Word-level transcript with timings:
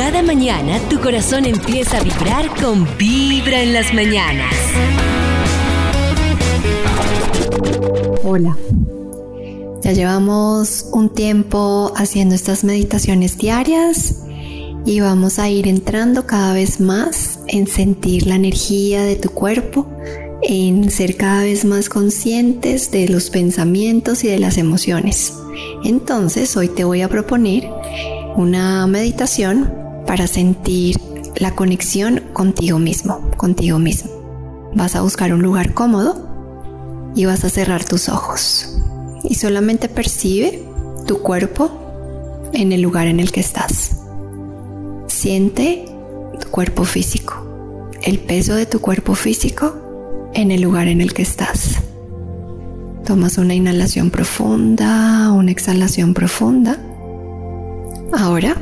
Cada 0.00 0.22
mañana 0.22 0.78
tu 0.88 0.98
corazón 0.98 1.44
empieza 1.44 1.98
a 1.98 2.02
vibrar 2.02 2.48
con 2.58 2.88
Vibra 2.96 3.60
en 3.60 3.74
las 3.74 3.92
mañanas. 3.92 4.54
Hola. 8.24 8.56
Ya 9.82 9.92
llevamos 9.92 10.88
un 10.94 11.10
tiempo 11.10 11.92
haciendo 11.96 12.34
estas 12.34 12.64
meditaciones 12.64 13.36
diarias 13.36 14.22
y 14.86 15.00
vamos 15.00 15.38
a 15.38 15.50
ir 15.50 15.68
entrando 15.68 16.26
cada 16.26 16.54
vez 16.54 16.80
más 16.80 17.40
en 17.46 17.66
sentir 17.66 18.26
la 18.26 18.36
energía 18.36 19.02
de 19.02 19.16
tu 19.16 19.28
cuerpo, 19.28 19.86
en 20.40 20.90
ser 20.90 21.18
cada 21.18 21.42
vez 21.42 21.66
más 21.66 21.90
conscientes 21.90 22.90
de 22.90 23.06
los 23.06 23.28
pensamientos 23.28 24.24
y 24.24 24.28
de 24.28 24.38
las 24.38 24.56
emociones. 24.56 25.34
Entonces 25.84 26.56
hoy 26.56 26.68
te 26.68 26.84
voy 26.84 27.02
a 27.02 27.08
proponer 27.10 27.68
una 28.34 28.86
meditación 28.86 29.79
para 30.10 30.26
sentir 30.26 30.96
la 31.36 31.54
conexión 31.54 32.20
contigo 32.32 32.80
mismo, 32.80 33.30
contigo 33.36 33.78
mismo. 33.78 34.10
Vas 34.74 34.96
a 34.96 35.02
buscar 35.02 35.32
un 35.32 35.40
lugar 35.40 35.72
cómodo 35.72 37.12
y 37.14 37.26
vas 37.26 37.44
a 37.44 37.48
cerrar 37.48 37.84
tus 37.84 38.08
ojos 38.08 38.76
y 39.22 39.36
solamente 39.36 39.88
percibe 39.88 40.64
tu 41.06 41.20
cuerpo 41.20 42.50
en 42.52 42.72
el 42.72 42.82
lugar 42.82 43.06
en 43.06 43.20
el 43.20 43.30
que 43.30 43.38
estás. 43.38 44.00
Siente 45.06 45.84
tu 46.40 46.48
cuerpo 46.48 46.82
físico, 46.82 47.88
el 48.02 48.18
peso 48.18 48.56
de 48.56 48.66
tu 48.66 48.80
cuerpo 48.80 49.14
físico 49.14 50.28
en 50.34 50.50
el 50.50 50.60
lugar 50.60 50.88
en 50.88 51.02
el 51.02 51.14
que 51.14 51.22
estás. 51.22 51.76
Tomas 53.06 53.38
una 53.38 53.54
inhalación 53.54 54.10
profunda, 54.10 55.30
una 55.30 55.52
exhalación 55.52 56.14
profunda. 56.14 56.80
Ahora 58.12 58.56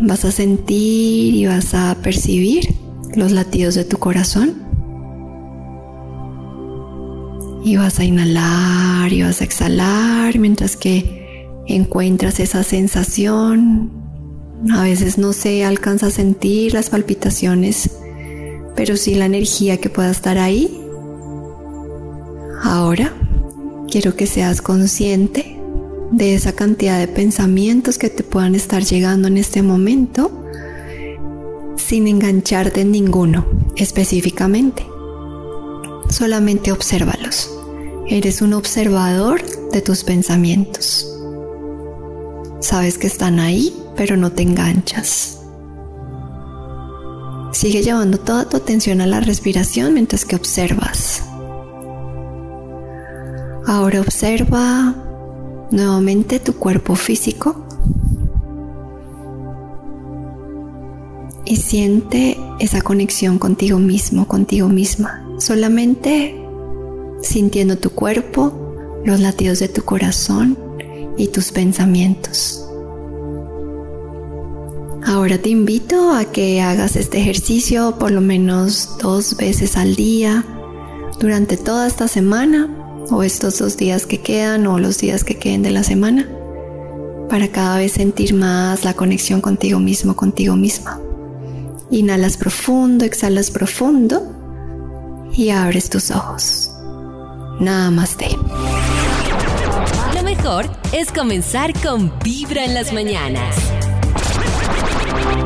vas 0.00 0.24
a 0.24 0.32
sentir 0.32 1.34
y 1.34 1.46
vas 1.46 1.74
a 1.74 1.96
percibir 2.02 2.74
los 3.14 3.32
latidos 3.32 3.74
de 3.74 3.84
tu 3.84 3.98
corazón. 3.98 4.54
Y 7.64 7.76
vas 7.76 7.98
a 7.98 8.04
inhalar 8.04 9.12
y 9.12 9.22
vas 9.22 9.40
a 9.40 9.44
exhalar 9.44 10.38
mientras 10.38 10.76
que 10.76 11.46
encuentras 11.66 12.40
esa 12.40 12.62
sensación. 12.62 13.90
A 14.72 14.82
veces 14.82 15.18
no 15.18 15.32
se 15.32 15.64
alcanza 15.64 16.06
a 16.06 16.10
sentir 16.10 16.74
las 16.74 16.90
palpitaciones, 16.90 17.90
pero 18.74 18.96
sí 18.96 19.14
la 19.14 19.26
energía 19.26 19.78
que 19.78 19.90
pueda 19.90 20.10
estar 20.10 20.38
ahí. 20.38 20.80
Ahora 22.62 23.12
quiero 23.90 24.16
que 24.16 24.26
seas 24.26 24.62
consciente 24.62 25.57
de 26.10 26.34
esa 26.34 26.52
cantidad 26.52 26.98
de 26.98 27.08
pensamientos 27.08 27.98
que 27.98 28.10
te 28.10 28.22
puedan 28.22 28.54
estar 28.54 28.82
llegando 28.82 29.28
en 29.28 29.38
este 29.38 29.62
momento 29.62 30.44
sin 31.76 32.08
engancharte 32.08 32.82
en 32.82 32.92
ninguno 32.92 33.46
específicamente. 33.76 34.86
Solamente 36.08 36.72
obsérvalos. 36.72 37.50
Eres 38.06 38.42
un 38.42 38.54
observador 38.54 39.42
de 39.70 39.82
tus 39.82 40.04
pensamientos. 40.04 41.06
Sabes 42.60 42.98
que 42.98 43.06
están 43.06 43.38
ahí, 43.38 43.74
pero 43.96 44.16
no 44.16 44.32
te 44.32 44.42
enganchas. 44.42 45.38
Sigue 47.52 47.82
llevando 47.82 48.18
toda 48.18 48.48
tu 48.48 48.56
atención 48.56 49.00
a 49.00 49.06
la 49.06 49.20
respiración 49.20 49.94
mientras 49.94 50.24
que 50.24 50.36
observas. 50.36 51.22
Ahora 53.66 54.00
observa 54.00 55.07
nuevamente 55.70 56.40
tu 56.40 56.54
cuerpo 56.54 56.94
físico 56.94 57.64
y 61.44 61.56
siente 61.56 62.38
esa 62.58 62.82
conexión 62.82 63.38
contigo 63.38 63.78
mismo, 63.78 64.28
contigo 64.28 64.68
misma. 64.68 65.24
Solamente 65.38 66.34
sintiendo 67.22 67.78
tu 67.78 67.90
cuerpo, 67.90 69.00
los 69.04 69.20
latidos 69.20 69.58
de 69.60 69.68
tu 69.68 69.82
corazón 69.82 70.58
y 71.16 71.28
tus 71.28 71.52
pensamientos. 71.52 72.64
Ahora 75.06 75.38
te 75.38 75.48
invito 75.48 76.12
a 76.12 76.26
que 76.26 76.60
hagas 76.60 76.96
este 76.96 77.18
ejercicio 77.18 77.96
por 77.98 78.10
lo 78.10 78.20
menos 78.20 78.98
dos 79.00 79.36
veces 79.36 79.76
al 79.76 79.96
día 79.96 80.44
durante 81.18 81.56
toda 81.56 81.86
esta 81.86 82.08
semana 82.08 82.77
o 83.10 83.22
estos 83.22 83.58
dos 83.58 83.76
días 83.76 84.06
que 84.06 84.20
quedan 84.20 84.66
o 84.66 84.78
los 84.78 84.98
días 84.98 85.24
que 85.24 85.36
queden 85.36 85.62
de 85.62 85.70
la 85.70 85.82
semana 85.82 86.28
para 87.28 87.48
cada 87.48 87.78
vez 87.78 87.92
sentir 87.92 88.34
más 88.34 88.84
la 88.84 88.94
conexión 88.94 89.40
contigo 89.40 89.78
mismo, 89.78 90.16
contigo 90.16 90.56
misma. 90.56 91.00
Inhalas 91.90 92.36
profundo, 92.36 93.04
exhalas 93.04 93.50
profundo 93.50 94.22
y 95.32 95.50
abres 95.50 95.90
tus 95.90 96.10
ojos. 96.10 96.70
Nada 97.60 97.90
más 97.90 98.16
de. 98.16 98.28
Lo 100.14 100.22
mejor 100.22 100.66
es 100.92 101.12
comenzar 101.12 101.72
con 101.80 102.12
Vibra 102.22 102.64
en 102.64 102.74
las 102.74 102.92
mañanas. 102.92 103.56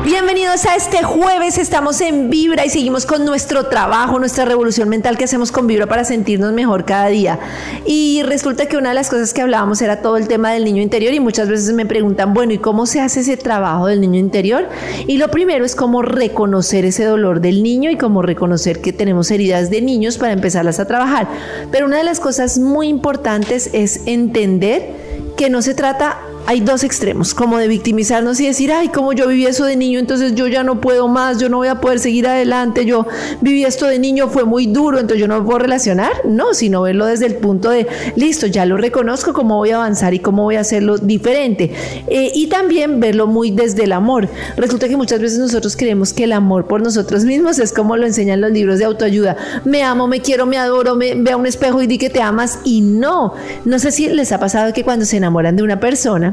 Bienvenidos 0.01 0.65
a 0.65 0.75
este 0.75 1.03
jueves, 1.03 1.57
estamos 1.57 2.01
en 2.01 2.29
Vibra 2.29 2.65
y 2.65 2.69
seguimos 2.69 3.05
con 3.05 3.23
nuestro 3.25 3.67
trabajo, 3.67 4.19
nuestra 4.19 4.43
revolución 4.43 4.89
mental 4.89 5.17
que 5.17 5.23
hacemos 5.23 5.51
con 5.51 5.67
Vibra 5.67 5.87
para 5.87 6.03
sentirnos 6.03 6.51
mejor 6.51 6.83
cada 6.83 7.07
día. 7.07 7.39
Y 7.85 8.21
resulta 8.23 8.65
que 8.65 8.75
una 8.75 8.89
de 8.89 8.95
las 8.95 9.09
cosas 9.09 9.33
que 9.33 9.41
hablábamos 9.41 9.81
era 9.81 10.01
todo 10.01 10.17
el 10.17 10.27
tema 10.27 10.51
del 10.51 10.65
niño 10.65 10.81
interior 10.81 11.13
y 11.13 11.19
muchas 11.19 11.47
veces 11.47 11.73
me 11.73 11.85
preguntan, 11.85 12.33
bueno, 12.33 12.53
¿y 12.53 12.57
cómo 12.57 12.85
se 12.85 12.99
hace 12.99 13.21
ese 13.21 13.37
trabajo 13.37 13.87
del 13.87 14.01
niño 14.01 14.19
interior? 14.19 14.67
Y 15.07 15.17
lo 15.17 15.29
primero 15.29 15.63
es 15.63 15.75
cómo 15.75 16.01
reconocer 16.01 16.83
ese 16.85 17.05
dolor 17.05 17.39
del 17.39 17.63
niño 17.63 17.89
y 17.91 17.97
cómo 17.97 18.21
reconocer 18.21 18.81
que 18.81 18.91
tenemos 18.91 19.31
heridas 19.31 19.69
de 19.69 19.81
niños 19.81 20.17
para 20.17 20.33
empezarlas 20.33 20.79
a 20.79 20.87
trabajar. 20.87 21.27
Pero 21.71 21.85
una 21.85 21.97
de 21.97 22.03
las 22.03 22.19
cosas 22.19 22.57
muy 22.57 22.87
importantes 22.87 23.69
es 23.73 24.01
entender 24.05 24.89
que 25.37 25.49
no 25.49 25.61
se 25.61 25.73
trata 25.73 26.19
hay 26.45 26.59
dos 26.59 26.83
extremos, 26.83 27.33
como 27.33 27.57
de 27.57 27.67
victimizarnos 27.67 28.39
y 28.39 28.47
decir, 28.47 28.71
ay, 28.71 28.89
como 28.89 29.13
yo 29.13 29.27
viví 29.27 29.45
eso 29.45 29.65
de 29.65 29.75
niño, 29.75 29.99
entonces 29.99 30.35
yo 30.35 30.47
ya 30.47 30.63
no 30.63 30.81
puedo 30.81 31.07
más, 31.07 31.39
yo 31.39 31.49
no 31.49 31.57
voy 31.57 31.69
a 31.69 31.79
poder 31.79 31.99
seguir 31.99 32.27
adelante, 32.27 32.85
yo 32.85 33.07
viví 33.41 33.63
esto 33.63 33.85
de 33.85 33.99
niño, 33.99 34.27
fue 34.27 34.43
muy 34.43 34.67
duro, 34.67 34.99
entonces 34.99 35.19
yo 35.19 35.27
no 35.27 35.43
puedo 35.43 35.59
relacionar. 35.59 36.11
No, 36.25 36.53
sino 36.53 36.81
verlo 36.81 37.05
desde 37.05 37.27
el 37.27 37.35
punto 37.35 37.69
de, 37.69 37.87
listo, 38.15 38.47
ya 38.47 38.65
lo 38.65 38.77
reconozco, 38.77 39.33
cómo 39.33 39.57
voy 39.57 39.71
a 39.71 39.75
avanzar 39.75 40.13
y 40.13 40.19
cómo 40.19 40.43
voy 40.43 40.55
a 40.55 40.61
hacerlo 40.61 40.97
diferente. 40.97 41.71
Eh, 42.07 42.31
y 42.33 42.47
también 42.47 42.99
verlo 42.99 43.27
muy 43.27 43.51
desde 43.51 43.83
el 43.85 43.91
amor. 43.91 44.27
Resulta 44.57 44.87
que 44.87 44.97
muchas 44.97 45.19
veces 45.19 45.39
nosotros 45.39 45.75
creemos 45.77 46.13
que 46.13 46.25
el 46.25 46.33
amor 46.33 46.67
por 46.67 46.81
nosotros 46.81 47.23
mismos 47.23 47.59
es 47.59 47.71
como 47.71 47.95
lo 47.95 48.05
enseñan 48.05 48.41
los 48.41 48.51
libros 48.51 48.79
de 48.79 48.85
autoayuda. 48.85 49.37
Me 49.65 49.83
amo, 49.83 50.07
me 50.07 50.21
quiero, 50.21 50.45
me 50.45 50.57
adoro, 50.57 50.95
me, 50.95 51.15
ve 51.15 51.31
a 51.31 51.37
un 51.37 51.45
espejo 51.45 51.81
y 51.81 51.87
di 51.87 51.97
que 51.97 52.09
te 52.09 52.21
amas. 52.21 52.59
Y 52.63 52.81
no, 52.81 53.33
no 53.65 53.79
sé 53.79 53.91
si 53.91 54.09
les 54.09 54.31
ha 54.31 54.39
pasado 54.39 54.73
que 54.73 54.83
cuando 54.83 55.05
se 55.05 55.17
enamoran 55.17 55.55
de 55.55 55.63
una 55.63 55.79
persona, 55.79 56.32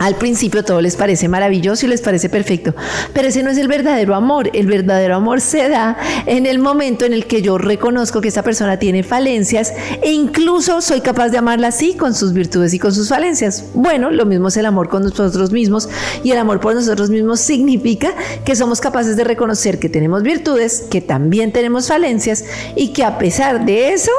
al 0.00 0.16
principio 0.16 0.64
todo 0.64 0.80
les 0.80 0.96
parece 0.96 1.28
maravilloso 1.28 1.84
y 1.84 1.90
les 1.90 2.00
parece 2.00 2.30
perfecto, 2.30 2.74
pero 3.12 3.28
ese 3.28 3.42
no 3.42 3.50
es 3.50 3.58
el 3.58 3.68
verdadero 3.68 4.14
amor. 4.14 4.50
El 4.54 4.66
verdadero 4.66 5.14
amor 5.14 5.42
se 5.42 5.68
da 5.68 5.98
en 6.24 6.46
el 6.46 6.58
momento 6.58 7.04
en 7.04 7.12
el 7.12 7.26
que 7.26 7.42
yo 7.42 7.58
reconozco 7.58 8.22
que 8.22 8.28
esa 8.28 8.42
persona 8.42 8.78
tiene 8.78 9.02
falencias 9.02 9.74
e 10.02 10.12
incluso 10.12 10.80
soy 10.80 11.02
capaz 11.02 11.28
de 11.28 11.36
amarla 11.36 11.68
así 11.68 11.96
con 11.98 12.14
sus 12.14 12.32
virtudes 12.32 12.72
y 12.72 12.78
con 12.78 12.94
sus 12.94 13.10
falencias. 13.10 13.66
Bueno, 13.74 14.10
lo 14.10 14.24
mismo 14.24 14.48
es 14.48 14.56
el 14.56 14.64
amor 14.64 14.88
con 14.88 15.02
nosotros 15.02 15.52
mismos 15.52 15.90
y 16.24 16.30
el 16.30 16.38
amor 16.38 16.60
por 16.60 16.74
nosotros 16.74 17.10
mismos 17.10 17.40
significa 17.40 18.14
que 18.46 18.56
somos 18.56 18.80
capaces 18.80 19.18
de 19.18 19.24
reconocer 19.24 19.78
que 19.78 19.90
tenemos 19.90 20.22
virtudes, 20.22 20.86
que 20.90 21.02
también 21.02 21.52
tenemos 21.52 21.88
falencias 21.88 22.46
y 22.74 22.94
que 22.94 23.04
a 23.04 23.18
pesar 23.18 23.66
de 23.66 23.92
eso 23.92 24.12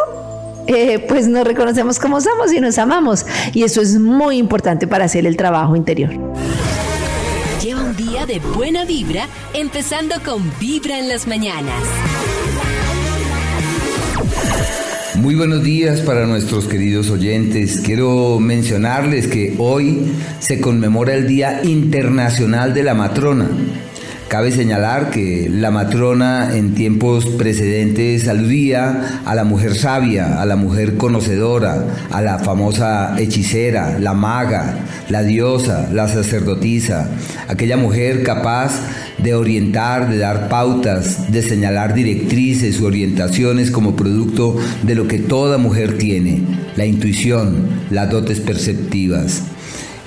eh, 0.68 1.00
pues 1.08 1.28
nos 1.28 1.46
reconocemos 1.46 2.00
como 2.00 2.22
somos 2.22 2.54
y 2.54 2.60
nos 2.60 2.78
amamos. 2.78 3.26
Y 3.54 3.64
eso 3.64 3.82
es 3.82 4.00
muy 4.00 4.38
importante 4.38 4.88
para 4.88 5.06
hacer 5.06 5.26
el 5.26 5.38
trabajo 5.38 5.76
interior. 5.76 6.12
Lleva 7.62 7.84
un 7.84 7.96
día 7.96 8.26
de 8.26 8.40
buena 8.40 8.86
vibra, 8.86 9.28
empezando 9.54 10.16
con 10.26 10.42
Vibra 10.60 10.98
en 10.98 11.10
las 11.10 11.28
mañanas. 11.28 11.84
Muy 15.16 15.36
buenos 15.36 15.64
días 15.64 16.02
para 16.02 16.26
nuestros 16.26 16.66
queridos 16.66 17.12
oyentes. 17.12 17.82
Quiero 17.86 18.40
mencionarles 18.40 19.28
que 19.28 19.56
hoy 19.60 20.14
se 20.40 20.60
conmemora 20.60 21.14
el 21.14 21.28
Día 21.28 21.62
Internacional 21.64 22.74
de 22.74 22.84
la 22.84 22.96
Matrona. 22.96 23.48
Cabe 24.32 24.54
señalar 24.54 25.10
que 25.10 25.50
la 25.52 25.72
matrona 25.72 26.56
en 26.56 26.74
tiempos 26.74 27.26
precedentes 27.26 28.30
aludía 28.30 29.20
a 29.26 29.36
la 29.36 29.44
mujer 29.44 29.76
sabia, 29.76 30.42
a 30.42 30.46
la 30.46 30.56
mujer 30.56 30.96
conocedora, 30.96 31.86
a 32.10 32.22
la 32.22 32.40
famosa 32.40 33.20
hechicera, 33.20 34.00
la 34.00 34.14
maga, 34.14 34.86
la 35.10 35.22
diosa, 35.24 35.90
la 35.92 36.08
sacerdotisa, 36.08 37.10
aquella 37.50 37.76
mujer 37.76 38.24
capaz 38.24 38.80
de 39.18 39.36
orientar, 39.36 40.10
de 40.10 40.20
dar 40.20 40.48
pautas, 40.48 41.30
de 41.30 41.42
señalar 41.42 41.94
directrices 41.94 42.80
u 42.80 42.86
orientaciones 42.86 43.70
como 43.70 43.98
producto 43.98 44.56
de 44.84 44.96
lo 44.96 45.10
que 45.10 45.20
toda 45.20 45.58
mujer 45.58 45.98
tiene, 45.98 46.42
la 46.78 46.86
intuición, 46.86 47.68
las 47.90 48.10
dotes 48.10 48.40
perceptivas. 48.40 49.44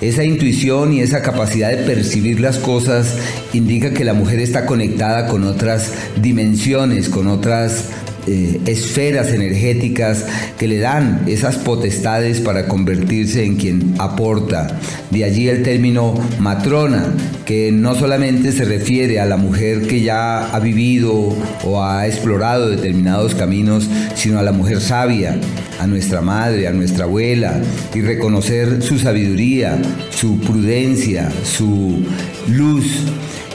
Esa 0.00 0.24
intuición 0.24 0.92
y 0.92 1.00
esa 1.00 1.22
capacidad 1.22 1.70
de 1.70 1.78
percibir 1.78 2.40
las 2.40 2.58
cosas 2.58 3.16
indica 3.52 3.94
que 3.94 4.04
la 4.04 4.12
mujer 4.12 4.40
está 4.40 4.66
conectada 4.66 5.28
con 5.28 5.44
otras 5.44 5.92
dimensiones, 6.20 7.08
con 7.08 7.28
otras 7.28 7.90
eh, 8.26 8.60
esferas 8.66 9.28
energéticas 9.28 10.24
que 10.58 10.66
le 10.66 10.78
dan 10.78 11.24
esas 11.26 11.56
potestades 11.56 12.40
para 12.40 12.66
convertirse 12.66 13.44
en 13.44 13.56
quien 13.56 13.94
aporta. 13.98 14.78
De 15.10 15.24
allí 15.24 15.48
el 15.48 15.62
término 15.62 16.14
matrona, 16.38 17.06
que 17.44 17.70
no 17.70 17.94
solamente 17.94 18.52
se 18.52 18.64
refiere 18.64 19.20
a 19.20 19.26
la 19.26 19.36
mujer 19.36 19.86
que 19.86 20.00
ya 20.00 20.54
ha 20.54 20.58
vivido 20.60 21.36
o 21.64 21.82
ha 21.82 22.06
explorado 22.06 22.70
determinados 22.70 23.34
caminos, 23.34 23.88
sino 24.14 24.38
a 24.38 24.42
la 24.42 24.52
mujer 24.52 24.80
sabia, 24.80 25.38
a 25.78 25.86
nuestra 25.86 26.20
madre, 26.20 26.66
a 26.66 26.72
nuestra 26.72 27.04
abuela, 27.04 27.60
y 27.94 28.00
reconocer 28.00 28.82
su 28.82 28.98
sabiduría, 28.98 29.80
su 30.10 30.38
prudencia, 30.40 31.30
su 31.44 32.04
luz 32.48 33.02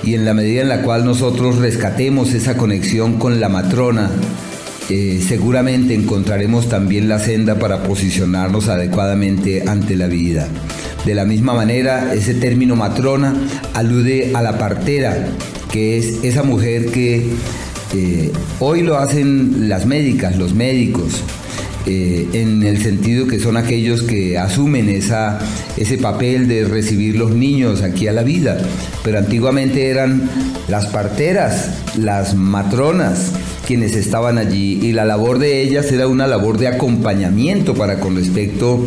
y 0.04 0.16
en 0.16 0.25
la 0.25 0.33
medida 0.33 0.62
en 0.62 0.69
la 0.69 0.81
cual 0.81 1.06
nosotros 1.06 1.57
rescatemos 1.57 2.33
esa 2.33 2.56
conexión 2.56 3.19
con 3.19 3.39
la 3.39 3.50
matrona, 3.50 4.10
eh, 4.89 5.21
seguramente 5.27 5.94
encontraremos 5.94 6.68
también 6.68 7.07
la 7.07 7.19
senda 7.19 7.59
para 7.59 7.83
posicionarnos 7.83 8.69
adecuadamente 8.69 9.63
ante 9.68 9.95
la 9.95 10.07
vida. 10.07 10.47
De 11.06 11.13
la 11.13 11.25
misma 11.25 11.53
manera, 11.53 12.13
ese 12.13 12.33
término 12.33 12.75
matrona 12.75 13.36
alude 13.74 14.31
a 14.33 14.41
la 14.41 14.57
partera, 14.57 15.27
que 15.71 15.97
es 15.97 16.24
esa 16.24 16.44
mujer 16.44 16.88
que 16.88 17.30
eh, 17.94 18.31
hoy 18.59 18.81
lo 18.81 18.97
hacen 18.97 19.69
las 19.69 19.86
médicas, 19.86 20.38
los 20.38 20.53
médicos, 20.53 21.24
eh, 21.85 22.27
en 22.33 22.63
el 22.63 22.83
sentido 22.83 23.25
que 23.25 23.39
son 23.39 23.57
aquellos 23.57 24.03
que 24.03 24.38
asumen 24.38 24.89
esa, 24.89 25.39
ese 25.77 25.97
papel 25.97 26.47
de 26.47 26.65
recibir 26.65 27.15
los 27.15 27.31
niños 27.31 27.81
aquí 27.81 28.07
a 28.07 28.13
la 28.13 28.24
vida. 28.24 28.57
Pero 29.03 29.18
antiguamente 29.18 29.89
eran 29.89 30.30
las 30.68 30.88
parteras, 30.88 31.69
las 31.97 32.35
matronas, 32.35 33.31
quienes 33.69 33.95
estaban 33.95 34.39
allí 34.39 34.80
y 34.81 34.94
la 34.94 35.06
labor 35.06 35.38
de 35.38 35.62
ellas 35.62 35.92
era 35.92 36.07
una 36.07 36.25
labor 36.25 36.57
de 36.57 36.68
acompañamiento 36.68 37.75
para 37.75 38.00
con 38.00 38.16
respecto 38.16 38.83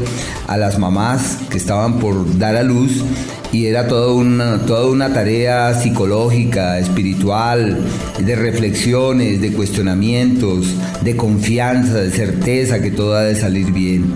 a 0.48 0.56
las 0.56 0.76
mamás 0.80 1.38
que 1.50 1.56
estaban 1.56 2.00
por 2.00 2.36
dar 2.36 2.56
a 2.56 2.64
luz 2.64 3.04
y 3.52 3.66
era 3.66 3.86
toda 3.86 4.12
una, 4.12 4.66
toda 4.66 4.88
una 4.88 5.14
tarea 5.14 5.72
psicológica, 5.74 6.80
espiritual, 6.80 7.78
de 8.18 8.34
reflexiones, 8.34 9.40
de 9.40 9.52
cuestionamientos, 9.52 10.74
de 11.00 11.14
confianza, 11.14 11.98
de 11.98 12.10
certeza 12.10 12.82
que 12.82 12.90
todo 12.90 13.14
ha 13.14 13.22
de 13.22 13.36
salir 13.36 13.70
bien. 13.70 14.12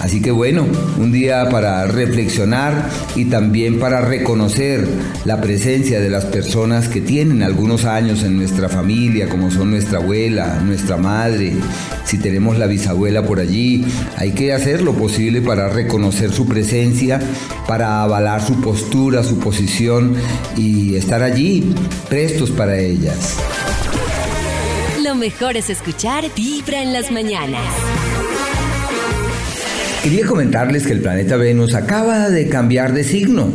Así 0.00 0.22
que 0.22 0.30
bueno, 0.30 0.66
un 0.98 1.12
día 1.12 1.48
para 1.50 1.86
reflexionar 1.86 2.88
y 3.14 3.26
también 3.26 3.78
para 3.78 4.00
reconocer 4.00 4.88
la 5.26 5.40
presencia 5.40 6.00
de 6.00 6.08
las 6.08 6.24
personas 6.24 6.88
que 6.88 7.02
tienen 7.02 7.42
algunos 7.42 7.84
años 7.84 8.22
en 8.22 8.36
nuestra 8.36 8.70
familia, 8.70 9.28
como 9.28 9.50
son 9.50 9.70
nuestra 9.70 9.98
abuela, 9.98 10.60
nuestra 10.64 10.96
madre, 10.96 11.52
si 12.04 12.18
tenemos 12.18 12.58
la 12.58 12.66
bisabuela 12.66 13.22
por 13.22 13.40
allí, 13.40 13.84
hay 14.16 14.32
que 14.32 14.54
hacer 14.54 14.80
lo 14.82 14.94
posible 14.94 15.42
para 15.42 15.68
reconocer 15.68 16.32
su 16.32 16.46
presencia, 16.46 17.20
para 17.68 18.02
avalar 18.02 18.42
su 18.42 18.60
postura, 18.60 19.22
su 19.22 19.38
posición 19.38 20.14
y 20.56 20.96
estar 20.96 21.22
allí 21.22 21.74
prestos 22.08 22.50
para 22.50 22.78
ellas. 22.78 23.36
Lo 25.02 25.14
mejor 25.14 25.56
es 25.56 25.70
escuchar 25.70 26.24
Vibra 26.34 26.82
en 26.82 26.92
las 26.92 27.10
mañanas. 27.10 28.29
Quería 30.02 30.24
comentarles 30.24 30.86
que 30.86 30.94
el 30.94 31.00
planeta 31.00 31.36
Venus 31.36 31.74
acaba 31.74 32.30
de 32.30 32.48
cambiar 32.48 32.94
de 32.94 33.04
signo 33.04 33.50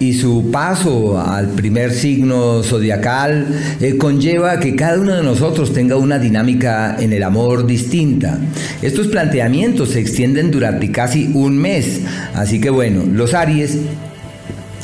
y 0.00 0.14
su 0.14 0.50
paso 0.50 1.20
al 1.20 1.50
primer 1.50 1.92
signo 1.92 2.64
zodiacal 2.64 3.46
eh, 3.80 3.96
conlleva 3.96 4.58
que 4.58 4.74
cada 4.74 4.98
uno 4.98 5.14
de 5.14 5.22
nosotros 5.22 5.72
tenga 5.72 5.94
una 5.96 6.18
dinámica 6.18 6.96
en 6.98 7.12
el 7.12 7.22
amor 7.22 7.68
distinta. 7.68 8.36
Estos 8.82 9.06
planteamientos 9.06 9.90
se 9.90 10.00
extienden 10.00 10.50
durante 10.50 10.90
casi 10.90 11.30
un 11.34 11.56
mes, 11.56 12.00
así 12.34 12.60
que 12.60 12.70
bueno, 12.70 13.04
los 13.12 13.32
Aries 13.32 13.78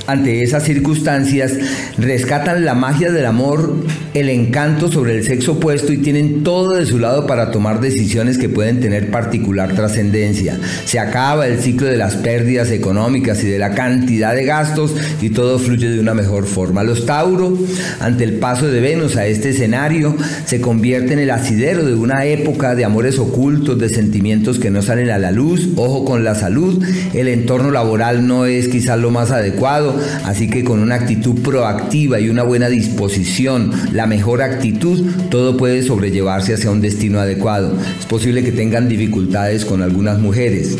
ante 0.06 0.42
esas 0.42 0.62
circunstancias, 0.62 1.52
rescatan 1.98 2.64
la 2.64 2.74
magia 2.74 3.10
del 3.10 3.26
amor, 3.26 3.74
el 4.14 4.28
encanto 4.28 4.90
sobre 4.90 5.16
el 5.16 5.24
sexo 5.24 5.52
opuesto 5.52 5.92
y 5.92 5.98
tienen 5.98 6.44
todo 6.44 6.74
de 6.74 6.86
su 6.86 6.98
lado 6.98 7.26
para 7.26 7.50
tomar 7.50 7.80
decisiones 7.80 8.38
que 8.38 8.48
pueden 8.48 8.80
tener 8.80 9.10
particular 9.10 9.74
trascendencia. 9.74 10.58
Se 10.84 10.98
acaba 10.98 11.46
el 11.46 11.60
ciclo 11.60 11.88
de 11.88 11.96
las 11.96 12.14
pérdidas 12.16 12.70
económicas 12.70 13.42
y 13.42 13.48
de 13.48 13.58
la 13.58 13.74
cantidad 13.74 14.34
de 14.34 14.44
gastos 14.44 14.94
y 15.20 15.30
todo 15.30 15.58
fluye 15.58 15.90
de 15.90 16.00
una 16.00 16.14
mejor 16.14 16.46
forma. 16.46 16.84
Los 16.84 17.04
Tauro, 17.04 17.58
ante 18.00 18.24
el 18.24 18.34
paso 18.34 18.68
de 18.68 18.80
Venus 18.80 19.16
a 19.16 19.26
este 19.26 19.50
escenario, 19.50 20.16
se 20.44 20.60
convierte 20.60 21.14
en 21.14 21.18
el 21.18 21.30
asidero 21.30 21.84
de 21.84 21.94
una 21.94 22.24
época 22.26 22.74
de 22.74 22.84
amores 22.84 23.18
ocultos, 23.18 23.78
de 23.78 23.88
sentimientos 23.88 24.58
que 24.58 24.70
no 24.70 24.82
salen 24.82 25.10
a 25.10 25.18
la 25.18 25.32
luz. 25.32 25.68
Ojo 25.76 26.04
con 26.04 26.22
la 26.22 26.34
salud, 26.34 26.82
el 27.12 27.28
entorno 27.28 27.70
laboral 27.70 28.26
no 28.26 28.46
es 28.46 28.68
quizás 28.68 28.98
lo 28.98 29.10
más 29.10 29.30
adecuado 29.30 29.95
así 30.24 30.48
que 30.48 30.64
con 30.64 30.80
una 30.80 30.96
actitud 30.96 31.40
proactiva 31.42 32.20
y 32.20 32.28
una 32.28 32.42
buena 32.42 32.68
disposición, 32.68 33.70
la 33.92 34.06
mejor 34.06 34.42
actitud, 34.42 35.04
todo 35.30 35.56
puede 35.56 35.82
sobrellevarse 35.82 36.54
hacia 36.54 36.70
un 36.70 36.80
destino 36.80 37.20
adecuado. 37.20 37.72
Es 37.98 38.06
posible 38.06 38.42
que 38.42 38.52
tengan 38.52 38.88
dificultades 38.88 39.64
con 39.64 39.82
algunas 39.82 40.18
mujeres. 40.18 40.76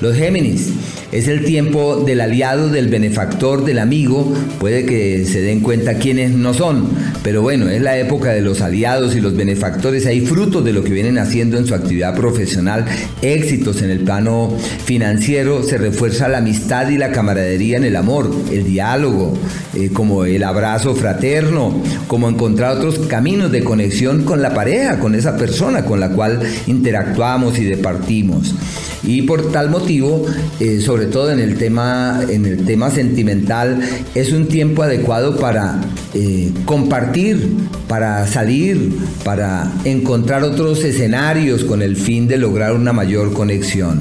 Los 0.00 0.16
Géminis, 0.16 0.72
es 1.10 1.26
el 1.26 1.44
tiempo 1.44 2.04
del 2.04 2.20
aliado, 2.20 2.68
del 2.68 2.88
benefactor, 2.88 3.64
del 3.64 3.78
amigo. 3.78 4.30
Puede 4.60 4.84
que 4.84 5.24
se 5.24 5.40
den 5.40 5.60
cuenta 5.60 5.94
quiénes 5.94 6.32
no 6.32 6.52
son, 6.52 6.86
pero 7.22 7.40
bueno, 7.40 7.68
es 7.70 7.80
la 7.80 7.98
época 7.98 8.32
de 8.32 8.42
los 8.42 8.60
aliados 8.60 9.16
y 9.16 9.20
los 9.20 9.34
benefactores. 9.34 10.04
Hay 10.04 10.20
frutos 10.20 10.64
de 10.66 10.74
lo 10.74 10.84
que 10.84 10.92
vienen 10.92 11.16
haciendo 11.16 11.56
en 11.56 11.66
su 11.66 11.74
actividad 11.74 12.14
profesional, 12.14 12.84
éxitos 13.22 13.80
en 13.80 13.90
el 13.90 14.00
plano 14.00 14.54
financiero. 14.84 15.62
Se 15.62 15.78
refuerza 15.78 16.28
la 16.28 16.38
amistad 16.38 16.90
y 16.90 16.98
la 16.98 17.10
camaradería 17.10 17.78
en 17.78 17.84
el 17.84 17.96
amor, 17.96 18.30
el 18.58 18.64
diálogo, 18.64 19.34
eh, 19.74 19.90
como 19.92 20.24
el 20.24 20.42
abrazo 20.42 20.94
fraterno, 20.94 21.82
como 22.06 22.28
encontrar 22.28 22.76
otros 22.76 22.98
caminos 23.00 23.50
de 23.50 23.64
conexión 23.64 24.24
con 24.24 24.42
la 24.42 24.54
pareja, 24.54 24.98
con 24.98 25.14
esa 25.14 25.36
persona 25.36 25.84
con 25.84 26.00
la 26.00 26.10
cual 26.10 26.40
interactuamos 26.66 27.58
y 27.58 27.64
departimos. 27.64 28.54
Y 29.02 29.22
por 29.22 29.52
tal 29.52 29.70
motivo, 29.70 30.26
eh, 30.60 30.80
sobre 30.80 31.06
todo 31.06 31.30
en 31.30 31.40
el, 31.40 31.56
tema, 31.56 32.20
en 32.28 32.46
el 32.46 32.64
tema 32.64 32.90
sentimental, 32.90 33.80
es 34.14 34.32
un 34.32 34.46
tiempo 34.48 34.82
adecuado 34.82 35.36
para 35.36 35.80
eh, 36.14 36.52
compartir, 36.64 37.56
para 37.86 38.26
salir, 38.26 38.92
para 39.24 39.70
encontrar 39.84 40.42
otros 40.42 40.84
escenarios 40.84 41.64
con 41.64 41.82
el 41.82 41.96
fin 41.96 42.26
de 42.26 42.38
lograr 42.38 42.74
una 42.74 42.92
mayor 42.92 43.32
conexión. 43.32 44.00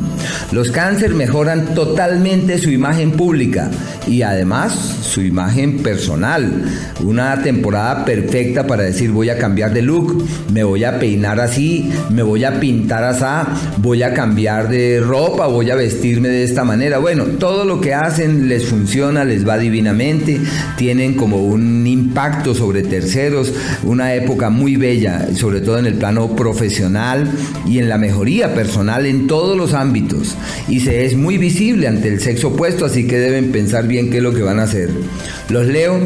Los 0.52 0.72
cáncer 0.72 1.14
mejoran 1.14 1.74
totalmente 1.76 2.58
su 2.58 2.72
imagen 2.72 3.12
pública 3.12 3.70
y 4.08 4.22
además 4.22 4.74
su 5.02 5.22
imagen 5.22 5.78
personal. 5.80 6.64
Una 7.04 7.42
temporada 7.44 8.06
perfecta 8.06 8.66
para 8.66 8.84
decir 8.84 9.12
voy 9.12 9.30
a 9.30 9.38
cambiar 9.38 9.74
de 9.74 9.82
look, 9.82 10.26
me 10.54 10.64
voy 10.64 10.84
a 10.84 11.00
peinar 11.00 11.40
así, 11.40 11.92
me 12.10 12.24
voy 12.24 12.44
a 12.44 12.60
pintar 12.60 13.04
así, 13.04 13.18
voy 13.78 14.04
a 14.04 14.14
cambiar 14.14 14.70
de 14.70 14.87
ropa, 15.02 15.48
voy 15.48 15.70
a 15.70 15.76
vestirme 15.76 16.30
de 16.30 16.44
esta 16.44 16.64
manera. 16.64 16.98
Bueno, 16.98 17.26
todo 17.40 17.66
lo 17.66 17.82
que 17.82 17.94
hacen 17.94 18.48
les 18.48 18.66
funciona, 18.66 19.24
les 19.24 19.48
va 19.48 19.58
divinamente, 19.58 20.40
tienen 20.78 21.16
como 21.16 21.38
un 21.38 21.86
impacto 21.86 22.56
sobre 22.56 22.82
terceros, 22.82 23.54
una 23.84 24.14
época 24.14 24.50
muy 24.50 24.76
bella, 24.76 25.28
sobre 25.36 25.62
todo 25.62 25.80
en 25.80 25.86
el 25.86 25.96
plano 25.96 26.36
profesional 26.36 27.30
y 27.68 27.80
en 27.80 27.90
la 27.90 27.98
mejoría 27.98 28.54
personal 28.54 29.06
en 29.06 29.28
todos 29.28 29.58
los 29.58 29.74
ámbitos. 29.74 30.36
Y 30.68 30.80
se 30.80 31.06
es 31.06 31.16
muy 31.16 31.38
visible 31.38 31.88
ante 31.88 32.08
el 32.08 32.20
sexo 32.20 32.50
opuesto, 32.50 32.86
así 32.86 33.08
que 33.08 33.20
deben 33.20 33.52
pensar 33.52 33.88
bien 33.88 34.10
qué 34.10 34.18
es 34.18 34.24
lo 34.24 34.34
que 34.34 34.42
van 34.42 34.60
a 34.60 34.64
hacer. 34.64 34.90
Los 35.50 35.68
leo 35.68 36.00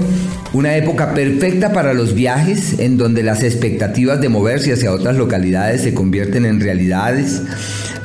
una 0.54 0.76
época 0.76 1.14
perfecta 1.14 1.72
para 1.72 1.94
los 1.94 2.14
viajes, 2.14 2.80
en 2.80 2.98
donde 2.98 3.24
las 3.24 3.44
expectativas 3.44 4.20
de 4.20 4.30
moverse 4.30 4.74
hacia 4.74 4.92
otras 4.92 5.16
localidades 5.16 5.82
se 5.82 5.94
convierten 5.94 6.46
en 6.46 6.60
realidades 6.60 7.42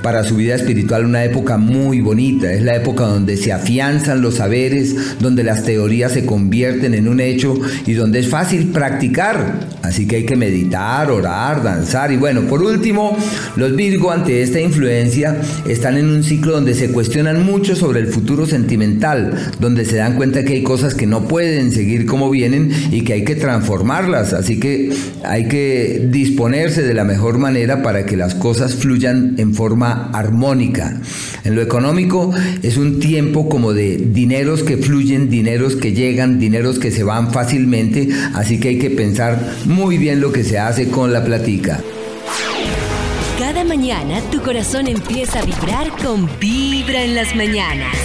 para 0.06 0.22
su 0.22 0.36
vida 0.36 0.54
espiritual 0.54 1.04
una 1.04 1.24
época 1.24 1.56
muy 1.56 2.00
bonita. 2.00 2.52
Es 2.52 2.62
la 2.62 2.76
época 2.76 3.06
donde 3.06 3.36
se 3.36 3.52
afianzan 3.52 4.22
los 4.22 4.36
saberes, 4.36 5.18
donde 5.18 5.42
las 5.42 5.64
teorías 5.64 6.12
se 6.12 6.24
convierten 6.24 6.94
en 6.94 7.08
un 7.08 7.18
hecho 7.18 7.58
y 7.86 7.94
donde 7.94 8.20
es 8.20 8.28
fácil 8.28 8.68
practicar. 8.68 9.66
Así 9.82 10.06
que 10.06 10.14
hay 10.14 10.24
que 10.24 10.36
meditar, 10.36 11.10
orar, 11.10 11.64
danzar. 11.64 12.12
Y 12.12 12.18
bueno, 12.18 12.42
por 12.42 12.62
último, 12.62 13.16
los 13.56 13.74
Virgo 13.74 14.12
ante 14.12 14.42
esta 14.42 14.60
influencia 14.60 15.38
están 15.66 15.96
en 15.96 16.08
un 16.08 16.22
ciclo 16.22 16.52
donde 16.52 16.74
se 16.74 16.92
cuestionan 16.92 17.44
mucho 17.44 17.74
sobre 17.74 17.98
el 17.98 18.06
futuro 18.06 18.46
sentimental, 18.46 19.52
donde 19.58 19.84
se 19.84 19.96
dan 19.96 20.14
cuenta 20.14 20.44
que 20.44 20.52
hay 20.52 20.62
cosas 20.62 20.94
que 20.94 21.08
no 21.08 21.26
pueden 21.26 21.72
seguir 21.72 22.06
como 22.06 22.30
vienen 22.30 22.70
y 22.92 23.00
que 23.00 23.14
hay 23.14 23.24
que 23.24 23.34
transformarlas. 23.34 24.34
Así 24.34 24.60
que 24.60 24.92
hay 25.24 25.48
que 25.48 26.06
disponerse 26.12 26.84
de 26.84 26.94
la 26.94 27.02
mejor 27.02 27.38
manera 27.38 27.82
para 27.82 28.06
que 28.06 28.16
las 28.16 28.36
cosas 28.36 28.76
fluyan 28.76 29.34
en 29.38 29.52
forma 29.52 29.95
armónica. 30.12 31.00
En 31.44 31.54
lo 31.54 31.62
económico 31.62 32.32
es 32.62 32.76
un 32.76 33.00
tiempo 33.00 33.48
como 33.48 33.72
de 33.72 33.96
dineros 33.96 34.62
que 34.62 34.76
fluyen, 34.76 35.30
dineros 35.30 35.76
que 35.76 35.92
llegan, 35.92 36.38
dineros 36.38 36.78
que 36.78 36.90
se 36.90 37.02
van 37.02 37.32
fácilmente, 37.32 38.08
así 38.34 38.58
que 38.58 38.68
hay 38.68 38.78
que 38.78 38.90
pensar 38.90 39.54
muy 39.64 39.98
bien 39.98 40.20
lo 40.20 40.32
que 40.32 40.44
se 40.44 40.58
hace 40.58 40.88
con 40.88 41.12
la 41.12 41.24
platica. 41.24 41.80
Cada 43.38 43.64
mañana 43.64 44.20
tu 44.30 44.40
corazón 44.40 44.86
empieza 44.86 45.40
a 45.40 45.44
vibrar 45.44 45.90
con 46.02 46.28
Vibra 46.40 47.04
en 47.04 47.14
las 47.14 47.34
mañanas. 47.36 47.96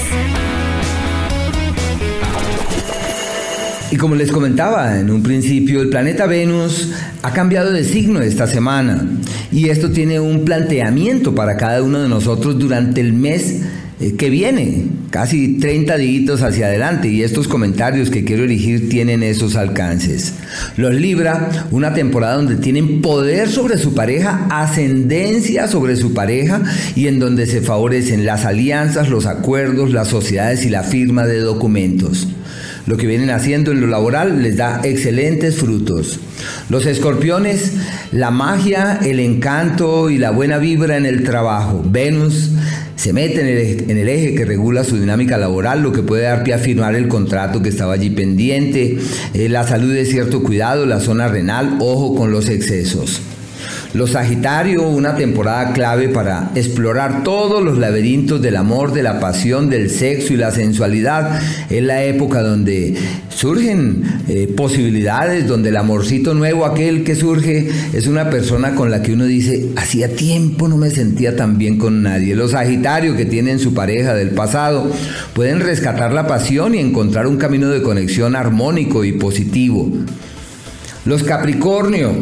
Y 3.92 3.98
como 3.98 4.16
les 4.16 4.32
comentaba 4.32 5.00
en 5.00 5.12
un 5.12 5.22
principio, 5.22 5.82
el 5.82 5.90
planeta 5.90 6.26
Venus 6.26 6.94
ha 7.24 7.34
cambiado 7.34 7.74
de 7.74 7.84
signo 7.84 8.22
esta 8.22 8.48
semana 8.48 9.06
y 9.52 9.68
esto 9.68 9.92
tiene 9.92 10.18
un 10.22 10.46
planteamiento 10.46 11.36
para 11.36 11.58
cada 11.58 11.84
uno 11.84 12.02
de 12.02 12.08
nosotros 12.08 12.58
durante 12.58 13.02
el 13.02 13.12
mes 13.12 13.60
eh, 14.00 14.16
que 14.16 14.30
viene, 14.30 14.86
casi 15.10 15.60
30 15.60 15.98
dígitos 15.98 16.42
hacia 16.42 16.68
adelante 16.68 17.10
y 17.10 17.22
estos 17.22 17.50
comentarios 17.50 18.10
que 18.10 18.24
quiero 18.24 18.46
elegir 18.46 18.88
tienen 18.88 19.24
esos 19.24 19.58
alcances. 19.58 20.36
Los 20.78 20.96
Libra, 20.96 21.68
una 21.72 21.94
temporada 21.94 22.38
donde 22.38 22.56
tienen 22.56 23.02
poder 23.02 23.50
sobre 23.50 23.78
su 23.78 23.94
pareja, 23.94 24.48
ascendencia 24.50 25.68
sobre 25.68 25.98
su 25.98 26.14
pareja 26.14 26.64
y 26.96 27.08
en 27.08 27.20
donde 27.20 27.46
se 27.46 27.60
favorecen 27.60 28.26
las 28.26 28.46
alianzas, 28.46 29.10
los 29.10 29.26
acuerdos, 29.26 29.92
las 29.92 30.08
sociedades 30.08 30.66
y 30.66 30.70
la 30.70 30.84
firma 30.84 31.26
de 31.26 31.40
documentos. 31.40 32.30
Lo 32.88 32.98
que 32.98 33.08
vienen 33.08 33.30
haciendo 33.30 33.72
en 33.72 33.82
lo 33.82 33.88
laboral 33.88 34.42
les 34.42 34.58
da 34.58 34.82
excelentes 34.84 35.56
frutos. 35.56 36.20
Los 36.70 36.86
escorpiones, 36.86 37.74
la 38.12 38.32
magia, 38.32 39.00
el 39.04 39.20
encanto 39.20 40.10
y 40.10 40.18
la 40.18 40.32
buena 40.32 40.58
vibra 40.58 40.98
en 40.98 41.06
el 41.06 41.24
trabajo. 41.24 41.84
Venus 41.86 42.50
se 42.96 43.14
mete 43.14 43.42
en 43.42 43.98
el, 43.98 44.10
eje, 44.10 44.36
que 44.36 44.46
regula 44.46 44.84
su 44.84 44.98
dinámica 44.98 45.38
laboral, 45.38 45.82
lo 45.82 45.92
que 45.92 46.04
puede 46.04 46.24
dar 46.24 46.44
pie 46.44 46.54
a 46.54 46.60
firmar 46.60 46.96
el 46.96 47.08
contrato 47.08 47.62
que 47.62 47.70
estaba 47.70 47.94
allí 47.94 48.10
pendiente. 48.12 49.00
Eh, 49.34 49.50
la 49.50 49.68
salud 49.68 49.94
de 49.94 50.06
cierto 50.06 50.44
cuidado, 50.44 50.86
la 50.86 51.00
zona 51.00 51.28
renal, 51.28 51.78
ojo 51.80 52.16
con 52.16 52.32
los 52.32 52.50
excesos. 52.50 53.22
Los 53.94 54.12
Sagitario, 54.12 54.88
una 54.88 55.16
temporada 55.16 55.74
clave 55.74 56.08
para 56.08 56.52
explorar 56.56 57.24
todos 57.24 57.62
los 57.62 57.78
laberintos 57.78 58.42
del 58.42 58.56
amor, 58.56 58.94
de 58.94 59.04
la 59.04 59.20
pasión, 59.20 59.70
del 59.70 59.90
sexo 59.90 60.34
y 60.34 60.38
la 60.38 60.52
sensualidad. 60.52 61.42
Es 61.70 61.84
la 61.84 62.04
época 62.04 62.42
donde 62.42 62.96
surgen 63.30 64.04
eh, 64.30 64.48
posibilidades, 64.56 65.46
donde 65.46 65.70
el 65.70 65.78
amorcito 65.78 66.34
nuevo, 66.34 66.66
aquel 66.66 67.04
que 67.04 67.16
surge, 67.16 67.70
es 67.92 68.08
una 68.08 68.30
persona 68.30 68.76
con 68.76 68.92
la 68.92 69.02
que 69.02 69.12
uno 69.12 69.26
dice, 69.26 69.72
hacía 69.76 70.16
tiempo 70.16 70.70
no 70.70 70.78
me 70.78 70.90
sentía 70.90 71.36
tan 71.36 71.58
bien 71.58 71.78
con 71.78 72.02
nadie. 72.02 72.34
Los 72.34 72.52
Sagitario 72.52 73.18
que 73.18 73.26
tienen 73.26 73.60
su 73.60 73.74
pareja 73.74 74.14
del 74.14 74.30
pasado 74.30 74.90
pueden 75.34 75.60
rescatar 75.60 76.14
la 76.14 76.28
pasión 76.28 76.76
y 76.76 76.80
encontrar 76.80 77.28
un 77.28 77.36
camino 77.36 77.68
de 77.68 77.82
conexión 77.82 78.38
armónico 78.38 79.04
y 79.04 79.12
positivo. 79.12 79.92
Los 81.04 81.24
Capricornio, 81.24 82.14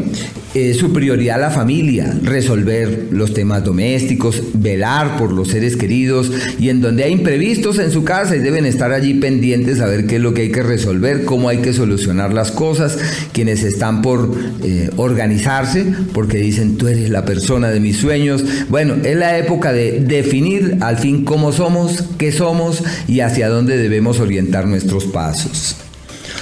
eh, 0.55 0.73
su 0.73 0.93
prioridad 0.93 1.37
la 1.37 1.51
familia, 1.51 2.17
resolver 2.23 3.09
los 3.11 3.33
temas 3.33 3.61
domésticos, 3.61 4.41
velar 4.53 5.17
por 5.17 5.33
los 5.33 5.49
seres 5.49 5.75
queridos 5.75 6.31
y 6.59 6.69
en 6.69 6.79
donde 6.79 7.03
hay 7.03 7.11
imprevistos 7.11 7.77
en 7.77 7.91
su 7.91 8.05
casa 8.05 8.37
y 8.37 8.39
deben 8.39 8.65
estar 8.65 8.93
allí 8.93 9.15
pendientes 9.15 9.81
a 9.81 9.85
ver 9.85 10.07
qué 10.07 10.15
es 10.15 10.21
lo 10.21 10.33
que 10.33 10.43
hay 10.43 10.51
que 10.51 10.63
resolver, 10.63 11.25
cómo 11.25 11.49
hay 11.49 11.57
que 11.57 11.73
solucionar 11.73 12.33
las 12.33 12.51
cosas, 12.51 12.97
quienes 13.33 13.63
están 13.63 14.01
por 14.01 14.33
eh, 14.63 14.89
organizarse 14.95 15.85
porque 16.13 16.37
dicen 16.37 16.77
tú 16.77 16.87
eres 16.87 17.09
la 17.09 17.25
persona 17.25 17.71
de 17.71 17.81
mis 17.81 17.97
sueños. 17.97 18.45
Bueno, 18.69 18.95
es 19.03 19.17
la 19.17 19.37
época 19.37 19.73
de 19.73 19.99
definir 19.99 20.77
al 20.79 20.97
fin 20.97 21.25
cómo 21.25 21.51
somos, 21.51 22.05
qué 22.17 22.31
somos 22.31 22.81
y 23.09 23.19
hacia 23.19 23.49
dónde 23.49 23.77
debemos 23.77 24.21
orientar 24.21 24.67
nuestros 24.67 25.03
pasos. 25.03 25.75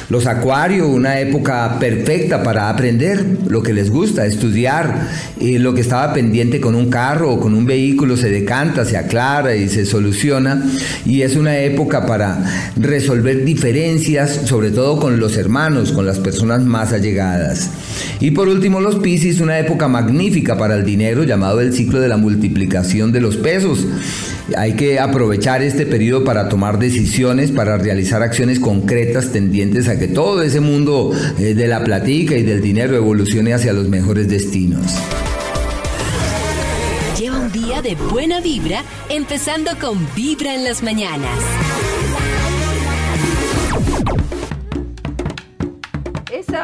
Los 0.10 0.26
Acuario, 0.26 0.88
una 0.88 1.20
época 1.20 1.78
perfecta 1.80 2.42
para 2.42 2.70
aprender 2.70 3.26
lo 3.50 3.62
que 3.62 3.74
les 3.74 3.90
gusta, 3.90 4.26
estudiar, 4.26 5.10
y 5.38 5.58
lo 5.58 5.74
que 5.74 5.82
estaba 5.82 6.14
pendiente 6.14 6.62
con 6.62 6.76
un 6.76 6.90
carro 6.90 7.34
o 7.34 7.40
con 7.42 7.54
un 7.54 7.66
vehículo 7.66 8.16
se 8.16 8.30
decanta, 8.30 8.86
se 8.86 8.96
aclara 8.96 9.56
y 9.56 9.68
se 9.68 9.86
soluciona. 9.86 10.64
Y 11.06 11.24
es 11.24 11.36
una 11.36 11.60
época 11.60 12.06
para 12.06 12.42
resolver 12.78 13.44
diferencias, 13.44 14.44
sobre 14.46 14.72
todo 14.72 14.98
con 14.98 15.20
los 15.20 15.36
hermanos, 15.36 15.92
con 15.92 16.06
las 16.06 16.20
personas 16.20 16.64
más 16.64 16.94
allegadas. 16.94 17.70
Y 18.22 18.32
por 18.32 18.48
último, 18.48 18.80
los 18.80 19.00
Piscis, 19.00 19.42
una 19.42 19.60
época 19.60 19.90
magnífica 19.90 20.58
para 20.58 20.76
el 20.76 20.86
dinero, 20.86 21.26
llamado 21.26 21.60
el 21.60 21.74
ciclo 21.74 22.00
de 22.00 22.08
la 22.08 22.18
multiplicación 22.18 23.12
de 23.12 23.20
los 23.20 23.36
pesos. 23.36 23.86
Hay 24.56 24.76
que 24.76 25.00
aprovechar 25.00 25.62
este 25.62 25.86
periodo 25.86 26.24
para 26.24 26.48
tomar 26.48 26.80
decisiones, 26.80 27.52
para 27.52 27.78
realizar 27.78 28.24
acciones 28.24 28.60
concretas 28.60 29.32
tendientes 29.32 29.90
a 29.90 30.00
que 30.00 30.08
todo 30.08 30.42
ese 30.42 30.62
mundo 30.62 31.12
eh, 31.38 31.54
de 31.54 31.68
la 31.68 31.84
platica 31.84 32.36
y 32.36 32.44
del 32.44 32.62
dinero 32.62 32.96
evolucione 32.96 33.54
hacia 33.54 33.74
los 33.74 33.90
mejores 33.90 34.30
destinos. 34.30 34.96
Lleva 37.20 37.40
un 37.40 37.52
día 37.52 37.82
de 37.82 37.96
buena 37.96 38.40
vibra, 38.40 38.84
empezando 39.10 39.72
con 39.82 40.08
Vibra 40.16 40.56
en 40.56 40.64
las 40.64 40.82
mañanas. 40.82 41.40
Eso. 46.32 46.58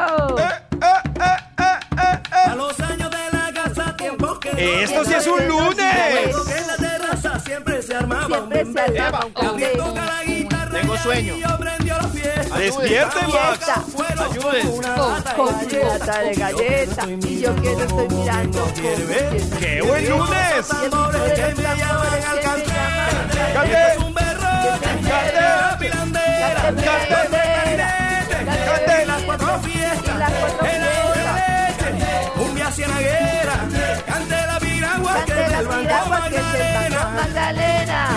A 2.32 2.56
los 2.56 2.80
años 2.80 3.10
de 3.10 3.38
la 3.38 3.52
casa, 3.54 3.96
tiempo 3.98 4.40
que 4.40 4.84
Esto 4.84 5.04
sí 5.06 5.14
es 5.14 5.28
un 5.28 5.48
lunes. 5.48 6.93
Siempre 7.46 7.82
se 7.82 7.96
armaba 7.96 8.28
Siempre 8.28 8.64
un 8.64 8.74
se 8.74 8.80
armaba 8.80 9.26
un 9.26 9.34
toca 9.34 10.06
la 10.06 10.24
guitarra 10.24 10.80
Tengo 10.80 10.94
y 10.94 10.98
el 10.98 11.04
sueño. 11.04 11.34
niño 11.36 11.58
prendió 11.60 11.98
la 11.98 12.08
fiesta. 12.08 12.58
Despierten, 12.58 13.28
Max. 13.28 13.70
Ayuden. 14.32 14.68
Con 15.36 15.70
su 15.70 15.78
lata 15.78 16.20
de 16.22 16.34
galleta. 16.36 17.08
Y 17.28 17.40
yo 17.40 17.56
que 17.56 17.72
lo 17.72 17.80
estoy 17.84 18.08
mirando. 18.10 18.68
¡Qué 19.60 19.82
buen 19.82 20.13
Magdalena. 37.24 38.10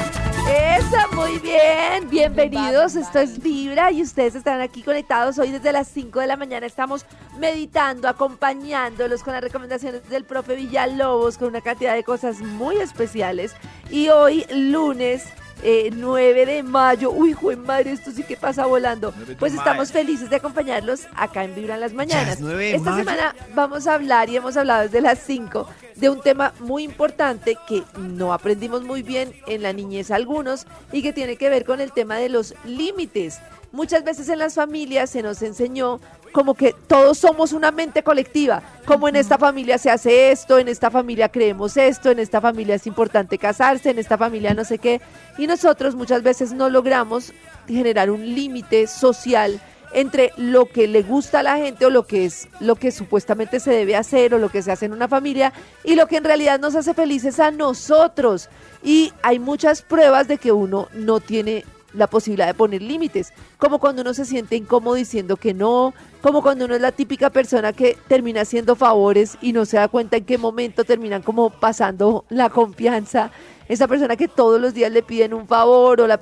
Eso, 0.50 0.96
muy 1.14 1.38
bien. 1.38 2.10
Bienvenidos. 2.10 2.96
Esto 2.96 3.20
es 3.20 3.40
Vibra 3.40 3.92
y 3.92 4.02
ustedes 4.02 4.34
están 4.34 4.60
aquí 4.60 4.82
conectados. 4.82 5.38
Hoy 5.38 5.52
desde 5.52 5.70
las 5.70 5.86
5 5.86 6.18
de 6.18 6.26
la 6.26 6.36
mañana 6.36 6.66
estamos 6.66 7.06
meditando, 7.38 8.08
acompañándolos 8.08 9.22
con 9.22 9.34
las 9.34 9.42
recomendaciones 9.44 10.08
del 10.08 10.25
profe 10.25 10.56
Villalobos, 10.56 11.38
con 11.38 11.48
una 11.48 11.60
cantidad 11.60 11.94
de 11.94 12.02
cosas 12.02 12.40
muy 12.40 12.78
especiales. 12.78 13.54
Y 13.90 14.08
hoy, 14.08 14.44
lunes. 14.50 15.25
Eh, 15.62 15.90
9 15.92 16.46
de 16.46 16.62
mayo, 16.62 17.10
uy, 17.10 17.32
jue 17.32 17.56
madre, 17.56 17.92
esto 17.92 18.10
sí 18.10 18.22
que 18.22 18.36
pasa 18.36 18.66
volando. 18.66 19.12
Pues 19.38 19.54
estamos 19.54 19.90
felices 19.92 20.28
de 20.30 20.36
acompañarlos 20.36 21.06
acá 21.14 21.44
en 21.44 21.54
Vibra 21.54 21.75
en 21.75 21.80
las 21.80 21.92
mañanas. 21.92 22.34
es 22.34 22.40
9 22.40 22.64
de 22.64 22.75
Esta 22.76 22.90
mayo. 22.90 23.04
semana 23.04 23.34
vamos 23.54 23.86
a 23.86 23.94
hablar 23.94 24.28
y 24.28 24.36
hemos 24.36 24.56
hablado 24.56 24.82
desde 24.82 25.00
las 25.00 25.18
5 25.20 25.66
de 25.96 26.10
un 26.10 26.20
tema 26.20 26.52
muy 26.60 26.82
importante 26.84 27.56
que 27.66 27.82
no 27.98 28.32
aprendimos 28.32 28.82
muy 28.82 29.02
bien 29.02 29.32
en 29.46 29.62
la 29.62 29.72
niñez 29.72 30.10
algunos 30.10 30.66
y 30.92 31.02
que 31.02 31.12
tiene 31.12 31.36
que 31.36 31.48
ver 31.48 31.64
con 31.64 31.80
el 31.80 31.92
tema 31.92 32.16
de 32.16 32.28
los 32.28 32.54
límites. 32.64 33.38
Muchas 33.73 34.04
veces 34.04 34.28
en 34.28 34.38
las 34.38 34.54
familias 34.54 35.11
se 35.11 35.23
nos 35.23 35.42
enseñó 35.42 36.00
como 36.32 36.54
que 36.54 36.75
todos 36.87 37.18
somos 37.18 37.52
una 37.52 37.70
mente 37.70 38.02
colectiva, 38.02 38.62
como 38.85 39.08
en 39.08 39.16
esta 39.16 39.38
familia 39.38 39.78
se 39.78 39.90
hace 39.90 40.30
esto, 40.30 40.58
en 40.58 40.68
esta 40.68 40.90
familia 40.90 41.30
creemos 41.30 41.76
esto, 41.76 42.11
en 42.11 42.18
esta 42.18 42.40
familia 42.40 42.75
es 42.75 42.87
importante 42.87 43.38
casarse, 43.38 43.90
en 43.90 43.99
esta 43.99 44.18
familia 44.18 44.52
no 44.52 44.64
sé 44.64 44.78
qué, 44.78 45.00
y 45.38 45.46
nosotros 45.46 45.94
muchas 45.94 46.23
veces 46.23 46.52
no 46.52 46.68
logramos 46.68 47.32
generar 47.66 48.11
un 48.11 48.35
límite 48.35 48.87
social 48.87 49.61
entre 49.92 50.32
lo 50.37 50.66
que 50.66 50.88
le 50.88 51.02
gusta 51.02 51.40
a 51.40 51.42
la 51.42 51.56
gente 51.56 51.87
o 51.87 51.90
lo 51.90 52.06
que 52.06 52.26
es 52.26 52.49
lo 52.61 52.76
que 52.76 52.92
supuestamente 52.92 53.61
se 53.61 53.70
debe 53.70 53.96
hacer 53.96 54.35
o 54.35 54.38
lo 54.38 54.50
que 54.50 54.62
se 54.62 54.73
hace 54.73 54.87
en 54.87 54.92
una 54.92 55.08
familia 55.08 55.52
y 55.85 55.94
lo 55.94 56.06
que 56.06 56.18
en 56.18 56.25
realidad 56.25 56.61
nos 56.61 56.75
hace 56.75 56.92
felices 56.92 57.40
a 57.40 57.50
nosotros. 57.50 58.50
Y 58.82 59.12
hay 59.23 59.38
muchas 59.38 59.82
pruebas 59.82 60.28
de 60.28 60.37
que 60.37 60.52
uno 60.52 60.88
no 60.92 61.20
tiene 61.20 61.64
la 61.96 62.06
posibilidad 62.06 62.46
de 62.46 62.54
poner 62.54 62.82
límites, 62.82 63.32
como 63.58 63.78
cuando 63.78 64.02
uno 64.02 64.14
se 64.14 64.24
siente 64.24 64.56
incómodo 64.56 64.94
diciendo 64.94 65.36
que 65.36 65.54
no, 65.54 65.94
como 66.22 66.42
cuando 66.42 66.64
uno 66.66 66.74
es 66.74 66.80
la 66.80 66.92
típica 66.92 67.30
persona 67.30 67.72
que 67.72 67.96
termina 68.08 68.42
haciendo 68.42 68.76
favores 68.76 69.38
y 69.40 69.52
no 69.52 69.64
se 69.64 69.76
da 69.76 69.88
cuenta 69.88 70.16
en 70.16 70.24
qué 70.24 70.38
momento 70.38 70.84
terminan 70.84 71.22
como 71.22 71.50
pasando 71.50 72.24
la 72.28 72.50
confianza, 72.50 73.30
esa 73.68 73.88
persona 73.88 74.16
que 74.16 74.28
todos 74.28 74.60
los 74.60 74.74
días 74.74 74.92
le 74.92 75.02
piden 75.02 75.34
un 75.34 75.48
favor 75.48 76.00
o 76.00 76.06
la, 76.06 76.20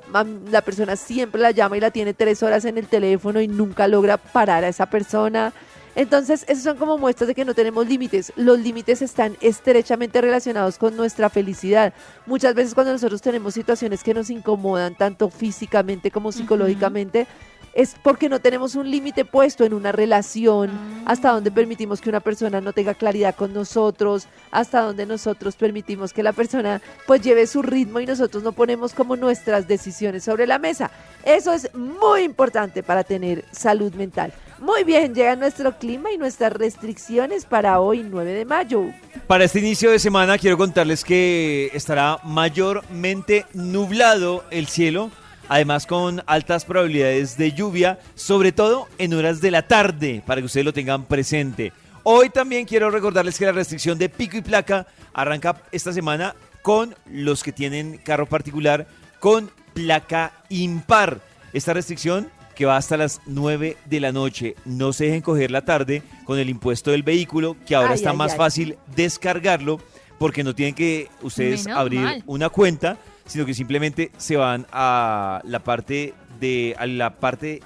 la 0.49 0.61
persona 0.61 0.95
siempre 0.95 1.39
la 1.41 1.51
llama 1.51 1.77
y 1.77 1.79
la 1.79 1.91
tiene 1.91 2.13
tres 2.13 2.41
horas 2.41 2.65
en 2.65 2.77
el 2.77 2.87
teléfono 2.87 3.39
y 3.39 3.47
nunca 3.47 3.87
logra 3.87 4.17
parar 4.17 4.63
a 4.63 4.67
esa 4.67 4.87
persona, 4.87 5.53
Entonces, 5.95 6.43
esos 6.47 6.63
son 6.63 6.77
como 6.77 6.97
muestras 6.97 7.27
de 7.27 7.35
que 7.35 7.45
no 7.45 7.53
tenemos 7.53 7.87
límites. 7.87 8.33
Los 8.35 8.59
límites 8.59 9.01
están 9.01 9.37
estrechamente 9.39 10.19
relacionados 10.19 10.77
con 10.77 10.97
nuestra 10.97 11.29
felicidad. 11.29 11.93
Muchas 12.25 12.53
veces 12.53 12.73
cuando 12.73 12.91
nosotros 12.91 13.21
tenemos 13.21 13.53
situaciones 13.53 14.03
que 14.03 14.13
nos 14.13 14.29
incomodan, 14.29 14.95
tanto 14.95 15.29
físicamente 15.29 16.11
como 16.11 16.33
psicológicamente, 16.33 17.27
es 17.75 17.95
porque 18.01 18.29
no 18.29 18.39
tenemos 18.39 18.75
un 18.75 18.89
límite 18.89 19.25
puesto 19.25 19.65
en 19.65 19.73
una 19.73 19.91
relación, 19.91 20.71
hasta 21.05 21.31
donde 21.31 21.51
permitimos 21.51 21.99
que 21.99 22.09
una 22.09 22.21
persona 22.21 22.61
no 22.61 22.71
tenga 22.71 22.93
claridad 22.93 23.35
con 23.35 23.53
nosotros, 23.53 24.27
hasta 24.49 24.81
donde 24.81 25.05
nosotros 25.05 25.57
permitimos 25.57 26.13
que 26.13 26.23
la 26.23 26.31
persona 26.31 26.81
pues 27.05 27.21
lleve 27.21 27.47
su 27.47 27.61
ritmo 27.61 27.99
y 27.99 28.05
nosotros 28.05 28.43
no 28.43 28.53
ponemos 28.53 28.93
como 28.93 29.17
nuestras 29.17 29.67
decisiones 29.67 30.23
sobre 30.23 30.47
la 30.47 30.57
mesa. 30.57 30.89
Eso 31.25 31.51
es 31.51 31.73
muy 31.75 32.21
importante 32.21 32.81
para 32.81 33.03
tener 33.03 33.43
salud 33.51 33.93
mental. 33.93 34.33
Muy 34.59 34.85
bien, 34.85 35.13
llega 35.13 35.35
nuestro 35.35 35.77
clima 35.77 36.11
y 36.11 36.17
nuestras 36.17 36.53
restricciones 36.53 37.45
para 37.45 37.81
hoy 37.81 38.03
9 38.09 38.31
de 38.31 38.45
mayo. 38.45 38.85
Para 39.27 39.43
este 39.43 39.59
inicio 39.59 39.91
de 39.91 39.99
semana 39.99 40.37
quiero 40.37 40.57
contarles 40.57 41.03
que 41.03 41.69
estará 41.73 42.19
mayormente 42.23 43.45
nublado 43.53 44.45
el 44.51 44.67
cielo, 44.67 45.11
además 45.49 45.85
con 45.85 46.23
altas 46.25 46.63
probabilidades 46.63 47.37
de 47.37 47.51
lluvia, 47.51 47.99
sobre 48.15 48.53
todo 48.53 48.87
en 48.97 49.13
horas 49.13 49.41
de 49.41 49.51
la 49.51 49.67
tarde, 49.67 50.23
para 50.25 50.39
que 50.39 50.45
ustedes 50.45 50.65
lo 50.65 50.73
tengan 50.73 51.03
presente. 51.03 51.73
Hoy 52.03 52.29
también 52.29 52.65
quiero 52.65 52.89
recordarles 52.89 53.37
que 53.37 53.45
la 53.45 53.51
restricción 53.51 53.97
de 53.97 54.07
pico 54.07 54.37
y 54.37 54.41
placa 54.41 54.87
arranca 55.13 55.61
esta 55.73 55.91
semana 55.91 56.33
con 56.61 56.95
los 57.11 57.43
que 57.43 57.51
tienen 57.51 57.97
carro 57.97 58.25
particular 58.25 58.87
con 59.19 59.51
placa 59.73 60.31
impar. 60.47 61.19
Esta 61.51 61.73
restricción 61.73 62.29
que 62.55 62.65
va 62.65 62.77
hasta 62.77 62.97
las 62.97 63.21
9 63.25 63.77
de 63.85 63.99
la 63.99 64.11
noche. 64.11 64.55
No 64.65 64.93
se 64.93 65.05
dejen 65.05 65.21
coger 65.21 65.51
la 65.51 65.65
tarde 65.65 66.01
con 66.25 66.39
el 66.39 66.49
impuesto 66.49 66.91
del 66.91 67.03
vehículo, 67.03 67.55
que 67.65 67.75
ahora 67.75 67.89
Ay, 67.89 67.95
está 67.95 68.11
ay, 68.11 68.17
más 68.17 68.31
ay. 68.33 68.37
fácil 68.37 68.77
descargarlo 68.95 69.79
porque 70.17 70.43
no 70.43 70.55
tienen 70.55 70.73
que 70.75 71.09
ustedes 71.21 71.65
Menos 71.65 71.79
abrir 71.79 71.99
mal. 72.01 72.23
una 72.25 72.49
cuenta, 72.49 72.97
sino 73.25 73.45
que 73.45 73.53
simplemente 73.53 74.11
se 74.17 74.37
van 74.37 74.65
a 74.71 75.41
la 75.43 75.59
parte 75.59 76.13
de 76.39 76.75
a 76.77 76.85
la 76.87 77.15
parte 77.17 77.61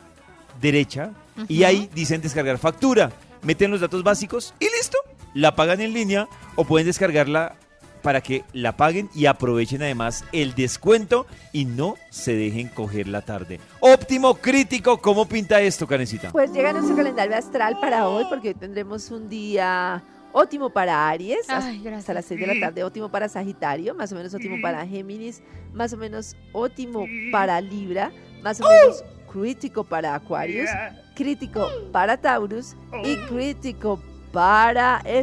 derecha 0.61 1.11
y 1.47 1.63
ahí 1.63 1.89
dicen 1.93 2.21
descargar 2.21 2.57
factura, 2.57 3.11
meten 3.43 3.71
los 3.71 3.79
datos 3.81 4.03
básicos 4.03 4.53
y 4.59 4.65
listo, 4.77 4.97
la 5.33 5.55
pagan 5.55 5.79
en 5.81 5.93
línea 5.93 6.27
o 6.55 6.65
pueden 6.65 6.87
descargarla 6.87 7.55
para 8.01 8.21
que 8.21 8.43
la 8.53 8.77
paguen 8.77 9.09
y 9.13 9.25
aprovechen 9.25 9.81
además 9.81 10.23
el 10.31 10.55
descuento 10.55 11.25
y 11.51 11.65
no 11.65 11.95
se 12.09 12.35
dejen 12.35 12.67
coger 12.69 13.07
la 13.07 13.21
tarde. 13.21 13.59
Óptimo 13.79 14.35
crítico, 14.35 14.97
¿cómo 14.99 15.27
pinta 15.27 15.61
esto, 15.61 15.87
Karencita? 15.87 16.31
Pues 16.31 16.51
llega 16.51 16.73
nuestro 16.73 16.95
calendario 16.95 17.35
astral 17.35 17.79
para 17.79 18.07
hoy 18.07 18.25
porque 18.29 18.49
hoy 18.49 18.53
tendremos 18.55 19.11
un 19.11 19.29
día 19.29 20.03
ótimo 20.31 20.69
para 20.69 21.09
Aries, 21.09 21.49
Ay, 21.49 21.85
hasta 21.87 22.13
las 22.13 22.25
6 22.25 22.39
de 22.39 22.47
la 22.47 22.59
tarde, 22.59 22.83
ótimo 22.83 23.09
para 23.09 23.27
Sagitario, 23.29 23.95
más 23.95 24.11
o 24.11 24.15
menos 24.15 24.33
ótimo 24.33 24.57
para 24.61 24.85
Géminis, 24.85 25.41
más 25.73 25.93
o 25.93 25.97
menos 25.97 26.35
ótimo 26.53 27.05
para 27.31 27.59
Libra, 27.61 28.11
más 28.43 28.61
o 28.61 28.67
menos 28.67 29.03
crítico 29.31 29.83
para 29.83 30.15
Acuarios, 30.15 30.69
crítico 31.15 31.67
para 31.91 32.17
Taurus 32.17 32.75
y 33.03 33.15
crítico 33.27 33.97
para 33.97 34.18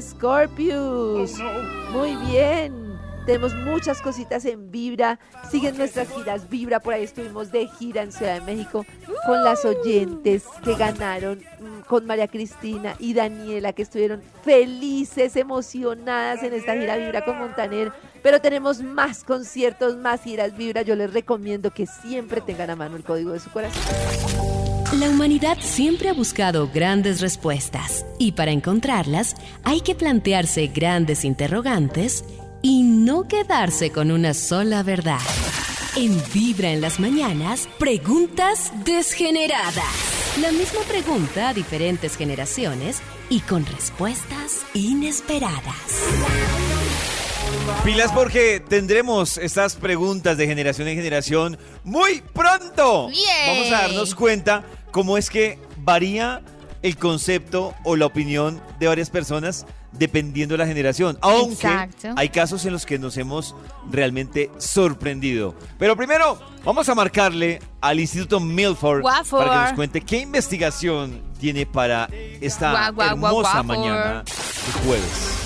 Scorpius. 0.00 1.38
Muy 1.92 2.16
bien. 2.26 2.86
Tenemos 3.26 3.54
muchas 3.56 4.00
cositas 4.00 4.44
en 4.44 4.70
Vibra. 4.70 5.18
Siguen 5.50 5.76
nuestras 5.76 6.08
giras 6.08 6.48
Vibra. 6.48 6.78
Por 6.78 6.94
ahí 6.94 7.02
estuvimos 7.02 7.50
de 7.50 7.66
gira 7.66 8.02
en 8.02 8.12
Ciudad 8.12 8.34
de 8.34 8.40
México 8.42 8.86
con 9.26 9.42
las 9.42 9.64
oyentes 9.64 10.44
que 10.62 10.76
ganaron, 10.76 11.38
mm, 11.38 11.80
con 11.88 12.06
María 12.06 12.28
Cristina 12.28 12.94
y 13.00 13.14
Daniela, 13.14 13.72
que 13.72 13.82
estuvieron 13.82 14.22
felices, 14.44 15.34
emocionadas 15.34 16.44
en 16.44 16.54
esta 16.54 16.74
gira 16.74 16.96
Vibra 16.96 17.24
con 17.24 17.36
Montaner. 17.38 17.92
Pero 18.22 18.40
tenemos 18.40 18.80
más 18.80 19.24
conciertos, 19.24 19.96
más 19.96 20.22
giras 20.22 20.56
Vibra. 20.56 20.82
Yo 20.82 20.94
les 20.94 21.12
recomiendo 21.12 21.72
que 21.72 21.86
siempre 21.86 22.40
tengan 22.40 22.70
a 22.70 22.76
mano 22.76 22.94
el 22.94 23.02
código 23.02 23.32
de 23.32 23.40
su 23.40 23.50
corazón. 23.50 24.55
La 24.92 25.10
humanidad 25.10 25.58
siempre 25.60 26.08
ha 26.08 26.12
buscado 26.12 26.70
grandes 26.72 27.20
respuestas 27.20 28.06
y 28.18 28.32
para 28.32 28.52
encontrarlas 28.52 29.34
hay 29.64 29.80
que 29.80 29.96
plantearse 29.96 30.68
grandes 30.68 31.24
interrogantes 31.24 32.24
y 32.62 32.84
no 32.84 33.26
quedarse 33.26 33.90
con 33.90 34.12
una 34.12 34.32
sola 34.32 34.84
verdad. 34.84 35.20
En 35.96 36.22
Vibra 36.32 36.70
en 36.70 36.80
las 36.80 37.00
mañanas, 37.00 37.68
preguntas 37.78 38.72
desgeneradas. 38.84 40.38
La 40.40 40.52
misma 40.52 40.80
pregunta 40.88 41.48
a 41.48 41.54
diferentes 41.54 42.16
generaciones 42.16 43.00
y 43.28 43.40
con 43.40 43.66
respuestas 43.66 44.64
inesperadas. 44.72 46.85
Pilas 47.84 48.10
porque 48.12 48.60
tendremos 48.60 49.38
estas 49.38 49.76
preguntas 49.76 50.36
de 50.36 50.46
generación 50.46 50.88
en 50.88 50.96
generación 50.96 51.58
muy 51.84 52.22
pronto. 52.32 53.08
Bien. 53.08 53.24
Vamos 53.46 53.68
a 53.68 53.82
darnos 53.82 54.14
cuenta 54.14 54.64
cómo 54.90 55.16
es 55.16 55.30
que 55.30 55.58
varía 55.78 56.42
el 56.82 56.96
concepto 56.96 57.74
o 57.84 57.96
la 57.96 58.06
opinión 58.06 58.60
de 58.78 58.88
varias 58.88 59.10
personas 59.10 59.66
dependiendo 59.92 60.54
de 60.54 60.58
la 60.58 60.66
generación. 60.66 61.18
Aunque 61.22 61.66
Exacto. 61.66 62.08
hay 62.16 62.28
casos 62.28 62.64
en 62.64 62.72
los 62.72 62.84
que 62.86 62.98
nos 62.98 63.16
hemos 63.16 63.54
realmente 63.90 64.50
sorprendido. 64.58 65.54
Pero 65.78 65.96
primero, 65.96 66.38
vamos 66.64 66.88
a 66.88 66.94
marcarle 66.94 67.60
al 67.80 68.00
Instituto 68.00 68.40
Milford 68.40 69.02
Guafor. 69.02 69.46
para 69.46 69.54
que 69.54 69.68
nos 69.68 69.72
cuente 69.74 70.00
qué 70.00 70.18
investigación 70.18 71.22
tiene 71.38 71.66
para 71.66 72.08
esta 72.40 72.90
Guau, 72.90 72.92
guau, 72.92 73.16
guau, 73.16 73.38
hermosa 73.38 73.62
mañana 73.62 74.22
de 74.24 74.72
jueves. 74.86 75.45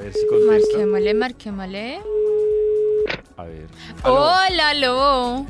ver 0.11 0.21
si 0.21 0.27
contesta. 0.27 0.77
Marquémosle, 0.77 1.13
marquémosle. 1.13 2.01
A 3.37 3.43
ver. 3.43 3.67
Hola, 4.03 4.73
Lo. 4.73 5.45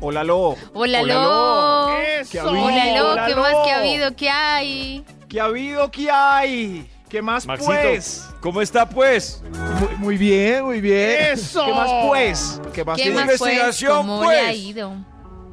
Hola, 0.00 0.24
Lo. 0.24 0.56
Hola, 0.74 1.02
Lo. 1.02 1.06
Lo. 1.06 1.98
Eso. 1.98 2.30
¿Qué 2.30 2.38
ha 2.38 2.42
habido? 2.42 2.64
Hola, 2.64 2.98
Lo. 2.98 3.12
Hola, 3.12 3.26
¿Qué 3.26 3.34
más? 3.36 3.54
¿Qué 3.64 3.70
ha 3.70 3.78
habido? 3.78 4.16
¿Qué 4.16 4.30
hay? 4.30 5.04
¿Qué 5.28 5.40
ha 5.40 5.44
habido? 5.44 5.90
¿Qué 5.90 6.10
hay? 6.10 6.90
¿Qué 7.08 7.22
más 7.22 7.44
Maxito, 7.44 7.72
pues? 7.72 8.30
¿cómo 8.40 8.62
está 8.62 8.88
pues? 8.88 9.42
Muy, 9.80 9.96
muy 9.96 10.16
bien, 10.16 10.64
muy 10.64 10.80
bien. 10.80 11.32
¡Eso! 11.32 11.66
¿Qué 11.66 11.72
más 11.72 12.06
pues? 12.06 12.60
¿Qué 12.72 12.84
más, 12.84 12.96
¿Qué 12.96 13.10
pues? 13.10 13.20
investigación, 13.20 13.96
¿Cómo 13.96 14.22
pues? 14.22 14.40
le 14.40 14.46
ha 14.46 14.52
ido? 14.52 14.94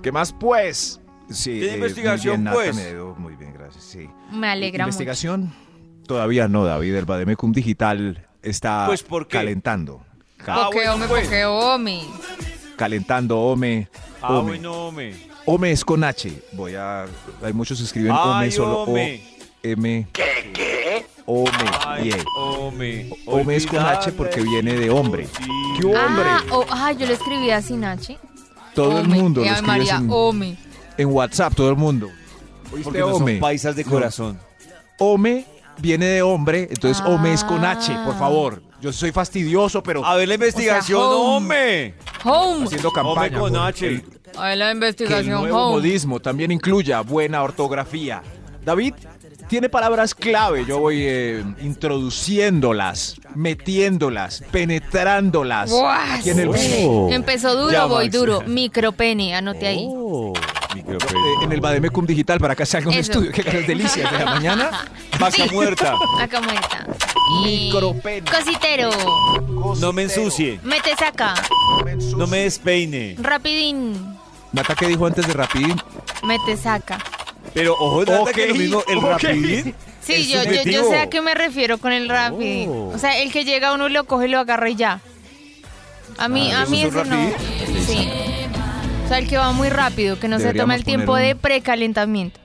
¿Qué 0.04 0.12
más 0.12 0.32
pues? 0.34 1.02
Sí, 1.32 1.60
¿Tiene 1.60 1.74
investigación, 1.74 2.44
muy 2.44 2.52
bien, 2.52 2.54
pues? 2.54 2.76
Nata, 2.76 2.94
me 2.94 3.20
muy 3.20 3.36
bien, 3.36 3.54
gracias. 3.54 3.84
Sí. 3.84 4.08
Me 4.32 4.50
alegra 4.50 4.86
mucho. 4.86 4.90
¿Investigación? 4.90 5.52
Todavía 6.06 6.48
no, 6.48 6.64
David. 6.64 6.96
El 6.96 7.06
Bademecum 7.06 7.52
Digital 7.52 8.27
está 8.42 8.86
Pues, 8.88 9.04
¿por 9.04 9.28
qué? 9.28 9.38
calentando. 9.38 10.02
Ca- 10.38 10.54
Ah, 10.56 10.62
Porque 10.66 10.78
bueno, 10.80 10.94
hombre, 10.94 11.08
pues. 11.10 11.46
hombre. 11.46 12.02
Calentando, 12.76 13.40
Ome. 13.40 13.90
Ah, 14.22 14.34
Ome. 14.40 14.50
bueno, 14.50 14.92
me. 14.92 15.14
Ome 15.46 15.72
es 15.72 15.84
con 15.84 16.04
H. 16.04 16.32
Voy 16.54 16.76
a. 16.76 17.06
Hay 17.42 17.54
muchos 17.54 17.78
que 17.80 17.86
escriben 17.86 18.12
Ome 18.12 18.46
Ay, 18.46 18.52
solo 18.52 18.84
Ome. 18.84 19.22
O. 19.34 19.38
M. 19.64 20.08
¿Qué? 20.14 20.52
¿Qué? 20.54 21.06
Ome. 21.26 21.52
Ay, 21.86 22.12
yeah. 22.12 22.24
Ome 23.26 23.56
es 23.56 23.66
con 23.66 23.80
H 23.80 24.12
porque 24.12 24.42
viene 24.42 24.74
de 24.74 24.90
hombre. 24.90 25.28
¿Qué 25.80 25.86
hombre? 25.86 26.24
Ah, 26.26 26.44
oh, 26.52 26.66
ah, 26.70 26.92
yo 26.94 27.06
lo 27.08 27.14
escribía 27.14 27.62
sin 27.62 27.84
H. 27.84 28.18
Todo 28.76 29.00
el 29.00 29.06
Ome. 29.08 29.16
mundo 29.22 29.42
lo 29.42 29.48
escribe 29.48 29.68
María, 29.68 29.96
en, 29.96 30.08
Ome. 30.12 30.58
en 30.98 31.08
WhatsApp, 31.10 31.54
todo 31.56 31.70
el 31.70 31.76
mundo. 31.76 32.10
Porque 32.70 32.76
¿Oíste, 32.88 33.00
no 33.00 33.14
son 33.14 33.22
Ome? 33.24 33.38
paisas 33.40 33.76
de 33.76 33.84
No. 33.84 33.90
corazón. 33.92 34.40
Ome 35.00 35.46
viene 35.80 36.06
de 36.06 36.22
hombre, 36.22 36.68
entonces 36.70 37.04
Ome 37.06 37.34
es 37.34 37.44
con 37.44 37.64
H, 37.66 37.94
por 38.06 38.16
Ah. 38.16 38.20
favor. 38.20 38.62
Yo 38.82 38.94
soy 38.94 39.12
fastidioso, 39.12 39.82
pero 39.82 40.06
A 40.06 40.16
ver 40.16 40.28
la 40.28 40.36
investigación, 40.36 41.02
home. 41.02 41.94
home. 41.94 41.94
Home. 42.24 42.66
haciendo 42.66 42.92
campaña. 42.92 43.40
con 43.40 43.56
H. 43.56 43.88
el- 43.88 44.04
A 44.38 44.50
ver 44.50 44.58
la 44.58 44.66
que 44.66 44.72
el 44.72 44.78
investigación, 44.78 45.42
nuevo 45.42 45.58
home. 45.58 45.76
modismo 45.78 46.20
también 46.20 46.52
incluya 46.52 47.02
buena 47.02 47.42
ortografía. 47.42 48.22
David 48.64 48.94
tiene 49.48 49.70
palabras 49.70 50.14
clave, 50.14 50.66
yo 50.66 50.80
voy 50.80 50.98
eh, 51.08 51.44
introduciéndolas, 51.62 53.16
metiéndolas, 53.36 54.44
penetrándolas 54.52 55.72
aquí 56.12 56.32
en 56.32 56.40
el 56.40 56.50
Oh. 56.86 57.10
Empezó 57.12 57.56
duro, 57.56 57.72
Ya, 57.72 57.86
voy 57.86 58.06
Max. 58.06 58.18
duro. 58.18 58.42
Micropene, 58.48 59.36
anote 59.36 59.68
ahí. 59.68 59.86
Oh, 59.88 60.34
Eh, 60.80 61.44
en 61.44 61.52
el 61.52 61.62
Bademecum 61.62 62.06
Digital 62.06 62.40
para 62.40 62.56
que 62.56 62.66
salga 62.66 62.90
un 62.90 62.94
Eso. 62.96 63.12
estudio 63.14 63.32
que 63.32 63.44
las 63.44 63.68
delicias 63.68 64.12
de 64.12 64.20
la 64.20 64.26
mañana. 64.36 64.86
Vaca 65.20 65.46
muerta. 65.52 65.96
Acá 66.20 66.42
muerta. 66.42 66.86
Y- 67.44 67.66
Micropene. 67.72 68.30
Cositero. 68.30 68.90
No 69.80 69.94
me 69.94 70.04
ensucie. 70.04 70.60
Mete 70.64 70.96
saca. 70.96 71.34
No 72.16 72.28
me 72.28 72.40
despeine. 72.42 73.16
Rapidín. 73.20 74.18
Nata, 74.54 74.76
¿qué 74.76 74.88
dijo 74.88 75.06
antes 75.06 75.28
de 75.28 75.34
Rapidín? 75.34 75.76
Mete 76.24 76.56
saca. 76.58 76.98
Pero 77.54 77.74
ojo, 77.74 78.02
Nata, 78.06 78.22
Ok, 78.22 78.32
que 78.32 78.48
lo 78.48 78.56
mismo, 78.56 78.84
el 78.88 78.98
ok. 79.00 79.06
rapidín. 79.06 79.76
Sí, 80.02 80.14
es 80.14 80.28
yo, 80.30 80.44
yo, 80.64 80.90
sé 80.90 81.00
a 81.00 81.10
qué 81.10 81.22
me 81.22 81.34
refiero 81.36 81.78
con 81.80 81.92
el 81.92 82.08
rapidín. 82.08 82.70
Oh. 82.72 82.92
O 82.96 82.98
sea, 82.98 83.18
el 83.20 83.32
que 83.32 83.44
llega 83.44 83.74
uno 83.74 83.90
lo 83.90 84.06
coge 84.06 84.28
y 84.28 84.30
lo 84.30 84.40
agarra 84.40 84.70
y 84.70 84.76
ya. 84.76 85.02
A 86.18 86.30
mí, 86.30 86.50
Ah, 86.54 86.60
a 86.60 86.64
¿eso 86.64 86.72
mí 86.72 86.82
es 86.82 86.94
un 86.94 87.00
ese 87.02 87.10
no. 87.10 87.30
Sí. 87.86 88.10
O 89.08 89.10
sea, 89.10 89.20
el 89.20 89.28
que 89.30 89.38
va 89.38 89.54
muy 89.54 89.70
rápido, 89.70 90.20
que 90.20 90.28
no 90.28 90.38
se 90.38 90.54
toma 90.54 90.76
el 90.76 90.84
tiempo 90.84 91.16
de 91.16 91.34
precalentamiento. 91.36 92.42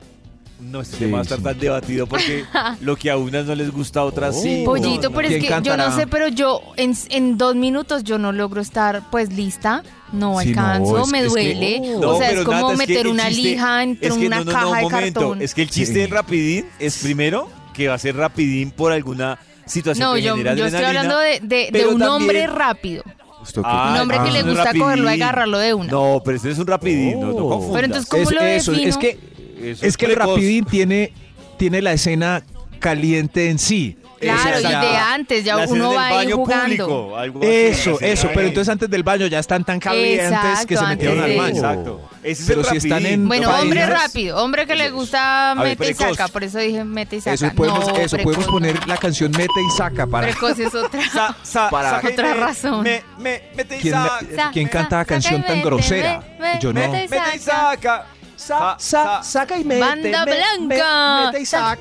No, 0.60 0.80
este 0.80 0.94
Sí, 0.96 1.04
tema 1.06 1.16
va 1.16 1.18
a 1.18 1.22
estar 1.24 1.38
sí. 1.38 1.44
tan 1.44 1.58
debatido 1.58 2.06
porque 2.06 2.44
lo 2.80 2.94
que 2.94 3.10
a 3.10 3.16
unas 3.16 3.46
no 3.46 3.54
les 3.56 3.72
gusta, 3.72 3.98
a 3.98 4.04
otras 4.04 4.40
sí. 4.40 4.62
Pollito, 4.64 5.02
No, 5.02 5.08
no. 5.10 5.16
pero 5.16 5.28
es 5.28 5.40
¿Quién 5.44 5.60
que 5.60 5.68
yo 5.68 5.76
no 5.76 5.96
sé, 5.96 6.06
pero 6.06 6.28
yo 6.28 6.60
en, 6.76 6.94
en 7.10 7.36
dos 7.36 7.56
minutos 7.56 8.04
yo 8.04 8.16
no 8.16 8.30
logro 8.30 8.60
estar 8.60 9.02
pues 9.10 9.32
lista. 9.32 9.82
No 10.12 10.38
Sí, 10.38 10.52
no, 10.52 10.60
alcanzo, 10.60 11.02
es- 11.02 11.08
me 11.10 11.18
es 11.18 11.24
que- 11.24 11.28
duele. 11.30 11.96
O 12.06 12.16
sea, 12.16 12.30
es 12.30 12.44
como 12.44 12.60
Nata, 12.60 12.72
es 12.74 12.80
que 12.80 12.86
meter 12.86 13.08
una 13.08 13.28
chiste- 13.28 13.42
lija 13.42 13.82
entre 13.82 14.08
es 14.08 14.14
que 14.14 14.26
una 14.28 14.36
no, 14.38 14.44
no, 14.44 14.52
caja 14.52 14.64
no, 14.66 14.74
de 14.76 14.82
momento. 14.82 15.20
cartón. 15.20 15.42
Es 15.42 15.54
que 15.54 15.62
el 15.62 15.70
chiste 15.70 15.94
Sí. 15.94 16.00
del 16.00 16.10
rapidín 16.10 16.66
es 16.78 16.98
primero 16.98 17.50
que 17.74 17.88
va 17.88 17.94
a 17.94 17.98
ser 17.98 18.14
rapidín 18.14 18.70
por 18.70 18.92
alguna 18.92 19.40
situación 19.66 20.08
No, 20.10 20.14
que 20.14 20.22
yo, 20.22 20.36
genera 20.36 20.54
yo 20.54 20.66
estoy 20.66 20.84
hablando 20.84 21.18
de, 21.18 21.40
de- 21.42 21.70
de 21.72 21.86
un 21.86 21.98
también- 21.98 22.08
hombre 22.08 22.46
rápido. 22.46 23.02
Que- 23.44 23.60
Ah, 23.64 23.92
Un 23.94 24.00
hombre 24.02 24.18
que 24.24 24.30
le 24.30 24.42
gusta 24.42 24.64
rapidín. 24.64 24.82
cogerlo 24.82 25.10
y 25.10 25.14
agarrarlo 25.14 25.58
de 25.58 25.74
una. 25.74 25.90
No, 25.90 26.22
pero 26.24 26.36
este 26.36 26.50
es 26.50 26.58
un 26.58 26.66
rapidín, 26.66 27.20
no, 27.20 27.28
no 27.28 27.34
confundas. 27.48 27.72
Pero 27.74 27.86
entonces, 27.86 28.08
¿cómo 28.10 28.22
Es- 28.22 28.30
lo 28.32 28.40
eso, 28.42 28.70
defino? 28.72 28.88
es 28.90 28.96
que, 28.98 29.18
Eso 29.62 29.86
es 29.86 29.96
que 29.96 30.06
el. 30.06 30.16
Rapidín 30.16 30.64
tiene, 30.64 31.12
tiene 31.58 31.82
la 31.82 31.92
escena 31.92 32.42
caliente 32.78 33.48
en 33.50 33.58
sí. 33.58 33.96
Claro, 34.22 34.60
y 34.60 34.62
de 34.62 34.96
antes, 34.96 35.44
ya 35.44 35.56
La 35.56 35.66
uno 35.66 35.92
va 35.94 36.06
ahí 36.06 36.30
jugando. 36.32 36.86
público, 36.86 37.16
algo 37.16 37.40
así, 37.40 37.48
Eso, 37.50 37.98
la 38.00 38.06
eso, 38.06 38.28
pero 38.34 38.46
entonces 38.48 38.68
antes 38.70 38.88
del 38.88 39.02
baño 39.02 39.26
ya 39.26 39.38
están 39.38 39.64
tan 39.64 39.78
calientes 39.80 40.26
Exacto, 40.26 40.66
que 40.68 40.76
se 40.76 40.86
metieron 40.86 41.20
al 41.20 41.36
baño. 41.36 41.56
Exacto. 41.56 42.00
Ese 42.22 42.42
es 42.42 42.48
Pero 42.48 42.60
el 42.60 42.66
si 42.68 42.76
están 42.76 43.04
en- 43.06 43.26
Bueno, 43.26 43.48
Países- 43.48 43.62
hombre 43.62 43.86
rápido, 43.86 44.36
hombre 44.44 44.66
que 44.66 44.76
le 44.76 44.90
gusta 44.90 45.54
ver, 45.56 45.76
mete 45.78 45.90
y 45.90 45.94
saca, 45.94 46.28
por 46.28 46.44
eso 46.44 46.58
dije 46.58 46.84
mete 46.84 47.16
y 47.16 47.20
saca. 47.20 47.34
Eso 47.34 47.50
podemos, 47.54 47.88
No, 47.88 47.96
eso 47.96 48.16
podemos 48.18 48.46
poner 48.46 48.86
la 48.86 48.96
canción 48.96 49.32
Mete 49.32 49.60
y 49.60 49.76
Saca 49.76 50.06
para 50.06 50.28
Precoz 50.28 50.58
es 50.58 50.74
otra. 50.74 51.00
Sa- 51.10 51.36
sa- 51.42 51.68
Para- 51.70 51.90
saca 51.96 52.08
Otra 52.08 52.28
me- 52.34 52.40
razón. 52.40 52.82
Me, 52.84 53.02
me, 53.18 53.42
mete 53.56 53.76
y 53.78 53.80
¿Quién, 53.80 53.94
saca. 53.94 54.50
Quién 54.52 54.66
sa- 54.66 54.72
canta 54.72 54.90
saca 54.98 55.04
canción 55.04 55.42
tan 55.42 55.62
grosera? 55.62 56.22
me- 56.38 56.54
me- 56.54 56.60
Yo 56.60 56.72
no. 56.72 56.80
Mete 56.92 57.08
y 57.34 57.38
saca. 57.38 58.06
Saca. 58.42 58.76
Sa- 58.78 58.78
Sa- 58.78 59.04
sa- 59.04 59.22
sa- 59.22 59.22
saca 59.22 59.58
y 59.58 59.64
mete. 59.64 59.80
Banda 59.80 60.24
me- 60.26 60.34
blanca. 60.34 61.16
me- 61.20 61.26
mete 61.26 61.40
y 61.40 61.46
saca. 61.46 61.78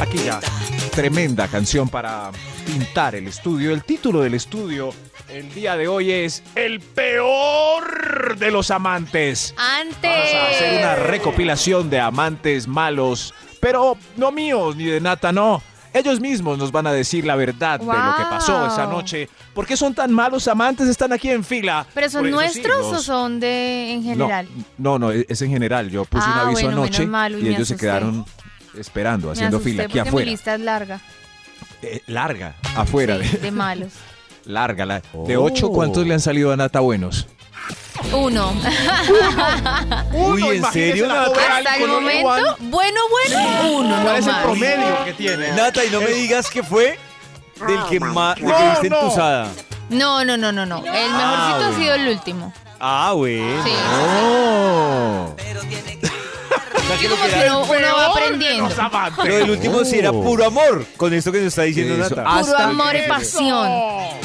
Aquí 0.00 0.18
ya. 0.24 0.40
Tremenda 0.94 1.48
canción 1.48 1.88
para 1.88 2.30
pintar 2.66 3.14
el 3.14 3.26
estudio. 3.28 3.72
El 3.72 3.82
título 3.84 4.20
del 4.20 4.34
estudio 4.34 4.92
el 5.28 5.52
día 5.54 5.76
de 5.76 5.88
hoy 5.88 6.10
es 6.12 6.42
El 6.54 6.80
peor 6.80 8.36
de 8.36 8.50
los 8.50 8.70
amantes. 8.70 9.54
Antes. 9.56 10.10
Vamos 10.10 10.34
a 10.34 10.50
hacer 10.50 10.78
una 10.78 10.94
recopilación 10.96 11.88
de 11.88 12.00
amantes 12.00 12.66
malos, 12.68 13.32
pero 13.60 13.96
no 14.16 14.30
míos 14.32 14.76
ni 14.76 14.84
de 14.84 15.00
Nata, 15.00 15.32
no. 15.32 15.62
Ellos 15.94 16.20
mismos 16.20 16.56
nos 16.58 16.72
van 16.72 16.86
a 16.86 16.92
decir 16.92 17.24
la 17.26 17.36
verdad 17.36 17.78
de 17.78 17.84
lo 17.86 17.92
que 18.16 18.22
pasó 18.30 18.66
esa 18.66 18.86
noche. 18.86 19.28
¿Por 19.54 19.66
qué 19.66 19.76
son 19.76 19.94
tan 19.94 20.10
malos 20.12 20.48
amantes? 20.48 20.88
Están 20.88 21.12
aquí 21.12 21.28
en 21.30 21.44
fila. 21.44 21.86
¿Pero 21.94 22.08
son 22.08 22.30
nuestros 22.30 22.86
o 22.86 22.98
son 23.02 23.38
de 23.40 23.92
en 23.92 24.02
general? 24.02 24.48
No, 24.78 24.98
no, 24.98 25.10
no, 25.10 25.10
es 25.12 25.42
en 25.42 25.50
general. 25.50 25.90
Yo 25.90 26.04
puse 26.06 26.26
un 26.26 26.32
Ah, 26.32 26.42
aviso 26.46 26.62
bueno, 26.62 26.82
anoche 26.84 27.06
mal, 27.06 27.42
y 27.42 27.48
ellos 27.48 27.68
se 27.68 27.76
quedaron 27.76 28.24
esperando, 28.78 29.30
haciendo 29.30 29.60
fila 29.60 29.82
aquí 29.84 29.92
porque 29.92 30.02
mi 30.02 30.08
afuera. 30.08 30.30
lista 30.30 30.54
es 30.54 30.60
larga. 30.60 31.00
Eh, 31.82 32.00
larga, 32.06 32.54
afuera. 32.74 33.18
Sí, 33.22 33.28
de- 33.32 33.38
de 33.38 33.50
malos. 33.50 33.92
larga. 34.46 34.86
la- 34.86 35.02
De 35.26 35.36
ocho, 35.36 35.68
¿cuántos 35.70 36.06
le 36.06 36.14
han 36.14 36.20
salido 36.20 36.52
a 36.52 36.56
Nata 36.56 36.80
buenos? 36.80 37.26
Uno. 38.12 38.52
Uy, 40.12 40.42
¿en 40.56 40.64
serio, 40.72 41.06
Nata? 41.06 41.56
Hasta 41.58 41.76
el 41.76 41.88
momento, 41.88 42.28
bueno, 42.60 43.00
bueno, 43.10 43.70
uno 43.78 44.02
¿Cuál 44.02 44.16
es 44.16 44.26
el 44.26 44.32
nomás. 44.32 44.42
promedio 44.44 45.04
que 45.04 45.12
tiene? 45.14 45.52
Nata, 45.52 45.84
y 45.84 45.90
no 45.90 46.00
me 46.00 46.08
digas 46.08 46.50
que 46.50 46.62
fue 46.62 46.98
del 47.66 47.84
que 47.88 48.00
más 48.00 48.36
del 48.36 48.44
que 48.46 48.50
No, 48.52 48.70
viste 48.70 48.90
no. 48.90 49.00
entusada. 49.00 49.48
No, 49.90 50.24
no, 50.24 50.36
no, 50.36 50.52
no, 50.52 50.66
no. 50.66 50.78
El 50.78 50.84
mejorcito 50.84 51.24
ha 51.24 51.58
bueno. 51.58 51.76
sido 51.78 51.94
el 51.94 52.08
último. 52.08 52.52
Ah, 52.80 53.12
bueno. 53.14 53.62
Sí. 53.64 53.72
Oh. 54.02 55.34
Que 56.98 57.06
era- 57.06 57.56
uno, 57.56 57.62
uno 57.72 57.96
va 57.96 58.06
aprendiendo. 58.06 58.68
lo 59.24 59.34
del 59.36 59.50
último 59.50 59.84
sí 59.84 59.98
era 59.98 60.12
puro 60.12 60.44
amor, 60.44 60.84
con 60.96 61.12
esto 61.14 61.32
que 61.32 61.38
nos 61.38 61.48
está 61.48 61.62
diciendo 61.62 61.94
Eso. 61.94 62.14
Nata. 62.16 62.22
Puro 62.24 62.28
Hasta 62.52 62.68
amor 62.68 62.96
y 62.96 63.08
pasión. 63.08 63.68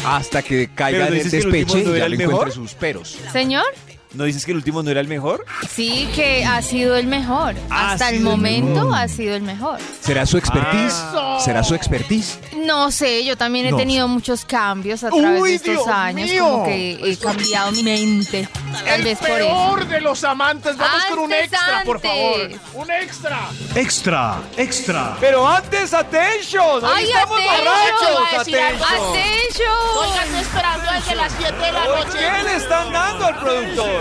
Hasta 0.05 0.41
que 0.41 0.69
caiga 0.73 0.97
Pero 0.99 1.03
en 1.05 1.09
¿no 1.09 1.15
el 1.17 1.23
dices 1.23 1.31
que 1.31 1.37
el 1.37 1.45
último 1.47 1.65
despeche 1.73 1.83
no 1.85 1.89
y 1.89 1.97
era 1.97 1.99
ya 1.99 2.05
el 2.05 2.11
le 2.11 2.17
mejor? 2.17 2.33
encuentre 2.33 2.53
sus 2.55 2.73
peros. 2.73 3.17
Señor, 3.31 3.65
¿No 4.13 4.23
dices 4.23 4.45
que 4.45 4.51
el 4.51 4.57
último 4.57 4.81
no 4.83 4.89
era 4.89 5.01
el 5.01 5.07
mejor? 5.07 5.45
sí 5.69 6.09
que 6.15 6.45
ha 6.45 6.61
sido 6.61 6.95
el 6.95 7.07
mejor. 7.07 7.55
Ha 7.69 7.91
Hasta 7.91 8.09
el 8.09 8.15
el 8.15 8.21
momento 8.21 8.85
mejor. 8.85 8.95
ha 8.99 9.07
sido 9.07 9.35
el 9.35 9.41
mejor. 9.41 9.79
¿Será 10.01 10.25
su 10.25 10.37
expertise? 10.37 10.95
¿Será 11.43 11.61
su 11.63 11.75
expertise? 11.75 12.39
No 12.55 12.89
sé, 12.91 13.25
yo 13.25 13.35
también 13.37 13.65
he 13.67 13.71
No 13.71 13.77
tenido 13.77 14.07
muchos 14.07 14.45
cambios 14.45 15.03
a 15.03 15.09
través 15.09 15.41
Uy, 15.41 15.49
de 15.49 15.55
estos 15.55 15.73
Dios 15.73 15.87
años. 15.87 16.29
mío. 16.29 16.45
Como 16.47 16.65
que 16.65 16.99
he 17.11 17.17
cambiado 17.17 17.71
mi 17.73 17.83
mente. 17.83 18.47
Tal 18.85 19.03
vez 19.03 19.17
por 19.19 19.29
eso. 19.29 19.85
de 19.89 20.01
los 20.01 20.23
amantes. 20.23 20.77
Vamos 20.77 21.05
con 21.05 21.19
un 21.19 21.33
Antes, 21.33 21.51
extra, 21.53 21.83
por 21.83 21.99
favor. 21.99 22.41
antes. 22.41 22.59
Un 22.73 22.91
extra. 22.91 23.39
Extra, 23.75 24.35
extra. 24.55 25.17
Pero 25.19 25.47
antes, 25.47 25.93
atención. 25.93 26.83
Hoy 26.83 26.91
¡Ay, 26.95 27.03
estamos 27.05 27.39
borrachos. 27.39 28.39
atención! 28.39 28.63
Atención. 28.75 30.23
Estoy 30.23 30.39
esperando 30.41 30.91
desde 30.93 31.15
las 31.15 31.33
7 31.37 31.53
de 31.57 31.71
la 31.71 31.83
¿Por 31.85 32.05
noche. 32.05 32.17
qué 32.19 32.43
le 32.43 32.55
están 32.55 32.91
dando 32.91 33.25
al 33.25 33.37
productor? 33.39 33.96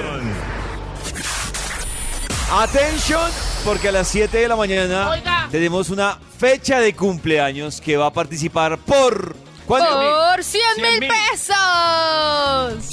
Atención, 2.52 3.30
porque 3.64 3.88
a 3.88 3.92
las 3.92 4.08
7 4.08 4.38
de 4.38 4.48
la 4.48 4.56
mañana 4.56 5.10
Oiga. 5.10 5.48
tenemos 5.50 5.90
una 5.90 6.18
fecha 6.38 6.78
de 6.80 6.94
cumpleaños 6.94 7.80
que 7.80 7.96
va 7.96 8.06
a 8.06 8.12
participar 8.12 8.78
por... 8.78 9.34
¿Cuánto? 9.66 9.88
¡Por 9.90 10.44
100 10.44 10.62
mil 10.80 11.08
pesos! 11.08 11.56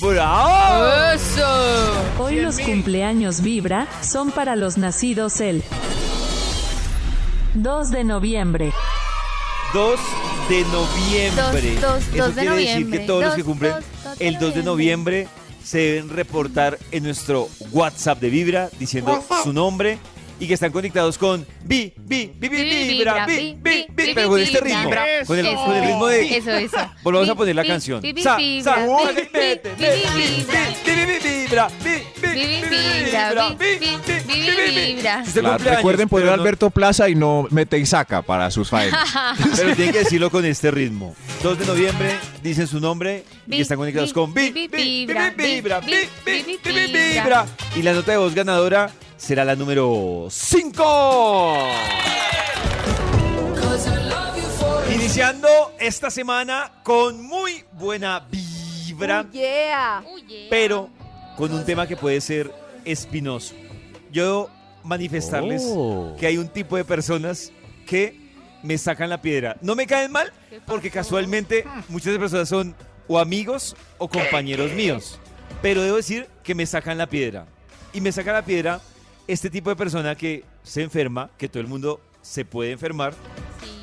¡Bravo! 0.01 0.85
¡Eso! 1.13 1.91
Hoy 2.17 2.41
los 2.41 2.57
cumpleaños 2.59 3.41
Vibra 3.41 3.87
son 4.01 4.31
para 4.31 4.55
los 4.55 4.79
nacidos 4.79 5.39
el 5.39 5.63
2 7.53 7.91
de 7.91 8.03
noviembre, 8.03 8.73
2 9.71 9.99
de 10.49 10.63
noviembre. 10.65 11.75
Dos, 11.75 11.81
dos, 11.81 12.03
Eso 12.11 12.25
dos 12.25 12.35
de 12.35 12.41
quiere 12.41 12.55
decir 12.55 12.73
noviembre. 12.73 12.99
que 12.99 13.05
todos 13.05 13.23
los 13.23 13.35
que 13.35 13.43
cumplen 13.43 13.71
dos, 13.73 13.83
dos 14.03 14.17
de 14.17 14.27
el 14.27 14.39
2 14.39 14.55
de 14.55 14.63
noviembre 14.63 15.27
se 15.63 15.77
deben 15.79 16.09
reportar 16.09 16.77
en 16.91 17.03
nuestro 17.03 17.49
WhatsApp 17.71 18.19
de 18.19 18.29
Vibra 18.29 18.69
diciendo 18.79 19.23
su 19.43 19.53
nombre 19.53 19.97
y 20.39 20.47
que 20.47 20.55
están 20.55 20.71
conectados 20.71 21.17
con 21.17 21.45
Vi, 21.63 21.93
Vi, 21.95 22.31
Vi, 22.37 22.49
Vi, 22.49 22.63
Vi, 22.63 22.63
Vibra, 22.87 23.25
Vibra, 23.25 23.25
Vi, 23.25 23.57
Vi, 23.61 23.85
Vi, 23.89 24.13
pero 24.13 24.29
con 24.29 24.41
este 24.41 24.59
Vibra. 24.61 24.81
ritmo, 24.83 24.93
Eso. 25.05 25.27
con 25.27 25.39
el, 25.39 25.55
con 25.55 25.75
el 25.75 25.83
ritmo 25.85 26.07
de... 26.07 26.37
Eso, 26.37 26.51
eso. 26.51 26.77
Volvamos 27.03 27.29
a 27.29 27.35
poner 27.35 27.55
la 27.55 27.63
canción. 27.65 28.01
vi, 28.01 28.11
vi, 28.13 28.23
Sa, 28.23 28.35
vibra, 28.35 28.75
sa, 28.75 29.11
vi, 29.11 29.21
vete, 29.31 29.69
vi, 29.77 29.85
vete, 29.85 30.09
vi, 30.15 30.45
vete, 30.45 31.05
vi, 31.05 31.29
vi, 31.29 31.39
vibra. 31.45 31.67
vi, 31.83 31.91
vi, 32.33 32.61
vi, 32.69 33.05
vibra, 33.05 33.49
vi, 33.49 33.65
vi, 33.77 33.97
Vi, 34.25 34.33
vi, 34.33 34.51
vi, 34.51 34.93
vibra, 34.95 35.23
recuerden 35.57 36.09
poner 36.09 36.29
Alberto 36.29 36.69
Plaza 36.69 37.09
y 37.09 37.15
no 37.15 37.47
mete 37.49 37.77
y 37.77 37.85
saca 37.85 38.21
para 38.21 38.49
sus 38.51 38.69
faenas. 38.69 39.09
Pero 39.55 39.75
tienen 39.75 39.93
que 39.93 39.99
decirlo 39.99 40.29
con 40.29 40.45
este 40.45 40.71
ritmo. 40.71 41.15
2 41.41 41.59
de 41.59 41.65
noviembre, 41.65 42.17
dicen 42.41 42.67
su 42.67 42.79
nombre 42.79 43.23
y 43.47 43.61
están 43.61 43.77
conectados 43.77 44.13
con 44.13 44.33
Vi, 44.33 44.51
vi, 44.51 44.67
Vi, 44.67 44.77
Vi, 44.77 44.83
vibra, 45.05 45.33
Vi, 45.35 45.43
Vibra, 45.55 45.79
vi, 45.79 45.91
Vi, 45.91 45.97
vi, 46.25 46.43
Vi, 46.43 46.57
vi, 46.63 46.71
Vi, 46.71 46.87
vibra. 46.87 47.23
Vibra. 47.23 47.45
Y 47.75 47.81
la 47.81 47.93
nota 47.93 48.11
de 48.11 48.17
voz 48.17 48.33
ganadora 48.33 48.89
será 49.17 49.43
la 49.45 49.55
número 49.55 50.27
5. 50.29 51.67
Iniciando 54.93 55.47
esta 55.79 56.09
semana 56.09 56.71
con 56.83 57.21
muy 57.25 57.63
buena 57.73 58.19
vibra, 58.29 59.25
Yeah. 59.31 60.03
pero 60.49 60.89
con 61.37 61.53
un 61.53 61.65
tema 61.65 61.87
que 61.87 61.95
puede 61.97 62.21
ser 62.21 62.51
espinoso. 62.85 63.55
Yo 64.11 64.49
manifestarles 64.83 65.63
Oh. 65.65 66.15
que 66.19 66.27
hay 66.27 66.37
un 66.37 66.47
tipo 66.47 66.75
de 66.75 66.83
personas 66.85 67.51
que 67.87 68.19
me 68.63 68.77
sacan 68.77 69.09
la 69.09 69.21
piedra. 69.21 69.57
No 69.61 69.75
me 69.75 69.87
caen 69.87 70.11
mal 70.11 70.31
porque 70.65 70.89
casualmente 70.89 71.65
muchas 71.89 72.17
personas 72.17 72.49
son 72.49 72.75
o 73.07 73.19
amigos 73.19 73.75
o 73.97 74.07
compañeros 74.07 74.71
míos. 74.71 75.19
Pero 75.61 75.81
debo 75.81 75.97
decir 75.97 76.27
que 76.43 76.55
me 76.55 76.65
sacan 76.65 76.97
la 76.97 77.07
piedra. 77.07 77.45
Y 77.93 78.01
me 78.01 78.11
saca 78.11 78.33
la 78.33 78.43
piedra 78.45 78.81
este 79.27 79.49
tipo 79.49 79.69
de 79.69 79.75
persona 79.75 80.15
que 80.15 80.43
se 80.63 80.81
enferma, 80.81 81.29
que 81.37 81.47
todo 81.49 81.61
el 81.61 81.67
mundo 81.67 82.01
se 82.21 82.45
puede 82.45 82.71
enfermar, 82.71 83.13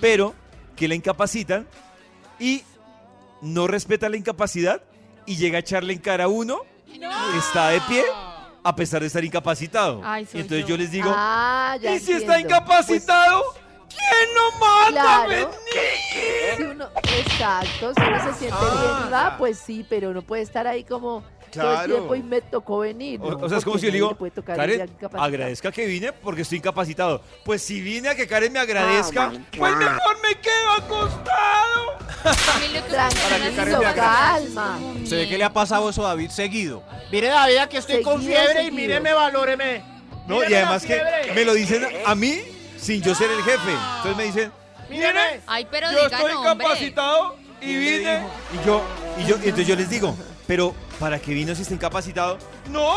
pero 0.00 0.34
que 0.76 0.88
la 0.88 0.94
incapacitan 0.94 1.66
y 2.38 2.62
no 3.42 3.66
respeta 3.66 4.08
la 4.08 4.16
incapacidad 4.16 4.82
y 5.26 5.36
llega 5.36 5.58
a 5.58 5.60
echarle 5.60 5.92
en 5.92 5.98
cara 5.98 6.24
a 6.24 6.28
uno 6.28 6.60
está 7.38 7.68
de 7.70 7.80
pie 7.82 8.04
a 8.62 8.74
pesar 8.76 9.00
de 9.00 9.06
estar 9.06 9.24
incapacitado. 9.24 10.00
Ay, 10.04 10.26
soy 10.26 10.40
entonces 10.42 10.66
yo. 10.66 10.70
yo 10.70 10.76
les 10.76 10.90
digo, 10.90 11.10
Ah, 11.14 11.76
ya 11.80 11.94
¿y 11.94 11.98
si 12.00 12.12
entiendo. 12.12 12.32
está 12.34 12.40
incapacitado? 12.40 13.42
¿Quién 13.88 14.34
no 14.34 14.58
manda, 14.58 15.24
Claro. 15.26 15.50
Si 16.56 16.62
uno, 16.62 16.88
exacto, 17.18 17.92
si 17.94 18.02
uno 18.02 18.18
se 18.24 18.38
siente 18.38 18.60
bien 18.60 19.08
y 19.08 19.10
va, 19.10 19.36
pues 19.38 19.58
sí, 19.58 19.84
pero 19.88 20.12
no 20.12 20.22
puede 20.22 20.42
estar 20.42 20.66
ahí 20.66 20.84
como 20.84 21.24
todo 21.50 21.62
Claro. 21.62 21.82
el 21.84 21.90
tiempo 21.92 22.14
y 22.14 22.22
me 22.22 22.40
tocó 22.40 22.78
venir. 22.78 23.20
O, 23.22 23.30
¿no? 23.32 23.36
o 23.44 23.48
sea, 23.48 23.58
es 23.58 23.64
como 23.64 23.78
si 23.78 23.86
yo 23.86 23.92
le 23.92 23.94
digo, 23.98 24.16
Karen, 24.44 24.90
agradezca 25.18 25.70
que 25.72 25.86
vine 25.86 26.12
porque 26.12 26.42
estoy 26.42 26.58
incapacitado. 26.58 27.22
Pues 27.44 27.62
si 27.62 27.80
vine 27.80 28.08
a 28.08 28.14
que 28.14 28.26
Karen 28.26 28.52
me 28.52 28.58
agradezca, 28.60 29.32
Oh 29.34 29.38
pues 29.58 29.72
God. 29.74 29.78
mejor 29.80 30.16
me 30.22 30.34
quedo 30.40 30.72
acostado. 30.78 31.98
Que 32.72 32.80
Tranquilo, 32.82 33.80
calma. 33.94 34.78
¿Se 35.04 35.16
ve 35.16 35.28
que 35.28 35.38
le 35.38 35.44
ha 35.44 35.52
pasado 35.52 35.88
eso 35.90 36.04
a 36.04 36.10
David 36.10 36.30
seguido? 36.30 36.82
Mire, 37.10 37.28
David, 37.28 37.56
aquí 37.58 37.76
estoy 37.76 38.02
con 38.02 38.20
Seguido, 38.20 38.36
fiebre 38.40 38.52
y 38.62 38.64
seguido. 38.66 38.74
míreme, 38.76 39.12
valóreme. 39.12 39.82
No, 40.26 40.36
Míreme 40.36 40.50
y 40.50 40.54
además 40.54 40.82
que 40.82 40.94
fiebre. 40.94 41.34
me 41.34 41.44
lo 41.44 41.54
dicen 41.54 41.86
a 42.04 42.14
mí 42.14 42.40
sin 42.76 43.02
yo 43.02 43.14
ser 43.14 43.30
el 43.30 43.42
jefe. 43.42 43.70
Entonces 43.96 44.16
me 44.16 44.24
dicen, 44.24 44.52
pero 45.70 45.90
yo 45.90 46.04
digan 46.04 46.12
estoy 46.20 46.32
hombre. 46.32 46.66
incapacitado 46.66 47.36
y 47.60 47.76
vine. 47.76 48.22
Y 48.52 48.66
yo, 48.66 48.82
y 49.18 49.24
yo, 49.26 49.36
y 49.36 49.44
entonces 49.44 49.66
yo 49.66 49.76
les 49.76 49.88
digo, 49.90 50.14
pero 50.50 50.74
¿para 50.98 51.20
qué 51.20 51.32
vino 51.32 51.54
si 51.54 51.62
está 51.62 51.74
incapacitado? 51.74 52.36
No, 52.72 52.96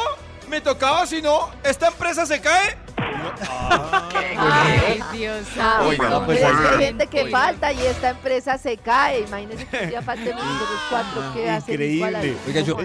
me 0.50 0.60
tocaba, 0.60 1.06
si 1.06 1.22
no, 1.22 1.52
esta 1.64 1.90
empresa 1.90 2.26
se 2.26 2.42
cae. 2.42 2.76
Ay, 4.40 5.00
Dios. 5.14 5.46
Ah, 5.60 5.84
Oiga, 5.88 6.10
no, 6.10 6.26
pues, 6.26 6.40
pero 6.40 6.52
es 6.52 6.58
que 6.60 6.66
oiga. 6.66 6.78
hay 6.80 6.86
gente 6.86 7.06
que 7.06 7.28
falta 7.28 7.72
y 7.72 7.80
esta 7.86 8.10
empresa 8.10 8.58
se 8.58 8.76
cae. 8.78 9.20
Imagínense 9.28 9.68
que 9.68 9.86
día 9.86 10.02
falten 10.02 10.36
nosotros 10.36 10.80
cuatro 10.90 11.34
que 11.36 11.48
hacen 11.48 11.74
Increíble. 11.76 12.38
Oiga, 12.48 12.62
yo, 12.62 12.78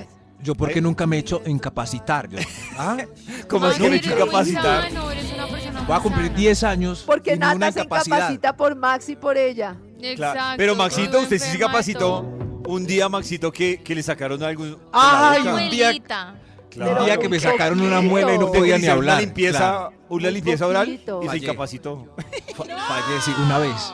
yo 0.43 0.55
¿por 0.55 0.71
qué 0.71 0.83
nunca 0.83 1.07
me 1.07 1.17
he 1.17 1.21
hecho 1.21 1.41
incapacitar? 1.47 2.29
Yo- 2.29 2.39
¿Ah? 2.77 2.99
¿Cómo 3.49 3.69
es 3.69 3.79
que 3.79 3.89
me 3.89 3.97
he 3.97 3.99
hecho 4.01 4.13
incapacitar? 4.13 4.91
sano, 4.91 5.11
eres 5.11 5.33
una 5.33 5.47
persona 5.47 5.81
Voy 5.81 5.97
a 5.97 6.01
cumplir 6.01 6.27
sana. 6.27 6.39
10 6.39 6.65
años 6.65 7.05
Porque 7.07 7.39
Nata 7.39 7.73
se 7.73 7.81
incapacita 7.81 8.55
por 8.55 8.77
Max 8.77 9.09
y 9.09 9.17
por 9.17 9.39
ella. 9.39 9.77
Claro. 9.99 10.11
Exacto. 10.11 10.55
Pero 10.59 10.77
Maxito, 10.77 11.21
usted 11.21 11.39
sí 11.39 11.53
se 11.53 11.59
capacitó. 11.59 12.48
Un 12.69 12.85
día, 12.87 13.09
Maxito, 13.09 13.51
que, 13.51 13.81
que 13.83 13.95
le 13.95 14.03
sacaron 14.03 14.43
algún. 14.43 14.73
con 14.73 14.81
Ay, 14.93 15.41
un 15.41 15.71
día-. 15.71 15.93
Claro. 16.71 17.01
Un 17.01 17.07
día 17.07 17.17
que 17.17 17.29
me 17.31 17.41
sacaron 17.41 17.81
una 17.81 18.03
muela 18.03 18.35
y 18.35 18.39
no 18.39 18.53
podía 18.53 18.77
ni 18.77 18.87
hablar. 18.87 19.15
Una 19.17 19.21
limpieza, 19.23 19.59
Claro. 19.59 19.93
una 20.11 20.29
Un 20.29 20.35
limpieza 20.35 20.67
oral 20.67 21.01
y 21.23 21.29
se 21.31 21.37
incapacitó. 21.39 22.15
Fallé 22.57 23.21
sí, 23.25 23.33
una 23.43 23.59
vez. 23.59 23.93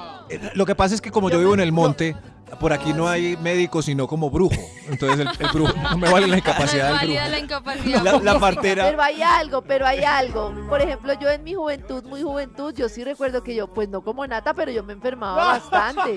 Lo 0.54 0.66
que 0.66 0.74
pasa 0.74 0.94
es 0.96 1.00
que 1.00 1.12
como 1.12 1.30
yo 1.30 1.38
vivo 1.38 1.54
en 1.54 1.60
el 1.60 1.70
monte, 1.70 2.16
por 2.58 2.72
aquí 2.72 2.92
no 2.92 3.08
hay 3.08 3.36
médico 3.38 3.82
sino 3.82 4.06
como 4.06 4.30
brujo. 4.30 4.54
Entonces 4.88 5.20
el, 5.20 5.46
el 5.46 5.52
brujo 5.52 5.72
no 5.90 5.98
me 5.98 6.10
vale 6.10 6.26
la 6.26 6.32
No 6.34 6.38
incapacidad 6.38 7.00
del 7.00 7.10
brujo. 7.10 7.28
la 7.30 7.38
incapacidad. 7.38 8.02
La, 8.02 8.18
la 8.18 8.38
partera. 8.38 8.84
Pero 8.90 9.02
hay 9.02 9.22
algo, 9.22 9.62
pero 9.62 9.86
hay 9.86 10.04
algo. 10.04 10.54
Por 10.68 10.80
ejemplo, 10.80 11.12
yo 11.20 11.28
en 11.30 11.42
mi 11.44 11.54
juventud, 11.54 12.04
muy 12.04 12.22
juventud, 12.22 12.74
yo 12.74 12.88
sí 12.88 13.04
recuerdo 13.04 13.42
que 13.42 13.54
yo, 13.54 13.66
pues 13.72 13.88
no 13.88 14.02
como 14.02 14.26
nata, 14.26 14.54
pero 14.54 14.70
yo 14.70 14.82
me 14.82 14.92
enfermaba 14.92 15.44
bastante. 15.58 16.16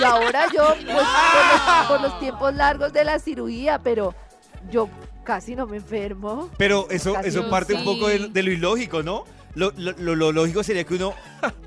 Y 0.00 0.02
ahora 0.04 0.46
yo, 0.54 0.64
pues 0.74 0.86
por 0.86 0.96
los, 0.96 1.86
por 1.88 2.00
los 2.00 2.20
tiempos 2.20 2.54
largos 2.54 2.92
de 2.92 3.04
la 3.04 3.18
cirugía, 3.18 3.78
pero 3.78 4.14
yo 4.70 4.88
casi 5.24 5.54
no 5.54 5.66
me 5.66 5.76
enfermo. 5.76 6.48
Pero 6.56 6.86
eso, 6.90 7.12
Casi 7.14 7.28
eso 7.28 7.42
no, 7.42 7.50
parte 7.50 7.74
un 7.74 7.84
poco 7.84 8.08
de, 8.08 8.28
de 8.28 8.42
lo 8.42 8.50
ilógico, 8.52 9.02
¿no? 9.02 9.24
Lo, 9.54 9.72
lo- 9.76 9.92
lo- 9.98 10.14
lo 10.14 10.32
lógico 10.32 10.62
sería 10.62 10.84
que 10.84 10.94
uno, 10.94 11.14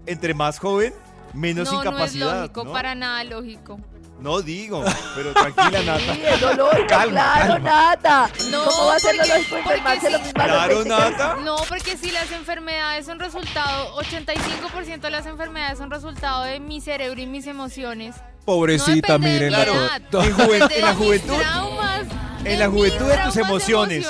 entre 0.06 0.34
más 0.34 0.60
joven, 0.60 0.94
menos 1.34 1.66
no, 1.66 1.74
no 1.74 1.80
es 1.82 1.86
incapacidad. 1.88 2.42
lógico, 2.42 2.64
¿no? 2.66 2.72
para 2.72 2.96
nada 2.96 3.24
lógico. 3.24 3.80
No 4.22 4.40
digo, 4.42 4.84
pero 5.16 5.34
tranquila, 5.34 5.82
Nata. 5.82 6.14
Sí, 6.14 6.22
lo 6.42 6.54
lógico, 6.54 6.88
Calma, 6.88 7.34
claro, 7.34 7.54
calma. 7.54 7.60
nata. 7.60 8.30
No, 8.52 8.66
¿Cómo 8.66 8.86
va 8.86 8.96
a 8.96 9.00
ser 9.00 9.16
porque 9.18 9.34
enfermarse 9.34 10.06
sí. 10.08 10.14
lo 10.14 10.20
mismo 10.20 10.34
Claro, 10.34 10.54
20 10.68 10.68
que 10.68 10.94
a 10.94 11.00
los 11.00 11.10
Nata. 11.12 11.36
No, 11.44 11.56
porque 11.68 11.98
si 11.98 12.12
las 12.12 12.32
enfermedades 12.32 13.06
son 13.08 13.20
resultado, 13.20 13.96
85% 13.98 15.00
de 15.02 15.10
las 15.10 15.26
enfermedades 15.26 15.80
son 15.80 15.90
resultado 15.90 16.44
de 16.44 16.60
mi 16.60 16.82
cerebro 16.82 17.20
y 17.20 17.26
mis 17.26 17.48
emociones. 17.48 18.16
Pobrecita, 18.46 19.14
no 19.18 19.20
miren. 19.20 19.50
Claro, 19.50 19.74
en, 19.74 20.72
en 20.72 20.82
la 20.82 20.94
juventud. 20.96 21.34
traumas, 21.38 22.02
En 22.44 22.60
la 22.60 22.70
juventud 22.70 23.06
de 23.08 23.18
tus 23.18 23.38
emociones. 23.38 24.08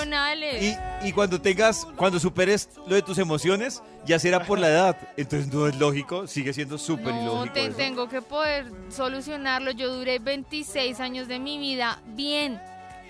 Y, 0.61 1.07
y 1.07 1.11
cuando 1.11 1.41
tengas, 1.41 1.85
cuando 1.97 2.19
superes 2.19 2.69
lo 2.87 2.95
de 2.95 3.01
tus 3.01 3.17
emociones, 3.17 3.81
ya 4.05 4.19
será 4.19 4.45
por 4.45 4.57
la 4.59 4.69
edad. 4.69 4.97
Entonces 5.17 5.51
no 5.53 5.67
es 5.67 5.75
lógico, 5.75 6.27
sigue 6.27 6.53
siendo 6.53 6.77
súper 6.77 7.13
No, 7.13 7.21
ilógico. 7.45 7.53
te- 7.53 7.69
tengo 7.71 8.07
que 8.07 8.21
poder 8.21 8.65
solucionarlo. 8.89 9.71
Yo 9.71 9.93
duré 9.93 10.19
26 10.19 10.99
años 10.99 11.27
de 11.27 11.39
mi 11.39 11.57
vida 11.57 11.99
bien, 12.07 12.59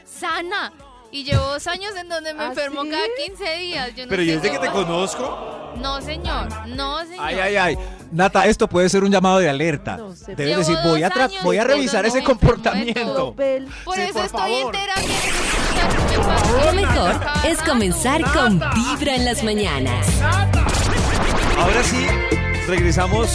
sana. 0.06 0.74
Y 1.12 1.24
llevo 1.26 1.46
dos 1.46 1.68
años 1.68 1.92
en 2.00 2.08
donde 2.08 2.34
me 2.34 2.44
¿Ah, 2.44 2.48
enfermo 2.48 2.84
sí? 2.84 2.90
cada 2.90 3.04
15 3.28 3.58
días. 3.58 3.96
Yo 3.96 4.06
no 4.06 4.10
Pero 4.10 4.24
yo 4.24 4.34
sé 4.34 4.36
desde 4.40 4.52
qué 4.52 4.60
que 4.60 4.68
te 4.68 4.72
conozco, 4.72 5.74
No, 5.78 6.02
señor. 6.02 6.48
No, 6.70 7.00
señor. 7.02 7.20
Ay, 7.20 7.36
ay, 7.40 7.56
ay. 7.58 7.78
Nata, 8.12 8.46
esto 8.46 8.68
puede 8.68 8.88
ser 8.90 9.04
un 9.04 9.12
llamado 9.12 9.40
de 9.40 9.50
alerta. 9.50 9.98
No 9.98 10.16
sé. 10.16 10.36
Debes 10.36 10.46
Llevo 10.48 10.60
decir, 10.60 10.78
voy 10.84 11.04
a, 11.04 11.12
voy 11.44 11.60
revisar 11.60 12.06
ese 12.06 12.24
comportamiento. 12.24 13.34
Por 13.36 13.96
Sí, 13.96 14.02
eso 14.02 14.14
por 14.14 14.26
estoy 14.26 14.40
favor. 14.40 14.76
en 14.76 14.82
terapia. 14.82 16.66
Lo 16.66 16.74
mejor 16.74 17.16
es 17.46 17.58
comenzar 17.62 18.22
con 18.34 18.60
Vibra 18.76 19.16
en 19.16 19.26
las 19.26 19.44
mañanas. 19.44 20.08
ahora 21.58 21.84
sí, 21.84 22.06
regresamos 22.68 23.30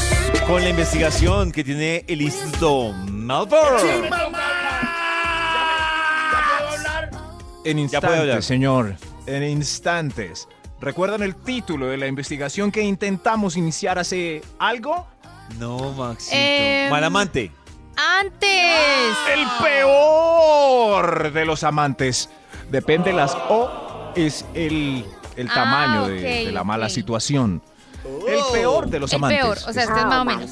con 0.46 0.62
la 0.62 0.68
investigación 0.70 1.52
que 1.52 1.64
tiene 1.64 2.04
el 2.08 2.22
Instituto 2.22 2.92
Malfour. 3.10 3.80
En 7.66 7.78
instantes, 7.80 8.44
señor. 8.44 8.96
En 9.26 9.42
instantes. 9.42 10.46
¿Recuerdan 10.80 11.22
el 11.22 11.34
título 11.34 11.86
de 11.88 11.96
la 11.96 12.06
investigación 12.06 12.70
que 12.70 12.82
intentamos 12.82 13.56
iniciar 13.56 13.98
hace 13.98 14.40
algo? 14.58 15.06
No, 15.58 15.92
Maxito. 15.92 16.36
Em, 16.36 16.90
Malamante. 16.90 17.50
Antes. 17.96 19.16
El 19.34 19.46
peor 19.62 21.32
de 21.32 21.44
los 21.44 21.64
amantes. 21.64 22.28
Depende 22.70 23.12
las 23.12 23.34
O, 23.48 24.12
es 24.14 24.44
el, 24.54 25.04
el 25.36 25.48
Ah, 25.50 25.54
tamaño 25.54 26.06
de, 26.08 26.52
la 26.52 26.62
mala 26.62 26.88
situación. 26.88 27.62
El 28.28 28.40
peor 28.52 28.88
de 28.88 28.98
los 29.00 29.12
El 29.12 29.16
amantes. 29.16 29.40
peor. 29.40 29.58
O 29.66 29.72
sea, 29.72 29.82
este 29.84 29.98
es 30.00 30.06
más 30.06 30.20
o 30.20 30.24
menos. 30.24 30.50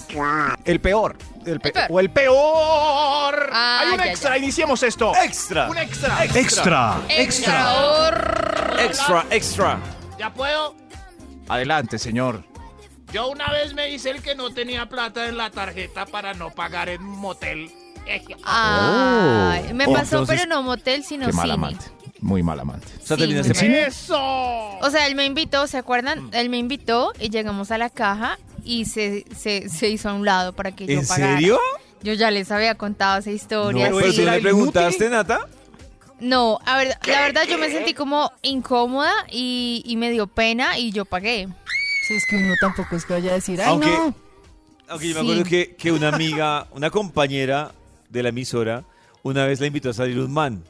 el 0.65 0.81
peor. 0.81 1.17
El 1.45 1.61
pe- 1.61 1.69
El 1.69 1.73
peor. 1.75 1.87
O 1.91 2.01
el 2.01 2.11
peor. 2.11 3.51
Ah, 3.53 3.81
Hay 3.83 3.93
un 3.93 3.99
ya, 3.99 4.07
extra, 4.07 4.31
ya. 4.31 4.39
iniciemos 4.39 4.83
esto. 4.83 5.13
Extra. 5.23 5.69
Un 5.69 5.79
extra. 5.79 6.25
Extra. 6.25 7.01
Extra. 7.09 7.77
Extra, 8.79 9.27
extra. 9.31 9.79
¿Ya 10.19 10.33
puedo? 10.33 10.75
Adelante, 11.49 11.99
señor. 11.99 12.43
Yo 13.13 13.29
una 13.29 13.49
vez 13.51 13.75
me 13.75 13.91
hice 13.91 14.11
el 14.11 14.23
que 14.23 14.35
no 14.35 14.51
tenía 14.51 14.89
plata 14.89 15.29
en 15.29 15.37
la 15.37 15.51
tarjeta 15.51 16.07
para 16.07 16.35
no 16.35 16.51
pagar 16.51 16.89
en 16.89 17.03
un 17.03 17.19
motel. 17.19 17.71
Ay, 18.45 19.73
me 19.73 19.87
Oh, 19.87 19.93
pasó, 19.93 20.17
entonces, 20.19 20.37
pero 20.41 20.49
no 20.49 20.63
motel, 20.63 21.05
sino 21.05 21.27
Qué 21.27 21.33
mal 21.33 21.43
cine. 21.45 21.55
amante. 21.55 21.85
Muy 22.25 22.43
mal 22.43 22.59
amante. 22.59 22.87
O 23.03 23.07
sea, 23.07 23.19
Sí. 23.19 23.67
¡Eso! 23.67 24.17
O 24.19 24.91
sea, 24.91 25.07
él 25.07 25.15
me 25.15 25.27
invitó, 25.27 25.67
¿se 25.67 25.77
acuerdan? 25.77 26.31
Él 26.33 26.49
me 26.49 26.57
invitó 26.57 27.13
y 27.21 27.29
llegamos 27.29 27.71
a 27.71 27.77
la 27.77 27.91
caja 27.91 28.39
y 28.65 28.87
se, 28.87 29.27
se, 29.37 29.69
se 29.69 29.91
hizo 29.91 30.09
a 30.09 30.15
un 30.15 30.25
lado 30.25 30.55
para 30.55 30.73
que 30.73 30.87
yo 30.87 31.01
¿En 31.01 31.07
pagara. 31.07 31.35
serio? 31.35 31.59
Yo 32.03 32.15
ya 32.15 32.31
les 32.31 32.51
había 32.51 32.77
contado 32.77 33.19
esa 33.19 33.29
No, 33.29 33.37
historia. 33.37 33.91
pero 33.95 34.11
sí. 34.11 34.17
tú 34.17 34.25
le 34.31 34.41
preguntaste. 34.41 35.11
Nata. 35.11 35.47
No, 36.19 36.59
a 36.65 36.79
ver, 36.79 36.97
la 37.07 37.21
verdad 37.21 37.43
yo 37.47 37.59
me 37.59 37.71
sentí 37.71 37.93
como 37.93 38.33
incómoda 38.41 39.13
y, 39.31 39.83
y 39.85 39.97
me 39.97 40.11
dio 40.11 40.27
pena 40.27 40.79
y 40.79 40.93
yo 40.93 41.05
pagué. 41.05 41.47
Si 42.09 42.15
es 42.15 42.25
que 42.27 42.37
uno 42.37 42.55
tampoco 42.59 42.97
es 42.97 43.05
que 43.05 43.13
vaya 43.13 43.33
a 43.33 43.35
decir, 43.35 43.61
ay, 43.61 43.69
Aunque, 43.69 43.89
no. 43.89 44.15
aunque 44.89 45.09
yo 45.09 45.15
me 45.17 45.21
Sí. 45.21 45.27
acuerdo 45.27 45.45
que, 45.51 45.77
que 45.77 45.93
una 45.93 46.09
amiga, 46.09 46.69
una 46.73 46.89
compañera 46.89 47.73
de 48.09 48.23
la 48.23 48.31
emisora, 48.31 48.85
una 49.23 49.45
vez 49.45 49.61
la 49.61 49.67
invitó 49.67 49.91
a 49.91 49.93
salir 49.93 50.19
un 50.19 50.33
man. 50.33 50.65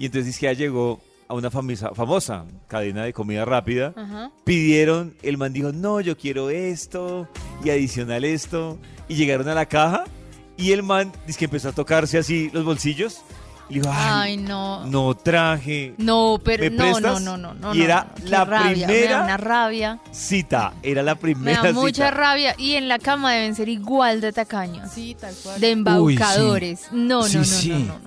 Y 0.00 0.06
entonces 0.06 0.26
dice 0.26 0.40
que 0.40 0.50
ella 0.50 0.58
llegó 0.58 0.98
a 1.28 1.34
una 1.34 1.48
famisa- 1.50 1.94
famosa 1.94 2.44
cadena 2.66 3.04
de 3.04 3.12
comida 3.12 3.44
rápida. 3.44 3.92
Ajá. 3.96 4.32
Pidieron, 4.42 5.14
el 5.22 5.36
man 5.38 5.52
dijo, 5.52 5.70
no, 5.70 6.00
yo 6.00 6.16
quiero 6.16 6.50
esto 6.50 7.28
y 7.62 7.70
adicional 7.70 8.24
esto. 8.24 8.78
Y 9.08 9.14
llegaron 9.14 9.46
a 9.48 9.54
la 9.54 9.66
caja 9.66 10.04
y 10.56 10.72
el 10.72 10.82
man 10.82 11.12
dice 11.26 11.38
que 11.38 11.44
empezó 11.44 11.68
a 11.68 11.72
tocarse 11.72 12.18
así 12.18 12.50
los 12.52 12.64
bolsillos. 12.64 13.20
Y 13.68 13.74
dijo, 13.74 13.86
ay, 13.92 14.32
Ay, 14.32 14.36
no. 14.38 14.84
no 14.86 15.14
traje. 15.14 15.94
No, 15.98 16.40
pero 16.42 16.64
¿Me 16.64 16.70
no, 16.70 16.76
no, 16.76 16.90
prestas? 16.92 17.22
no, 17.22 17.36
no, 17.36 17.54
no. 17.54 17.72
Y 17.72 17.82
era 17.82 18.12
no, 18.24 18.28
la 18.30 18.44
rabia, 18.44 18.86
Me 18.88 18.92
primera 18.94 19.18
da 19.18 19.24
una 19.24 19.36
rabia. 19.36 20.00
Cita, 20.10 20.72
era 20.82 21.04
la 21.04 21.14
Me 21.14 21.20
primera 21.20 21.62
da 21.62 21.72
mucha 21.72 22.06
cita. 22.06 22.10
rabia. 22.10 22.54
Y 22.58 22.72
en 22.74 22.88
la 22.88 22.98
cama 22.98 23.32
deben 23.34 23.54
ser 23.54 23.68
igual 23.68 24.20
de 24.20 24.32
tacaños. 24.32 24.90
Sí, 24.90 25.14
tal 25.20 25.32
cual. 25.44 25.60
De 25.60 25.70
embaucadores. 25.70 26.88
No, 26.90 27.20
no, 27.20 27.22
Sí, 27.28 27.36
no, 27.38 27.44
sí. 27.44 27.68
no, 27.70 27.78
no, 27.78 28.00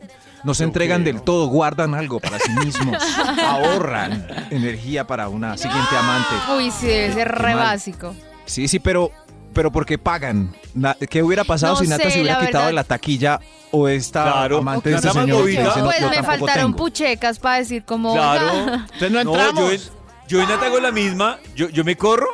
no. 0.44 0.54
Se 0.54 0.64
entregan 0.64 1.04
del 1.04 1.22
todo, 1.22 1.48
guardan 1.48 1.94
algo 1.96 2.20
para 2.20 2.40
sí 2.40 2.52
mismos. 2.52 2.98
Ahorran 3.48 4.28
energía 4.52 5.06
para 5.08 5.30
una 5.30 5.58
siguiente 5.58 5.96
amante. 5.98 6.36
Uy, 6.58 6.72
sí, 6.72 6.88
debe 6.88 7.14
ser 7.14 7.28
re 7.32 7.56
básico. 7.56 8.16
Sí, 8.46 8.68
sí, 8.68 8.80
pero, 8.80 9.12
pero 9.54 9.72
porque 9.72 9.98
pagan. 9.98 10.54
Na- 10.74 10.96
¿Qué 11.10 11.22
hubiera 11.24 11.44
pasado 11.44 11.76
No 11.76 11.80
si 11.82 11.88
Nata 11.88 12.04
sé, 12.06 12.12
se 12.12 12.22
hubiera 12.22 12.40
la 12.40 12.46
quitado 12.46 12.64
verdad. 12.66 12.68
de 12.68 12.74
la 12.74 12.84
taquilla 12.84 13.40
o 13.72 13.88
esta 13.88 14.24
Claro. 14.24 14.58
amante 14.58 14.90
de 14.90 14.96
este 14.96 15.08
más 15.08 15.16
señor? 15.18 15.44
que 15.46 15.50
dice, 15.52 15.64
no, 15.64 15.74
Pues 15.86 16.00
yo 16.00 16.10
me 16.10 16.16
tampoco 16.16 16.38
faltaron 16.40 16.66
tengo"? 16.72 16.78
puchecas 16.78 17.40
para 17.40 17.58
decir 17.58 17.84
como... 17.86 18.14
Claro. 18.14 18.50
Entonces 18.74 19.12
no 19.12 19.24
No, 19.24 19.32
entramos. 19.36 19.60
yo 19.60 19.72
en, 19.72 19.82
Yo 20.28 20.42
y 20.44 20.46
Nata 20.48 20.66
hago 20.66 20.80
la 20.80 20.92
misma, 20.92 21.38
yo, 21.56 21.70
yo 21.70 21.84
me 21.84 21.96
corro 21.96 22.28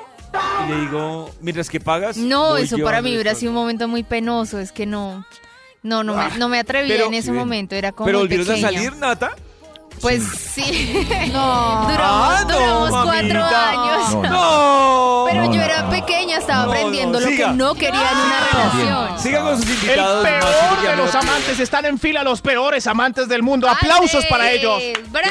y 0.67 0.71
le 0.71 0.81
digo, 0.81 1.29
mientras 1.41 1.69
que 1.69 1.79
pagas. 1.79 2.15
No, 2.17 2.49
voy 2.49 2.61
eso 2.63 2.75
para 2.77 2.97
llevando 2.97 3.09
mí 3.09 3.15
hubiera 3.15 3.33
sido 3.35 3.51
un 3.51 3.55
momento 3.57 3.87
muy 3.87 4.03
penoso. 4.03 4.59
Es 4.59 4.71
que 4.71 4.85
no. 4.85 5.25
No, 5.81 6.03
no, 6.03 6.13
me, 6.15 6.37
no 6.37 6.49
me 6.49 6.59
atrevía 6.59 6.93
Pero- 6.95 7.07
en 7.07 7.13
ese 7.13 7.31
momento. 7.31 7.75
Era 7.75 7.91
como. 7.91 8.05
Pero 8.05 8.19
volvieron 8.19 8.49
a 8.51 8.57
salir, 8.57 8.93
Nata. 8.95 9.31
Pues 10.01 10.23
sí. 10.23 11.05
No. 11.33 11.87
duramos 11.89 11.99
Ah, 11.99 12.45
no, 12.47 12.53
duramos 12.57 12.89
cuatro 13.03 13.43
años. 13.43 14.13
No, 14.15 14.21
No. 14.23 15.25
Pero 15.29 15.45
No, 15.45 15.53
yo 15.53 15.61
era 15.61 15.89
pequeña, 15.89 16.37
estaba 16.37 16.63
No, 16.65 16.71
aprendiendo 16.71 17.19
no, 17.19 17.25
lo 17.25 17.31
siga. 17.31 17.47
que 17.49 17.53
no 17.53 17.73
quería 17.75 18.09
en 18.11 18.17
una 18.17 18.39
relación. 18.51 19.19
Sigan 19.19 19.43
con 19.43 19.57
sus 19.57 19.65
El 19.69 19.73
invitados. 19.75 20.23
Maxito, 20.23 20.47
peor 20.81 20.89
de 20.89 20.95
los 21.03 21.15
amantes 21.15 21.59
están 21.59 21.85
en 21.85 21.99
fila 21.99 22.23
los 22.23 22.41
peores 22.41 22.87
amantes 22.87 23.27
del 23.27 23.43
mundo. 23.43 23.69
Aplausos 23.69 24.25
para 24.25 24.49
ellos. 24.51 24.81
¡Bravo! 25.09 25.27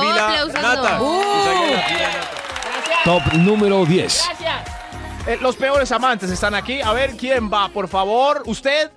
fila, 0.00 0.26
¡Aplausos! 0.28 0.52
Nata. 0.62 0.98
no. 0.98 1.20
Que 1.20 1.44
salga 1.44 1.60
de 1.66 1.72
la 1.72 1.82
fila, 1.82 2.08
Nata. 2.08 3.04
Top 3.04 3.32
número 3.34 3.84
10. 3.86 4.22
Eh, 5.26 5.38
los 5.40 5.56
peores 5.56 5.90
amantes 5.92 6.30
están 6.30 6.54
aquí. 6.54 6.80
A 6.82 6.92
ver 6.92 7.16
quién 7.16 7.50
va, 7.52 7.68
por 7.70 7.88
favor. 7.88 8.42
¿Usted? 8.46 8.90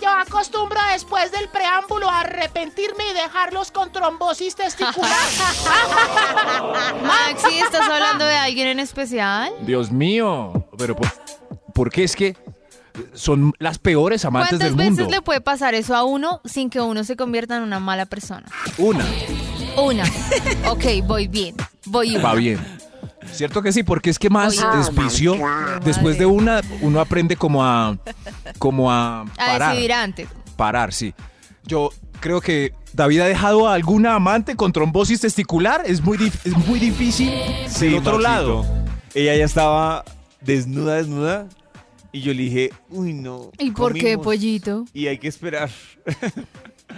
Yo 0.00 0.08
acostumbro 0.08 0.78
después 0.92 1.30
del 1.32 1.48
preámbulo 1.48 2.08
a 2.08 2.20
arrepentirme 2.20 3.10
y 3.10 3.14
dejarlos 3.14 3.70
con 3.70 3.92
trombosis 3.92 4.54
testicular. 4.54 5.10
Maxi, 7.02 7.58
¿estás 7.58 7.88
hablando 7.88 8.24
de 8.24 8.36
alguien 8.36 8.68
en 8.68 8.80
especial? 8.80 9.52
Dios 9.62 9.90
mío. 9.90 10.68
Pero 10.78 10.96
por, 10.96 11.08
¿por 11.74 11.90
qué 11.90 12.04
es 12.04 12.16
que 12.16 12.36
son 13.14 13.52
las 13.58 13.78
peores 13.78 14.24
amantes 14.24 14.58
¿Cuántas 14.58 14.68
del 14.68 14.76
veces 14.76 14.98
mundo? 15.04 15.10
le 15.10 15.22
puede 15.22 15.40
pasar 15.40 15.74
eso 15.74 15.94
a 15.94 16.04
uno 16.04 16.40
sin 16.44 16.70
que 16.70 16.80
uno 16.80 17.04
se 17.04 17.16
convierta 17.16 17.56
en 17.56 17.62
una 17.62 17.78
mala 17.80 18.06
persona? 18.06 18.46
Una. 18.78 19.04
Una. 19.76 20.04
Ok, 20.68 20.84
voy 21.04 21.28
bien. 21.28 21.56
Voy 21.86 22.16
una. 22.16 22.24
Va 22.24 22.34
bien. 22.34 22.58
Cierto 23.32 23.62
que 23.62 23.72
sí, 23.72 23.82
porque 23.82 24.10
es 24.10 24.18
que 24.18 24.30
más 24.30 24.56
despicio, 24.76 25.36
después 25.84 26.18
de 26.18 26.26
una, 26.26 26.60
uno 26.80 27.00
aprende 27.00 27.36
como 27.36 27.64
a, 27.64 27.96
como 28.58 28.90
a 28.90 29.22
A 29.22 29.24
parar. 29.36 29.70
decidir 29.72 29.92
antes. 29.92 30.28
Parar, 30.56 30.92
sí. 30.92 31.14
Yo 31.64 31.90
creo 32.20 32.40
que 32.40 32.72
David 32.92 33.20
ha 33.20 33.26
dejado 33.26 33.68
a 33.68 33.74
alguna 33.74 34.14
amante 34.14 34.56
con 34.56 34.72
trombosis 34.72 35.20
testicular. 35.20 35.82
Es 35.86 36.00
muy, 36.02 36.18
dif- 36.18 36.40
es 36.44 36.56
muy 36.66 36.78
difícil. 36.80 37.32
Sí, 37.68 37.86
del 37.86 37.94
otro 37.96 38.12
Maxito. 38.18 38.20
lado. 38.20 38.66
Ella 39.14 39.36
ya 39.36 39.44
estaba 39.44 40.04
desnuda, 40.40 40.94
desnuda. 40.96 41.46
Y 42.12 42.22
yo 42.22 42.34
le 42.34 42.42
dije, 42.42 42.72
uy, 42.88 43.12
no. 43.12 43.52
¿Y 43.58 43.70
por 43.70 43.94
qué, 43.94 44.18
pollito? 44.18 44.84
Y 44.92 45.06
hay 45.06 45.18
que 45.18 45.28
esperar. 45.28 45.70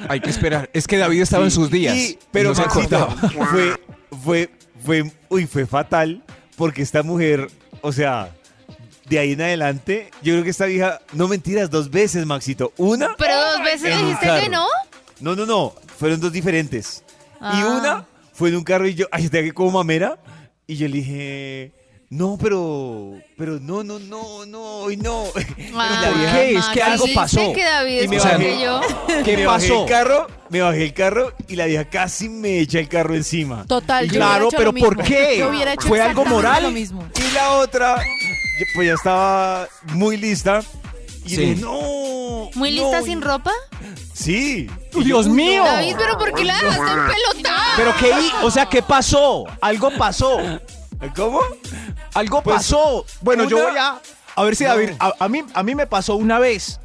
Hay 0.08 0.20
que 0.20 0.30
esperar. 0.30 0.70
Es 0.72 0.86
que 0.86 0.96
David 0.96 1.20
estaba 1.20 1.44
en 1.44 1.50
sus 1.50 1.70
días. 1.70 1.94
Y- 1.96 2.18
pero 2.30 2.50
no 2.50 2.54
se 2.54 2.62
Maxito, 2.62 2.96
acordaba. 2.96 3.28
fue, 3.50 3.80
fue, 4.24 4.50
fue, 4.84 5.10
uy, 5.28 5.46
fue 5.46 5.66
fatal 5.66 6.22
porque 6.56 6.82
esta 6.82 7.02
mujer, 7.02 7.48
o 7.80 7.92
sea, 7.92 8.34
de 9.08 9.18
ahí 9.18 9.32
en 9.32 9.42
adelante, 9.42 10.10
yo 10.22 10.32
creo 10.34 10.44
que 10.44 10.50
esta 10.50 10.66
vieja, 10.66 11.00
no 11.12 11.28
mentiras, 11.28 11.70
dos 11.70 11.90
veces, 11.90 12.24
Maxito. 12.26 12.72
Una. 12.76 13.14
Pero 13.16 13.34
dos 13.34 13.64
veces 13.64 13.90
en 13.92 13.98
un 13.98 14.06
dijiste 14.08 14.40
que 14.42 14.48
no. 14.48 14.66
No, 15.20 15.36
no, 15.36 15.46
no, 15.46 15.74
fueron 15.98 16.20
dos 16.20 16.32
diferentes. 16.32 17.04
Y 17.36 17.44
Ah. 17.44 17.78
una 17.80 18.06
fue 18.32 18.48
en 18.50 18.56
un 18.56 18.64
carro 18.64 18.86
y 18.86 18.94
yo, 18.94 19.06
ay, 19.12 19.28
te 19.28 19.42
que 19.42 19.52
como 19.52 19.70
mamera. 19.72 20.18
Y 20.66 20.76
yo 20.76 20.86
le 20.88 20.94
dije, 20.98 21.72
no, 22.14 22.36
pero, 22.38 23.12
pero 23.38 23.58
no, 23.58 23.82
no, 23.82 23.98
no, 23.98 24.44
no, 24.44 24.60
hoy 24.60 24.98
no. 24.98 25.24
Y 25.56 25.68
la 25.72 25.82
Ah, 25.82 26.12
qué? 26.34 26.56
Es 26.58 26.66
que 26.66 26.82
algo 26.82 27.04
¿viste 27.06 27.18
pasó. 27.18 27.52
que 27.54 27.64
David 27.64 27.92
Y 27.94 27.98
es 28.00 28.08
me 28.10 28.16
mejor 28.16 28.32
bajé. 28.32 28.44
que 28.44 28.60
yo? 28.62 28.80
¿Qué 29.24 29.36
me 29.38 29.46
bajé 29.46 29.68
pasó? 29.68 29.82
el 29.84 29.88
carro, 29.88 30.26
me 30.50 30.60
bajé 30.60 30.82
el 30.84 30.92
carro 30.92 31.32
y 31.48 31.56
la 31.56 31.64
vieja 31.64 31.84
casi 31.86 32.28
me 32.28 32.58
echa 32.58 32.80
el 32.80 32.88
carro 32.88 33.14
encima. 33.14 33.64
Total, 33.66 34.06
yo 34.06 34.12
Claro, 34.12 34.30
hubiera 34.32 34.46
hecho 34.48 34.56
pero 34.58 34.72
lo 34.72 34.78
¿por 34.78 34.96
mismo. 34.98 35.08
qué? 35.16 35.38
Yo 35.38 35.48
hubiera 35.48 35.72
hecho 35.72 35.88
¿Fue 35.88 36.00
algo 36.02 36.20
exactamente 36.22 36.48
moral? 36.48 36.62
Lo 36.64 36.70
mismo. 36.70 37.08
Y 37.16 37.34
la 37.34 37.52
otra, 37.52 37.96
pues 38.74 38.88
ya 38.88 38.94
estaba 38.94 39.68
muy 39.94 40.18
lista. 40.18 40.60
Y 41.24 41.30
Sí. 41.30 41.36
dije, 41.36 41.60
no. 41.62 42.50
¿Muy 42.56 42.76
no, 42.76 42.82
lista 42.82 43.00
y- 43.00 43.04
sin 43.06 43.22
ropa? 43.22 43.52
Sí. 44.12 44.68
¡Oh, 44.94 45.00
Dios 45.00 45.28
mío! 45.28 45.64
David, 45.64 45.94
pero 45.96 46.18
¿por 46.18 46.34
qué 46.34 46.44
la 46.44 46.54
dejaste 46.56 46.92
en 46.92 47.06
pelota? 47.06 47.56
Pero 47.76 47.94
qué, 47.98 48.08
hi- 48.20 48.32
o 48.42 48.50
sea, 48.50 48.66
¿qué 48.66 48.82
pasó? 48.82 49.44
Algo 49.62 49.90
pasó. 49.96 50.38
¿Cómo? 51.16 51.40
Algo 52.14 52.42
Pues, 52.42 52.56
pasó. 52.56 53.04
Bueno, 53.20 53.44
yo 53.48 53.56
voy 53.62 53.76
a 53.76 54.00
a 54.34 54.44
ver 54.44 54.56
si 54.56 54.64
No. 54.64 54.70
David, 54.70 54.90
a, 54.98 55.12
a 55.18 55.28
mí 55.28 55.42
a 55.54 55.62
mí 55.62 55.74
me 55.74 55.86
pasó 55.86 56.16
una 56.16 56.38
vez, 56.38 56.80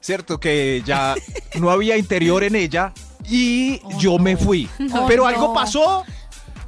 cierto 0.00 0.38
que 0.38 0.82
ya 0.84 1.14
no 1.58 1.70
había 1.70 1.96
interior 1.96 2.44
en 2.44 2.56
ella 2.56 2.92
y 3.28 3.80
yo 3.98 4.18
me 4.18 4.36
fui. 4.36 4.68
Oh, 4.94 5.06
Pero 5.06 5.22
no. 5.22 5.28
algo 5.28 5.54
pasó. 5.54 6.04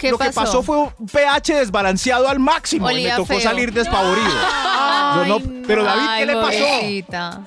¿Qué 0.03 0.11
Lo 0.11 0.19
que 0.19 0.31
pasó? 0.33 0.63
fue 0.63 0.77
un 0.79 1.07
pH 1.07 1.55
desbalanceado 1.55 2.29
al 2.29 2.39
máximo 2.41 2.91
y 2.91 3.05
me 3.05 3.11
tocó 3.11 3.27
feo. 3.27 3.41
salir 3.41 3.73
despavorido. 3.73 4.27
Yo 4.27 5.25
no- 5.27 5.37
Ay, 5.37 5.63
pero 5.67 5.85
David, 5.85 6.03
¿qué 6.03 6.09
Ay, 6.11 6.27
le 6.27 6.35
pasó? 6.35 7.43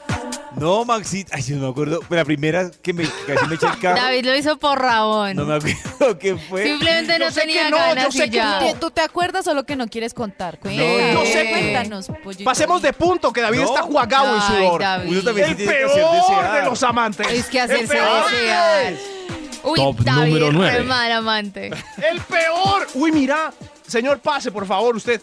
No, 0.56 0.86
Maxito. 0.86 1.32
Ay, 1.36 1.41
yo 1.44 1.58
no 1.58 1.63
me 1.65 1.70
acuerdo. 1.72 2.00
Pero 2.08 2.22
la 2.22 2.24
primera 2.26 2.72
que 2.82 2.94
me 2.94 3.04
casi 3.28 3.46
me 3.46 3.56
eché 3.56 3.65
el 3.68 3.78
carro. 3.78 3.98
David 4.02 4.26
lo 4.26 4.36
hizo 4.38 4.58
por 4.58 4.80
rabón. 4.82 5.36
No 5.36 5.44
me 5.44 5.56
acuerdo 5.56 6.18
qué 6.18 6.38
fue. 6.38 6.63
Simplemente 6.63 7.20
no 7.20 7.26
Yo 7.26 7.32
sé 7.32 7.41
tenía 7.41 7.70
no, 7.70 7.76
ganas 7.76 8.06
yo 8.06 8.12
sé 8.13 8.26
y 8.28 8.30
que 8.30 8.38
ya. 8.38 8.62
no. 8.62 8.74
¿Tú 8.76 8.89
te 8.89 9.02
acuerdas 9.02 9.46
o 9.48 9.54
lo 9.54 9.65
que 9.65 9.76
no 9.76 9.88
quieres 9.89 10.13
contar? 10.13 10.58
No, 10.63 10.72
yo 10.72 11.26
sé 11.26 11.50
cuéntanos, 11.50 12.08
pollito. 12.24 12.46
Pasemos 12.46 12.82
de 12.82 12.94
punto, 12.94 13.34
que 13.34 13.41
David 13.41 13.60
No. 13.60 13.65
está 13.65 13.82
jugado 13.82 14.34
en 14.38 14.41
Ay, 14.41 14.48
sudor. 14.63 14.82
David. 14.82 15.12
Uno 15.12 15.22
también 15.24 15.50
El 15.50 15.56
tiene 15.58 15.72
que 15.74 15.84
hacer 15.84 15.98
peor 16.02 16.13
desear. 16.15 16.54
de 16.63 16.70
los 16.70 16.84
amantes. 16.84 17.28
Es 17.28 17.46
que 17.48 17.58
El 17.58 17.63
hacerse 17.65 17.88
peor. 17.88 18.32
desear. 18.32 18.94
Uy, 19.65 19.75
Top 19.80 19.99
David, 20.01 20.28
número 20.34 20.47
re 20.51 20.54
nueve. 20.54 20.84
mal 20.84 21.12
amante. 21.12 21.67
El 21.67 22.19
peor. 22.21 22.88
Uy, 22.93 23.12
mira. 23.12 23.54
Señor, 23.88 24.19
pase, 24.19 24.51
por 24.51 24.65
favor, 24.65 24.95
usted. 24.95 25.21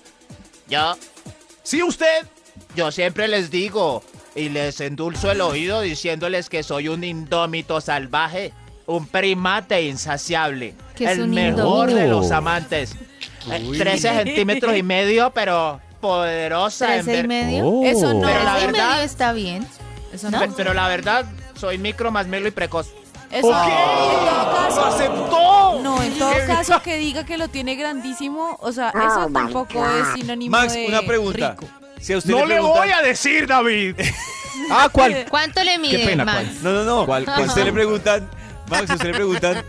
Yo, 0.68 0.96
Sí, 1.62 1.82
usted. 1.82 2.26
yo 2.74 2.90
siempre 2.92 3.28
les 3.28 3.50
digo 3.50 4.02
y 4.34 4.48
les 4.48 4.80
endulzo 4.80 5.30
el 5.30 5.40
oído 5.40 5.80
diciéndoles 5.80 6.48
que 6.48 6.62
soy 6.62 6.88
un 6.88 7.04
indómito 7.04 7.80
salvaje, 7.80 8.52
un 8.86 9.06
primate 9.06 9.82
insaciable, 9.82 10.74
¿Qué 10.96 11.04
es 11.04 11.10
el 11.12 11.22
un 11.22 11.30
mejor 11.30 11.90
indómito? 11.90 11.96
de 11.98 12.08
los 12.08 12.30
amantes. 12.30 12.94
Eh, 13.50 13.72
13 13.78 14.08
centímetros 14.24 14.76
y 14.76 14.82
medio, 14.82 15.30
pero 15.32 15.80
poderosa 16.00 16.96
en 16.96 17.04
¿Trece 17.04 17.10
y 17.12 17.16
ver- 17.16 17.28
medio? 17.28 17.66
Oh. 17.68 17.84
Eso 17.84 18.12
no. 18.14 18.20
Pero 18.26 18.42
la 18.44 18.52
Trece 18.52 18.64
y 18.68 18.72
verdad- 18.72 18.90
medio 18.90 19.02
está 19.04 19.32
bien. 19.32 19.66
Eso 20.12 20.30
no. 20.30 20.38
Pe- 20.40 20.50
Pero 20.56 20.74
la 20.74 20.88
verdad, 20.88 21.24
soy 21.58 21.78
micro 21.78 22.10
más 22.10 22.26
melo 22.26 22.48
y 22.48 22.50
precoz. 22.50 22.88
Eso 23.32 23.48
Ok. 23.48 23.54
no. 23.54 23.62
En 23.62 24.26
todo 24.26 24.54
caso. 24.54 24.76
¡Lo 24.80 24.86
aceptó! 24.86 25.80
No, 25.82 26.02
en 26.02 26.18
todo 26.18 26.32
caso 26.46 26.82
que 26.82 26.96
diga 26.98 27.24
que 27.24 27.36
lo 27.38 27.48
tiene 27.48 27.74
grandísimo, 27.74 28.56
o 28.60 28.72
sea, 28.72 28.90
eso 28.90 29.28
tampoco 29.32 29.84
es 29.86 30.06
sinónimo 30.14 30.56
Max, 30.56 30.74
de 30.74 30.86
una 30.86 31.02
pregunta. 31.02 31.50
rico. 31.52 31.66
Si 32.00 32.12
a 32.12 32.18
usted 32.18 32.30
No 32.30 32.44
le 32.46 32.56
preguntan- 32.56 32.78
voy 32.78 32.90
a 32.90 33.02
decir, 33.02 33.46
David. 33.46 33.96
ah, 34.70 34.88
¿cuál? 34.92 35.24
¿Cuánto 35.30 35.62
le 35.64 35.78
mide, 35.78 36.04
pena, 36.04 36.24
Max? 36.24 36.46
¿cuál? 36.60 36.62
No, 36.62 36.72
no, 36.72 36.84
no. 36.84 37.06
¿Cuál- 37.06 37.24
Si 37.24 37.30
a 37.30 37.34
cuál? 37.36 37.48
usted 37.48 37.64
le 37.64 37.72
preguntan, 37.72 38.30
Max, 38.68 38.90
a 38.90 38.94
usted 38.94 39.06
le 39.08 39.14
preguntan, 39.14 39.64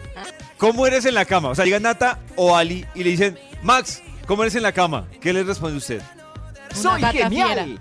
¿cómo 0.58 0.86
eres 0.88 1.06
en 1.06 1.14
la 1.16 1.26
cama? 1.26 1.50
O 1.50 1.56
sea, 1.56 1.66
llega 1.66 1.80
Nata 1.80 2.20
o 2.36 2.56
Ali 2.56 2.86
y 2.96 3.04
le 3.04 3.12
dicen, 3.12 3.40
Max, 3.62 4.02
¿cómo 4.28 4.44
eres 4.44 4.56
en 4.56 4.64
la 4.64 4.72
cama? 4.72 5.06
¿Qué 5.22 5.32
le 5.34 5.44
responde 5.44 5.78
usted? 5.78 6.02
Soy 6.74 7.02
gata 7.02 7.14
genial. 7.14 7.80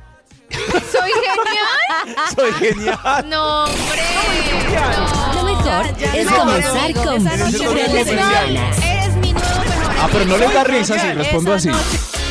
¿Soy 0.92 1.10
genial? 1.10 2.16
Soy 2.36 2.52
genial. 2.52 3.28
No, 3.28 3.64
hombre. 3.64 4.02
Lo 4.74 5.31
mejor 5.64 5.86
es 6.14 6.28
comenzar 6.28 6.94
con 6.94 7.24
Vibra 7.24 7.84
en 7.84 7.94
las 7.94 8.06
mañanas. 8.06 8.76
Ah, 10.00 10.08
pero 10.12 10.24
no 10.24 10.36
les 10.36 10.52
da 10.52 10.64
risa 10.64 10.98
si 10.98 11.12
respondo 11.12 11.52
así. 11.54 11.70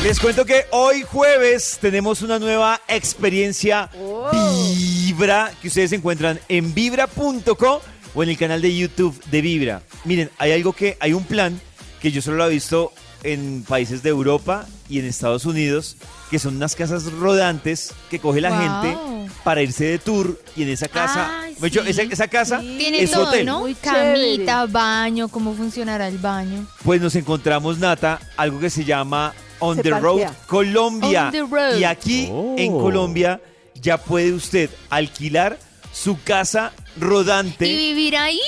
Les 0.02 0.18
cuento 0.20 0.44
que 0.44 0.66
hoy 0.70 1.02
jueves 1.02 1.78
tenemos 1.80 2.22
una 2.22 2.38
nueva 2.38 2.80
experiencia 2.88 3.88
Vibra 4.32 5.52
que 5.60 5.68
ustedes 5.68 5.92
encuentran 5.92 6.40
en 6.48 6.74
vibra.co 6.74 7.82
o 8.14 8.22
en 8.22 8.28
el 8.28 8.36
canal 8.36 8.60
de 8.60 8.76
YouTube 8.76 9.18
de 9.30 9.40
Vibra. 9.40 9.82
Miren, 10.04 10.30
hay 10.38 10.52
algo 10.52 10.72
que, 10.72 10.96
hay 11.00 11.12
un 11.12 11.24
plan 11.24 11.58
que 12.00 12.10
yo 12.10 12.20
solo 12.20 12.38
lo 12.38 12.46
he 12.46 12.50
visto 12.50 12.92
en 13.22 13.64
países 13.66 14.02
de 14.02 14.10
Europa 14.10 14.66
y 14.92 14.98
en 14.98 15.06
Estados 15.06 15.46
Unidos, 15.46 15.96
que 16.30 16.38
son 16.38 16.56
unas 16.56 16.74
casas 16.76 17.10
rodantes 17.12 17.94
que 18.10 18.18
coge 18.18 18.40
la 18.42 18.50
Wow. 18.50 18.58
gente 18.60 18.98
para 19.42 19.62
irse 19.62 19.84
de 19.84 19.98
tour 19.98 20.38
y 20.54 20.62
en 20.64 20.68
esa 20.68 20.86
casa, 20.88 21.40
Ay, 21.40 21.56
hecho, 21.62 21.82
esa, 21.82 22.02
esa 22.02 22.28
casa 22.28 22.60
Tiene 22.60 23.02
es 23.02 23.10
todo, 23.10 23.28
hotel. 23.28 23.46
¿no? 23.46 23.64
Camita, 23.80 24.66
baño, 24.66 25.28
cómo 25.28 25.54
funcionará 25.54 26.06
el 26.08 26.18
baño. 26.18 26.66
Pues 26.84 27.00
nos 27.00 27.14
encontramos, 27.16 27.78
Nata, 27.78 28.20
algo 28.36 28.60
que 28.60 28.68
se 28.70 28.84
llama 28.84 29.32
On 29.60 29.76
Se 29.76 29.82
the 29.82 29.90
parquea. 29.90 30.08
Road 30.28 30.32
Colombia. 30.46 31.26
On 31.26 31.32
the 31.32 31.40
road. 31.42 31.78
Y 31.78 31.84
aquí 31.84 32.28
Oh. 32.30 32.54
en 32.58 32.72
Colombia 32.72 33.40
ya 33.80 33.96
puede 33.96 34.32
usted 34.32 34.68
alquilar 34.90 35.58
su 35.92 36.20
casa 36.22 36.72
rodante. 37.00 37.66
¿Y 37.66 37.76
vivir 37.76 38.16
ahí? 38.16 38.40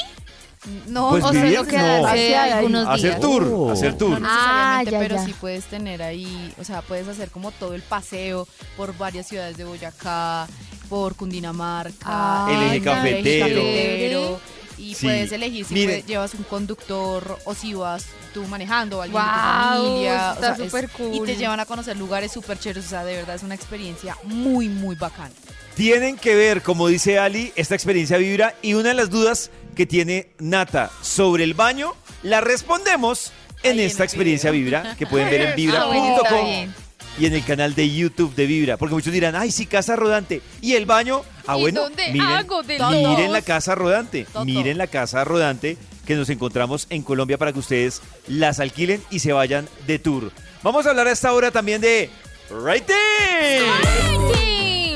No, 0.86 1.10
Pues 1.10 1.24
o 1.24 1.30
vivir, 1.30 1.56
solo 1.56 1.68
quedarse 1.68 2.30
no. 2.30 2.54
algunos 2.54 2.88
hacer 2.88 3.10
días. 3.10 3.20
tour, 3.20 3.42
Oh. 3.52 3.70
hacer 3.70 3.92
No 3.92 3.98
tour. 3.98 4.18
Ah, 4.24 4.80
necesariamente, 4.82 4.90
ya, 4.92 4.98
pero 4.98 5.16
ya. 5.16 5.24
sí 5.24 5.34
puedes 5.40 5.64
tener 5.64 6.02
ahí, 6.02 6.54
o 6.58 6.64
sea, 6.64 6.80
puedes 6.82 7.06
hacer 7.08 7.30
como 7.30 7.50
todo 7.52 7.74
el 7.74 7.82
paseo 7.82 8.48
por 8.76 8.96
varias 8.96 9.26
ciudades 9.28 9.56
de 9.56 9.64
Boyacá, 9.64 10.46
por 10.88 11.16
Cundinamarca, 11.16 11.94
Ah, 12.04 12.48
El 12.50 12.62
eje 12.62 12.76
el 12.76 12.82
cafetero. 12.82 13.46
cafetero, 13.46 14.40
Y 14.76 14.94
Sí. 14.96 15.06
puedes 15.06 15.30
elegir 15.30 15.64
si 15.64 15.74
puedes- 15.84 16.04
llevas 16.04 16.34
un 16.34 16.42
conductor 16.42 17.38
o 17.44 17.54
si 17.54 17.74
vas 17.74 18.06
tú 18.34 18.42
manejando 18.48 18.98
o 18.98 19.02
alguien 19.02 19.22
de 19.22 19.28
Guau, 19.30 19.78
tu 19.82 19.88
familia. 19.88 20.30
o 20.30 20.34
está 20.34 20.40
sea, 20.56 20.64
es- 20.64 20.70
súper 20.72 20.84
Y 20.84 20.88
cool. 21.18 21.26
te 21.26 21.36
llevan 21.36 21.60
a 21.60 21.64
conocer 21.64 21.96
lugares 21.96 22.32
súper 22.32 22.58
chéveres. 22.58 22.86
O 22.86 22.88
sea, 22.88 23.04
de 23.04 23.14
verdad 23.14 23.36
es 23.36 23.44
una 23.44 23.54
experiencia 23.54 24.18
muy, 24.24 24.68
muy 24.68 24.96
bacana. 24.96 25.30
Tienen 25.76 26.16
que 26.16 26.34
ver, 26.36 26.62
como 26.62 26.86
dice 26.88 27.18
Ali, 27.18 27.52
esta 27.56 27.74
experiencia 27.74 28.16
vibra 28.16 28.54
y 28.62 28.74
una 28.74 28.90
de 28.90 28.94
las 28.94 29.10
dudas 29.10 29.50
que 29.74 29.86
tiene 29.86 30.28
Nata 30.38 30.90
sobre 31.02 31.42
el 31.42 31.54
baño, 31.54 31.94
la 32.22 32.40
respondemos 32.40 33.32
en 33.64 33.80
esta 33.80 34.04
experiencia 34.04 34.50
vibra 34.52 34.94
que 34.96 35.06
pueden 35.06 35.30
ver 35.30 35.40
en 35.40 35.48
Ah, 35.52 35.54
vibra.com 35.56 36.44
bien. 36.46 36.74
y 37.18 37.26
en 37.26 37.32
el 37.34 37.44
canal 37.44 37.74
de 37.74 37.92
YouTube 37.92 38.34
de 38.36 38.46
Vibra. 38.46 38.76
Porque 38.76 38.94
muchos 38.94 39.12
dirán, 39.12 39.34
ay, 39.34 39.50
sí, 39.50 39.66
casa 39.66 39.96
rodante. 39.96 40.42
¿Y 40.60 40.74
el 40.74 40.86
baño? 40.86 41.22
Ah, 41.46 41.56
¿Y 41.58 41.62
bueno, 41.62 41.88
miren, 42.12 42.20
hago 42.20 42.62
de 42.62 42.78
miren 42.78 43.32
la 43.32 43.42
casa 43.42 43.74
rodante. 43.74 44.26
Miren 44.44 44.78
la 44.78 44.86
casa 44.86 45.24
rodante 45.24 45.76
que 46.06 46.14
nos 46.14 46.28
encontramos 46.30 46.86
en 46.90 47.02
Colombia 47.02 47.36
para 47.38 47.52
que 47.52 47.58
ustedes 47.58 48.00
las 48.28 48.60
alquilen 48.60 49.02
y 49.10 49.18
se 49.20 49.32
vayan 49.32 49.68
de 49.86 49.98
tour. 49.98 50.30
Vamos 50.62 50.86
a 50.86 50.90
hablar 50.90 51.08
a 51.08 51.12
esta 51.12 51.32
hora 51.32 51.50
también 51.50 51.80
de 51.80 52.10
rating. 52.50 52.84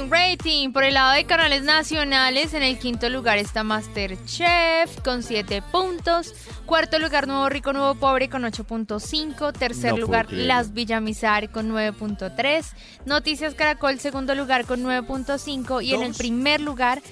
Rating, 0.08 0.36
rating. 0.38 0.72
Por 0.72 0.84
el 0.84 0.94
lado 0.94 1.12
de 1.12 1.24
canales 1.24 1.62
nacionales, 1.62 2.54
en 2.54 2.62
el 2.62 2.78
quinto 2.78 3.08
lugar 3.08 3.38
está 3.38 3.64
Masterchef 3.64 5.00
con 5.02 5.22
7 5.22 5.62
puntos. 5.70 6.34
Cuarto 6.66 6.98
lugar, 6.98 7.26
Nuevo 7.26 7.48
Rico, 7.48 7.72
Nuevo 7.72 7.94
Pobre 7.94 8.28
con 8.28 8.42
8.5. 8.42 9.52
Tercer 9.52 9.92
No 9.92 9.98
lugar. 9.98 10.32
Las 10.32 10.72
Villamizar 10.72 11.50
con 11.50 11.70
9.3. 11.70 12.64
Noticias 13.06 13.54
Caracol, 13.54 13.98
segundo 13.98 14.34
lugar 14.34 14.64
con 14.64 14.82
9.5. 14.82 15.82
Y 15.82 15.94
en 15.94 16.02
el 16.02 16.14
primer 16.14 16.60
lugar, 16.60 17.02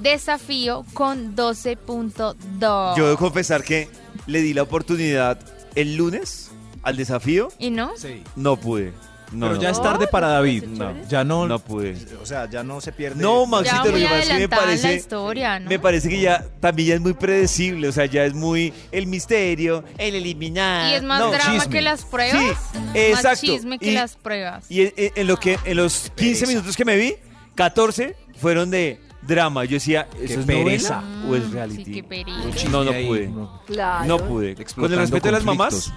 Desafío 0.00 0.86
con 0.94 1.36
12.2. 1.36 2.96
Yo 2.96 3.06
debo 3.06 3.18
confesar 3.18 3.62
que 3.62 3.90
le 4.26 4.40
di 4.40 4.54
la 4.54 4.62
oportunidad 4.62 5.38
el 5.74 5.96
lunes 5.96 6.50
al 6.82 6.96
desafío. 6.96 7.48
¿Y 7.58 7.70
no? 7.70 7.92
Sí. 7.96 8.22
No 8.36 8.56
pude. 8.56 8.92
No, 9.32 9.46
Pero 9.46 9.56
no, 9.56 9.62
ya 9.62 9.70
es 9.70 9.80
tarde 9.82 10.06
para 10.06 10.28
David. 10.28 10.64
No, 10.64 10.94
Ya 11.08 11.24
no, 11.24 11.46
no 11.48 11.58
pude. 11.58 11.96
O 12.22 12.26
sea, 12.26 12.48
ya 12.50 12.62
no 12.62 12.80
se 12.80 12.92
pierde. 12.92 13.22
No, 13.22 13.46
Maxito, 13.46 13.84
lo 13.86 13.94
que 13.96 14.02
pasa 14.04 14.18
es 14.18 14.26
que 14.28 14.34
me 14.34 14.42
en 14.44 14.50
la 14.50 14.56
parece, 14.56 14.94
historia, 14.94 15.58
¿no? 15.58 15.68
me 15.70 15.78
parece 15.78 16.08
que 16.08 16.20
ya 16.20 16.44
también 16.60 16.88
ya 16.88 16.94
es 16.96 17.00
muy 17.00 17.14
predecible, 17.14 17.88
o 17.88 17.92
sea, 17.92 18.06
ya 18.06 18.24
es 18.24 18.34
muy 18.34 18.72
el 18.92 19.06
misterio, 19.06 19.84
el 19.98 20.14
eliminar. 20.14 20.90
Y 20.90 20.94
es 20.94 21.02
más 21.02 21.20
No, 21.20 21.30
drama 21.30 21.52
chisme. 21.60 21.72
que 21.72 21.80
las 21.82 22.04
pruebas. 22.04 22.42
Sí, 22.72 22.78
Más 22.78 22.94
exacto. 22.96 23.40
chisme 23.46 23.78
que 23.78 23.90
Y- 23.90 23.94
las 23.94 24.16
pruebas. 24.16 24.64
Y 24.70 24.92
en 24.96 25.26
lo 25.26 25.36
que 25.38 25.58
en 25.64 25.76
los 25.76 26.10
15 26.14 26.46
minutos 26.46 26.76
que 26.76 26.84
me 26.84 26.96
vi, 26.96 27.14
14 27.54 28.16
fueron 28.38 28.70
de 28.70 29.00
drama. 29.22 29.64
Yo 29.64 29.74
decía, 29.74 30.08
¿eso 30.20 30.40
es 30.40 30.46
pereza. 30.46 31.00
novela 31.00 31.28
o 31.30 31.36
es 31.36 31.44
Mm, 31.48 31.52
reality? 31.52 31.84
Sí, 31.84 31.92
qué 31.92 32.02
pereza. 32.04 32.68
No, 32.70 32.84
no 32.84 32.92
pude. 32.92 33.28
no. 33.28 33.60
Claro. 33.66 34.04
No 34.06 34.18
pude. 34.18 34.54
Con 34.74 34.92
el 34.92 34.98
respeto 34.98 35.28
de 35.28 35.32
las 35.32 35.44
mamás, 35.44 35.92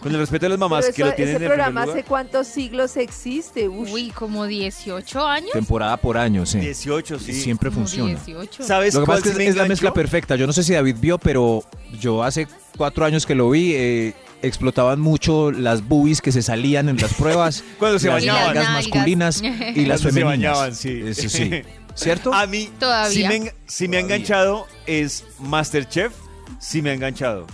con 0.00 0.12
el 0.12 0.18
respeto 0.18 0.46
de 0.46 0.50
las 0.50 0.58
mamás 0.58 0.84
Pero 0.84 0.94
que 0.96 1.04
lo 1.04 1.12
tienen 1.14 1.28
ese 1.28 1.32
en 1.32 1.38
primer 1.38 1.54
programa 1.56 1.80
lugar. 1.86 1.98
hace 1.98 2.06
cuántos 2.06 2.46
siglos 2.46 2.96
existe. 2.96 3.68
Ush. 3.68 3.90
Uy, 3.92 4.10
como 4.10 4.46
18 4.46 5.26
años. 5.26 5.50
Temporada 5.52 5.96
por 5.96 6.16
año, 6.18 6.44
sí. 6.46 6.58
18, 6.58 7.18
sí. 7.18 7.32
Siempre 7.32 7.70
Como 7.70 7.80
funciona. 7.86 8.10
18. 8.10 8.62
¿Sabes 8.64 8.94
Lo 8.94 9.00
que 9.00 9.06
cuál 9.06 9.18
pasa 9.18 9.28
es 9.28 9.32
sí 9.34 9.38
que 9.38 9.38
me 9.38 9.44
es, 9.44 9.50
es 9.50 9.56
la 9.56 9.62
enganchó? 9.64 9.72
mezcla 9.72 9.92
perfecta. 9.94 10.36
Yo 10.36 10.46
no 10.46 10.52
sé 10.52 10.62
si 10.62 10.72
David 10.74 10.96
vio, 11.00 11.18
pero 11.18 11.64
yo 12.00 12.22
hace 12.22 12.46
cuatro 12.76 13.04
años 13.04 13.26
que 13.26 13.34
lo 13.34 13.50
vi, 13.50 13.72
eh, 13.74 14.14
explotaban 14.42 14.98
mucho 15.00 15.50
las 15.52 15.86
boobies 15.86 16.20
que 16.20 16.32
se 16.32 16.42
salían 16.42 16.88
en 16.88 16.96
las 16.96 17.14
pruebas. 17.14 17.62
Cuando 17.78 17.98
se 17.98 18.08
las 18.08 18.16
bañaban. 18.16 18.44
nalgas 18.46 18.64
las 18.64 18.72
masculinas 18.74 19.42
y 19.42 19.46
las 19.50 19.64
Cuando 19.74 19.98
se 19.98 20.10
femeninas. 20.12 20.28
bañaban, 20.58 20.74
sí. 20.74 21.02
Eso 21.06 21.28
sí. 21.28 21.50
¿Cierto? 21.94 22.32
A 22.32 22.46
mí, 22.46 22.70
Todavía. 22.78 23.30
si 23.30 23.40
me, 23.40 23.52
si 23.66 23.88
me 23.88 23.96
ha 23.98 24.00
enganchado 24.00 24.66
es 24.86 25.24
Masterchef, 25.38 26.12
si 26.58 26.82
me 26.82 26.90
ha 26.90 26.94
enganchado. 26.94 27.46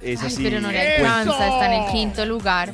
Es 0.00 0.20
Ay, 0.20 0.26
así. 0.28 0.42
pero 0.42 0.60
no 0.60 0.70
le 0.70 0.96
alcanza, 0.96 1.48
está 1.48 1.66
en 1.74 1.82
el 1.84 1.90
quinto 1.92 2.24
lugar. 2.24 2.72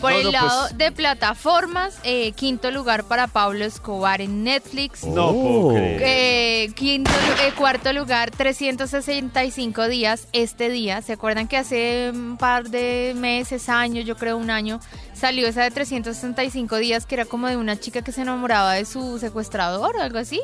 Por 0.00 0.12
No, 0.12 0.18
el 0.18 0.24
no, 0.24 0.30
lado 0.32 0.60
pues- 0.68 0.78
de 0.78 0.92
plataformas, 0.92 1.98
eh, 2.04 2.32
quinto 2.32 2.70
lugar 2.70 3.04
para 3.04 3.26
Pablo 3.28 3.64
Escobar 3.64 4.20
en 4.20 4.44
Netflix. 4.44 5.04
No 5.04 5.32
puedo 5.32 5.68
creer. 5.74 6.02
Eh, 6.04 6.72
quinto, 6.74 7.10
eh, 7.42 7.52
cuarto 7.56 7.92
lugar, 7.92 8.30
365 8.30 9.88
días 9.88 10.28
este 10.32 10.68
día. 10.68 11.00
¿Se 11.02 11.14
acuerdan 11.14 11.48
que 11.48 11.56
hace 11.56 12.10
un 12.12 12.36
par 12.36 12.68
de 12.68 13.14
meses, 13.16 13.68
años, 13.68 14.04
yo 14.04 14.16
creo 14.16 14.36
un 14.36 14.50
año, 14.50 14.80
salió 15.14 15.48
esa 15.48 15.62
de 15.62 15.70
365 15.70 16.76
días 16.76 17.06
que 17.06 17.14
era 17.14 17.24
como 17.24 17.48
de 17.48 17.56
una 17.56 17.78
chica 17.80 18.02
que 18.02 18.12
se 18.12 18.22
enamoraba 18.22 18.74
de 18.74 18.84
su 18.84 19.18
secuestrador 19.18 19.96
o 19.96 20.02
algo 20.02 20.18
así? 20.18 20.40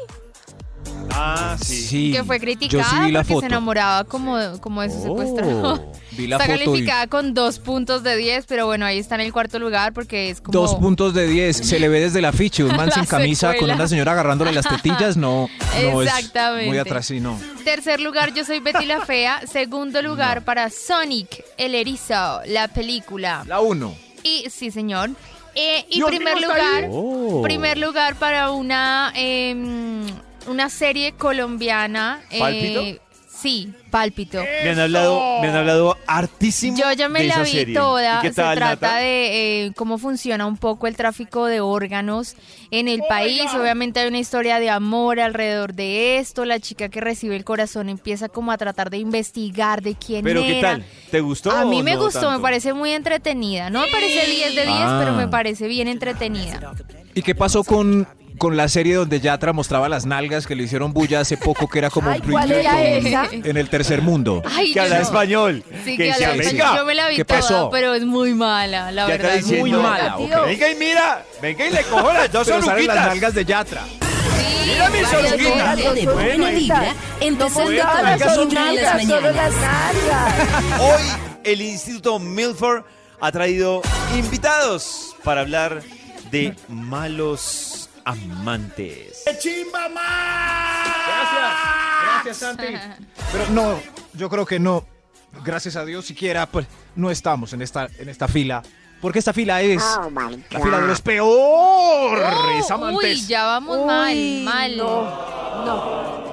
Ah, 1.14 1.56
sí. 1.62 1.82
Sí. 1.82 2.12
que 2.12 2.24
fue 2.24 2.40
criticada 2.40 2.84
sí 2.84 2.96
vi 3.06 3.12
la 3.12 3.20
porque 3.20 3.34
foto. 3.34 3.40
se 3.40 3.46
enamoraba 3.46 4.04
como, 4.04 4.36
como 4.60 4.82
de 4.82 4.90
su 4.90 4.96
Oh, 4.98 5.02
secuestrador. 5.02 5.82
vi 6.12 6.26
la 6.26 6.36
Está 6.36 6.46
foto 6.46 6.56
y- 6.62 6.64
calificada 6.64 7.06
con 7.06 7.34
dos 7.34 7.58
puntos 7.58 8.02
de 8.02 8.16
10, 8.16 8.46
pero 8.46 8.66
bueno, 8.66 8.86
ahí 8.86 8.98
está 8.98 9.14
en 9.16 9.22
el 9.22 9.32
cuarto 9.32 9.58
lugar 9.58 9.92
porque 9.92 10.30
es 10.30 10.40
como... 10.40 10.58
Dos 10.58 10.74
puntos 10.76 11.14
de 11.14 11.26
10. 11.26 11.56
Se 11.56 11.78
le 11.78 11.88
ve 11.88 12.00
desde 12.00 12.20
el 12.20 12.24
afiche. 12.24 12.64
Un 12.64 12.76
man 12.76 12.90
sin 12.94 13.04
camisa 13.04 13.54
con 13.56 13.70
una 13.70 13.86
señora 13.88 14.12
agarrándole 14.12 14.52
las 14.52 14.66
tetillas. 14.68 15.16
No, 15.16 15.48
no 15.82 16.02
Exactamente. 16.02 16.62
es 16.64 16.68
muy 16.68 16.78
atrás, 16.78 17.06
sí, 17.06 17.20
no. 17.20 17.38
Tercer 17.64 18.00
lugar, 18.00 18.32
Yo 18.34 18.44
soy 18.44 18.60
Betty 18.60 18.86
la 18.86 19.04
Fea. 19.04 19.42
Segundo 19.46 20.00
lugar 20.02 20.42
para 20.44 20.70
Sonic, 20.70 21.44
el 21.58 21.74
erizo, 21.74 22.40
la 22.46 22.68
película. 22.68 23.44
La 23.46 23.60
uno. 23.60 23.94
Y 24.22 24.46
sí, 24.50 24.70
señor. 24.70 25.10
Eh, 25.54 25.84
y 25.90 25.96
Dios 25.96 26.08
primer 26.08 26.40
lugar, 26.40 26.88
Oh. 26.90 27.42
primer 27.42 27.76
lugar 27.76 28.14
para 28.16 28.52
una 28.52 29.12
em, 29.14 30.06
una 30.46 30.68
serie 30.70 31.12
colombiana. 31.12 32.20
eh, 32.30 32.38
¿Pálpito? 32.38 33.02
sí, 33.28 33.72
Pálpito. 33.90 34.38
Me 34.62 34.70
han 34.70 34.78
hablado, 34.78 35.20
me 35.40 35.48
han 35.48 35.56
hablado 35.56 35.96
hartísimo. 36.06 36.76
Yo 36.78 36.92
ya 36.92 37.08
me 37.08 37.20
de 37.22 37.26
la 37.26 37.34
esa 37.34 37.42
vi 37.42 37.50
serie. 37.50 37.74
toda. 37.74 38.18
¿Y 38.18 38.22
qué 38.22 38.28
Se 38.28 38.34
tal, 38.36 38.56
trata 38.56 38.86
Nata? 38.86 38.96
de 38.98 39.66
eh, 39.66 39.72
cómo 39.74 39.98
funciona 39.98 40.46
un 40.46 40.56
poco 40.56 40.86
el 40.86 40.96
tráfico 40.96 41.46
de 41.46 41.60
órganos 41.60 42.36
en 42.70 42.86
el 42.88 43.02
país. 43.08 43.42
Obviamente 43.54 43.98
hay 44.00 44.08
una 44.08 44.18
historia 44.20 44.60
de 44.60 44.70
amor 44.70 45.18
alrededor 45.18 45.74
de 45.74 46.18
esto. 46.18 46.44
La 46.44 46.60
chica 46.60 46.88
que 46.88 47.00
recibe 47.00 47.34
el 47.34 47.44
corazón 47.44 47.88
empieza 47.88 48.28
como 48.28 48.52
a 48.52 48.58
tratar 48.58 48.90
de 48.90 48.98
investigar 48.98 49.82
de 49.82 49.94
quién 49.96 50.22
Pero 50.24 50.40
era. 50.40 50.48
¿qué 50.54 50.60
tal? 50.62 50.84
¿Te 51.10 51.20
gustó? 51.20 51.50
A 51.50 51.64
mí 51.64 51.80
o 51.80 51.82
me 51.82 51.94
no 51.94 52.02
gustó, 52.04 52.20
tanto? 52.20 52.36
me 52.38 52.42
parece 52.42 52.72
muy 52.74 52.92
entretenida. 52.92 53.70
No 53.70 53.80
me 53.80 53.88
parece 53.88 54.24
10 54.30 54.54
de 54.54 54.62
10, 54.62 54.68
Ah. 54.78 54.98
pero 55.02 55.16
me 55.16 55.26
parece 55.26 55.66
bien 55.66 55.88
entretenida. 55.88 56.74
¿Y 57.14 57.22
qué 57.22 57.34
pasó 57.34 57.64
con, 57.64 58.06
con 58.38 58.56
la 58.56 58.68
serie 58.68 58.94
donde 58.96 59.20
Yatra 59.20 59.52
mostraba 59.52 59.88
las 59.88 60.04
nalgas 60.06 60.46
que 60.46 60.54
le 60.56 60.64
hicieron 60.64 60.92
bulla 60.92 61.20
hace 61.20 61.36
poco, 61.36 61.68
que 61.68 61.78
era 61.78 61.90
como 61.90 62.10
Ay, 62.10 62.20
un 62.24 62.32
¿cuál 62.32 62.50
era 62.52 62.70
proyecto 62.72 63.08
esa? 63.08 63.48
en 63.50 63.56
el 63.56 63.68
tercer 63.68 64.02
mundo? 64.02 64.42
Ay, 64.50 64.72
Que 64.72 64.80
habla 64.80 64.96
no. 64.96 65.02
español. 65.02 65.64
Sí, 65.84 65.96
que 65.96 66.04
que 66.04 66.12
habla 66.12 66.26
español. 66.42 66.46
venga. 66.52 66.76
Yo 66.76 66.84
me 66.86 66.94
la 66.94 67.08
vi 67.08 67.16
¿qué 67.16 67.24
toda, 67.24 67.40
pasó? 67.40 67.70
pero 67.70 67.94
es 67.94 68.04
muy 68.04 68.34
mala, 68.34 68.90
la 68.90 69.06
Ya 69.08 69.14
está 69.14 69.22
verdad. 69.28 69.38
es 69.38 69.44
diciendo- 69.44 69.60
muy 69.66 69.70
Muy 69.72 69.82
mala. 69.82 70.04
mala, 70.10 70.16
Tío. 70.26 70.40
ok. 70.40 70.46
Venga 70.46 70.70
y 70.70 70.74
mira, 70.76 71.24
venga 71.40 71.66
y 71.66 71.70
le 71.70 71.82
cojo 71.84 72.12
las 72.12 72.32
dos 72.32 72.46
salen 72.46 72.60
las 72.66 72.68
oruguitas. 72.74 72.96
nalgas 73.06 73.34
de 73.34 73.44
Yatra. 73.44 73.82
Sí, 73.84 74.68
Mira 74.70 74.90
mis 74.90 75.04
oruguitas. 75.12 75.94
de 75.94 76.06
buena 76.06 76.50
vibra, 76.50 76.94
empezando 77.20 77.64
con 77.64 77.74
las 78.04 78.20
solo 79.06 79.30
las 79.30 79.52
nalgas. 79.54 80.80
Hoy 80.80 81.02
el 81.44 81.60
Instituto 81.60 82.18
Milford 82.18 82.84
ha 83.20 83.30
traído 83.32 83.82
invitados 84.16 85.14
para 85.22 85.42
hablar 85.42 85.82
de 86.30 86.54
malos 86.68 87.81
amantes. 88.04 89.22
Gracias, 89.26 89.52
gracias 92.24 92.36
Santi. 92.36 92.64
Pero 93.32 93.46
no, 93.50 93.78
yo 94.14 94.28
creo 94.28 94.46
que 94.46 94.58
no. 94.58 94.84
Gracias 95.44 95.76
a 95.76 95.84
Dios 95.84 96.04
siquiera 96.04 96.46
pues 96.46 96.66
no 96.94 97.10
estamos 97.10 97.52
en 97.54 97.62
esta 97.62 97.88
en 97.98 98.08
esta 98.10 98.28
fila, 98.28 98.62
porque 99.00 99.18
esta 99.18 99.32
fila 99.32 99.62
es 99.62 99.82
la 99.82 100.60
fila 100.60 100.80
de 100.80 100.86
los 100.86 101.00
peores 101.00 102.66
Oh, 102.70 102.74
amantes. 102.74 103.20
uy, 103.22 103.26
ya 103.26 103.44
vamos 103.44 103.78
Uy, 103.78 103.84
mal, 103.86 104.42
mal. 104.44 104.76
No, 104.76 105.64
no. 105.64 106.32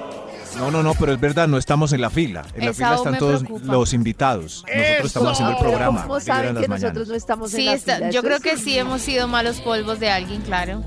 No, 0.58 0.70
no, 0.70 0.82
no, 0.82 0.94
pero 0.94 1.12
es 1.14 1.20
verdad, 1.20 1.48
no 1.48 1.56
estamos 1.56 1.92
en 1.94 2.02
la 2.02 2.10
fila. 2.10 2.44
En 2.54 2.66
la 2.66 2.74
fila 2.74 2.96
están 2.96 3.16
todos 3.16 3.42
preocupa. 3.44 3.72
los 3.72 3.94
invitados. 3.94 4.64
Nosotros 4.66 5.06
estamos 5.06 5.32
haciendo 5.32 5.52
el 5.52 5.58
programa. 5.64 6.02
¿Cómo 6.02 6.18
en 6.18 6.22
saben 6.22 6.54
que 6.56 6.68
nosotros 6.68 6.82
mañanas. 6.82 7.08
no 7.08 7.14
estamos 7.14 7.54
en 7.54 7.60
Sí, 7.60 7.66
la 7.66 7.72
está- 7.74 7.96
fila? 7.96 8.10
yo 8.10 8.22
creo 8.22 8.36
es- 8.36 8.42
que 8.42 8.56
sí 8.58 8.76
hemos 8.76 9.00
sido 9.00 9.26
malos 9.28 9.60
polvos 9.62 9.98
de 10.00 10.10
alguien, 10.10 10.42
claro. 10.42 10.82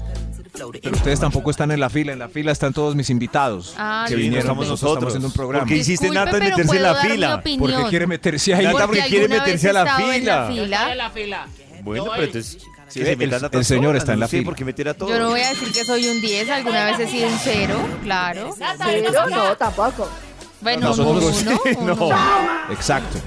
Pero 0.53 0.95
ustedes 0.95 1.19
tampoco 1.19 1.49
están 1.51 1.71
en 1.71 1.79
la 1.79 1.89
fila. 1.89 2.13
En 2.13 2.19
la 2.19 2.29
fila 2.29 2.51
están 2.51 2.73
todos 2.73 2.95
mis 2.95 3.09
invitados 3.09 3.73
Ah, 3.77 4.05
que 4.07 4.13
sí, 4.13 4.21
vinieron. 4.21 4.39
estamos 4.41 4.67
Nosotros 4.67 4.91
estamos 4.93 5.07
haciendo 5.13 5.27
un 5.27 5.33
programa. 5.33 5.63
Porque 5.63 5.77
hiciste 5.77 6.05
Disculpe, 6.05 6.25
Nata 6.25 6.37
en 6.37 6.43
meterse 6.43 6.75
en 6.77 6.83
la 6.83 6.95
fila. 6.95 7.35
opinión. 7.35 7.59
¿Por 7.71 7.83
qué 7.83 7.89
quiere 7.89 8.07
meterse 8.07 8.53
ahí? 8.53 8.65
Nata, 8.65 8.71
Porque 8.85 8.85
porque 8.99 9.09
quiere 9.09 9.27
meterse 9.27 9.69
a 9.69 9.73
la 9.73 9.81
en 9.81 9.87
fila. 10.13 10.35
la 10.41 10.47
fila. 10.47 10.95
la 10.95 11.09
fila. 11.09 11.47
Bueno, 11.81 12.05
pero 12.11 12.23
entonces. 12.23 12.57
Sí, 12.89 12.99
que 12.99 13.05
se 13.05 13.57
el- 13.57 13.65
señor 13.65 13.95
está 13.95 14.13
en 14.13 14.19
la 14.19 14.27
fila. 14.27 14.43
por 14.45 14.55
qué 14.55 14.63
meter 14.65 14.89
a 14.89 14.93
todos. 14.93 15.11
Yo 15.11 15.17
no 15.19 15.29
voy 15.29 15.41
a 15.41 15.49
decir 15.49 15.71
que 15.73 15.83
soy 15.83 16.07
un 16.07 16.21
10, 16.21 16.47
alguna 16.51 16.85
vez 16.85 16.99
he 16.99 17.07
sido 17.07 17.27
un 17.27 17.37
0, 17.39 17.75
claro. 18.03 18.55
Pero 18.85 19.29
no, 19.29 19.57
tampoco. 19.57 20.07
Bueno, 20.61 20.89
Nosotros 20.89 21.43
uno, 21.43 21.55
sí, 21.63 21.69
uno. 21.79 21.95
no. 21.95 22.09
Exacto. 22.71 23.17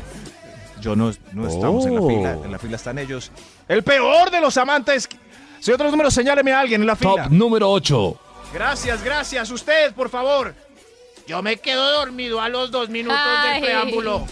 Yo 0.81 0.95
no, 0.95 1.13
no 1.33 1.49
estamos 1.49 1.85
en 1.87 1.95
la 1.97 2.01
Oh. 2.01 2.09
fila. 2.09 2.39
En 2.45 2.53
la 2.53 2.59
fila 2.61 2.77
están 2.77 2.99
ellos. 2.99 3.33
El 3.67 3.83
peor 3.83 4.31
de 4.31 4.41
los 4.41 4.57
amantes. 4.57 5.09
Si 5.67 5.73
otros 5.73 5.91
números, 5.91 6.15
señáleme 6.15 6.53
a 6.53 6.61
alguien 6.61 6.81
en 6.81 6.87
la 6.87 6.95
fila. 6.95 7.25
Top 7.25 7.33
número 7.33 7.69
8. 7.69 8.17
Gracias, 8.55 9.03
gracias. 9.03 9.51
Usted, 9.51 9.93
por 9.95 10.09
favor. 10.09 10.55
Yo 11.27 11.43
me 11.43 11.57
quedo 11.57 11.91
dormido 11.99 12.41
a 12.41 12.49
los 12.49 12.71
dos 12.71 12.89
minutos 12.89 13.19
Ay. 13.21 13.55
del 13.55 13.63
preámbulo. 13.65 14.25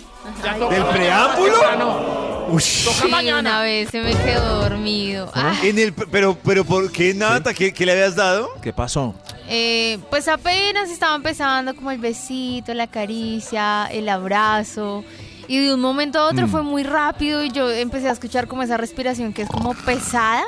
Ya 0.45 0.55
toca 0.57 0.73
¿Del 0.77 0.85
mañana 0.85 0.93
preámbulo? 0.93 1.53
temprano. 1.55 2.47
Ush. 2.51 2.85
Toca 2.85 2.97
Sí, 3.03 3.09
mañana. 3.09 3.41
una 3.41 3.63
vez 3.63 3.91
se 3.91 4.01
me 4.01 4.13
quedó 4.15 4.61
dormido. 4.63 5.29
Ah, 5.35 5.57
En 5.65 5.77
el, 5.81 5.93
pero, 5.93 6.39
pero, 6.45 6.65
¿por 6.65 6.93
qué, 6.93 7.13
Nata? 7.15 7.53
¿Qué, 7.53 7.75
qué 7.75 7.85
le 7.85 7.91
habías 7.91 8.15
dado? 8.15 8.51
¿Qué 8.63 8.73
pasó? 8.73 9.17
eh, 9.49 9.99
pues 10.11 10.29
apenas 10.29 10.89
estaba 10.89 11.17
empezando 11.17 11.75
como 11.75 11.91
el 11.91 11.99
besito, 11.99 12.73
la 12.75 12.87
caricia, 12.87 13.87
el 13.91 14.09
abrazo. 14.09 15.03
Y 15.49 15.67
de 15.67 15.75
un 15.75 15.81
momento 15.81 16.21
a 16.21 16.27
otro 16.29 16.47
Mm. 16.47 16.51
fue 16.51 16.63
muy 16.63 16.85
rápido 16.85 17.43
y 17.45 17.51
yo 17.51 17.69
empecé 17.73 18.09
a 18.09 18.13
escuchar 18.13 18.47
como 18.47 18.63
esa 18.63 18.77
respiración 18.77 19.33
que 19.33 19.43
es 19.43 19.49
como 19.49 19.75
pesada. 19.75 20.45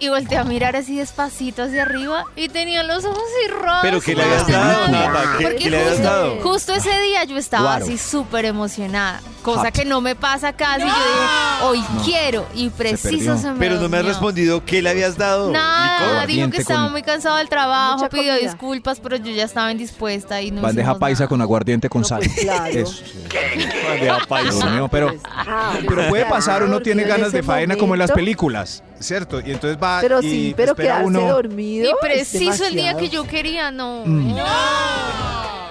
Y 0.00 0.08
volteé 0.08 0.36
a 0.38 0.44
mirar 0.44 0.74
así 0.76 0.96
despacito 0.98 1.62
hacia 1.62 1.82
arriba 1.82 2.24
y 2.36 2.48
tenía 2.48 2.82
los 2.82 3.04
ojos 3.04 3.22
cerrados. 3.42 3.78
¿Pero 3.82 4.00
qué 4.00 4.14
le 4.16 4.24
habías 4.24 4.46
de 4.46 4.52
dado, 4.52 4.88
nada. 4.88 5.08
Nata? 5.08 5.54
¿Qué- 5.56 5.70
le 5.70 5.76
habías 5.78 5.92
justo, 5.94 6.02
dado? 6.02 6.40
justo 6.42 6.72
ese 6.74 7.00
día 7.02 7.24
yo 7.24 7.36
estaba 7.38 7.62
Guaro. 7.76 7.84
así 7.84 7.96
súper 7.96 8.44
emocionada. 8.44 9.20
Cosa 9.42 9.60
Hot. 9.66 9.70
que 9.72 9.84
no 9.84 10.00
me 10.00 10.16
pasa 10.16 10.52
casi. 10.52 10.80
Yo 10.80 10.86
dije, 10.86 10.98
hoy 11.62 11.80
No. 11.94 12.02
quiero. 12.04 12.46
Y 12.54 12.70
preciso 12.70 13.38
se 13.38 13.52
me 13.52 13.58
Pero 13.58 13.76
no 13.76 13.88
me 13.88 13.98
has 13.98 14.04
respondido 14.04 14.64
qué 14.64 14.82
le 14.82 14.90
habías 14.90 15.16
dado. 15.16 15.50
Nada, 15.52 16.26
dijo 16.26 16.50
que 16.50 16.58
estaba 16.58 16.84
con- 16.84 16.92
muy 16.92 17.02
cansado 17.02 17.36
del 17.36 17.48
trabajo, 17.48 17.96
Mucha 17.98 18.08
pidió 18.08 18.32
comida. 18.34 18.50
disculpas, 18.50 19.00
pero 19.00 19.16
yo 19.16 19.30
ya 19.32 19.44
estaba 19.44 19.70
indispuesta 19.70 20.42
y 20.42 20.50
no 20.50 20.60
Bandeja 20.60 20.98
paisa 20.98 21.20
nada. 21.20 21.28
con 21.28 21.40
aguardiente 21.40 21.88
con 21.88 22.02
No, 22.02 22.08
sal. 22.08 22.20
pues, 22.24 22.40
claro. 22.40 22.66
Eso. 22.66 23.02
Bandeja 23.88 24.18
paisa. 24.26 24.66
Mío, 24.70 24.88
pero, 24.90 25.14
Ah, 25.24 25.74
pero 25.88 26.08
puede 26.08 26.24
pasar, 26.26 26.62
uno 26.64 26.80
tiene 26.80 27.02
en 27.02 27.08
ganas 27.08 27.32
de 27.32 27.42
faena 27.42 27.76
como 27.76 27.94
en 27.94 27.98
las 28.00 28.10
películas, 28.10 28.82
¿cierto? 29.04 29.40
Y 29.40 29.52
entonces 29.52 29.78
va 29.82 29.98
Pero 30.00 30.20
y 30.20 30.30
sí, 30.30 30.54
pero 30.56 30.72
espera 30.72 30.96
quedarse 30.98 31.06
uno. 31.06 31.20
dormido. 31.32 31.90
Y 31.90 31.94
preciso 32.00 32.64
el 32.66 32.74
día 32.74 32.96
que 32.96 33.08
yo 33.08 33.24
quería, 33.24 33.70
no. 33.70 34.02
Mm. 34.04 34.36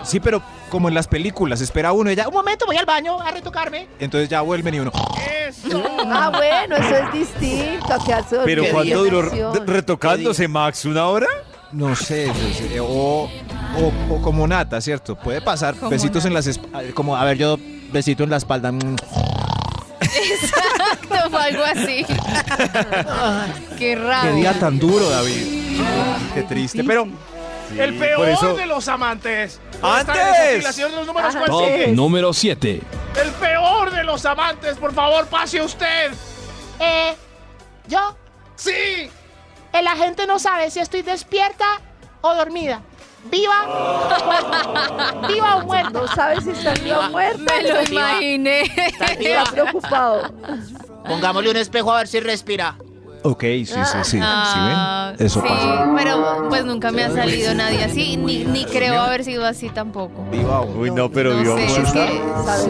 Sí, 0.03 0.19
pero 0.19 0.41
como 0.69 0.87
en 0.89 0.95
las 0.95 1.07
películas, 1.07 1.61
espera 1.61 1.91
uno 1.93 2.11
y 2.11 2.15
ya, 2.15 2.27
Un 2.27 2.33
momento, 2.33 2.65
voy 2.65 2.75
al 2.77 2.85
baño 2.85 3.19
a 3.21 3.31
retocarme. 3.31 3.87
entonces 3.99 4.27
ya 4.29 4.41
vuelven 4.41 4.73
y 4.75 4.79
uno. 4.79 4.91
Eso. 5.47 5.83
Ah, 6.05 6.29
bueno, 6.35 6.75
eso 6.75 6.95
es 6.95 7.13
distinto 7.13 7.93
a 7.93 8.03
quedarse 8.03 8.35
dormido. 8.35 8.63
Pero 8.63 8.73
¿cuánto 8.73 9.03
duró 9.05 9.53
retocándose, 9.65 10.47
Max? 10.47 10.83
¿Una 10.85 11.07
hora? 11.07 11.27
No 11.71 11.95
sé, 11.95 12.25
eh, 12.27 12.79
o, 12.79 13.29
o, 13.29 14.13
o 14.13 14.21
como 14.21 14.45
nata, 14.47 14.79
¿cierto? 14.81 15.15
Puede 15.15 15.41
pasar 15.41 15.75
Como 15.75 15.89
besitos 15.89 16.25
en 16.25 16.33
las 16.33 16.59
como 16.93 17.15
a 17.15 17.23
ver 17.23 17.37
yo 17.37 17.57
besito 17.91 18.23
en 18.23 18.29
la 18.29 18.37
espalda. 18.37 18.71
Exacto, 20.03 21.29
fue 21.29 21.41
algo 21.43 21.63
así. 21.63 22.05
Qué 23.77 23.95
raro. 23.95 24.29
Qué 24.29 24.35
día 24.35 24.53
tan 24.59 24.79
duro, 24.79 25.09
David. 25.09 25.81
Qué 26.33 26.43
triste, 26.43 26.83
pero 26.83 27.07
el 27.77 27.97
peor 27.97 28.17
por 28.17 28.29
eso- 28.29 28.55
de 28.55 28.65
los 28.65 28.87
amantes. 28.87 29.59
¿Dónde 29.81 29.99
están 30.01 30.17
¡Antes! 30.17 30.37
en 30.39 30.45
esa 30.45 30.57
filación 30.59 30.91
de 30.91 30.97
los 30.97 31.07
números? 31.07 31.35
¿Cuál 31.35 31.49
Top 31.49 31.65
sigue? 31.65 31.87
número 31.89 32.33
7. 32.33 32.81
El 33.21 33.31
peor 33.31 33.91
de 33.91 34.03
los 34.03 34.25
amantes, 34.25 34.77
por 34.77 34.93
favor, 34.93 35.25
pase 35.27 35.61
usted. 35.61 36.11
Eh, 36.79 37.15
¿yo? 37.87 38.15
Sí. 38.55 39.09
El 39.73 39.87
agente 39.87 40.25
no 40.27 40.39
sabe 40.39 40.69
si 40.71 40.79
estoy 40.79 41.01
despierta 41.01 41.65
o 42.21 42.33
dormida. 42.35 42.81
¿Viva? 43.31 45.27
¿Viva 45.27 45.55
o 45.57 45.65
muerta? 45.65 45.89
No 45.91 46.07
sabes 46.07 46.43
si 46.43 46.51
está 46.51 46.73
viva 46.75 47.07
o 47.07 47.11
muerta. 47.11 47.39
Me 47.61 47.69
lo 47.69 47.81
imaginé. 47.83 48.61
Está 48.61 49.51
preocupado. 49.51 50.33
Pongámosle 51.07 51.49
un 51.51 51.57
espejo 51.57 51.91
a 51.93 51.97
ver 51.99 52.07
si 52.07 52.19
respira. 52.19 52.75
Ok, 53.25 53.41
sí, 53.41 53.65
sí, 53.67 53.75
sí. 54.03 54.11
¿Sí 54.11 54.19
Ah, 54.21 55.13
ven? 55.17 55.25
Eso 55.25 55.39
sí, 55.41 55.47
pasa. 55.47 55.89
Pero 55.95 56.45
pues 56.49 56.65
nunca 56.65 56.91
me 56.91 57.05
ha 57.05 57.09
salido 57.09 57.53
nadie 57.55 57.85
así, 57.85 58.17
ni, 58.17 58.43
ni 58.43 58.65
creo 58.65 58.99
haber 59.01 59.23
sido 59.23 59.45
así 59.45 59.69
tampoco. 59.69 60.25
Viva 60.29 60.59
o- 60.59 60.65
Uy, 60.79 60.91
no, 60.91 61.09
pero 61.09 61.33
No 61.33 61.41
vio 61.41 61.55
sé. 61.57 61.69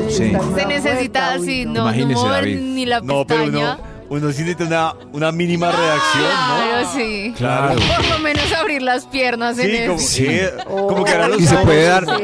Sí. 0.09 0.15
Se 0.15 0.25
viva 0.29 0.65
necesita 0.67 1.33
así, 1.33 1.65
no. 1.65 1.73
no, 1.73 1.79
no 1.85 1.89
Imagínese, 1.89 2.21
mover 2.21 2.41
David. 2.43 2.59
ni 2.59 2.85
la 2.85 3.01
No, 3.01 3.25
pero 3.25 3.45
pestaña. 3.45 3.77
Uno, 4.13 4.31
sí 4.31 4.41
necesita 4.43 4.63
una, 4.65 4.93
una 5.11 5.31
mínima 5.31 5.71
reacción, 5.71 6.25
Claro, 6.25 6.81
¿no? 6.81 6.93
sí. 6.93 7.33
Claro. 7.37 7.75
Por 7.75 8.09
lo 8.09 8.19
menos 8.19 8.53
abrir 8.53 8.81
las 8.81 9.05
piernas 9.05 9.57
en 9.59 9.71
Sí, 9.71 9.77
como, 9.87 9.99
eso. 9.99 10.07
sí, 10.07 10.39
Oh, 10.67 10.87
como 10.87 11.03
que 11.03 11.11
ahora 11.13 11.27
los 11.29 11.41
Y 11.41 11.47
se 11.47 11.57
puede 11.57 11.83
dar. 11.85 12.03
Eso. 12.03 12.15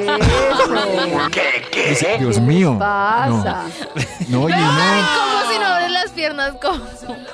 Dice, 1.89 2.17
Dios 2.19 2.39
mío. 2.39 2.75
pasa? 2.79 3.63
No, 4.27 4.41
no, 4.41 4.49
y 4.49 4.53
Ay, 4.53 4.61
no. 4.61 5.07
como 5.19 5.51
si 5.53 5.59
no 5.59 5.65
abres 5.65 5.91
las 5.91 6.09
piernas. 6.11 6.53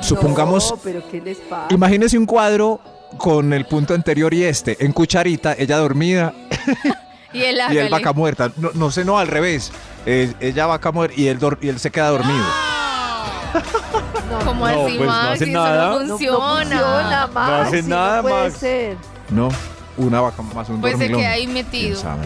Supongamos, 0.01 0.72
No, 0.72 0.78
pero 0.78 1.01
¿qué 1.10 1.22
les 1.22 1.38
pasa? 1.39 1.68
imagínese 1.74 2.18
un 2.18 2.26
cuadro 2.26 2.80
con 3.18 3.53
el 3.53 3.66
punto 3.66 3.93
anterior 3.93 4.34
y 4.34 4.43
este, 4.43 4.84
en 4.84 4.91
cucharita, 4.91 5.53
ella 5.58 5.78
dormida 5.78 6.34
Y 7.34 7.41
el 7.43 7.60
y 7.72 7.78
él 7.78 7.89
vaca 7.89 8.14
muerta. 8.14 8.51
No, 8.58 8.72
no 8.74 8.91
sé, 8.91 9.03
no, 9.06 9.18
al 9.18 9.28
revés. 9.28 9.72
Eh, 10.06 10.32
ella 10.39 10.66
vaca 10.68 10.91
muerta 10.91 11.16
y 11.20 11.28
él, 11.28 11.39
y 11.62 11.68
él 11.70 11.80
se 11.80 11.91
queda 11.91 12.10
dormido. 12.10 12.45
Como 14.45 14.67
No, 14.67 14.86
así, 14.86 14.97
pues, 14.97 14.99
no 14.99 15.05
Max, 15.05 15.30
hace 15.34 15.47
y 15.47 15.51
nada. 15.51 15.76
eso 15.76 15.91
No, 15.93 15.99
no 15.99 16.05
no 16.05 16.17
funciona. 16.17 16.76
No 17.34 17.55
hace 17.61 17.82
sí, 17.82 17.88
nada, 17.89 18.21
puede 18.21 18.43
Max. 18.49 18.57
ser. 18.59 18.97
No, 19.30 19.49
una 19.97 20.21
vaca 20.21 20.41
más 20.41 20.69
un 20.69 20.82
Pues 20.82 20.93
se 20.93 20.97
dormilón. 20.99 21.21
queda 21.21 21.32
ahí 21.32 21.41
¿Quién 21.43 21.53
metido. 21.53 21.99
sabe? 22.01 22.26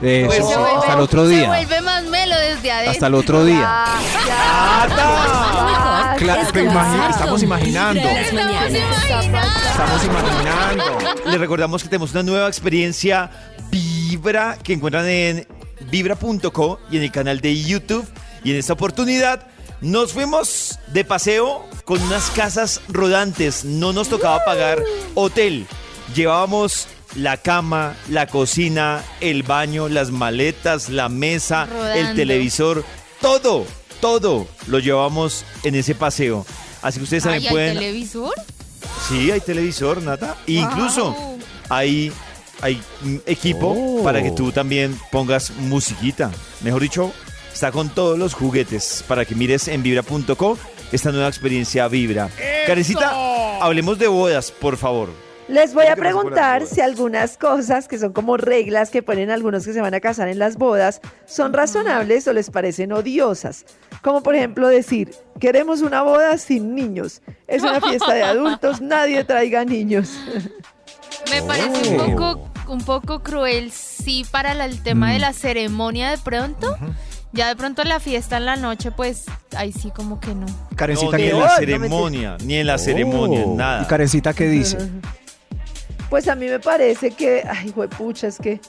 Eso, 0.00 0.26
Pues 0.28 0.36
sí, 0.46 0.52
se 0.52 0.56
vuelve- 0.58 0.76
hasta 0.78 0.92
el 0.94 1.00
otro 1.00 1.26
Se 1.26 1.34
día. 1.34 1.48
vuelve 1.48 1.80
más 1.80 2.04
melo 2.04 2.36
desde 2.38 2.70
adentro. 2.70 2.90
Hasta 2.92 3.06
el 3.08 3.14
otro 3.14 3.44
día. 3.44 3.84
Ya, 4.26 4.86
ya. 4.88 6.14
Claro, 6.18 6.48
pero 6.52 6.70
estamos 7.10 7.42
imaginando. 7.42 8.00
Las 8.02 8.16
Estamos 8.26 8.44
mañanas. 8.44 8.70
imaginando. 8.70 9.38
Estamos 9.68 10.04
imaginando. 10.04 10.84
Les 11.30 11.40
recordamos 11.40 11.82
que 11.82 11.88
tenemos 11.88 12.12
una 12.12 12.22
nueva 12.22 12.48
experiencia 12.48 13.30
Vibra 13.70 14.56
que 14.62 14.72
encuentran 14.72 15.06
en 15.06 15.46
vibra.co 15.90 16.80
y 16.90 16.96
en 16.96 17.02
el 17.02 17.12
canal 17.12 17.40
de 17.40 17.60
YouTube. 17.62 18.06
Y 18.44 18.52
en 18.52 18.56
esta 18.58 18.72
oportunidad 18.74 19.46
nos 19.80 20.12
fuimos 20.12 20.78
de 20.88 21.04
paseo 21.04 21.64
con 21.84 22.02
unas 22.02 22.30
casas 22.30 22.80
rodantes. 22.88 23.64
No 23.64 23.92
nos 23.92 24.08
tocaba 24.08 24.44
pagar 24.44 24.82
hotel. 25.14 25.66
Llevábamos 26.14 26.88
la 27.14 27.36
cama, 27.36 27.96
la 28.08 28.26
cocina, 28.26 29.02
el 29.20 29.42
baño, 29.42 29.88
las 29.88 30.10
maletas, 30.10 30.88
la 30.88 31.08
mesa, 31.08 31.68
el 31.94 32.14
televisor, 32.14 32.84
todo, 33.20 33.66
todo 34.00 34.46
lo 34.66 34.78
llevamos 34.78 35.44
en 35.62 35.74
ese 35.74 35.94
paseo. 35.94 36.44
Así 36.82 36.98
que 36.98 37.04
ustedes 37.04 37.24
también 37.24 37.44
¿hay 37.44 37.50
pueden 37.50 37.74
televisor? 37.74 38.34
Sí, 39.08 39.30
hay 39.30 39.40
televisor, 39.40 40.02
Nata. 40.02 40.36
E 40.46 40.52
Incluso 40.52 41.16
hay, 41.68 42.12
hay 42.60 42.80
mm, 43.02 43.16
equipo 43.26 43.74
Oh. 43.76 44.02
para 44.04 44.22
que 44.22 44.30
tú 44.30 44.52
también 44.52 44.98
pongas 45.10 45.50
musiquita. 45.50 46.30
Mejor 46.62 46.82
dicho, 46.82 47.12
está 47.58 47.72
con 47.72 47.88
todos 47.88 48.16
los 48.16 48.34
juguetes 48.34 49.04
para 49.08 49.24
que 49.24 49.34
mires 49.34 49.66
en 49.66 49.82
vibra.co 49.82 50.56
esta 50.92 51.10
nueva 51.10 51.26
experiencia 51.26 51.88
Vibra. 51.88 52.30
Karencita, 52.68 53.10
hablemos 53.60 53.98
de 53.98 54.06
bodas, 54.06 54.52
por 54.52 54.76
favor. 54.76 55.08
Les 55.48 55.74
voy 55.74 55.86
a 55.86 55.96
¿Qué 55.96 56.02
te 56.02 56.02
pasa 56.02 56.12
con 56.12 56.24
las 56.30 56.34
preguntar 56.34 56.66
si 56.68 56.80
algunas 56.82 57.36
cosas 57.36 57.88
que 57.88 57.98
son 57.98 58.12
como 58.12 58.36
reglas 58.36 58.90
que 58.90 59.02
ponen 59.02 59.32
algunos 59.32 59.66
que 59.66 59.72
se 59.72 59.80
van 59.80 59.92
a 59.92 59.98
casar 59.98 60.28
en 60.28 60.38
las 60.38 60.54
bodas 60.56 61.00
son 61.26 61.52
razonables 61.52 62.28
o 62.28 62.32
les 62.32 62.48
parecen 62.48 62.92
odiosas. 62.92 63.64
Como 64.02 64.22
por 64.22 64.36
ejemplo 64.36 64.68
decir, 64.68 65.10
queremos 65.40 65.80
una 65.82 66.02
boda 66.02 66.38
sin 66.38 66.76
niños. 66.76 67.22
Es 67.48 67.64
una 67.64 67.80
fiesta 67.80 68.14
de 68.14 68.22
adultos, 68.22 68.80
nadie 68.82 69.24
traiga 69.24 69.64
niños. 69.64 70.10
Me 71.32 71.42
parece 71.42 71.88
un 71.98 72.00
Oh. 72.02 72.06
poco, 72.06 72.50
un 72.72 72.84
poco 72.84 73.20
cruel, 73.24 73.72
sí, 73.72 74.24
para 74.30 74.52
el 74.64 74.80
tema 74.84 75.10
de 75.10 75.18
Mm. 75.18 75.22
la 75.22 75.32
ceremonia 75.32 76.10
de 76.12 76.18
pronto. 76.18 76.76
Ya 77.32 77.48
de 77.48 77.56
pronto 77.56 77.84
la 77.84 78.00
fiesta 78.00 78.38
en 78.38 78.46
la 78.46 78.56
noche, 78.56 78.90
pues 78.90 79.24
ahí 79.56 79.70
sí 79.72 79.90
como 79.94 80.18
que 80.18 80.34
no. 80.34 80.46
Karencita, 80.76 81.12
No, 81.12 81.16
ni 81.18 81.22
¿qué- 81.24 81.30
en 81.30 81.36
no 81.38 81.44
la 81.44 81.50
me 81.52 81.56
ceremonia, 81.58 82.36
ni 82.42 82.54
en 82.54 82.66
la 82.66 82.78
ceremonia, 82.78 83.42
Oh. 83.46 83.54
nada. 83.54 83.82
¿Y 83.82 83.86
Karencita 83.86 84.32
qué 84.32 84.46
dice? 84.48 84.78
Pues 86.10 86.26
a 86.26 86.34
mí 86.34 86.46
me 86.46 86.58
parece 86.58 87.10
que, 87.10 87.42
ay, 87.46 87.70
pucha, 87.98 88.28
es 88.28 88.38
que 88.38 88.60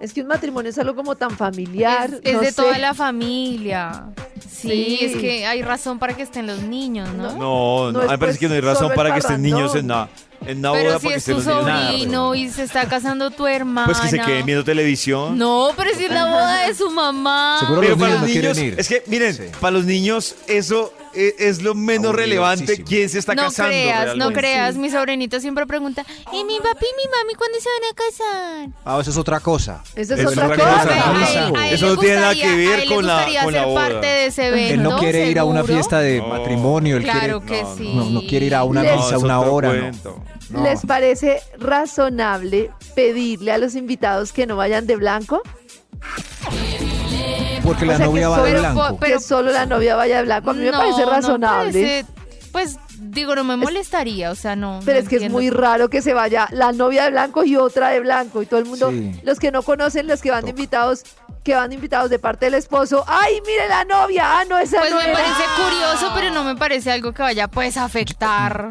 es 0.00 0.12
que 0.12 0.22
un 0.22 0.26
matrimonio 0.26 0.70
es 0.70 0.78
algo 0.78 0.94
como 0.96 1.14
tan 1.14 1.30
familiar. 1.30 2.10
Es, 2.14 2.20
es 2.24 2.34
no 2.34 2.40
de 2.40 2.46
sé. 2.50 2.54
toda 2.56 2.78
la 2.78 2.94
familia. 2.94 4.06
Sí, 4.40 4.68
Sí. 4.68 4.98
es 5.02 5.16
que 5.18 5.46
hay 5.46 5.62
razón 5.62 6.00
para 6.00 6.14
que 6.14 6.22
estén 6.22 6.48
los 6.48 6.60
niños, 6.62 7.08
¿no? 7.14 7.32
No, 7.34 7.92
no, 7.92 7.92
No 7.92 7.98
a 8.00 8.02
es, 8.02 8.08
mí 8.08 8.12
me 8.12 8.18
parece 8.18 8.18
pues, 8.18 8.38
que 8.38 8.48
no 8.48 8.54
hay 8.54 8.60
razón 8.60 8.76
solo 8.78 8.90
el 8.90 8.96
para 8.96 9.12
que 9.12 9.20
estén 9.20 9.40
niños 9.40 9.74
en 9.76 9.84
una, 9.84 10.08
en 10.46 10.58
una 10.58 10.70
boda 10.70 10.80
Pero 10.80 10.90
para 10.90 11.00
si 11.00 11.08
que 11.08 11.14
es 11.14 11.24
tu. 11.24 11.50
Nada, 11.50 11.90
sobrino 11.90 12.34
y 12.34 12.48
se 12.50 12.62
está 12.62 12.88
casando 12.88 13.30
tu 13.30 13.46
hermana. 13.46 13.86
Pues 13.86 13.98
que 14.00 14.08
se 14.08 14.18
queden 14.20 14.46
viendo 14.46 14.64
televisión. 14.64 15.36
No, 15.38 15.70
pero 15.76 15.90
si 15.96 16.04
es 16.04 16.10
la 16.10 16.26
boda 16.26 16.66
de 16.66 16.74
su 16.74 16.90
mamá. 16.90 17.58
Seguro 17.60 17.80
Pero 17.80 17.96
los 17.96 17.98
para 17.98 18.20
niños 18.20 18.20
los 18.20 18.20
no 18.20 18.26
niños, 18.40 18.54
quieren 18.56 18.72
ir. 18.74 18.80
es 18.80 18.88
que 18.88 19.02
miren, 19.06 19.34
Sí. 19.34 19.42
para 19.60 19.70
los 19.72 19.84
niños 19.84 20.34
eso 20.46 20.92
eh, 21.18 21.34
es 21.38 21.60
lo 21.62 21.74
menos 21.74 22.14
relevante 22.14 22.82
quién 22.84 23.08
se 23.08 23.18
está 23.18 23.34
no 23.34 23.42
casando. 23.44 23.70
creas, 23.70 23.98
no 24.00 24.04
realmente. 24.14 24.40
creas. 24.40 24.76
Mi 24.76 24.90
sobrinito 24.90 25.40
siempre 25.40 25.66
pregunta, 25.66 26.04
¿y 26.32 26.44
mi 26.44 26.58
papi 26.58 26.86
y 26.86 26.96
mi 26.96 27.10
mami 27.10 27.34
cuándo 27.34 27.58
se 27.60 27.68
van 27.68 27.90
a 27.90 27.94
casar? 27.94 28.80
Ah, 28.84 28.98
eso 29.00 29.10
es 29.10 29.16
otra 29.16 29.40
cosa. 29.40 29.82
Eso 29.94 30.14
es 30.14 30.26
otra 30.26 30.48
cosa. 30.48 30.56
cosa. 30.56 30.80
A 30.80 31.16
él- 31.16 31.22
Eso 31.22 31.56
a 31.56 31.68
él 31.68 31.74
Eso 31.74 31.86
no 31.88 31.96
tiene 31.98 32.16
nada 32.16 32.34
que 32.34 32.54
ver 32.56 32.84
con 32.86 33.06
la- 33.06 33.26
con 33.44 33.52
la 33.52 33.64
boda. 33.66 33.80
parte 33.88 34.06
de 34.06 34.26
ese 34.26 34.46
evento. 34.48 34.74
Él 34.74 34.82
no 34.82 34.98
quiere 34.98 35.26
ir 35.30 35.38
a 35.38 35.44
una 35.44 35.60
¿seguro? 35.60 35.74
fiesta 35.74 36.00
de 36.00 36.18
No. 36.18 36.28
matrimonio, 36.28 36.96
él 36.96 37.02
Claro 37.04 37.40
quiere, 37.40 37.56
que 37.56 37.62
no, 37.68 37.76
sí. 37.76 37.92
no, 37.94 38.04
no 38.10 38.20
quiere 38.22 38.46
ir 38.46 38.54
a 38.54 38.64
una 38.64 38.82
Les- 38.82 38.96
misa 38.96 39.18
una 39.18 39.40
hora. 39.40 39.72
no. 39.72 40.28
No. 40.50 40.62
¿Les 40.64 40.80
parece 40.86 41.40
razonable 41.58 42.70
pedirle 42.94 43.52
a 43.52 43.58
los 43.58 43.74
invitados 43.74 44.32
que 44.32 44.46
no 44.46 44.56
vayan 44.56 44.86
de 44.86 44.96
blanco? 44.96 45.42
Porque 47.68 47.86
la 47.86 47.94
O 47.94 47.96
sea, 47.96 48.06
que 48.06 48.10
novia 48.12 48.28
va 48.28 48.42
de 48.42 48.54
blanco. 48.58 48.98
que 49.00 49.20
solo 49.20 49.52
la 49.52 49.66
novia 49.66 49.94
vaya 49.96 50.16
de 50.18 50.22
blanco. 50.24 50.50
A 50.50 50.52
mí 50.54 50.60
me 50.64 50.70
No, 50.70 50.78
parece 50.78 51.00
no 51.02 51.10
razonable. 51.10 51.72
parece- 51.72 52.06
pues 52.52 52.78
digo, 52.98 53.34
no 53.36 53.44
me 53.44 53.56
molestaría, 53.56 54.30
o 54.30 54.34
sea, 54.34 54.56
no. 54.56 54.80
Pero 54.84 54.98
no 54.98 55.02
es 55.02 55.08
que 55.08 55.16
es 55.24 55.30
muy 55.30 55.50
raro 55.50 55.88
que 55.90 56.00
se 56.02 56.14
vaya 56.14 56.48
la 56.50 56.72
novia 56.72 57.04
de 57.04 57.10
blanco 57.10 57.44
y 57.44 57.56
otra 57.56 57.90
de 57.90 58.00
blanco 58.00 58.42
y 58.42 58.46
todo 58.46 58.58
el 58.60 58.66
mundo, 58.66 58.90
Sí. 58.90 59.20
los 59.22 59.38
que 59.38 59.52
no 59.52 59.62
conocen, 59.62 60.06
los 60.06 60.22
que 60.22 60.30
van 60.30 60.44
de 60.44 60.50
invitados, 60.50 61.04
que 61.44 61.54
van 61.54 61.68
de 61.68 61.74
invitados 61.76 62.10
de 62.10 62.18
parte 62.18 62.46
del 62.46 62.54
esposo, 62.54 63.04
ay, 63.06 63.34
mire 63.46 63.68
la 63.68 63.84
novia, 63.84 64.40
ah, 64.40 64.44
no, 64.48 64.58
esa 64.58 64.78
Pues 64.78 64.90
no 64.90 64.96
me 64.96 65.04
era". 65.04 65.12
parece 65.12 65.42
curioso, 65.56 66.12
pero 66.14 66.30
no 66.32 66.42
me 66.42 66.56
parece 66.56 66.90
algo 66.90 67.12
que 67.12 67.22
vaya 67.22 67.48
pues 67.48 67.76
a 67.76 67.84
afectar. 67.84 68.70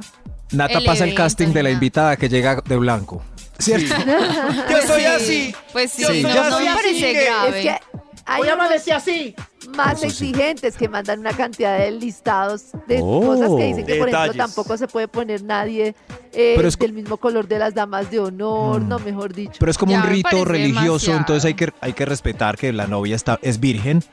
Nata 0.52 0.80
el 0.80 0.86
pasa 0.86 1.04
el 1.04 1.14
casting 1.14 1.50
de 1.54 1.62
la 1.64 1.70
invitada 1.70 2.18
que 2.18 2.30
llega 2.30 2.62
de 2.66 2.78
blanco. 2.78 3.22
¿Cierto? 3.60 3.96
Yo 4.70 4.82
soy 4.86 5.02
Sí, 5.02 5.06
así. 5.06 5.56
Pues 5.74 5.92
sí, 5.92 6.02
Yo 6.04 6.10
soy 6.10 6.22
no, 6.24 6.30
así, 6.30 6.50
no 6.52 6.60
me 6.60 6.74
parece 6.76 7.14
grave. 7.14 7.58
Es 7.60 7.66
que 7.66 7.80
hay 8.28 8.48
amanecer 8.50 8.94
así. 8.94 9.36
más 9.76 9.94
Eso 10.04 10.10
sí. 10.16 10.30
exigentes 10.30 10.78
que 10.78 10.88
mandan 10.88 11.20
una 11.20 11.34
cantidad 11.34 11.78
de 11.78 11.92
listados 11.92 12.68
de 12.88 13.00
Oh. 13.02 13.20
cosas 13.22 13.50
que 13.58 13.66
dicen 13.66 13.86
que, 13.86 13.96
por 13.96 14.08
ejemplo, 14.10 14.34
tampoco 14.46 14.78
se 14.78 14.88
puede 14.88 15.08
poner 15.10 15.44
nadie 15.44 15.94
eh, 16.34 16.54
Pero 16.56 16.68
es- 16.68 16.78
del 16.80 16.94
mismo 16.94 17.18
color 17.18 17.48
de 17.48 17.58
las 17.60 17.74
damas 17.74 18.10
de 18.12 18.20
honor, 18.20 18.80
Mm. 18.82 18.88
no, 18.88 19.00
mejor 19.00 19.34
dicho. 19.34 19.56
Pero 19.60 19.72
es 19.72 19.78
como 19.78 19.92
Ya 19.94 20.02
un 20.04 20.08
rito 20.08 20.46
religioso, 20.46 20.84
demasiado. 21.08 21.18
entonces 21.20 21.46
hay 21.46 21.54
que, 21.56 21.74
hay 21.82 21.94
que 21.94 22.06
respetar 22.06 22.58
que 22.58 22.72
la 22.72 22.86
novia 22.88 23.16
está, 23.16 23.40
es 23.42 23.60
virgen 23.60 24.04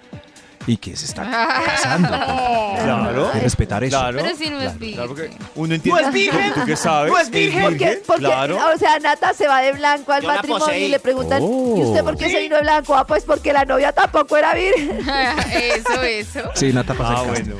y 0.66 0.76
que 0.76 0.96
se 0.96 1.06
está 1.06 1.22
casando. 1.66 2.08
Claro. 2.84 3.26
Hay 3.28 3.38
que 3.38 3.44
respetar 3.44 3.82
eso. 3.84 3.98
Claro. 3.98 4.18
Pero 4.20 4.36
si 4.36 4.50
no 4.50 4.60
es 4.60 4.72
Claro, 4.72 4.78
virgen. 4.78 5.06
porque 5.08 5.30
uno 5.54 5.74
entiende. 5.74 6.02
¿No 6.02 6.08
es 6.08 6.14
virgen? 6.14 6.52
¿Tú 6.54 6.60
qué 6.66 6.76
sabes? 6.76 7.12
¿No 7.12 7.18
es 7.18 7.30
virgen? 7.30 7.62
Porque, 7.62 8.02
porque 8.06 8.24
Claro. 8.24 8.58
o 8.74 8.78
sea, 8.78 8.98
Nata 8.98 9.32
se 9.32 9.46
va 9.46 9.62
de 9.62 9.72
blanco 9.72 10.12
al 10.12 10.22
Yo 10.22 10.28
matrimonio 10.28 10.76
y 10.76 10.88
le 10.88 10.98
preguntan, 10.98 11.40
Oh. 11.42 11.74
¿y 11.78 11.82
usted 11.82 12.02
por 12.04 12.16
qué 12.16 12.28
se 12.30 12.40
vino 12.40 12.56
de 12.56 12.62
blanco? 12.62 12.94
Ah, 12.94 13.06
pues 13.06 13.24
porque 13.24 13.52
la 13.52 13.64
novia 13.64 13.92
tampoco 13.92 14.36
era 14.36 14.54
virgen. 14.54 14.98
eso, 15.52 16.02
eso. 16.02 16.40
Sí, 16.54 16.72
Nata 16.72 16.94
pasa 16.94 17.14
Ah, 17.16 17.22
el 17.22 17.28
bueno. 17.30 17.56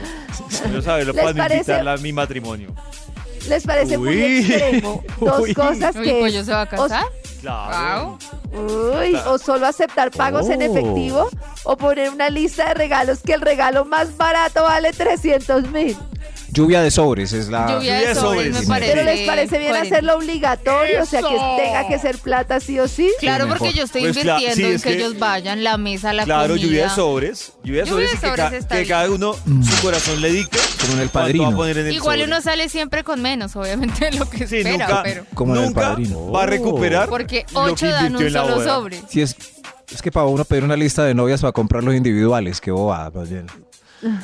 Yo 0.73 0.77
¿Les 0.79 0.85
para 1.17 1.35
parece? 1.35 1.57
invitarla 1.73 1.93
a 1.95 1.97
mi 1.97 2.13
matrimonio. 2.13 2.75
¿Les 3.49 3.63
parece 3.65 3.99
muy 3.99 4.09
Uy. 4.17 4.39
extremo? 4.53 5.05
Dos 5.21 5.41
Uy. 5.41 5.55
cosas 5.55 5.97
Uy, 5.97 6.05
que 6.05 6.13
pues 6.21 6.33
es, 6.33 6.39
yo 6.41 6.45
se 6.45 6.53
va 6.53 6.63
a 6.63 6.67
casar. 6.67 7.05
Claro. 7.45 8.19
uy, 8.53 9.15
o 9.27 9.37
solo 9.39 9.67
aceptar 9.67 10.11
pagos 10.11 10.49
en 10.49 10.63
Oh. 10.63 10.65
efectivo 10.65 11.29
o 11.65 11.77
poner 11.77 12.11
una 12.11 12.31
lista 12.31 12.69
de 12.69 12.75
regalos 12.75 13.21
que 13.21 13.35
el 13.35 13.41
regalo 13.43 13.85
más 13.85 14.17
barato 14.17 14.63
vale 14.63 14.93
300 14.93 15.71
mil. 15.71 15.97
Lluvia 16.55 16.81
de 16.83 16.91
sobres 16.91 17.33
es 17.33 17.49
la... 17.49 17.67
Lluvia 17.67 17.97
Lluvia 17.99 18.09
de 18.09 18.15
sobres 18.15 18.61
me 18.61 18.67
parece. 18.67 18.93
Pero 18.93 19.05
les 19.05 19.27
parece 19.27 19.59
bien 19.59 19.75
hacerlo 19.77 20.17
obligatorio, 20.17 21.03
o 21.03 21.07
sea, 21.07 21.21
que 21.21 21.35
¡Eso! 21.35 21.57
tenga 21.59 21.89
que 21.89 21.99
ser 21.99 22.19
plata 22.19 22.61
sí 22.61 22.79
o 22.81 22.89
sí. 22.89 23.11
Claro, 23.21 23.45
Sí, 23.45 23.51
porque 23.57 23.73
yo 23.75 23.85
estoy 23.85 24.03
Pues 24.03 24.17
cla- 24.17 24.21
invirtiendo 24.21 24.55
sí, 24.57 24.65
en 24.65 24.73
es 24.77 24.83
que, 24.83 24.89
que- 24.91 24.95
ellos 24.97 25.19
vayan, 25.19 25.65
la 25.65 25.77
mesa, 25.77 26.13
la 26.13 26.25
Claro, 26.25 26.55
comida. 26.55 26.63
lluvia 26.67 26.85
de 26.85 26.91
sobres. 26.91 27.53
Lluvia 27.65 27.83
de 27.85 27.91
Lluvia 27.91 28.07
sobres 28.09 28.11
de 28.11 28.17
y 28.17 28.21
que, 28.21 28.27
sobres 28.29 28.51
ca- 28.51 28.57
está 28.57 28.69
que 28.77 28.81
bien. 28.83 28.89
cada 28.89 29.11
uno 29.11 29.35
su 29.35 29.83
corazón 29.83 30.21
le 30.23 30.31
dicte. 30.33 30.59
Como 30.81 30.93
en 30.95 31.01
El 31.01 31.11
cuánto 31.11 31.19
va 31.19 31.21
a 31.21 31.27
Padrino. 31.51 31.57
poner 31.57 31.79
en 31.79 31.87
el 31.89 31.93
Igual 31.95 32.19
sobre. 32.21 32.33
uno 32.33 32.41
sale 32.43 32.69
siempre 32.69 33.05
con 33.05 33.21
menos, 33.21 33.57
obviamente, 33.57 34.05
de 34.11 34.19
lo 34.19 34.31
que 34.31 34.47
Sí, 34.47 34.59
espera, 34.59 34.87
nunca, 34.87 35.03
pero... 35.03 35.25
Como 35.35 35.55
en 35.57 35.61
El 35.61 35.67
nunca 35.67 35.81
Padrino. 35.81 36.31
va 36.31 36.43
a 36.43 36.47
recuperar 36.47 37.09
Porque 37.09 37.45
lo 37.53 37.65
que 37.65 37.71
ocho 37.73 37.87
dan 37.89 38.07
invirtió 38.07 38.19
un 38.19 38.27
en 38.29 38.33
la 38.33 38.41
solo 38.43 38.55
boda. 38.57 38.75
sobre. 38.75 39.03
Sí, 39.09 39.23
es, 39.23 39.35
es 39.93 40.03
que 40.03 40.13
para 40.13 40.27
uno 40.27 40.45
pedir 40.45 40.63
una 40.65 40.77
lista 40.77 41.03
de 41.05 41.15
novias 41.15 41.41
para 41.41 41.53
comprar 41.53 41.83
los 41.83 41.95
individuales, 41.95 42.61
qué 42.61 42.71
bobada, 42.71 43.11
más 43.11 43.29
bien. 43.31 43.47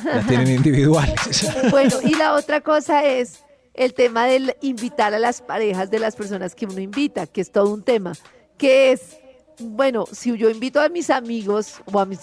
Ya 0.05 0.21
tienen 0.27 0.47
individuales. 0.55 1.49
Bueno, 1.71 1.95
y 2.03 2.15
la 2.15 2.33
otra 2.33 2.61
cosa 2.61 3.03
es 3.05 3.39
el 3.73 3.93
tema 3.93 4.25
del 4.25 4.55
invitar 4.61 5.13
a 5.13 5.19
las 5.19 5.41
parejas 5.41 5.89
de 5.89 5.99
las 5.99 6.15
personas 6.15 6.55
que 6.55 6.65
uno 6.65 6.79
invita, 6.79 7.25
que 7.27 7.41
es 7.41 7.51
todo 7.51 7.73
un 7.73 7.83
tema, 7.83 8.13
que 8.57 8.91
es, 8.91 9.17
bueno, 9.59 10.05
si 10.11 10.37
yo 10.37 10.49
invito 10.49 10.81
a 10.81 10.89
mis 10.89 11.09
amigos 11.09 11.81
o 11.91 11.99
a 11.99 12.05
mis 12.05 12.19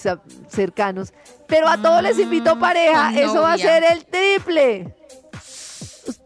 cercanos, 0.49 1.13
pero 1.47 1.69
a 1.69 1.81
todos 1.81 2.03
les 2.03 2.19
invito 2.19 2.55
Mm, 2.57 2.61
pareja, 2.61 3.13
eso 3.21 3.43
va 3.43 3.55
a 3.55 3.59
ser 3.59 3.83
el 3.85 4.05
triple. 4.05 4.95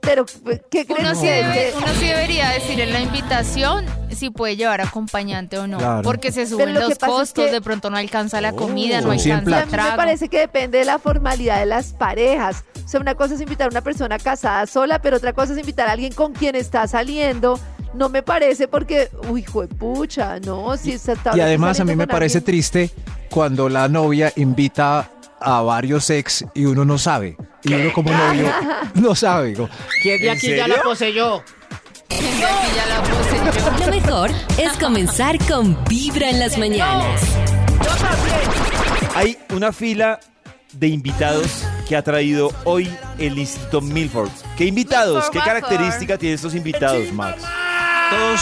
Pero, 0.00 0.24
¿qué 0.70 0.84
creen 0.86 1.06
Uno 1.06 1.14
sí, 1.14 1.26
debe- 1.26 1.72
uno 1.76 1.86
sí 1.98 2.06
debería 2.06 2.50
decir 2.50 2.80
en 2.80 2.92
la 2.92 3.00
invitación 3.00 3.84
si 4.16 4.30
puede 4.30 4.56
llevar 4.56 4.80
acompañante 4.80 5.58
o 5.58 5.66
no. 5.66 5.78
Claro. 5.78 6.02
Porque 6.02 6.32
se 6.32 6.46
suben 6.46 6.74
lo 6.74 6.80
los 6.80 6.90
es 6.92 6.98
costos, 6.98 7.46
que- 7.46 7.52
de 7.52 7.60
pronto 7.60 7.90
no 7.90 7.96
alcanza 7.96 8.40
la 8.40 8.52
comida, 8.52 9.00
no 9.00 9.08
son 9.08 9.18
cien 9.18 9.36
alcanza 9.36 9.60
el 9.60 9.66
mí 9.66 9.90
me 9.90 9.96
parece 9.96 10.28
que 10.28 10.38
depende 10.40 10.78
de 10.78 10.84
la 10.84 10.98
formalidad 10.98 11.58
de 11.60 11.66
las 11.66 11.92
parejas. 11.92 12.64
O 12.84 12.88
sea, 12.88 13.00
una 13.00 13.14
cosa 13.14 13.34
es 13.34 13.40
invitar 13.40 13.68
a 13.68 13.70
una 13.70 13.80
persona 13.80 14.18
casada 14.18 14.66
sola, 14.66 15.00
pero 15.00 15.16
otra 15.16 15.32
cosa 15.32 15.52
es 15.52 15.58
invitar 15.58 15.88
a 15.88 15.92
alguien 15.92 16.12
con 16.12 16.32
quien 16.32 16.54
está 16.56 16.86
saliendo. 16.86 17.58
No 17.94 18.08
me 18.08 18.22
parece 18.22 18.68
porque, 18.68 19.10
uy, 19.28 19.42
pucha, 19.78 20.40
no, 20.40 20.76
si 20.76 20.92
está 20.92 21.14
Y 21.36 21.40
además 21.40 21.78
a 21.80 21.84
mí 21.84 21.94
me 21.94 22.06
parece 22.06 22.38
alguien- 22.38 22.44
triste 22.54 22.90
cuando 23.30 23.68
la 23.68 23.88
novia 23.88 24.32
invita 24.36 25.10
a 25.40 25.60
varios 25.62 26.08
ex 26.10 26.44
y 26.54 26.64
uno 26.64 26.84
no 26.84 26.98
sabe. 26.98 27.36
Y 27.64 27.74
uno 27.74 27.92
como 27.92 28.10
novio 28.12 28.50
no 28.94 29.14
sabe. 29.14 29.54
como, 29.54 29.68
¿Quién 30.02 30.20
de 30.20 30.28
¿En 30.30 30.36
aquí 30.36 30.54
ya 30.56 30.66
la 30.68 30.82
poseyó? 30.82 31.42
Gente, 32.08 32.44
aquí 32.44 32.68
ya 32.76 32.86
la 32.86 33.02
puse. 33.02 33.21
Lo 33.44 33.90
mejor 33.90 34.30
es 34.56 34.72
comenzar 34.78 35.36
con 35.46 35.76
Vibra 35.84 36.30
en 36.30 36.38
las 36.38 36.56
mañanas. 36.58 37.20
Hay 39.16 39.36
una 39.52 39.72
fila 39.72 40.20
de 40.72 40.86
invitados 40.88 41.64
que 41.88 41.96
ha 41.96 42.02
traído 42.02 42.52
hoy 42.64 42.88
el 43.18 43.38
Instituto 43.38 43.80
Milford. 43.80 44.30
¿Qué 44.56 44.66
invitados? 44.66 45.28
¿Qué 45.30 45.40
característica 45.40 46.16
tienen 46.18 46.36
estos 46.36 46.54
invitados, 46.54 47.12
Max? 47.12 47.42
Todos, 48.10 48.40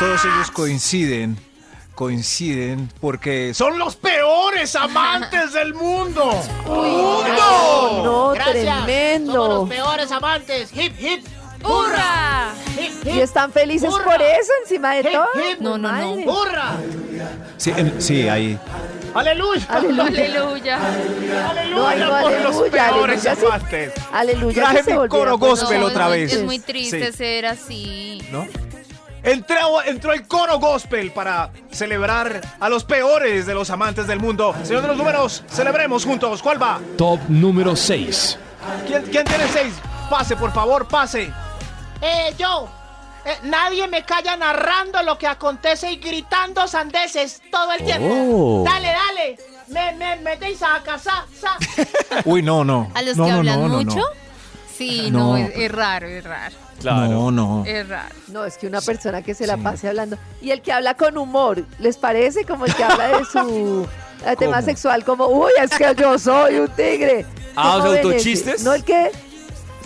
todos 0.00 0.24
ellos 0.24 0.50
coinciden, 0.50 1.38
coinciden 1.94 2.90
porque 3.00 3.54
son 3.54 3.78
los 3.78 3.94
peores 3.96 4.74
amantes 4.74 5.52
del 5.52 5.74
mundo. 5.74 6.32
No, 6.66 8.04
no, 8.04 8.28
Gracias. 8.30 8.64
Somos 8.64 8.84
tremendo. 8.84 9.48
los 9.48 9.68
peores 9.68 10.10
amantes. 10.10 10.70
Hip, 10.74 10.92
hip. 11.00 11.24
¡Hurra! 11.64 12.52
Y 13.04 13.20
están 13.20 13.52
felices 13.52 13.90
Hurra. 13.92 14.04
por 14.04 14.22
eso, 14.22 14.52
encima 14.62 14.94
de 14.94 15.04
todo. 15.04 15.26
No, 15.60 15.78
no, 15.78 15.92
no. 15.92 16.12
¡Hurra! 16.32 16.76
Sí, 17.56 17.72
en- 17.76 18.00
sí, 18.00 18.28
ahí. 18.28 18.58
¡Aleluya! 19.14 19.64
Aleluya. 19.68 20.04
Aleluya. 20.06 20.78
No, 21.70 21.94
no, 21.96 22.22
por 22.22 22.32
los 22.32 22.56
aleluya, 22.56 22.90
peores 22.90 23.26
aleluya, 23.26 23.60
sí. 23.70 24.00
Aleluya. 24.12 24.62
Traje 24.62 24.82
se 24.84 24.96
mi 24.98 25.08
coro 25.08 25.38
con 25.38 25.50
gospel 25.50 25.82
otra 25.82 26.04
es- 26.06 26.10
vez. 26.12 26.32
Es 26.34 26.44
muy 26.44 26.58
triste 26.58 27.10
Sí. 27.12 27.16
ser 27.18 27.46
así. 27.46 28.22
¿No? 28.30 28.46
Entró, 29.22 29.82
entró 29.84 30.12
el 30.12 30.28
coro 30.28 30.58
gospel 30.60 31.10
para 31.10 31.50
celebrar 31.72 32.40
a 32.60 32.68
los 32.68 32.84
peores 32.84 33.46
de 33.46 33.54
los 33.54 33.68
amantes 33.70 34.06
del 34.06 34.20
mundo. 34.20 34.54
Señor 34.62 34.82
de 34.82 34.88
los 34.88 34.96
números, 34.96 35.42
celebremos 35.48 36.04
juntos. 36.04 36.40
¿Cuál 36.40 36.62
va? 36.62 36.78
Top 36.96 37.18
número 37.28 37.74
6. 37.74 38.38
¿Quién, 38.86 39.02
quién 39.10 39.24
tiene 39.24 39.44
seis? 39.52 39.74
Pase, 40.08 40.36
por 40.36 40.52
favor, 40.52 40.86
pase. 40.86 41.32
Eh, 42.00 42.34
yo. 42.38 42.68
eh, 43.24 43.36
nadie 43.44 43.86
me 43.88 44.04
calla 44.04 44.36
narrando 44.36 45.02
lo 45.02 45.18
que 45.18 45.26
acontece 45.26 45.90
y 45.92 45.96
gritando 45.96 46.66
sandeces 46.68 47.42
todo 47.50 47.72
el 47.72 47.84
tiempo. 47.84 48.08
Oh. 48.10 48.64
Dale, 48.64 48.88
dale. 48.88 49.38
Me, 49.68 49.92
me 49.94 50.16
metéis 50.16 50.62
a 50.62 50.82
casa. 50.82 51.24
sa. 51.38 51.58
Uy, 52.24 52.42
no, 52.42 52.64
no. 52.64 52.90
¿A 52.94 53.02
los 53.02 53.16
no, 53.16 53.24
que 53.26 53.30
no, 53.32 53.38
hablan 53.38 53.60
no, 53.60 53.68
no, 53.68 53.76
mucho? 53.78 53.98
no. 53.98 54.04
Sí, 54.76 55.10
No. 55.10 55.18
no, 55.32 55.36
es, 55.36 55.50
es 55.56 55.72
raro, 55.72 56.06
es 56.06 56.22
raro. 56.24 56.54
No, 56.84 57.32
no. 57.32 57.64
Es 57.66 57.88
raro. 57.88 58.14
No, 58.28 58.44
es 58.44 58.56
que 58.56 58.68
una 58.68 58.80
persona 58.80 59.20
que 59.22 59.34
se 59.34 59.44
la 59.48 59.56
pase 59.56 59.88
hablando. 59.88 60.16
Y 60.40 60.52
el 60.52 60.62
que 60.62 60.72
habla 60.72 60.94
con 60.94 61.18
humor, 61.18 61.64
¿les 61.80 61.96
parece? 61.96 62.44
Como 62.44 62.64
el 62.66 62.74
que 62.74 62.84
habla 62.84 63.18
de 63.18 63.24
su 63.24 63.88
tema 64.38 64.62
sexual, 64.62 65.04
como, 65.04 65.26
uy, 65.26 65.50
es 65.60 65.70
que 65.76 65.92
yo 65.96 66.16
soy 66.16 66.60
un 66.60 66.68
tigre. 66.68 67.26
Ah, 67.56 67.78
¿Cómo 67.80 67.90
o 67.90 67.92
sea, 67.94 68.02
autochistes. 68.02 68.62
No 68.62 68.72
el 68.74 68.84
que. 68.84 69.10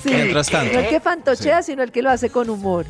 Sí, 0.03 0.11
Mientras 0.11 0.48
tanto. 0.48 0.72
no 0.72 0.78
el 0.80 0.88
que 0.88 1.00
fantochea, 1.00 1.62
sino 1.62 1.82
el 1.82 1.92
que 1.92 2.03
lo 2.03 2.11
hace 2.11 2.30
con 2.30 2.48
humor. 2.50 2.86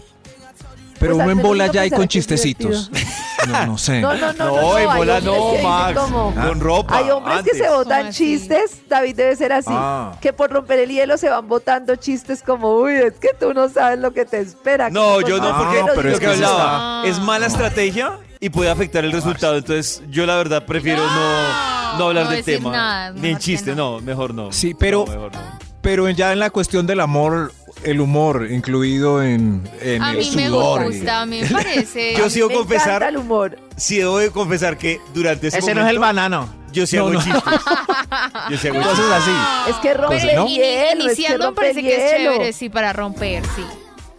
Pero 0.99 1.15
Pues 1.17 1.25
uno 1.25 1.33
en 1.33 1.43
bola 1.43 1.67
ya 1.67 1.81
hay 1.81 1.91
pensará 1.91 1.99
con 2.01 2.09
chistecitos. 2.09 2.91
No, 3.49 3.67
no 3.67 3.77
sé. 3.79 4.01
No, 4.01 4.15
no, 4.15 4.33
no. 4.35 4.45
No, 4.45 4.57
no, 4.63 4.79
en 4.79 4.97
bola 4.97 5.21
no, 5.21 5.55
Max. 5.65 5.99
como- 5.99 6.33
Con 6.33 6.61
ropa. 6.61 6.97
Hay 6.97 7.11
hombres 7.11 7.43
que 7.43 7.57
se 7.57 7.69
botan 7.69 8.13
chistes, 8.13 8.83
David 8.89 9.17
debe 9.17 9.35
ser 9.35 9.53
así, 9.53 9.67
Ah. 9.73 10.13
que 10.21 10.33
por 10.33 10.53
romper 10.53 10.79
el 10.79 10.91
hielo 10.91 11.19
se 11.19 11.29
van 11.29 11.49
botando 11.49 11.97
chistes 11.97 12.41
como, 12.41 12.77
uy, 12.77 12.93
es 12.93 13.15
que 13.15 13.31
tú 13.41 13.53
no 13.53 13.69
sabes 13.69 13.99
lo 13.99 14.13
que 14.13 14.25
te 14.27 14.39
espera. 14.39 14.91
No, 14.91 15.19
que 15.19 15.29
yo 15.31 15.39
no, 15.39 15.49
Ah, 15.49 15.59
porque 15.59 15.93
pero 15.97 16.11
es 16.11 16.21
que 16.21 16.27
hablaba 16.29 17.03
está- 17.05 17.11
es 17.11 17.19
mala 17.27 17.47
estrategia 17.47 18.13
y 18.39 18.49
puede 18.51 18.71
afectar 18.71 19.05
el 19.05 19.11
resultado. 19.11 19.57
Entonces, 19.57 20.05
yo 20.09 20.25
la 20.25 20.37
verdad 20.37 20.65
prefiero 20.65 21.05
no, 21.05 21.99
no 21.99 22.05
hablar 22.11 22.27
no 22.27 22.31
del 22.31 22.45
tema. 22.45 22.71
nada, 22.71 23.11
ni 23.11 23.31
en 23.31 23.39
chiste, 23.39 23.75
no. 23.75 23.97
no. 23.97 24.01
mejor 24.03 24.35
no. 24.35 24.53
Sí, 24.53 24.73
pero- 24.73 25.05
No, 25.05 25.13
mejor 25.15 25.33
no. 25.35 25.41
Pero 25.83 26.09
ya 26.11 26.33
en 26.33 26.39
la 26.39 26.51
cuestión 26.51 26.87
del 26.87 27.01
amor, 27.01 27.53
el 27.83 28.01
humor 28.01 28.47
incluido 28.51 29.23
en, 29.23 29.69
en 29.81 30.01
A 30.03 30.13
el 30.13 30.19
mí 30.19 30.33
me 30.37 30.47
sudor. 30.47 30.83
y- 30.83 30.97
gusta, 30.99 31.21
a 31.23 31.27
mí 31.27 31.41
me 31.43 31.49
parece. 31.49 32.15
Yo 32.17 32.31
sí 32.31 32.39
debo 32.39 32.51
Me 32.51 32.55
confesar, 32.57 33.03
el 33.03 33.17
humor. 33.17 33.59
sí 33.77 33.99
debo 33.99 34.19
de 34.19 34.31
confesar 34.31 34.79
que 34.79 35.01
durante 35.13 35.49
ese, 35.49 35.59
Ese 35.59 35.75
no 35.75 35.81
es 35.83 35.89
el 35.91 35.99
momento, 35.99 36.01
banano. 36.21 36.63
Yo 36.73 36.87
sí 36.87 36.97
No, 36.97 37.03
hago 37.03 37.13
no. 37.15 37.21
chistes. 37.23 37.43
Yo 38.51 38.57
sí 38.57 38.69
hago 38.69 38.81
haces 38.81 38.95
chistes. 38.97 39.13
así. 39.13 39.71
Es 39.71 39.77
que 39.77 39.95
rompe 39.95 40.17
ini- 40.19 40.49
hielo, 40.57 40.71
es 40.71 40.93
que 40.93 41.05
iniciando 41.05 41.39
me 41.39 41.45
rompe 41.47 41.61
parece 41.61 41.81
el 41.81 41.87
que 41.87 41.95
es 42.07 42.13
hielo. 42.19 42.33
chévere, 42.33 42.53
sí, 42.53 42.69
para 42.71 42.93
romper, 42.93 43.43
sí. 43.57 43.65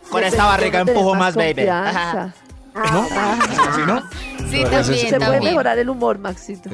Con 0.09 0.21
Me 0.21 0.27
esta 0.27 0.45
barriga 0.45 0.81
empujo 0.81 1.15
más, 1.15 1.33
baby. 1.33 1.65
¿No? 2.75 3.07
¿Así 3.11 3.81
no? 3.85 4.01
Sí, 4.49 4.61
ese 4.61 4.63
es- 4.63 4.71
también, 4.87 5.09
Se 5.09 5.19
puede 5.19 5.41
mejorar 5.41 5.77
el 5.79 5.89
humor, 5.89 6.17
Maxito. 6.19 6.69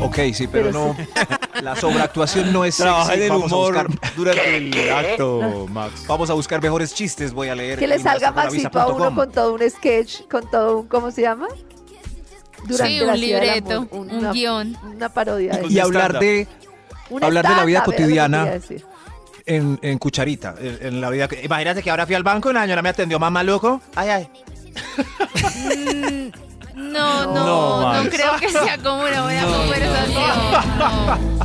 Ok, 0.00 0.18
sí, 0.34 0.46
pero, 0.46 0.70
Pero 0.70 0.70
no. 0.72 0.96
La 1.62 1.76
sobreactuación 1.76 2.52
no 2.52 2.64
es 2.64 2.76
Trabaja 2.76 3.14
en 3.14 3.22
el 3.22 3.28
Vamos 3.30 3.52
humor 3.52 3.86
buscar- 3.86 4.14
durante 4.16 4.56
el 4.56 4.90
acto, 4.92 5.66
Max. 5.70 6.04
Vamos 6.08 6.30
a 6.30 6.34
buscar 6.34 6.60
mejores 6.62 6.94
chistes, 6.94 7.32
voy 7.32 7.48
a 7.48 7.54
leer. 7.54 7.78
Que 7.78 7.86
le 7.86 7.98
salga. 7.98 8.32
Maxito 8.32 8.80
a 8.80 8.86
uno 8.88 9.14
con 9.14 9.30
todo 9.30 9.54
un 9.54 9.70
sketch, 9.70 10.26
con 10.28 10.50
todo 10.50 10.78
un, 10.80 10.88
¿cómo 10.88 11.10
se 11.10 11.22
llama? 11.22 11.48
Sí, 12.68 12.98
la 13.00 13.12
un 13.14 13.20
libreto, 13.20 13.72
amor, 13.72 13.88
un 13.92 14.32
guion. 14.32 14.76
Una 14.84 15.08
parodia 15.08 15.52
de 15.58 15.66
Y 15.68 15.78
hablar 15.80 16.18
de, 16.18 16.46
Un 17.10 17.24
hablar 17.24 17.46
de 17.48 17.54
la 17.56 17.64
vida 17.64 17.82
cotidiana. 17.84 18.48
en, 19.44 19.78
en 19.82 19.98
cucharita, 19.98 20.54
en, 20.60 20.78
en 20.80 21.00
la 21.00 21.10
vida. 21.10 21.28
Imagínate 21.42 21.82
que 21.82 21.90
ahora 21.90 22.06
fui 22.06 22.14
al 22.14 22.22
banco 22.22 22.48
y 22.48 22.52
una 22.52 22.62
señora 22.62 22.80
me 22.82 22.88
atendió 22.90 23.18
más 23.18 23.32
maluco. 23.32 23.80
Ay, 23.96 24.08
ay. 24.10 24.28
No, 26.74 27.26
no, 27.26 27.34
No, 27.34 28.02
no, 28.04 28.10
creo 28.10 28.36
que 28.38 28.48
sea 28.50 28.78
como 28.78 29.02
una 29.04 29.22
buena 29.22 29.44
conversación. 29.44 30.78
no. 30.78 31.42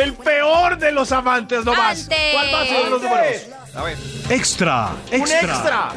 El 0.00 0.12
peor 0.14 0.76
de 0.78 0.90
los 0.92 1.12
amantes, 1.12 1.64
no 1.64 1.72
más. 1.72 2.00
Antes. 2.02 2.18
¿Cuál 2.32 2.54
va 2.54 2.60
a 2.60 2.66
ser 2.66 2.88
los 2.88 3.02
números? 3.02 3.36
A 3.76 3.82
ver. 3.84 3.96
Extra, 4.28 4.90
Un 5.12 5.14
extra. 5.20 5.40
extra. 5.40 5.88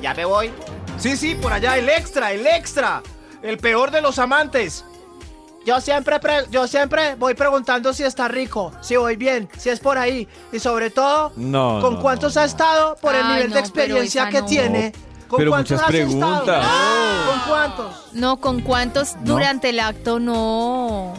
Ya 0.00 0.14
me 0.14 0.24
voy. 0.24 0.52
Sí, 0.98 1.16
sí, 1.16 1.34
por 1.34 1.52
allá, 1.52 1.76
el 1.76 1.88
extra, 1.88 2.32
el 2.32 2.46
extra. 2.46 3.02
El 3.42 3.58
peor 3.58 3.90
de 3.90 4.00
los 4.00 4.18
amantes. 4.20 4.84
Yo 5.66 5.80
siempre, 5.80 6.20
pre- 6.20 6.46
yo 6.52 6.68
siempre 6.68 7.16
voy 7.16 7.34
preguntando 7.34 7.92
si 7.92 8.04
está 8.04 8.28
rico, 8.28 8.72
si 8.80 8.94
voy 8.94 9.16
bien, 9.16 9.48
si 9.58 9.70
es 9.70 9.80
por 9.80 9.98
ahí. 9.98 10.28
Y 10.52 10.60
sobre 10.60 10.90
todo, 10.90 11.32
No, 11.34 11.80
¿con 11.80 11.94
no, 11.94 12.00
cuántos 12.00 12.36
no, 12.36 12.42
ha 12.42 12.44
estado? 12.44 12.94
Por 12.96 13.16
el 13.16 13.22
Ay, 13.24 13.32
nivel 13.34 13.48
no, 13.48 13.54
de 13.56 13.60
experiencia 13.60 14.28
que 14.28 14.40
no. 14.42 14.46
tiene. 14.46 14.92
¿Con 15.28 15.38
Pero 15.38 15.50
cuántos 15.50 15.72
muchas 15.72 15.88
has 15.88 15.94
estado? 15.94 16.44
preguntas. 16.44 16.66
¿Con 17.26 17.40
cuántos? 17.48 17.94
No, 18.12 18.36
¿con 18.40 18.60
cuántos 18.60 19.16
durante 19.24 19.70
el 19.70 19.80
acto? 19.80 20.20
No. 20.20 21.14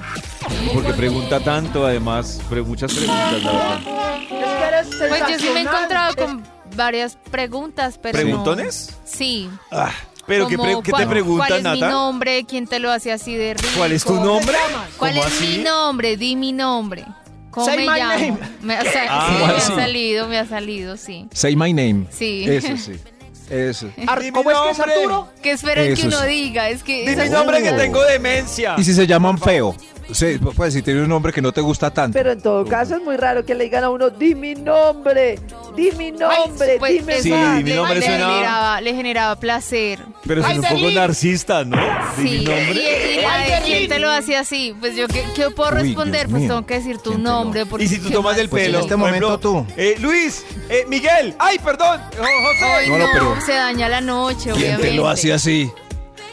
Porque 0.73 0.93
pregunta 0.93 1.39
tanto, 1.41 1.85
además, 1.85 2.39
pre- 2.49 2.61
muchas 2.61 2.93
preguntas, 2.93 3.43
la 3.43 3.51
verdad. 3.51 3.79
Es 4.21 4.27
que 4.27 4.63
eres 4.67 4.87
Pues 5.09 5.19
yo 5.21 5.25
sí 5.27 5.31
me 5.31 5.35
he 5.35 5.37
sensacional. 5.37 5.67
encontrado 5.75 6.15
con 6.15 6.43
varias 6.75 7.17
preguntas, 7.31 7.99
pero 8.01 8.17
no. 8.17 8.23
¿Preguntones? 8.23 8.95
Sí. 9.03 9.49
Ah, 9.71 9.91
pero 10.25 10.47
¿qué, 10.47 10.55
Como, 10.55 10.67
pre- 10.67 10.75
qué 10.77 10.81
te 10.83 10.91
¿cuál- 10.91 11.07
preguntan, 11.09 11.47
¿Cuál 11.47 11.59
es 11.59 11.73
mi 11.73 11.79
Nata? 11.81 11.91
nombre? 11.91 12.45
¿Quién 12.45 12.67
te 12.67 12.79
lo 12.79 12.91
hace 12.91 13.11
así 13.11 13.35
de 13.35 13.53
rico? 13.55 13.69
¿Cuál 13.77 13.91
es 13.91 14.03
tu 14.05 14.13
nombre? 14.15 14.57
¿Cuál 14.97 15.13
¿Cómo 15.15 15.25
es 15.25 15.33
así? 15.33 15.47
mi 15.57 15.63
nombre? 15.63 16.15
Di 16.17 16.35
mi 16.35 16.51
nombre. 16.53 17.05
¿Cómo 17.51 17.65
Say 17.65 17.77
me 17.77 17.91
my 17.91 17.99
llamo? 17.99 18.13
name. 18.13 18.37
Me, 18.61 18.79
o 18.79 18.83
sea, 18.83 19.05
Ah, 19.09 19.25
sí, 19.27 19.33
me 19.33 19.39
¿cómo 19.41 19.53
ha 19.53 19.59
salido, 19.81 20.27
me 20.27 20.37
ha 20.37 20.45
salido, 20.45 20.95
sí. 20.97 21.27
Say 21.33 21.55
my 21.55 21.73
name. 21.73 22.05
Sí. 22.11 22.45
Eso 22.47 22.77
sí. 22.77 22.93
Eso. 23.49 23.89
Ar- 24.07 24.21
¿Cómo 24.33 24.51
es 24.51 24.57
que 24.57 24.69
es. 24.71 24.79
Arturo? 24.79 25.29
¿Qué 25.41 25.51
esperan 25.51 25.85
Eso 25.85 26.01
que 26.01 26.07
uno 26.07 26.19
sí. 26.21 26.27
diga? 26.27 26.69
Es 26.69 26.83
que 26.83 27.09
Di 27.09 27.15
mi 27.15 27.21
es- 27.23 27.31
nombre 27.31 27.61
que 27.63 27.71
tengo 27.71 28.03
demencia. 28.03 28.75
Y 28.77 28.83
si 28.83 28.93
se 28.93 29.07
llaman 29.07 29.37
feo. 29.37 29.75
Sí, 30.11 30.37
pues 30.55 30.73
si 30.73 30.81
tiene 30.81 31.01
un 31.01 31.09
nombre 31.09 31.33
que 31.33 31.41
no 31.41 31.51
te 31.51 31.59
gusta 31.61 31.91
tanto. 31.93 32.13
Pero 32.17 32.31
en 32.31 32.41
todo 32.41 32.65
caso 32.65 32.95
es 32.95 33.01
muy 33.03 33.17
raro 33.17 33.45
que 33.45 33.53
le 33.55 33.65
digan 33.65 33.83
a 33.83 33.89
uno, 33.89 34.09
di 34.09 34.35
mi 34.35 34.55
nombre, 34.55 35.37
di 35.75 35.91
mi 35.97 36.11
nombre, 36.11 36.77
Pues 36.79 36.93
dime 36.93 37.21
Sí, 37.21 37.29
más. 37.29 37.57
di 37.57 37.63
mi 37.65 37.69
le, 37.71 37.75
nombre 37.75 37.99
le 37.99 38.05
suena- 38.05 38.29
generaba, 38.29 38.81
le 38.81 38.93
generaba 38.95 39.35
placer. 39.37 39.99
Pero 40.25 40.41
es 40.41 40.47
Ay, 40.47 40.59
un 40.59 40.65
poco 40.65 40.91
narcisista, 40.91 41.65
¿no? 41.65 41.75
Di 42.17 42.23
mi 42.23 42.29
Sí, 42.29 42.35
y, 42.35 42.45
nombre. 42.45 43.13
y 43.17 43.21
la 43.21 43.33
Ay, 43.33 43.43
de 43.43 43.49
Berlín. 43.51 43.77
quién 43.77 43.89
te 43.89 43.99
lo 43.99 44.09
hace 44.09 44.37
así, 44.37 44.73
pues 44.79 44.95
yo 44.95 45.07
qué, 45.07 45.23
qué 45.35 45.49
puedo 45.49 45.71
responder, 45.71 46.27
pues 46.29 46.41
mío. 46.41 46.49
tengo 46.53 46.65
que 46.65 46.73
decir 46.75 46.97
tu 46.99 47.09
¿Quién 47.11 47.23
te 47.23 47.29
lo- 47.29 47.29
nombre. 47.43 47.65
porque 47.65 47.85
Y 47.85 47.87
si 47.89 47.99
tú 47.99 48.09
tomas 48.09 48.31
más 48.31 48.37
del 48.37 48.49
Pues 48.49 48.63
en 48.63 48.71
pelo. 48.71 48.79
este 48.83 48.95
momento 48.95 49.27
ejemplo, 49.27 49.39
tú. 49.51 49.65
eh, 49.75 49.95
Luis, 49.99 50.45
eh, 50.69 50.85
Miguel. 50.87 51.35
¡Ay, 51.37 51.59
perdón! 51.59 51.99
Oh, 52.13 52.21
José. 52.21 52.63
Ay, 52.63 52.89
No, 52.89 52.97
no, 52.97 53.05
no, 53.07 53.11
pero- 53.13 53.41
se 53.45 53.53
daña 53.53 53.89
la 53.89 54.01
noche, 54.01 54.43
¿Quién 54.43 54.55
obviamente. 54.55 54.87
te 54.87 54.93
lo 54.93 55.07
hace 55.09 55.33
así? 55.33 55.69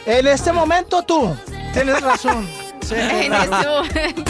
En 0.07 0.27
este 0.29 0.53
momento 0.53 1.03
tú. 1.03 1.35
Tienes 1.73 2.01
razón. 2.03 2.49
Sí. 2.85 2.95
En 2.99 3.33
este 3.33 3.49
momento. 3.67 4.25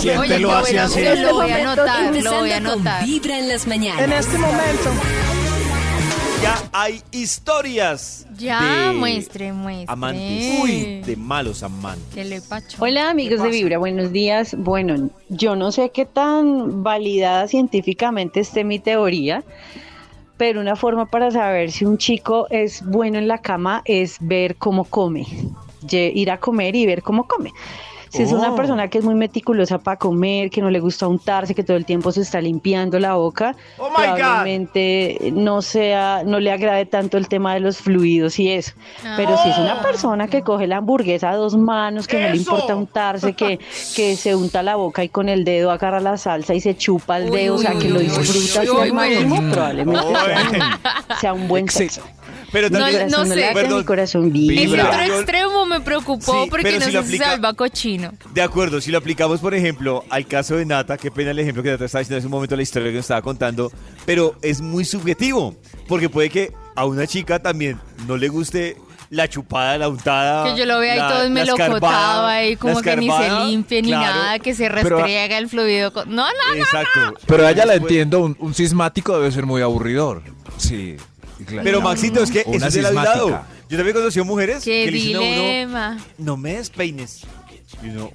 ¿Quién 0.00 0.18
Oye, 0.18 0.34
te 0.34 0.38
lo 0.40 0.52
hace 0.52 0.78
así? 0.78 1.00
Lo 1.00 1.34
voy 1.34 1.50
a 1.50 1.54
momento, 1.54 1.82
anotar, 1.82 2.16
lo 2.22 2.38
voy 2.38 2.50
a 2.50 2.56
anotar. 2.56 3.04
Vibra 3.04 3.38
en 3.38 3.48
las 3.48 3.66
mañanas. 3.66 4.02
En 4.02 4.12
este 4.12 4.38
momento. 4.38 4.90
Ya 6.42 6.56
hay 6.72 7.00
historias. 7.12 8.26
Ya, 8.36 8.88
de 8.88 8.92
muestre, 8.94 9.52
muestre. 9.52 9.86
Amantes. 9.92 10.60
Uy, 10.60 11.00
de 11.06 11.16
malos 11.16 11.62
amantes. 11.62 12.14
¿Qué 12.14 12.24
le 12.24 12.40
pacho? 12.40 12.76
Hola 12.80 13.10
amigos 13.10 13.42
de 13.42 13.48
Vibra, 13.48 13.78
buenos 13.78 14.10
días. 14.12 14.56
Bueno, 14.58 15.10
yo 15.28 15.54
no 15.54 15.70
sé 15.70 15.90
qué 15.90 16.04
tan 16.04 16.82
validada 16.82 17.46
científicamente 17.46 18.40
esté 18.40 18.64
mi 18.64 18.80
teoría, 18.80 19.44
pero 20.36 20.60
una 20.60 20.74
forma 20.74 21.06
para 21.06 21.30
saber 21.30 21.70
si 21.70 21.84
un 21.84 21.96
chico 21.96 22.48
es 22.50 22.84
bueno 22.84 23.18
en 23.18 23.28
la 23.28 23.38
cama 23.38 23.82
es 23.84 24.16
ver 24.20 24.56
cómo 24.56 24.84
come, 24.84 25.24
ir 25.90 26.30
a 26.30 26.40
comer 26.40 26.74
y 26.76 26.86
ver 26.86 27.02
cómo 27.02 27.26
come. 27.26 27.52
Si 28.12 28.22
es 28.22 28.30
una 28.32 28.52
Oh. 28.52 28.54
persona 28.56 28.88
que 28.88 28.98
es 28.98 29.04
muy 29.04 29.14
meticulosa 29.14 29.78
para 29.78 29.96
comer, 29.96 30.50
que 30.50 30.60
no 30.60 30.68
le 30.70 30.80
gusta 30.80 31.06
untarse, 31.08 31.54
que 31.54 31.62
todo 31.64 31.76
el 31.78 31.86
tiempo 31.86 32.12
se 32.12 32.20
está 32.20 32.40
limpiando 32.42 32.98
la 32.98 33.14
boca, 33.14 33.56
Oh 33.78 33.88
my 33.88 34.06
God. 34.06 34.16
probablemente 34.16 35.30
no 35.32 35.62
sea, 35.62 36.22
no 36.24 36.38
le 36.38 36.52
agrade 36.52 36.86
tanto 36.86 37.16
el 37.16 37.28
tema 37.28 37.54
de 37.54 37.60
los 37.60 37.78
fluidos 37.78 38.38
y 38.38 38.50
eso. 38.50 38.72
Pero 39.16 39.36
si 39.42 39.48
es 39.48 39.56
una 39.58 39.80
persona 39.82 40.28
que 40.28 40.42
coge 40.42 40.66
la 40.66 40.76
hamburguesa 40.78 41.30
a 41.30 41.36
dos 41.36 41.56
manos, 41.56 42.06
que 42.06 42.20
no 42.20 42.28
le 42.28 42.36
importa 42.36 42.76
untarse, 42.76 43.32
que, 43.32 43.58
que 43.96 44.16
se 44.16 44.34
unta 44.34 44.62
la 44.62 44.76
boca 44.76 45.02
y 45.04 45.08
con 45.08 45.28
el 45.28 45.44
dedo 45.44 45.70
agarra 45.70 46.00
la 46.00 46.16
salsa 46.18 46.54
y 46.54 46.60
se 46.60 46.76
chupa 46.76 47.16
el 47.18 47.30
Uy, 47.30 47.36
dedo, 47.40 47.54
o 47.54 47.58
sea, 47.58 47.72
uy, 47.72 47.78
que 47.78 47.88
lo 47.88 47.98
uy, 47.98 48.04
disfruta 48.04 48.60
uy, 48.60 48.68
uy, 48.90 48.90
uy. 49.32 49.50
probablemente 49.52 50.02
sea, 50.02 50.80
sea 51.20 51.32
un 51.32 51.48
buen 51.48 51.68
sexo. 51.68 52.02
Pero 52.52 52.68
No, 52.68 52.80
también, 52.80 53.08
no 53.08 53.16
Corazón 53.16 53.28
sé. 53.38 53.48
mi 53.48 53.54
Perdón. 53.54 53.84
corazón 53.84 54.24
Ese 54.26 54.30
vibra. 54.32 54.88
otro 54.88 55.02
extremo 55.16 55.64
me 55.66 55.80
preocupó 55.80 56.44
Sí, 56.44 56.50
porque 56.50 56.78
no 56.78 56.84
si 56.86 56.96
aplica- 56.96 57.24
salva 57.30 57.54
cochino. 57.54 58.01
De 58.34 58.42
acuerdo, 58.42 58.80
si 58.80 58.90
lo 58.90 58.98
aplicamos, 58.98 59.40
por 59.40 59.54
ejemplo, 59.54 60.04
al 60.10 60.26
caso 60.26 60.56
de 60.56 60.64
Nata, 60.66 60.96
qué 60.96 61.10
pena 61.10 61.30
el 61.32 61.38
ejemplo 61.38 61.62
que 61.62 61.70
Nata 61.70 61.84
estaba 61.84 62.00
diciendo 62.00 62.16
en 62.16 62.20
ese 62.20 62.28
momento, 62.28 62.56
la 62.56 62.62
historia 62.62 62.88
que 62.90 62.96
nos 62.96 63.04
estaba 63.04 63.22
contando, 63.22 63.70
pero 64.06 64.34
es 64.42 64.60
muy 64.60 64.84
subjetivo, 64.84 65.54
porque 65.88 66.08
puede 66.08 66.30
que 66.30 66.52
a 66.74 66.84
una 66.86 67.06
chica 67.06 67.38
también 67.40 67.78
no 68.06 68.16
le 68.16 68.28
guste 68.28 68.76
la 69.10 69.28
chupada, 69.28 69.76
la 69.76 69.88
untada. 69.90 70.44
Que 70.54 70.58
yo 70.58 70.64
lo 70.64 70.78
vea 70.78 70.92
ahí 70.94 70.98
la- 70.98 71.08
todo 71.08 71.28
melocotado 71.30 72.26
ahí, 72.26 72.56
como 72.56 72.80
que 72.80 72.96
ni 72.96 73.10
se 73.10 73.30
limpie 73.46 73.82
ni 73.82 73.88
claro. 73.88 74.14
nada, 74.16 74.38
que 74.38 74.54
se 74.54 74.70
Pero- 74.70 74.96
restriega 74.98 75.36
el 75.38 75.48
fluido. 75.50 75.92
con- 75.92 76.08
No, 76.08 76.24
no, 76.26 76.54
no. 76.54 76.62
Exacto. 76.62 77.14
Pero 77.26 77.46
a 77.46 77.50
ella 77.50 77.66
la 77.66 77.74
entiendo, 77.74 78.20
un, 78.20 78.36
un 78.40 78.54
sismático 78.54 79.12
debe 79.18 79.30
ser 79.30 79.44
muy 79.44 79.60
aburridor. 79.60 80.22
Sí. 80.56 80.96
claro. 81.46 81.62
Pero 81.64 81.80
Maxito, 81.82 82.22
es 82.22 82.30
que 82.30 82.44
Una 82.46 82.56
eso 82.56 82.66
es 82.68 82.74
de 82.74 82.82
lado 82.82 82.94
y 82.94 82.98
sismática. 82.98 83.30
lado. 83.30 83.44
Yo 83.68 83.76
también 83.78 83.96
conocí 83.96 84.20
a 84.20 84.24
mujeres 84.24 84.64
Qué 84.64 84.84
que 84.84 84.90
le 84.90 84.96
dicen 84.98 85.16
a 85.16 85.20
uno, 85.20 85.28
dilema. 85.30 85.98
no 86.18 86.36
me 86.36 86.54
despeines. 86.56 87.22
Y 87.82 87.88
uno, 87.90 88.10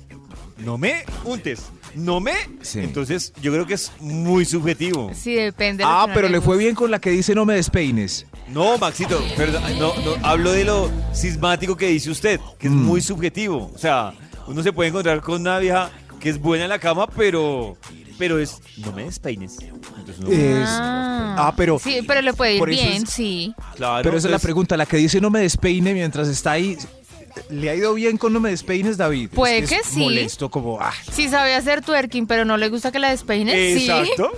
no 0.57 0.77
me 0.77 1.03
untes, 1.23 1.63
no 1.95 2.19
me... 2.19 2.33
Sí. 2.61 2.79
Entonces, 2.79 3.33
yo 3.41 3.51
creo 3.51 3.65
que 3.65 3.75
es 3.75 3.91
muy 3.99 4.45
subjetivo. 4.45 5.11
Sí, 5.13 5.35
depende. 5.35 5.83
de 5.83 5.89
Ah, 5.89 6.07
pero 6.13 6.27
le 6.29 6.41
fue 6.41 6.57
bien 6.57 6.75
con 6.75 6.89
la 6.91 6.99
que 6.99 7.09
dice 7.11 7.33
no 7.35 7.45
me 7.45 7.55
despeines. 7.55 8.25
No, 8.49 8.77
Maxito, 8.77 9.21
perdón, 9.35 9.61
no, 9.79 9.93
no, 10.03 10.15
hablo 10.25 10.51
de 10.51 10.63
lo 10.63 10.89
sismático 11.13 11.75
que 11.75 11.87
dice 11.87 12.09
usted, 12.11 12.39
que 12.57 12.67
es 12.67 12.73
Mm. 12.73 12.85
muy 12.85 13.01
subjetivo. 13.01 13.71
O 13.73 13.77
sea, 13.77 14.13
uno 14.47 14.63
se 14.63 14.71
puede 14.73 14.89
encontrar 14.89 15.21
con 15.21 15.41
una 15.41 15.59
vieja 15.59 15.89
que 16.19 16.29
es 16.29 16.39
buena 16.39 16.63
en 16.63 16.69
la 16.69 16.79
cama, 16.79 17.07
pero, 17.07 17.75
pero 18.17 18.39
es, 18.39 18.59
no 18.77 18.91
me 18.93 19.03
despeines. 19.03 19.57
Entonces, 19.61 20.19
no, 20.19 20.29
Es- 20.31 20.65
Ah, 20.69 21.35
ah, 21.49 21.53
pero- 21.57 21.77
Sí, 21.77 21.99
pero 22.07 22.21
le 22.21 22.33
puede 22.33 22.55
ir 22.55 22.65
bien, 22.65 23.03
es- 23.03 23.09
sí. 23.09 23.53
claro, 23.75 24.01
Pero 24.03 24.17
esa 24.17 24.27
es 24.27 24.31
la 24.31 24.39
pregunta, 24.39 24.77
la 24.77 24.85
que 24.85 24.97
dice 24.97 25.19
no 25.21 25.29
me 25.29 25.41
despeine 25.41 25.93
mientras 25.93 26.27
está 26.29 26.51
ahí. 26.53 26.77
¿Le 27.49 27.69
ha 27.69 27.75
ido 27.75 27.93
bien 27.93 28.17
con 28.17 28.33
no 28.33 28.39
me 28.39 28.49
despeines, 28.49 28.97
David? 28.97 29.29
Puede 29.29 29.59
Es 29.59 29.69
que 29.69 29.75
es 29.77 29.87
sí. 29.87 29.99
Molesto 29.99 30.49
como, 30.49 30.79
ah, 30.79 30.93
Sí 31.11 31.29
sabe 31.29 31.55
hacer 31.55 31.81
twerking, 31.81 32.27
pero 32.27 32.45
no 32.45 32.57
le 32.57 32.69
gusta 32.69 32.91
que 32.91 32.99
la 32.99 33.09
despeines, 33.09 33.79
sí. 33.79 33.89
Exacto. 33.89 34.31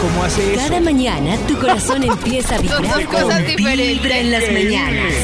¿cómo 0.00 0.24
hace 0.24 0.54
eso? 0.54 0.62
Cada 0.62 0.80
mañana 0.80 1.36
tu 1.46 1.58
corazón 1.58 2.02
empieza 2.04 2.54
a 2.54 2.58
Son 2.58 2.66
vibrar 2.66 2.82
dos 2.82 3.04
cosas 3.06 3.42
con 3.42 3.46
diferentes. 3.46 4.02
Vibra 4.02 4.18
en 4.18 4.30
las 4.30 4.52
mañanas. 4.52 5.14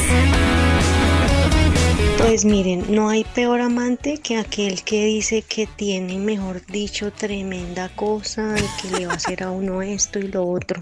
Pues 2.17 2.43
miren, 2.43 2.85
no 2.89 3.09
hay 3.09 3.23
peor 3.23 3.61
amante 3.61 4.17
que 4.17 4.37
aquel 4.37 4.83
que 4.83 5.05
dice 5.05 5.41
que 5.41 5.67
tiene, 5.67 6.19
mejor 6.19 6.65
dicho, 6.65 7.11
tremenda 7.11 7.89
cosa 7.95 8.55
y 8.57 8.81
que 8.81 8.99
le 8.99 9.05
va 9.07 9.13
a 9.13 9.15
hacer 9.15 9.41
a 9.41 9.51
uno 9.51 9.81
esto 9.81 10.19
y 10.19 10.27
lo 10.27 10.45
otro. 10.45 10.81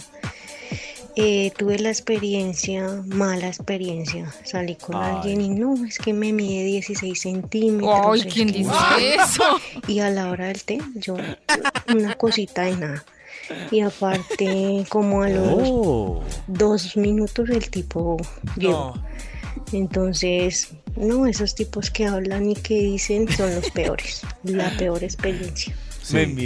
Eh, 1.20 1.52
tuve 1.58 1.80
la 1.80 1.90
experiencia, 1.90 3.02
mala 3.08 3.48
experiencia. 3.48 4.32
Salí 4.44 4.76
con 4.76 4.96
Ay. 4.96 5.16
alguien 5.16 5.42
y 5.42 5.50
no, 5.50 5.84
es 5.86 5.98
que 5.98 6.14
me 6.14 6.32
mide 6.32 6.64
16 6.64 7.20
centímetros. 7.20 8.00
Ay, 8.14 8.20
es 8.28 8.34
¿quién 8.34 8.48
que- 8.52 8.60
dice 8.60 8.72
eso? 9.16 9.44
Y 9.88 10.00
a 10.00 10.10
la 10.10 10.30
hora 10.30 10.46
del 10.48 10.64
té, 10.64 10.80
yo, 10.96 11.16
una 11.94 12.16
cosita 12.16 12.62
de 12.64 12.78
nada. 12.78 13.06
Y 13.72 13.80
aparte, 13.80 14.86
como 14.90 15.22
a 15.24 15.30
los 15.30 15.48
Oh. 15.70 16.24
dos 16.48 16.96
minutos 16.98 17.50
el 17.50 17.70
tipo 17.70 18.18
llegó. 18.58 18.94
Entonces, 19.74 20.70
no, 20.96 21.26
esos 21.28 21.56
tipos 21.56 21.90
que 21.92 22.06
hablan 22.06 22.50
y 22.52 22.56
que 22.56 22.76
dicen 22.76 23.28
son 23.30 23.54
los 23.56 23.70
peores. 23.72 24.22
La 24.44 24.70
peor 24.78 25.04
experiencia. 25.04 25.76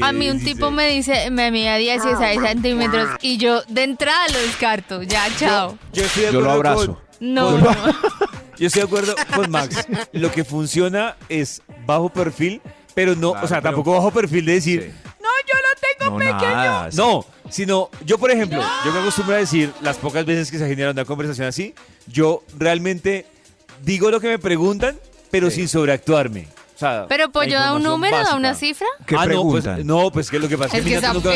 A 0.01 0.12
mí 0.12 0.30
un 0.30 0.43
tipo 0.43 0.72
me 0.72 0.88
dice, 0.89 1.30
me 1.32 1.51
mide 1.51 1.78
16 1.78 2.39
centímetros 2.41 3.09
y 3.22 3.38
yo 3.38 3.62
de 3.68 3.84
entrada 3.84 4.28
lo 4.30 4.39
descarto. 4.39 5.03
Ya, 5.03 5.26
chao. 5.38 5.78
Yo, 5.93 6.03
estoy 6.03 6.24
de 6.24 6.34
Yo 6.34 6.41
lo 6.41 6.51
abrazo. 6.51 6.86
con- 6.86 6.97
No, 7.34 7.51
con- 7.51 7.62
no. 7.64 7.76
Yo 8.57 8.68
estoy 8.68 8.82
de 8.82 8.88
acuerdo 8.88 9.16
con 9.36 9.49
Max. 9.49 9.88
Lo 10.12 10.32
que 10.32 10.43
funciona 10.43 11.16
es 11.30 11.62
bajo 11.86 12.09
perfil, 12.09 12.62
pero 12.93 13.16
no, 13.16 13.32
o 13.32 13.47
sea, 13.47 13.59
pero- 13.59 13.62
tampoco 13.62 13.93
bajo 13.93 14.12
perfil 14.12 14.45
de 14.45 14.53
decir, 14.53 14.93
No, 15.20 15.30
yo 15.47 15.57
lo 15.57 16.05
tengo 16.05 16.12
No, 16.12 16.18
pequeño. 16.20 16.55
nada. 16.55 16.89
no, 16.93 17.26
sino 17.49 17.89
yo, 18.05 18.18
por 18.20 18.30
ejemplo, 18.30 18.62
yo 18.86 18.91
me 18.91 18.99
acostumbro 18.99 19.34
a 19.36 19.39
decir 19.39 19.72
las 19.82 19.97
pocas 19.97 20.26
veces 20.26 20.51
que 20.51 20.59
se 20.59 20.68
genera 20.68 20.91
una 20.91 21.05
conversación 21.05 21.47
así, 21.47 21.74
yo 22.07 22.43
realmente 22.57 23.26
digo 23.84 24.12
lo 24.12 24.20
que 24.20 24.28
me 24.28 24.38
preguntan, 24.39 24.95
pero 25.32 25.49
sin 25.49 25.68
sobreactuarme. 25.68 26.47
Sea, 26.82 27.05
Pero 27.07 27.32
pollo 27.32 27.59
da 27.59 27.73
un 27.75 27.84
número, 27.84 28.17
da 28.17 28.36
una 28.36 28.55
cifra. 28.55 28.88
¿Qué 29.05 29.15
ah, 29.15 29.27
no, 29.27 29.43
pues, 29.43 29.65
no, 29.86 30.09
pues 30.11 30.32
que 30.32 30.39
lo 30.39 30.47
que 30.47 30.57
pasa 30.57 30.77
es 30.77 30.84
Es 30.86 30.99
que, 31.01 31.07
nunca, 31.13 31.29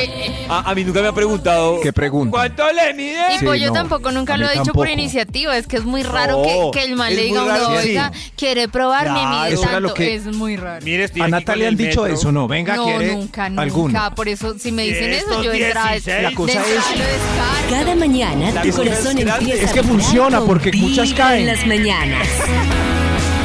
a, 0.49 0.71
a 0.71 0.73
mí 0.75 0.83
nunca 0.83 1.01
me 1.03 1.07
ha 1.09 1.11
preguntado 1.13 1.79
¿Qué 1.81 1.93
preguntan? 1.93 2.31
¿Cuánto 2.31 2.63
le 2.73 2.93
mide? 2.95 3.35
Y 3.35 3.37
Sí, 3.39 3.45
pollo 3.45 3.67
no, 3.67 3.73
tampoco 3.73 4.11
nunca 4.11 4.37
lo 4.37 4.47
ha 4.47 4.51
dicho 4.53 4.73
por 4.73 4.89
iniciativa. 4.89 5.55
Es 5.55 5.67
que 5.67 5.77
es 5.77 5.83
muy 5.85 6.01
raro 6.01 6.37
No, 6.37 6.71
que, 6.71 6.79
que 6.79 6.85
el 6.85 6.99
es 6.99 7.09
le 7.15 7.21
diga 7.23 7.43
uno, 7.43 7.55
sí. 7.81 7.89
oiga, 7.89 8.11
quiere 8.35 8.67
probar 8.69 9.09
mi 9.11 9.19
Claro. 9.19 9.29
mide 9.43 9.53
Eso 9.53 9.63
era 9.63 9.71
tanto. 9.73 9.93
que- 9.93 10.15
Es 10.15 10.25
muy 10.25 10.57
raro. 10.57 10.83
Mire, 10.83 11.09
A 11.19 11.27
Natalia 11.27 11.67
han 11.67 11.75
dicho 11.77 12.01
metro. 12.01 12.15
eso, 12.15 12.31
¿no? 12.31 12.47
Venga, 12.47 12.75
no, 12.75 12.85
¿quiere 12.85 13.13
nunca, 13.13 13.47
nunca. 13.49 14.15
Por 14.15 14.27
eso, 14.27 14.57
si 14.57 14.71
me 14.71 14.81
dicen 14.83 15.11
¿Y 15.11 15.15
eso, 15.17 15.43
yo 15.43 15.51
16? 15.51 16.23
La 16.23 16.31
cosa 16.33 16.59
es-. 16.59 17.69
Cada 17.69 17.95
mañana 17.95 18.63
tu 18.63 18.71
corazón 18.71 19.17
empieza 19.19 19.63
Es 19.63 19.71
que 19.73 19.83
funciona, 19.83 20.41
porque 20.41 20.71
muchas 20.73 21.13
caen. 21.13 21.41
en 21.41 21.55
las 21.55 21.67
mañanas. 21.67 22.27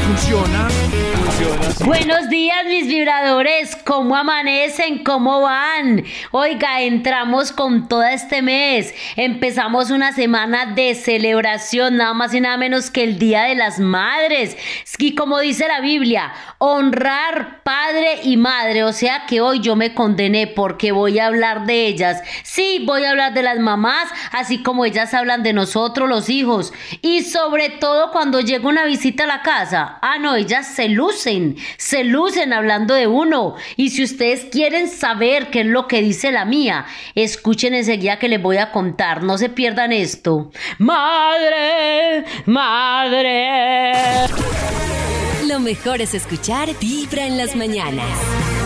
Funciona. 0.07 0.67
Buenos 1.85 2.29
días 2.29 2.65
mis 2.67 2.87
vibradores, 2.87 3.75
¿cómo 3.75 4.15
amanecen? 4.15 5.03
¿Cómo 5.03 5.41
van? 5.41 6.03
Oiga, 6.31 6.81
entramos 6.81 7.51
con 7.51 7.87
todo 7.87 8.03
este 8.03 8.41
mes, 8.41 8.93
empezamos 9.15 9.89
una 9.89 10.11
semana 10.11 10.67
de 10.67 10.93
celebración, 10.93 11.97
nada 11.97 12.13
más 12.13 12.33
y 12.33 12.41
nada 12.41 12.57
menos 12.57 12.91
que 12.91 13.03
el 13.03 13.17
Día 13.17 13.43
de 13.43 13.55
las 13.55 13.79
Madres. 13.79 14.55
Y 14.99 15.15
como 15.15 15.39
dice 15.39 15.67
la 15.67 15.81
Biblia, 15.81 16.31
honrar 16.59 17.63
padre 17.63 18.19
y 18.23 18.37
madre, 18.37 18.83
o 18.83 18.93
sea 18.93 19.25
que 19.25 19.41
hoy 19.41 19.59
yo 19.61 19.75
me 19.75 19.95
condené 19.95 20.45
porque 20.47 20.91
voy 20.91 21.17
a 21.17 21.25
hablar 21.25 21.65
de 21.65 21.87
ellas. 21.87 22.21
Sí, 22.43 22.83
voy 22.85 23.03
a 23.03 23.11
hablar 23.11 23.33
de 23.33 23.41
las 23.41 23.59
mamás, 23.59 24.07
así 24.31 24.61
como 24.61 24.85
ellas 24.85 25.13
hablan 25.15 25.41
de 25.41 25.53
nosotros 25.53 26.07
los 26.07 26.29
hijos. 26.29 26.71
Y 27.01 27.23
sobre 27.23 27.69
todo 27.69 28.11
cuando 28.11 28.41
llega 28.41 28.67
una 28.67 28.85
visita 28.85 29.23
a 29.23 29.27
la 29.27 29.41
casa. 29.41 29.97
Ah, 30.01 30.19
no, 30.19 30.35
ellas 30.35 30.67
se 30.67 30.89
lucen, 30.89 31.30
se 31.77 32.03
lucen 32.03 32.53
hablando 32.53 32.93
de 32.93 33.07
uno. 33.07 33.55
Y 33.75 33.89
si 33.89 34.03
ustedes 34.03 34.45
quieren 34.51 34.87
saber 34.87 35.49
qué 35.49 35.61
es 35.61 35.65
lo 35.65 35.87
que 35.87 36.01
dice 36.01 36.31
la 36.31 36.45
mía, 36.45 36.85
escuchen 37.15 37.73
enseguida 37.73 38.19
que 38.19 38.29
les 38.29 38.41
voy 38.41 38.57
a 38.57 38.71
contar. 38.71 39.23
No 39.23 39.37
se 39.37 39.49
pierdan 39.49 39.91
esto. 39.91 40.51
Madre, 40.77 42.25
madre. 42.45 43.93
Lo 45.47 45.59
mejor 45.59 46.01
es 46.01 46.13
escuchar 46.13 46.69
Vibra 46.79 47.25
en 47.25 47.37
las 47.37 47.55
mañanas. 47.55 48.60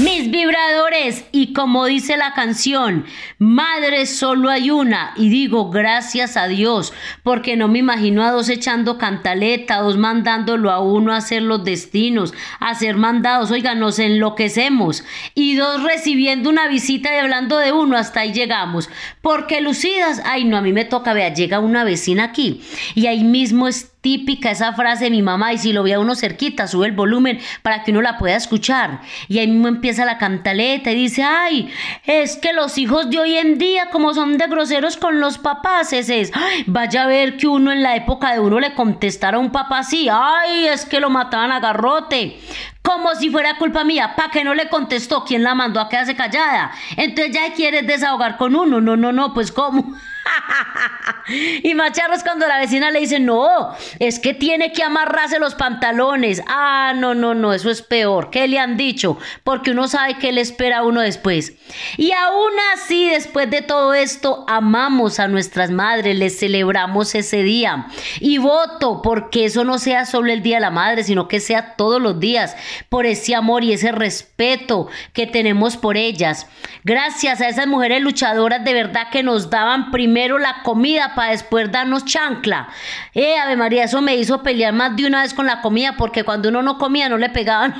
Mis 0.00 0.28
vibradores, 0.28 1.24
y 1.30 1.52
como 1.52 1.84
dice 1.84 2.16
la 2.16 2.34
canción, 2.34 3.04
madre 3.38 4.06
solo 4.06 4.50
hay 4.50 4.72
una, 4.72 5.12
y 5.16 5.28
digo 5.28 5.70
gracias 5.70 6.36
a 6.36 6.48
Dios, 6.48 6.92
porque 7.22 7.56
no 7.56 7.68
me 7.68 7.78
imagino 7.78 8.24
a 8.24 8.32
dos 8.32 8.48
echando 8.48 8.98
cantaleta, 8.98 9.76
dos 9.78 9.96
mandándolo 9.96 10.72
a 10.72 10.80
uno 10.80 11.12
a 11.12 11.18
hacer 11.18 11.42
los 11.42 11.62
destinos, 11.62 12.34
a 12.58 12.74
ser 12.74 12.96
mandados, 12.96 13.52
oiga, 13.52 13.76
nos 13.76 14.00
enloquecemos, 14.00 15.04
y 15.36 15.54
dos 15.54 15.84
recibiendo 15.84 16.50
una 16.50 16.66
visita 16.66 17.14
y 17.14 17.18
hablando 17.18 17.58
de 17.58 17.70
uno, 17.70 17.96
hasta 17.96 18.20
ahí 18.20 18.32
llegamos, 18.32 18.90
porque 19.22 19.60
lucidas, 19.60 20.20
ay 20.24 20.44
no, 20.44 20.56
a 20.56 20.60
mí 20.60 20.72
me 20.72 20.84
toca, 20.84 21.12
vea, 21.12 21.32
llega 21.32 21.60
una 21.60 21.84
vecina 21.84 22.24
aquí, 22.24 22.62
y 22.96 23.06
ahí 23.06 23.22
mismo 23.22 23.68
es 23.68 23.93
típica 24.04 24.50
esa 24.50 24.74
frase 24.74 25.04
de 25.04 25.10
mi 25.10 25.22
mamá 25.22 25.54
y 25.54 25.58
si 25.58 25.72
lo 25.72 25.82
ve 25.82 25.94
a 25.94 25.98
uno 25.98 26.14
cerquita, 26.14 26.68
sube 26.68 26.86
el 26.86 26.92
volumen 26.92 27.40
para 27.62 27.82
que 27.82 27.90
uno 27.90 28.02
la 28.02 28.18
pueda 28.18 28.36
escuchar. 28.36 29.00
Y 29.28 29.38
ahí 29.38 29.46
mismo 29.46 29.66
empieza 29.66 30.04
la 30.04 30.18
cantaleta 30.18 30.90
y 30.90 30.94
dice, 30.94 31.22
ay, 31.22 31.70
es 32.04 32.36
que 32.36 32.52
los 32.52 32.76
hijos 32.76 33.08
de 33.08 33.18
hoy 33.18 33.38
en 33.38 33.56
día 33.56 33.88
como 33.90 34.12
son 34.12 34.36
de 34.36 34.46
groseros 34.46 34.98
con 34.98 35.20
los 35.20 35.38
papás, 35.38 35.94
ese 35.94 36.20
es, 36.20 36.32
ay, 36.34 36.64
vaya 36.66 37.04
a 37.04 37.06
ver 37.06 37.38
que 37.38 37.46
uno 37.46 37.72
en 37.72 37.82
la 37.82 37.96
época 37.96 38.34
de 38.34 38.40
uno 38.40 38.60
le 38.60 38.74
contestara 38.74 39.38
a 39.38 39.40
un 39.40 39.50
papá 39.50 39.78
así, 39.78 40.06
ay, 40.12 40.66
es 40.66 40.84
que 40.84 41.00
lo 41.00 41.08
mataban 41.08 41.50
a 41.50 41.60
garrote. 41.60 42.38
Como 42.82 43.14
si 43.14 43.30
fuera 43.30 43.56
culpa 43.56 43.84
mía, 43.84 44.12
¿para 44.14 44.30
qué 44.30 44.44
no 44.44 44.52
le 44.52 44.68
contestó? 44.68 45.24
¿Quién 45.24 45.42
la 45.42 45.54
mandó 45.54 45.80
a 45.80 45.88
quedarse 45.88 46.14
callada? 46.14 46.72
Entonces 46.98 47.34
ya 47.34 47.54
quieres 47.54 47.86
desahogar 47.86 48.36
con 48.36 48.54
uno. 48.54 48.82
No, 48.82 48.98
no, 48.98 49.12
no, 49.12 49.32
pues 49.32 49.50
¿cómo? 49.50 49.94
y 51.62 51.74
macharros 51.74 52.22
cuando 52.22 52.46
la 52.46 52.58
vecina 52.58 52.90
le 52.90 53.00
dice, 53.00 53.20
no, 53.20 53.74
es 53.98 54.18
que 54.18 54.34
tiene 54.34 54.72
que 54.72 54.82
amarrarse 54.82 55.38
los 55.38 55.54
pantalones. 55.54 56.42
Ah, 56.48 56.92
no, 56.96 57.14
no, 57.14 57.34
no, 57.34 57.52
eso 57.52 57.70
es 57.70 57.82
peor. 57.82 58.30
¿Qué 58.30 58.48
le 58.48 58.58
han 58.58 58.76
dicho? 58.76 59.18
Porque 59.42 59.70
uno 59.70 59.88
sabe 59.88 60.18
qué 60.18 60.32
le 60.32 60.40
espera 60.40 60.78
a 60.78 60.82
uno 60.84 61.00
después. 61.00 61.54
Y 61.96 62.12
aún 62.12 62.52
así, 62.74 63.08
después 63.08 63.50
de 63.50 63.62
todo 63.62 63.94
esto, 63.94 64.44
amamos 64.48 65.20
a 65.20 65.28
nuestras 65.28 65.70
madres, 65.70 66.16
les 66.16 66.38
celebramos 66.38 67.14
ese 67.14 67.42
día. 67.42 67.86
Y 68.20 68.38
voto 68.38 69.00
porque 69.02 69.46
eso 69.46 69.64
no 69.64 69.78
sea 69.78 70.06
solo 70.06 70.32
el 70.32 70.42
Día 70.42 70.56
de 70.56 70.62
la 70.62 70.70
Madre, 70.70 71.04
sino 71.04 71.28
que 71.28 71.40
sea 71.40 71.76
todos 71.76 72.00
los 72.00 72.20
días, 72.20 72.56
por 72.88 73.06
ese 73.06 73.34
amor 73.34 73.64
y 73.64 73.72
ese 73.72 73.92
respeto 73.92 74.88
que 75.12 75.26
tenemos 75.26 75.76
por 75.76 75.96
ellas. 75.96 76.46
Gracias 76.84 77.40
a 77.40 77.48
esas 77.48 77.66
mujeres 77.66 78.02
luchadoras 78.02 78.64
de 78.64 78.74
verdad 78.74 79.08
que 79.10 79.22
nos 79.22 79.50
daban 79.50 79.90
primero 79.90 80.13
la 80.38 80.62
comida 80.62 81.14
para 81.14 81.30
después 81.30 81.70
darnos 81.70 82.04
chancla. 82.04 82.68
Eh, 83.14 83.38
Ave 83.38 83.56
María, 83.56 83.84
eso 83.84 84.00
me 84.00 84.16
hizo 84.16 84.42
pelear 84.42 84.72
más 84.72 84.96
de 84.96 85.06
una 85.06 85.22
vez 85.22 85.34
con 85.34 85.46
la 85.46 85.60
comida 85.60 85.96
porque 85.96 86.24
cuando 86.24 86.48
uno 86.48 86.62
no 86.62 86.78
comía 86.78 87.08
no 87.08 87.18
le 87.18 87.28
pegaban. 87.28 87.74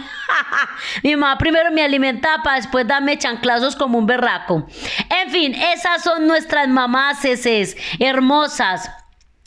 Mi 1.03 1.17
mamá 1.17 1.39
primero 1.39 1.71
me 1.71 1.83
alimentaba 1.83 2.43
para 2.43 2.57
después 2.57 2.87
darme 2.87 3.19
chanclazos 3.19 3.77
como 3.77 3.99
un 3.99 4.07
berraco. 4.07 4.67
En 5.23 5.31
fin, 5.31 5.55
esas 5.55 6.03
son 6.03 6.27
nuestras 6.27 6.69
mamás, 6.69 7.25
eses, 7.25 7.77
hermosas. 7.99 8.91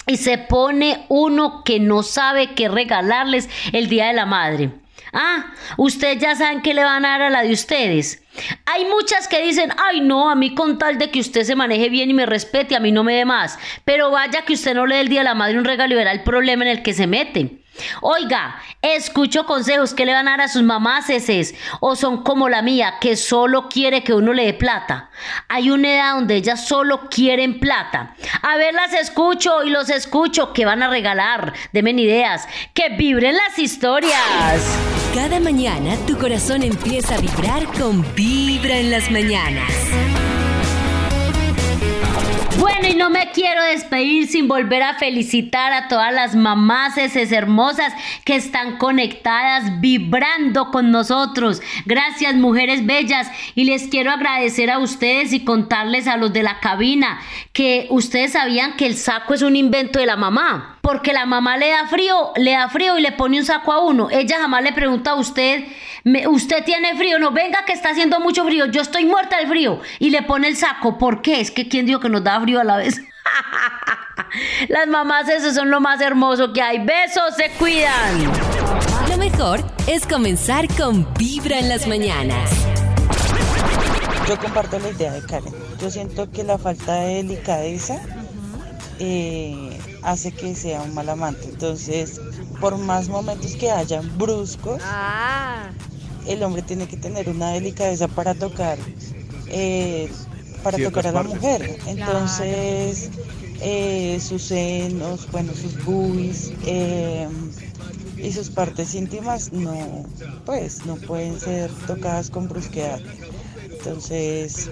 Y 0.06 0.18
se 0.18 0.38
pone 0.38 1.06
uno 1.10 1.64
que 1.66 1.80
no 1.82 2.02
sabe 2.02 2.54
qué 2.56 2.70
regalarles 2.70 3.50
el 3.74 3.90
Día 3.90 4.08
de 4.08 4.14
la 4.14 4.26
Madre. 4.26 4.72
Ah, 5.14 5.54
ustedes 5.78 6.20
ya 6.20 6.36
saben 6.36 6.62
que 6.62 6.74
le 6.74 6.84
van 6.84 7.06
a 7.06 7.10
dar 7.10 7.22
a 7.24 7.30
la 7.30 7.44
de 7.44 7.54
ustedes. 7.54 8.24
Hay 8.66 8.86
muchas 8.86 9.28
que 9.28 9.42
dicen, 9.42 9.72
ay 9.78 10.02
no, 10.02 10.30
a 10.30 10.36
mí 10.36 10.54
con 10.54 10.78
tal 10.78 10.98
de 10.98 11.10
que 11.10 11.20
usted 11.20 11.44
se 11.44 11.56
maneje 11.56 11.90
bien 11.90 12.10
y 12.10 12.14
me 12.14 12.26
respete, 12.26 12.76
a 12.76 12.80
mí 12.80 12.92
no 12.92 13.04
me 13.04 13.16
dé 13.16 13.26
más. 13.26 13.58
Pero 13.86 14.12
vaya 14.12 14.44
que 14.44 14.54
usted 14.54 14.76
no 14.76 14.86
le 14.86 14.96
dé 14.96 15.02
el 15.02 15.10
Día 15.10 15.22
de 15.22 15.26
la 15.26 15.36
Madre 15.36 15.58
un 15.58 15.66
regalo 15.66 15.94
y 15.94 15.98
verá 15.98 16.12
el 16.12 16.24
problema 16.24 16.64
en 16.64 16.72
el 16.72 16.84
que 16.84 16.94
se 16.94 17.08
mete. 17.08 17.57
Oiga, 18.02 18.62
escucho 18.82 19.46
consejos 19.46 19.94
que 19.94 20.06
le 20.06 20.14
van 20.14 20.28
a 20.28 20.32
dar 20.32 20.42
a 20.42 20.48
sus 20.48 20.64
mamás 20.64 21.10
eses, 21.10 21.56
o 21.80 21.96
son 21.96 22.24
como 22.24 22.50
la 22.50 22.62
mía, 22.62 22.96
que 23.02 23.16
solo 23.16 23.70
quiere 23.70 24.04
que 24.04 24.14
uno 24.14 24.34
le 24.34 24.46
dé 24.46 24.54
plata. 24.54 25.10
Hay 25.50 25.70
una 25.70 25.94
edad 25.94 26.14
donde 26.16 26.36
ellas 26.36 26.68
solo 26.68 27.10
quieren 27.10 27.60
plata. 27.60 28.16
A 28.42 28.58
ver, 28.58 28.74
las 28.74 28.94
escucho 28.94 29.64
y 29.64 29.70
los 29.70 29.90
escucho. 29.90 30.54
que 30.54 30.66
van 30.66 30.84
a 30.84 30.90
regalar? 30.90 31.54
Denme 31.72 31.92
ideas. 31.92 32.48
Que 32.74 32.90
vibren 32.90 33.36
las 33.36 33.58
historias. 33.60 34.62
Cada 35.14 35.40
mañana 35.40 35.96
tu 36.06 36.18
corazón 36.18 36.64
empieza 36.64 37.16
a 37.16 37.22
vibrar 37.22 37.66
con 37.78 38.06
Vibra 38.14 38.78
en 38.78 38.92
las 38.92 39.10
mañanas. 39.10 39.72
Bueno, 42.60 42.77
y 42.90 42.96
no 42.96 43.10
me 43.10 43.30
quiero 43.32 43.62
despedir 43.64 44.28
sin 44.28 44.48
volver 44.48 44.82
a 44.84 44.96
felicitar 44.96 45.74
a 45.74 45.88
todas 45.88 46.14
las 46.14 46.36
mamás 46.36 46.98
esas 46.98 47.32
hermosas 47.32 47.94
que 48.24 48.36
están 48.36 48.78
conectadas, 48.78 49.80
vibrando 49.82 50.72
con 50.72 50.92
nosotros. 50.92 51.62
Gracias, 51.86 52.36
mujeres 52.36 52.86
bellas. 52.86 53.28
Y 53.56 53.66
les 53.66 53.88
quiero 53.88 54.12
agradecer 54.12 54.70
a 54.72 54.80
ustedes 54.80 55.34
y 55.34 55.44
contarles 55.44 56.08
a 56.08 56.18
los 56.18 56.32
de 56.34 56.44
la 56.44 56.60
cabina 56.60 57.20
que 57.54 57.88
ustedes 57.90 58.34
sabían 58.34 58.76
que 58.78 58.86
el 58.86 58.96
saco 58.96 59.34
es 59.34 59.42
un 59.42 59.56
invento 59.56 60.00
de 60.00 60.06
la 60.06 60.16
mamá. 60.16 60.74
porque 60.88 61.12
la 61.12 61.26
mamá 61.26 61.58
le 61.58 61.68
da 61.68 61.86
frío, 61.88 62.32
le 62.38 62.52
da 62.52 62.70
frío 62.70 62.98
y 62.98 63.02
le 63.02 63.12
pone 63.12 63.38
un 63.40 63.44
saco 63.44 63.74
a 63.74 63.84
uno. 63.84 64.08
Ella 64.10 64.38
jamás 64.40 64.64
le 64.64 64.72
pregunta 64.72 65.12
a 65.12 65.16
usted, 65.16 65.66
"Me- 66.06 66.30
¿usted 66.30 66.64
tiene 66.64 66.96
frío? 66.96 67.20
No, 67.20 67.32
venga 67.32 67.66
que 67.66 67.74
está 67.74 67.90
haciendo 67.90 68.22
mucho 68.22 68.46
frío, 68.46 68.68
yo 68.68 68.80
estoy 68.84 69.04
muerta 69.04 69.38
de 69.38 69.48
frío. 69.48 69.82
Y 70.00 70.12
le 70.12 70.22
pone 70.22 70.48
el 70.48 70.56
saco. 70.56 70.98
¿Por 70.98 71.22
qué? 71.22 71.42
Es 71.42 71.52
que 71.52 71.68
¿quién 71.68 71.86
dijo 71.88 72.00
que 72.00 72.08
nos 72.08 72.24
da 72.24 72.40
frío 72.40 72.62
a 72.62 72.64
la 72.64 72.77
Las 74.70 74.88
mamás, 74.88 75.30
eso 75.30 75.54
son 75.54 75.70
lo 75.70 75.80
más 75.80 76.02
hermoso 76.02 76.54
que 76.54 76.62
hay. 76.62 76.86
Besos, 76.86 77.36
se 77.36 77.50
cuidan. 77.52 78.32
Lo 79.10 79.18
mejor 79.18 79.64
es 79.88 80.06
comenzar 80.06 80.68
con 80.76 81.12
Vibra 81.16 81.60
en 81.60 81.70
las 81.70 81.88
mañanas. 81.88 82.50
Yo 84.28 84.38
comparto 84.40 84.78
la 84.80 84.90
idea 84.90 85.14
de 85.14 85.22
Karen. 85.22 85.54
Yo 85.80 85.90
siento 85.90 86.30
que 86.32 86.44
la 86.44 86.58
falta 86.58 86.96
de 86.96 87.16
delicadeza 87.24 88.02
eh, 89.00 89.80
hace 90.04 90.32
que 90.32 90.56
sea 90.56 90.82
un 90.82 90.94
mal 90.94 91.08
amante. 91.10 91.46
Entonces, 91.46 92.20
por 92.60 92.78
más 92.78 93.08
momentos 93.10 93.56
que 93.56 93.72
hayan 93.72 94.18
bruscos, 94.18 94.82
el 96.28 96.44
hombre 96.44 96.62
tiene 96.62 96.88
que 96.88 96.98
tener 96.98 97.30
una 97.30 97.52
delicadeza 97.52 98.08
para 98.08 98.34
tocar, 98.34 98.78
eh, 99.48 100.12
para 100.72 100.84
tocar 100.84 101.08
a 101.08 101.12
la 101.12 101.24
partes. 101.24 101.36
mujer. 101.36 101.78
Entonces, 101.88 103.10
eh, 103.62 104.20
sus 104.22 104.44
senos, 104.44 105.28
bueno, 105.32 105.54
sus 105.54 105.84
boobies 105.84 106.54
eh, 106.66 107.28
y 108.18 108.32
sus 108.32 108.50
partes 108.50 108.94
íntimas 108.96 109.52
no, 109.54 110.06
pues, 110.46 110.86
no 110.86 110.96
pueden 110.96 111.40
ser 111.40 111.72
tocadas 111.88 112.30
con 112.30 112.48
brusquedad. 112.48 113.00
Entonces, 113.72 114.70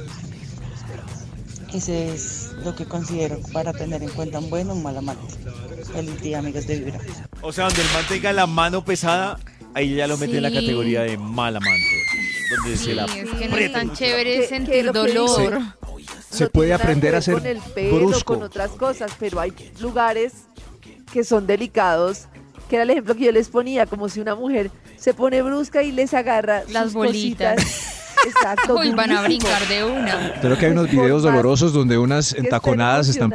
ese 1.74 2.14
es 2.14 2.52
lo 2.64 2.76
que 2.76 2.86
considero 2.86 3.40
para 3.54 3.74
tener 3.74 4.02
en 4.04 4.10
cuenta 4.10 4.40
un 4.40 4.50
buen 4.50 4.70
o 4.70 4.74
un 4.74 4.84
mal 4.84 4.98
amante. 4.98 5.36
Feliz 5.94 6.22
día, 6.22 6.40
amigas 6.40 6.68
de 6.68 6.80
Vibra. 6.80 7.00
O 7.42 7.52
sea, 7.52 7.66
donde 7.66 7.82
el 7.82 7.88
man 7.94 8.04
tenga 8.08 8.34
la 8.34 8.48
mano 8.48 8.84
pesada, 8.84 9.40
ahí 9.74 9.96
ya 9.96 10.08
lo 10.08 10.18
mete 10.18 10.38
en 10.38 10.44
la 10.44 10.52
categoría 10.52 11.02
de 11.02 11.18
mal 11.18 11.56
amante. 11.56 11.86
Donde 12.50 12.78
se 12.78 12.94
la 12.94 13.06
es 13.06 13.12
que 13.12 13.24
no 13.24 13.32
es 13.40 13.48
aprieta. 13.52 13.74
tan 13.80 13.94
chévere 13.94 14.48
sentir 14.48 14.92
dolor. 14.92 15.62
Se 16.36 16.44
no 16.46 16.50
puede 16.52 16.74
aprender 16.74 17.16
a 17.16 17.22
ser 17.22 17.36
con 17.36 17.46
el 17.46 17.60
pelo, 17.60 17.96
brusco. 17.98 18.34
con 18.36 18.44
otras 18.44 18.72
cosas, 18.72 19.12
pero 19.20 19.40
hay 19.40 19.54
lugares 19.80 20.34
que 21.12 21.24
son 21.24 21.48
delicados, 21.48 22.28
que 22.70 22.76
era 22.78 22.84
el 22.84 22.90
ejemplo 22.90 23.16
que 23.16 23.26
yo 23.26 23.32
les 23.32 23.50
ponía, 23.50 23.86
como 23.86 24.10
si 24.10 24.20
una 24.20 24.36
mujer 24.36 24.72
se 24.98 25.14
pone 25.14 25.42
brusca 25.42 25.84
y 25.84 25.92
les 25.92 26.14
agarra 26.14 26.64
Las 26.70 26.86
sus 26.86 26.94
bolitas. 26.94 27.56
cositas. 27.56 28.02
Exacto. 28.26 28.76
Uy, 28.80 28.92
van 28.92 29.12
a 29.12 29.22
brincar 29.22 29.68
de 29.68 29.84
una. 29.84 30.34
Creo 30.42 30.58
que 30.58 30.66
hay 30.66 30.72
unos 30.72 30.90
videos 30.90 31.24
dolorosos 31.24 31.74
donde 31.74 31.98
unas 31.98 32.34
entaconadas 32.34 33.08
están 33.08 33.34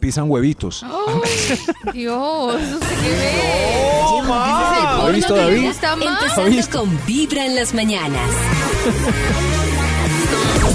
pisan 0.00 0.30
huevitos. 0.30 0.84
Dios, 1.92 2.54
¿usted 2.54 2.96
qué 3.02 3.10
ve? 3.10 4.28
ma. 4.28 4.96
¿Lo 4.98 5.02
ha 5.02 5.10
visto, 5.10 5.34
¿No 5.34 5.42
David? 5.42 5.64
Empezando 5.64 6.78
con 6.78 7.06
Vibra 7.06 7.44
en 7.46 7.56
las 7.56 7.74
mañanas. 7.74 8.30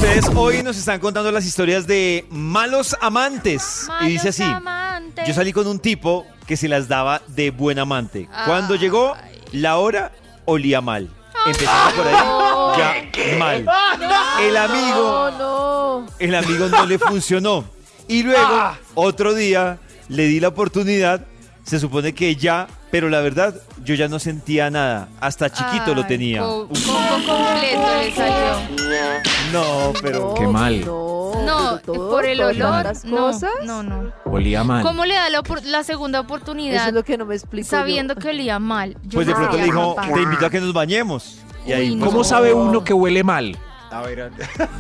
Ustedes 0.02 0.26
hoy 0.36 0.64
nos 0.64 0.78
están 0.78 1.00
contando 1.00 1.32
las 1.32 1.46
historias 1.46 1.86
de 1.86 2.26
malos 2.32 2.98
amantes. 3.02 3.88
y 4.02 4.08
dice 4.08 4.30
así. 4.30 4.42
amantes. 4.42 5.28
Yo 5.28 5.34
salí 5.36 5.54
con 5.54 5.68
un 5.68 5.78
tipo 5.78 6.26
que 6.48 6.58
se 6.58 6.68
las 6.68 6.88
daba 6.88 7.22
de 7.28 7.52
buen 7.52 7.78
amante. 7.78 8.28
Cuando 8.48 8.74
llegó, 8.74 9.16
la 9.52 9.78
hora 9.78 10.12
olía 10.46 10.82
mal. 10.82 11.08
Empezando 11.46 11.96
por 11.96 12.08
ahí, 12.08 13.12
ya 13.22 13.38
mal. 13.38 13.66
El 14.42 14.58
amigo, 14.58 15.32
No, 15.38 16.02
no. 16.02 16.08
el 16.18 16.34
amigo 16.34 16.68
no 16.68 16.84
le 16.88 16.98
funcionó. 16.98 17.64
Y 18.08 18.24
luego, 18.24 18.72
otro 18.96 19.36
día, 19.36 19.78
le 20.10 20.24
di 20.24 20.40
la 20.40 20.48
oportunidad. 20.48 21.28
Se 21.64 21.80
supone 21.80 22.14
que 22.14 22.36
ya, 22.36 22.68
pero 22.90 23.08
la 23.10 23.22
verdad, 23.22 23.54
yo 23.84 23.96
ya 23.96 24.08
no 24.08 24.20
sentía 24.20 24.70
nada. 24.70 25.08
Hasta 25.20 25.50
chiquito 25.52 25.94
lo 25.96 26.02
Ay, 26.02 26.08
tenía. 26.08 26.42
co- 26.42 26.68
Combo 26.68 27.14
completo 27.28 27.88
le 28.02 28.12
salió. 28.14 28.60
No, 29.54 29.94
pero. 30.02 30.34
Qué 30.34 30.48
mal. 30.48 30.82
No, 30.82 31.78
todo, 31.80 32.10
por 32.12 32.26
el 32.26 32.42
olor. 32.42 32.84
tantas 32.84 33.06
No, 33.06 33.18
cosas. 33.18 33.52
no, 33.64 33.84
no. 33.84 34.12
Olía 34.26 34.64
mal. 34.64 34.84
¿Cómo 34.84 35.06
le 35.06 35.14
da 35.16 35.30
la, 35.30 35.42
la 35.66 35.84
segunda 35.84 36.20
oportunidad? 36.20 36.76
Eso 36.78 36.88
es 36.90 36.94
lo 36.94 37.04
que 37.04 37.18
no 37.18 37.26
me 37.26 37.36
explico. 37.36 37.68
Sabiendo 37.70 38.16
que 38.16 38.30
olía 38.30 38.60
mal. 38.60 38.98
Yo 39.04 39.18
Pues 39.18 39.28
de 39.28 39.34
pronto 39.34 39.58
le 39.58 39.64
dijo, 39.64 39.96
te 40.14 40.22
invito 40.22 40.46
a 40.46 40.50
que 40.50 40.60
nos 40.60 40.74
bañemos. 40.74 41.38
Y 41.66 41.72
ahí, 41.74 41.92
Uy, 41.92 42.00
¿Cómo 42.00 42.24
sabe 42.24 42.54
uno 42.54 42.84
que 42.84 42.94
huele 42.94 43.24
mal? 43.24 43.58
A 43.92 44.02
ver, 44.02 44.32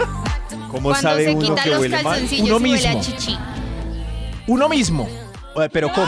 ¿cómo 0.71 0.89
Cuando 0.89 0.95
sabe 0.95 1.25
se 1.25 1.31
uno 1.35 1.55
que 1.55 1.69
los 1.69 1.79
huele 1.79 2.03
mal? 2.03 2.21
Uno 2.21 2.37
y 2.37 2.41
huele 2.71 2.87
a 2.87 2.93
mismo. 2.95 3.01
chichi. 3.01 3.37
uno 4.47 4.67
mismo. 4.69 5.07
Pero 5.71 5.91
¿cómo? 5.93 6.07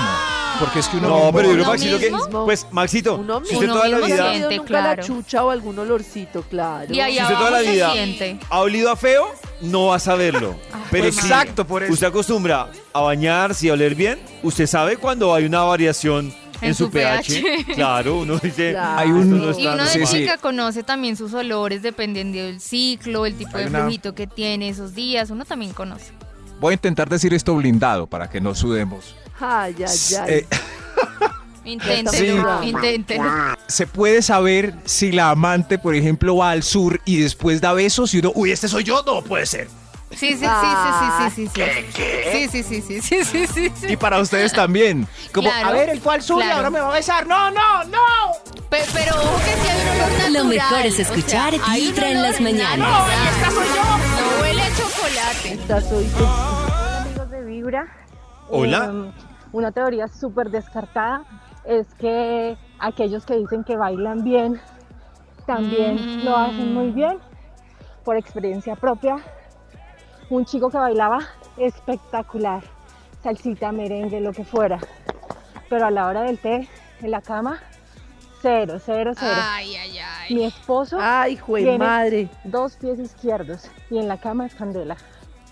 Porque 0.59 0.79
es 0.79 0.87
que 0.87 0.97
uno 0.97 1.07
No, 1.09 1.15
mismo- 1.17 1.33
pero 1.33 1.47
yo 1.49 1.53
creo, 1.53 1.63
¿Uno 1.63 1.71
Maxito, 1.73 1.99
que. 1.99 2.11
mismo? 2.11 2.45
Pues, 2.45 2.67
Maxito, 2.71 3.15
Uno 3.15 3.41
si 3.45 3.55
usted 3.55 3.67
toda 3.67 3.87
la 3.87 3.97
Uno 3.97 3.99
¿No 3.99 4.05
vida. 4.13 4.31
siente, 4.31 4.57
nunca 4.57 4.73
la 4.73 4.81
claro. 4.81 5.03
chucha 5.03 5.43
o 5.43 5.49
algún 5.49 5.79
olorcito, 5.79 6.43
claro. 6.43 6.93
Y 6.93 6.99
ahí 6.99 7.15
Si 7.17 7.21
usted 7.23 7.35
toda 7.35 7.51
la 7.51 7.59
vida 7.61 7.91
siente. 7.91 8.39
ha 8.49 8.59
olido 8.59 8.91
a 8.91 8.95
feo, 8.95 9.27
no 9.61 9.87
va 9.87 9.95
a 9.95 9.99
saberlo. 9.99 10.55
Pero 10.91 11.03
pues 11.05 11.17
exacto, 11.17 11.65
por 11.65 11.83
eso. 11.83 11.93
usted 11.93 12.07
acostumbra 12.07 12.69
a 12.93 13.01
bañarse 13.01 13.67
y 13.67 13.69
a 13.69 13.73
oler 13.73 13.95
bien, 13.95 14.19
usted 14.43 14.67
sabe 14.67 14.97
cuando 14.97 15.33
hay 15.33 15.45
una 15.45 15.63
variación 15.63 16.33
en, 16.61 16.69
En 16.69 16.75
su 16.75 16.85
su 16.85 16.91
pH. 16.91 17.41
pH. 17.41 17.65
Claro, 17.75 18.19
uno 18.19 18.37
dice. 18.37 18.71
Claro. 18.71 18.99
Hay 18.99 19.09
un- 19.11 19.21
"Esto 19.23 19.35
no 19.35 19.43
Y 19.43 19.47
uno 19.47 19.57
de 19.57 19.63
normal". 19.65 19.87
Sí, 19.89 20.05
sí. 20.05 20.17
chica 20.19 20.37
conoce 20.37 20.83
también 20.83 21.17
sus 21.17 21.33
olores 21.33 21.81
dependiendo 21.81 22.37
del 22.37 22.61
ciclo, 22.61 23.25
el 23.25 23.35
tipo 23.35 23.57
Hay 23.57 23.63
de 23.65 23.69
una- 23.71 23.79
flujito 23.81 24.13
que 24.15 24.27
tiene 24.27 24.69
esos 24.69 24.93
días. 24.93 25.29
Uno 25.31 25.43
también 25.45 25.73
conoce. 25.73 26.11
Voy 26.59 26.71
a 26.71 26.73
intentar 26.75 27.09
decir 27.09 27.33
esto 27.33 27.53
blindado 27.55 28.07
para 28.07 28.29
que 28.29 28.39
no 28.39 28.55
sudemos. 28.55 29.15
Ay, 29.39 29.75
ay, 29.79 30.15
ay. 30.21 30.33
Eh, 30.33 30.47
Inténtelo, 31.65 32.61
Sí. 32.61 32.73
se 33.67 33.87
puede 33.87 34.21
saber 34.21 34.73
si 34.83 35.13
la 35.13 35.29
amante, 35.29 35.77
por 35.79 35.95
ejemplo, 35.95 36.35
va 36.35 36.51
al 36.51 36.61
sur 36.61 36.99
y 37.05 37.17
después 37.21 37.61
da 37.61 37.71
besos 37.71 38.13
y 38.13 38.19
uno, 38.19 38.33
uy, 38.35 38.51
este 38.51 38.67
soy 38.67 38.83
yo, 38.83 39.01
no 39.05 39.21
puede 39.23 39.45
ser. 39.45 39.69
Sí, 40.11 40.27
sí, 40.33 40.39
sí, 40.39 40.45
Ah, 40.47 41.31
sí, 41.33 41.47
sí, 41.47 41.49
sí, 41.55 41.63
sí. 41.65 42.03
Sí, 42.31 42.63
sí, 42.63 42.63
sí, 42.63 42.81
sí, 42.81 43.01
sí, 43.01 43.23
sí, 43.25 43.47
sí, 43.47 43.71
sí. 43.79 43.87
Y 43.93 43.95
para 43.97 44.19
ustedes 44.19 44.51
también. 44.53 45.07
Como, 45.33 45.49
Claro. 45.49 45.69
a 45.69 45.71
ver, 45.71 45.89
él 45.89 46.01
fue 46.01 46.13
al 46.15 46.21
sur 46.21 46.37
y 46.39 46.43
Claro. 46.43 46.57
ahora 46.57 46.69
me 46.69 46.79
va 46.81 46.91
a 46.91 46.93
besar. 46.95 47.25
No, 47.25 47.49
no, 47.49 47.83
no. 47.85 47.97
Pe- 48.69 48.83
Pero 48.93 49.15
ojo 49.15 49.37
que 49.39 49.53
si 49.53 49.67
hay 49.69 49.81
un 49.81 49.87
olor 49.87 50.11
natural. 50.11 50.33
Lo 50.33 50.43
mejor 50.45 50.79
es 50.85 50.93
o 50.93 50.95
sea, 50.97 51.05
escuchar 51.05 51.53
hay 51.65 51.87
un 51.87 51.93
Vibra 51.93 52.09
en 52.11 52.21
las 52.21 52.41
mañanas. 52.41 52.77
natural. 52.77 53.63
No 54.19 54.41
huele 54.41 54.61
a 54.61 54.69
chocolate. 54.75 55.53
Esta 55.53 55.81
soy 55.81 56.07
yo. 56.19 56.25
Hola 56.25 57.01
amigos 57.07 57.29
de 57.31 57.43
Vibra. 57.45 57.87
Hola. 58.55 58.91
Eh, 58.93 59.11
una 59.51 59.71
teoría 59.71 60.07
súper 60.07 60.49
descartada 60.51 61.23
es 61.65 61.87
que 61.95 62.55
aquellos 62.79 63.25
que 63.25 63.35
dicen 63.37 63.63
que 63.63 63.75
bailan 63.77 64.23
bien 64.23 64.59
también 65.47 65.95
Mm. 65.95 66.23
lo 66.25 66.37
hacen 66.37 66.73
muy 66.73 66.91
bien. 66.91 67.17
Por 68.05 68.15
experiencia 68.17 68.75
propia, 68.75 69.17
un 70.29 70.45
chico 70.45 70.69
que 70.69 70.77
bailaba 70.77 71.19
espectacular, 71.57 72.61
salsita, 73.23 73.71
merengue, 73.71 74.19
lo 74.21 74.33
que 74.33 74.43
fuera. 74.43 74.77
Pero 75.69 75.85
a 75.87 75.91
la 75.91 76.07
hora 76.07 76.21
del 76.23 76.37
té, 76.37 76.67
en 77.01 77.11
la 77.11 77.21
cama, 77.21 77.59
cero, 78.41 78.77
cero, 78.85 79.13
cero. 79.17 79.41
Ay, 79.41 79.75
ay, 79.77 79.97
ay. 79.97 80.35
Mi 80.35 80.43
esposo 80.43 80.97
Ay, 80.99 81.39
tiene 81.45 81.77
madre. 81.77 82.29
dos 82.43 82.75
pies 82.75 82.99
izquierdos 82.99 83.69
y 83.89 83.97
en 83.97 84.07
la 84.07 84.17
cama 84.17 84.45
es 84.45 84.53
candela. 84.53 84.97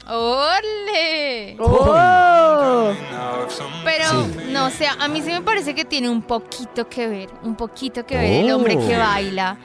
¡Ole! 0.07 1.55
¡Oh! 1.59 2.91
Pero, 3.83 4.05
no 4.49 4.69
sé, 4.69 4.87
a 4.87 5.07
mí 5.07 5.21
sí 5.21 5.29
me 5.31 5.41
parece 5.41 5.73
que 5.75 5.85
tiene 5.85 6.09
un 6.09 6.21
poquito 6.21 6.87
que 6.87 7.07
ver, 7.07 7.29
un 7.43 7.55
poquito 7.55 8.05
que 8.05 8.17
ver 8.17 8.45
el 8.45 8.51
hombre 8.51 8.77
que 8.77 8.95
Oh. 8.95 8.99
baila. 8.99 9.57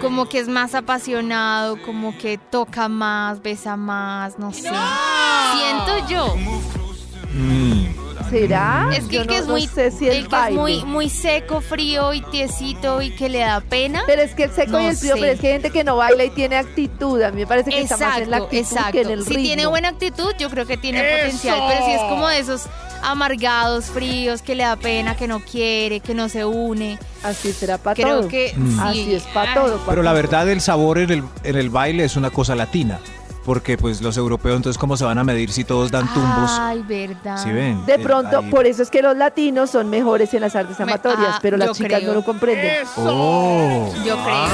Como 0.00 0.26
que 0.28 0.38
es 0.38 0.46
más 0.48 0.74
apasionado, 0.74 1.80
como 1.82 2.16
que 2.16 2.38
toca 2.38 2.88
más, 2.88 3.42
besa 3.42 3.76
más, 3.76 4.38
no 4.38 4.52
sé. 4.52 4.70
Siento 4.70 6.08
yo. 6.08 6.34
¿Será? 8.30 8.88
Es 8.92 9.04
que 9.04 9.14
Yo 9.16 9.20
el 9.22 9.26
que 9.28 9.34
no- 9.34 9.40
es 9.40 9.46
no 9.46 9.52
muy, 9.52 9.66
sé 9.66 9.90
si 9.90 10.08
el 10.08 10.16
el 10.16 10.28
que 10.28 10.36
es 10.48 10.50
muy, 10.52 10.84
muy 10.84 11.08
seco, 11.08 11.60
frío 11.60 12.12
y 12.14 12.20
tiesito 12.22 13.02
y 13.02 13.10
que 13.10 13.28
le 13.28 13.40
da 13.40 13.60
pena. 13.60 14.02
Pero 14.06 14.22
es 14.22 14.34
que 14.34 14.44
el 14.44 14.50
seco 14.50 14.78
y 14.80 14.82
No 14.84 14.90
el 14.90 14.96
frío, 14.96 15.14
sé. 15.14 15.20
pero 15.20 15.32
es 15.32 15.40
que 15.40 15.46
hay 15.48 15.52
gente 15.54 15.70
que 15.70 15.84
no 15.84 15.96
baila 15.96 16.24
y 16.24 16.30
tiene 16.30 16.56
actitud. 16.56 17.20
A 17.22 17.30
mí 17.30 17.40
me 17.42 17.46
parece 17.46 17.70
que 17.70 17.80
está 17.82 17.96
más 17.96 18.18
en 18.18 18.30
la 18.30 18.36
Exacto, 18.38 18.44
actitud 18.44 18.58
exacto. 18.76 18.92
que 18.92 19.00
en 19.02 19.10
el 19.10 19.22
si 19.24 19.28
ritmo. 19.30 19.44
tiene 19.44 19.66
buena 19.66 19.88
actitud, 19.88 20.32
yo 20.38 20.50
creo 20.50 20.66
que 20.66 20.76
tiene 20.76 21.00
¡Eso! 21.00 21.16
potencial. 21.16 21.62
Pero 21.68 21.84
si 21.86 21.92
es 21.92 22.00
como 22.02 22.28
de 22.28 22.38
esos 22.38 22.62
amargados, 23.02 23.86
fríos, 23.86 24.42
que 24.42 24.54
le 24.54 24.64
da 24.64 24.76
pena, 24.76 25.14
que 25.16 25.28
no 25.28 25.40
quiere, 25.40 26.00
que 26.00 26.14
no 26.14 26.28
se 26.28 26.44
une. 26.44 26.98
Así 27.22 27.52
será 27.52 27.78
para 27.78 27.94
Creo 27.94 28.20
todo. 28.20 28.28
que 28.28 28.52
Mm. 28.56 28.70
sí. 28.70 28.78
Así 28.82 29.14
es 29.14 29.22
para 29.24 29.54
todo. 29.54 29.80
Pero 29.86 30.02
la 30.02 30.12
verdad, 30.12 30.48
el 30.48 30.60
sabor 30.60 30.98
en 30.98 31.10
el, 31.10 31.22
en 31.42 31.56
el 31.56 31.70
baile 31.70 32.04
es 32.04 32.16
una 32.16 32.30
cosa 32.30 32.54
latina. 32.54 32.98
Porque 33.44 33.76
pues 33.76 34.00
los 34.00 34.16
europeos, 34.16 34.56
entonces, 34.56 34.78
¿cómo 34.78 34.96
se 34.96 35.04
van 35.04 35.18
a 35.18 35.24
medir 35.24 35.52
si 35.52 35.64
todos 35.64 35.90
dan 35.90 36.12
tumbos? 36.14 36.50
Ay, 36.58 36.82
verdad. 36.88 37.36
¿Sí 37.42 37.50
ven? 37.50 37.84
De 37.84 37.94
Eh, 37.94 37.98
pronto, 37.98 38.38
ahí- 38.38 38.50
por 38.50 38.66
eso 38.66 38.82
es 38.82 38.88
que 38.90 39.02
los 39.02 39.14
latinos 39.16 39.70
son 39.70 39.90
mejores 39.90 40.32
en 40.32 40.40
las 40.40 40.56
artes 40.56 40.80
amatorias, 40.80 41.34
ah, 41.34 41.38
pero 41.42 41.58
las 41.58 41.72
chicas 41.72 41.98
creo. 42.00 42.08
no 42.12 42.20
lo 42.20 42.24
comprenden. 42.24 42.86
Oh. 42.96 43.92
Yo 44.04 44.16
creo. 44.24 44.46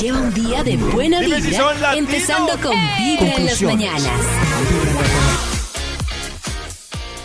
Lleva 0.00 0.18
un 0.18 0.34
día 0.34 0.64
de 0.64 0.76
buena 0.78 1.20
Dime 1.20 1.36
si 1.42 1.50
vibra, 1.50 1.58
son 1.64 1.80
latinos. 1.80 2.10
empezando 2.12 2.52
con 2.60 2.72
Vibra 2.98 3.34
en 3.36 3.46
las 3.46 3.62
mañanas. 3.62 4.08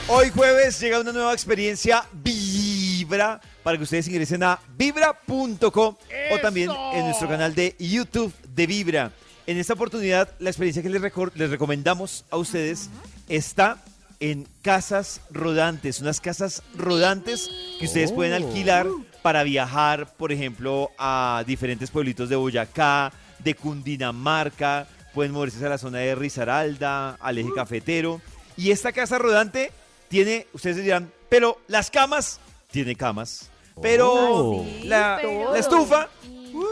Hoy 0.07 0.29
jueves 0.35 0.79
llega 0.79 0.99
una 0.99 1.11
nueva 1.11 1.33
experiencia 1.33 2.05
Vibra 2.13 3.41
para 3.63 3.77
que 3.77 3.83
ustedes 3.83 4.07
ingresen 4.07 4.43
a 4.43 4.59
vibra.com 4.77 5.95
o 6.31 6.37
también 6.39 6.69
en 6.93 7.05
nuestro 7.05 7.27
canal 7.27 7.55
de 7.55 7.75
YouTube 7.79 8.31
de 8.53 8.67
Vibra. 8.67 9.11
En 9.47 9.57
esta 9.57 9.73
oportunidad, 9.73 10.29
la 10.39 10.49
experiencia 10.49 10.81
que 10.81 10.89
les, 10.89 11.01
recomendamos 11.49 12.25
a 12.31 12.37
ustedes 12.37 12.89
está 13.29 13.77
en 14.19 14.47
casas 14.63 15.21
rodantes, 15.29 15.99
unas 15.99 16.19
casas 16.19 16.63
rodantes 16.75 17.49
que 17.79 17.85
ustedes 17.85 18.11
pueden 18.11 18.33
Oh. 18.43 18.47
alquilar 18.47 18.87
para 19.21 19.43
viajar, 19.43 20.15
por 20.17 20.31
ejemplo, 20.31 20.89
a 20.97 21.43
diferentes 21.45 21.91
pueblitos 21.91 22.29
de 22.29 22.35
Boyacá, 22.35 23.11
de 23.39 23.53
Cundinamarca, 23.55 24.87
pueden 25.13 25.31
moverse 25.31 25.63
a 25.65 25.69
la 25.69 25.77
zona 25.77 25.99
de 25.99 26.15
Risaralda, 26.15 27.11
al 27.19 27.37
eje 27.37 27.49
cafetero. 27.53 28.21
Y 28.57 28.71
esta 28.71 28.91
casa 28.93 29.17
rodante 29.19 29.71
tiene, 30.07 30.47
ustedes 30.53 30.77
dirán, 30.77 31.11
pero 31.29 31.59
las 31.67 31.91
camas, 31.91 32.39
tiene 32.71 32.95
camas. 32.95 33.49
Pero 33.81 34.11
Oh. 34.13 34.65
la, 34.85 35.17
pero- 35.21 35.51
la 35.53 35.59
estufa, 35.59 36.07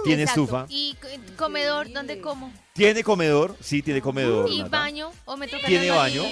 tiene 0.04 0.24
Exacto. 0.24 0.42
estufa. 0.44 0.66
¿Y 0.70 0.96
comedor 1.38 1.92
dónde 1.92 2.20
como? 2.22 2.52
Tiene 2.74 3.04
comedor, 3.04 3.56
sí, 3.62 3.82
tiene 3.82 4.02
comedor. 4.02 4.50
¿Y 4.50 4.60
Nata. 4.60 4.70
baño? 4.80 5.12
¿O 5.26 5.38
me 5.38 5.48
toca 5.48 5.68
Tiene 5.68 5.92
baño. 5.92 6.24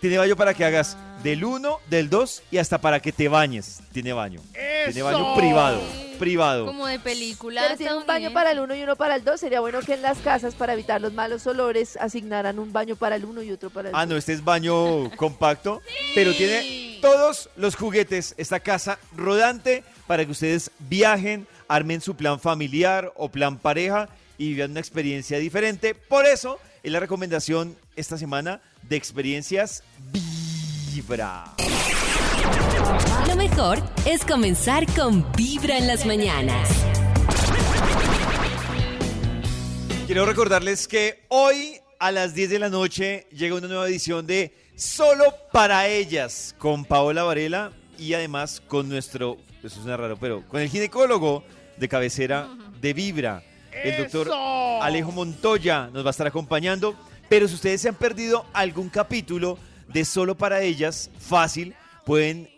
Tiene 0.00 0.16
baño 0.16 0.34
para 0.34 0.54
que 0.54 0.64
hagas 0.64 0.96
del 1.22 1.44
1, 1.44 1.78
del 1.90 2.08
2 2.08 2.42
y 2.50 2.56
hasta 2.56 2.78
para 2.80 3.00
que 3.00 3.12
te 3.12 3.28
bañes. 3.28 3.80
Tiene 3.92 4.12
baño. 4.14 4.40
Tiene 4.86 5.02
baño 5.02 5.34
privado. 5.36 5.80
Privado. 6.18 6.66
Como 6.66 6.86
de 6.86 6.98
película. 6.98 7.62
Pero 7.64 7.76
tiene 7.76 7.94
un 7.96 8.06
baño 8.06 8.32
para 8.32 8.52
el 8.52 8.60
uno 8.60 8.74
y 8.74 8.82
uno 8.82 8.96
para 8.96 9.14
el 9.16 9.24
dos. 9.24 9.40
Sería 9.40 9.60
bueno 9.60 9.80
que 9.80 9.94
en 9.94 10.02
las 10.02 10.18
casas, 10.18 10.54
para 10.54 10.72
evitar 10.74 11.00
los 11.00 11.12
malos 11.12 11.46
olores, 11.46 11.96
asignaran 11.98 12.58
un 12.58 12.72
baño 12.72 12.96
para 12.96 13.16
el 13.16 13.24
uno 13.26 13.42
y 13.42 13.50
otro 13.52 13.68
para 13.70 13.88
el 13.90 13.94
Ah, 13.94 14.00
dos. 14.04 14.08
no, 14.10 14.16
este 14.16 14.32
es 14.34 14.44
baño 14.44 15.10
compacto, 15.16 15.80
pero 16.14 16.34
tiene 16.34 16.98
todos 17.02 17.48
los 17.56 17.74
juguetes, 17.76 18.34
esta 18.38 18.60
casa 18.60 18.98
rodante 19.16 19.82
para 20.06 20.24
que 20.26 20.30
ustedes 20.32 20.70
viajen, 20.78 21.46
armen 21.70 22.00
su 22.00 22.16
plan 22.16 22.40
familiar 22.40 23.12
o 23.16 23.28
plan 23.28 23.56
pareja 23.56 24.08
y 24.36 24.54
vivan 24.54 24.72
una 24.72 24.80
experiencia 24.80 25.38
diferente. 25.38 25.94
Por 25.94 26.26
eso 26.26 26.58
es 26.82 26.90
la 26.90 26.98
recomendación 26.98 27.76
esta 27.94 28.18
semana 28.18 28.60
de 28.82 28.96
experiencias 28.96 29.84
Vibra. 30.92 31.44
Lo 33.28 33.36
mejor 33.36 33.78
es 34.04 34.24
comenzar 34.24 34.84
con 34.94 35.24
Vibra 35.36 35.78
en 35.78 35.86
las 35.86 36.04
mañanas. 36.04 36.68
Quiero 40.06 40.26
recordarles 40.26 40.88
que 40.88 41.22
hoy 41.28 41.76
a 42.00 42.10
las 42.10 42.34
10 42.34 42.50
de 42.50 42.58
la 42.58 42.68
noche 42.68 43.28
llega 43.30 43.54
una 43.54 43.68
nueva 43.68 43.86
edición 43.86 44.26
de 44.26 44.52
Solo 44.74 45.26
para 45.52 45.86
ellas 45.86 46.56
con 46.58 46.84
Paola 46.84 47.22
Varela 47.22 47.70
y 47.96 48.14
además 48.14 48.60
con 48.66 48.88
nuestro, 48.88 49.36
eso 49.62 49.82
suena 49.82 49.96
raro, 49.96 50.16
pero 50.16 50.42
con 50.48 50.60
el 50.60 50.68
ginecólogo 50.68 51.44
de 51.80 51.88
cabecera 51.88 52.48
de 52.80 52.92
Vibra, 52.92 53.42
el 53.72 53.96
doctor 53.96 54.28
¡Eso! 54.28 54.82
Alejo 54.82 55.10
Montoya 55.10 55.88
nos 55.92 56.04
va 56.04 56.10
a 56.10 56.12
estar 56.12 56.26
acompañando. 56.26 56.94
Pero 57.28 57.48
si 57.48 57.54
ustedes 57.54 57.80
se 57.80 57.88
han 57.88 57.94
perdido 57.94 58.44
algún 58.52 58.88
capítulo 58.88 59.58
de 59.88 60.04
Solo 60.04 60.36
para 60.36 60.62
ellas, 60.62 61.10
fácil, 61.18 61.74
pueden 62.04 62.48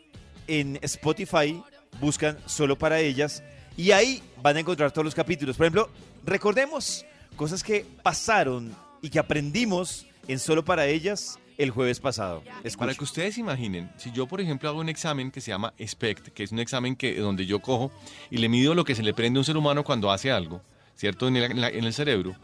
en 0.47 0.79
Spotify 0.83 1.63
buscan 2.01 2.37
Solo 2.47 2.77
para 2.77 2.99
ellas 3.01 3.43
y 3.77 3.93
ahí 3.93 4.23
van 4.43 4.57
a 4.57 4.61
encontrar 4.61 4.91
todos 4.91 5.05
los 5.05 5.15
capítulos. 5.15 5.57
Por 5.57 5.67
ejemplo, 5.67 5.91
recordemos 6.25 7.05
cosas 7.37 7.63
que 7.63 7.87
pasaron 8.03 8.75
y 9.01 9.11
que 9.11 9.19
aprendimos 9.19 10.07
en 10.27 10.39
Solo 10.39 10.65
para 10.65 10.87
ellas 10.87 11.39
el 11.63 11.71
jueves 11.71 12.01
pasado. 12.01 12.43
Para 12.79 12.95
que 12.95 13.05
ustedes 13.05 13.39
imaginen, 13.39 13.91
si 13.97 14.11
yo, 14.13 14.27
por 14.27 14.41
ejemplo, 14.41 14.69
hago 14.69 14.81
un 14.81 14.89
examen 14.89 15.31
que 15.31 15.41
se 15.41 15.51
llama 15.51 15.73
SPECT, 15.85 16.29
que 16.29 16.43
es 16.43 16.53
un 16.53 16.59
examen 16.59 16.97
que, 16.97 17.17
donde 17.19 17.47
yo 17.47 17.61
cojo 17.61 17.91
y 18.31 18.39
le 18.39 18.49
mido 18.49 18.75
lo 18.75 18.85
que 18.85 18.95
se 18.95 19.03
le 19.03 19.15
prende 19.15 19.39
a 19.39 19.41
un 19.41 19.45
ser 19.45 19.57
humano 19.57 19.85
cuando 19.85 20.11
hace 20.11 20.31
algo, 20.31 20.61
¿cierto? 20.95 21.29
En 21.29 21.37
el, 21.37 21.45
en 21.53 21.61
la- 21.61 21.69
en 21.71 21.85
el 21.85 21.93
cerebro. 21.95 22.35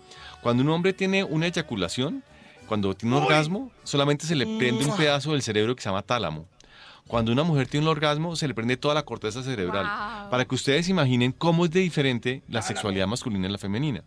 Cuando 0.42 0.62
un 0.62 0.68
hombre 0.70 0.92
tiene 0.92 1.24
una 1.24 1.46
eyaculación, 1.46 2.22
cuando 2.66 2.94
tiene 2.94 3.16
un 3.16 3.22
orgasmo, 3.22 3.70
solamente 3.84 4.26
se 4.26 4.34
le 4.36 4.46
prende 4.58 4.84
un 4.84 4.96
pedazo 4.96 5.32
del 5.32 5.42
cerebro 5.42 5.74
que 5.74 5.82
se 5.82 5.88
llama 5.88 6.02
tálamo. 6.02 6.46
Cuando 7.06 7.32
una 7.32 7.42
mujer 7.42 7.66
tiene 7.66 7.86
un 7.86 7.90
orgasmo, 7.90 8.36
se 8.36 8.46
le 8.46 8.52
prende 8.52 8.76
toda 8.76 8.94
la 8.94 9.02
corteza 9.02 9.42
cerebral. 9.42 9.86
Wow. 9.86 10.30
Para 10.30 10.44
que 10.44 10.54
ustedes 10.54 10.90
imaginen 10.90 11.32
cómo 11.32 11.64
es 11.64 11.70
de 11.70 11.80
diferente 11.80 12.42
la 12.48 12.60
sexualidad 12.60 13.06
masculina 13.06 13.48
y 13.48 13.50
la 13.50 13.56
femenina. 13.56 14.04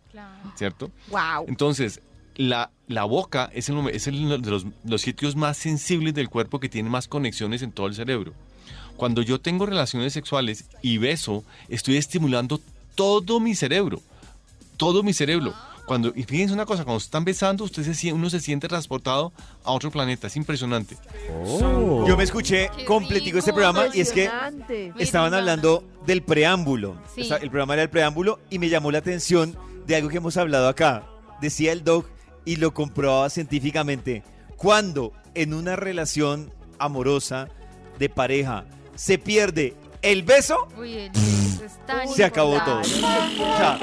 ¿Cierto? 0.54 0.92
Wow. 1.08 1.46
Entonces, 1.48 2.00
la, 2.36 2.70
la 2.88 3.04
boca 3.04 3.50
es, 3.52 3.68
el, 3.68 3.88
es 3.88 4.06
el 4.06 4.42
de 4.42 4.50
los, 4.50 4.66
los 4.84 5.02
sitios 5.02 5.36
más 5.36 5.56
sensibles 5.56 6.14
del 6.14 6.28
cuerpo 6.28 6.60
que 6.60 6.68
tiene 6.68 6.88
más 6.88 7.08
conexiones 7.08 7.62
en 7.62 7.72
todo 7.72 7.86
el 7.86 7.94
cerebro. 7.94 8.32
Cuando 8.96 9.22
yo 9.22 9.40
tengo 9.40 9.66
relaciones 9.66 10.12
sexuales 10.12 10.66
y 10.82 10.98
beso, 10.98 11.44
estoy 11.68 11.96
estimulando 11.96 12.60
todo 12.94 13.40
mi 13.40 13.54
cerebro. 13.54 14.00
Todo 14.76 15.02
mi 15.02 15.12
cerebro. 15.12 15.54
Cuando, 15.86 16.12
y 16.14 16.22
fíjense 16.22 16.54
una 16.54 16.64
cosa, 16.64 16.84
cuando 16.84 17.00
se 17.00 17.06
están 17.06 17.24
besando, 17.24 17.64
usted 17.64 17.82
se, 17.82 18.12
uno 18.12 18.30
se 18.30 18.40
siente 18.40 18.68
transportado 18.68 19.32
a 19.64 19.72
otro 19.72 19.90
planeta. 19.90 20.28
Es 20.28 20.36
impresionante. 20.36 20.96
Yo 22.06 22.16
me 22.16 22.22
escuché 22.22 22.70
completico 22.86 23.38
este 23.38 23.52
programa 23.52 23.86
y 23.92 24.00
es 24.00 24.12
que 24.12 24.30
estaban 24.98 25.34
hablando 25.34 25.84
del 26.06 26.22
preámbulo. 26.22 26.96
Sí. 27.14 27.28
El 27.40 27.50
programa 27.50 27.74
era 27.74 27.82
el 27.82 27.90
preámbulo 27.90 28.38
y 28.48 28.58
me 28.58 28.68
llamó 28.68 28.92
la 28.92 28.98
atención 28.98 29.56
de 29.86 29.96
algo 29.96 30.08
que 30.08 30.18
hemos 30.18 30.36
hablado 30.36 30.68
acá. 30.68 31.04
Decía 31.40 31.72
el 31.72 31.82
doc 31.82 32.06
y 32.44 32.56
lo 32.56 32.72
comprobaba 32.74 33.30
científicamente. 33.30 34.22
Cuando 34.56 35.12
en 35.34 35.54
una 35.54 35.76
relación 35.76 36.52
amorosa 36.78 37.48
de 37.98 38.08
pareja 38.08 38.64
se 38.94 39.18
pierde 39.18 39.74
el 40.02 40.22
beso, 40.22 40.68
Uy, 40.78 40.94
el 40.94 41.10
beso 41.10 41.64
es 41.64 41.86
tan 41.86 42.08
se 42.08 42.24
acabó 42.24 42.60
todo. 42.64 42.80
O 42.80 42.84
sea, 42.84 43.78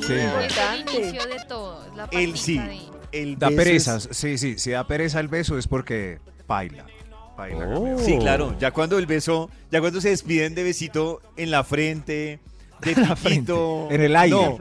Sí. 0.00 0.14
Es 0.14 0.56
el 0.56 0.80
inicio 1.02 1.26
de 1.26 1.44
todo. 1.48 1.84
Es 1.86 1.94
la 1.96 2.04
el 2.04 2.30
patica 2.32 2.36
sí, 2.38 2.58
de- 2.58 2.80
el 3.12 3.38
Da 3.38 3.48
beso 3.48 3.56
pereza, 3.58 3.96
es- 3.96 4.08
sí, 4.12 4.38
sí, 4.38 4.58
si 4.58 4.70
da 4.70 4.86
pereza 4.86 5.20
el 5.20 5.28
beso 5.28 5.58
es 5.58 5.66
porque 5.66 6.18
baila. 6.46 6.86
Sí, 8.04 8.18
claro. 8.18 8.56
Ya 8.58 8.72
cuando 8.72 8.98
el 8.98 9.06
beso, 9.06 9.48
ya 9.70 9.80
cuando 9.80 10.00
se 10.00 10.08
despiden 10.10 10.54
de 10.56 10.64
besito 10.64 11.20
en 11.36 11.50
la 11.52 11.62
frente, 11.62 12.40
de 12.80 12.94
piquito. 13.22 13.88
En 13.90 14.00
el 14.02 14.16
aire. 14.16 14.36
No. 14.36 14.58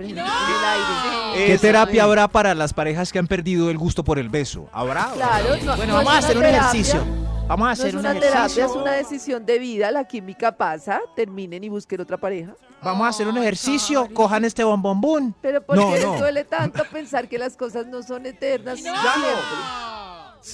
¿Qué 1.34 1.54
Eso. 1.54 1.62
terapia 1.62 2.04
habrá 2.04 2.28
para 2.28 2.56
las 2.56 2.74
parejas 2.74 3.12
que 3.12 3.20
han 3.20 3.28
perdido 3.28 3.70
el 3.70 3.78
gusto 3.78 4.04
por 4.04 4.18
el 4.20 4.30
beso? 4.30 4.70
¿Habrá? 4.74 5.12
Claro, 5.14 5.56
no- 5.64 5.76
Bueno, 5.78 5.94
no 5.94 5.98
vamos 6.00 6.14
a 6.14 6.20
es 6.20 6.26
hacer 6.26 6.38
un 6.38 6.44
terapia, 6.44 6.68
ejercicio. 6.70 7.04
Vamos 7.48 7.66
a 7.66 7.68
no 7.68 7.72
hacer 7.74 7.88
es 7.88 7.94
un 7.94 8.00
una 8.02 8.12
ejercicio. 8.12 8.34
terapia, 8.42 8.66
es 8.66 8.72
una 8.72 8.92
decisión 8.94 9.46
de 9.46 9.60
vida. 9.60 9.92
La 9.92 10.04
química 10.06 10.52
pasa, 10.58 11.00
terminen 11.16 11.64
y 11.64 11.70
busquen 11.70 12.02
otra 12.02 12.18
pareja. 12.18 12.56
Vamos 12.84 13.06
a 13.06 13.10
hacer 13.10 13.28
un 13.28 13.38
ejercicio. 13.38 14.08
Cojan 14.14 14.46
este 14.46 14.64
bombombón. 14.64 15.36
Pero 15.42 15.62
¿por 15.66 15.78
No, 15.78 15.94
qué 15.94 16.00
no. 16.02 16.12
les 16.12 16.20
duele 16.20 16.44
tanto 16.44 16.84
pensar 16.92 17.28
que 17.30 17.38
las 17.38 17.56
cosas 17.56 17.86
no 17.88 18.02
son 18.04 18.26
eternas 18.26 18.80
siempre? 18.80 19.02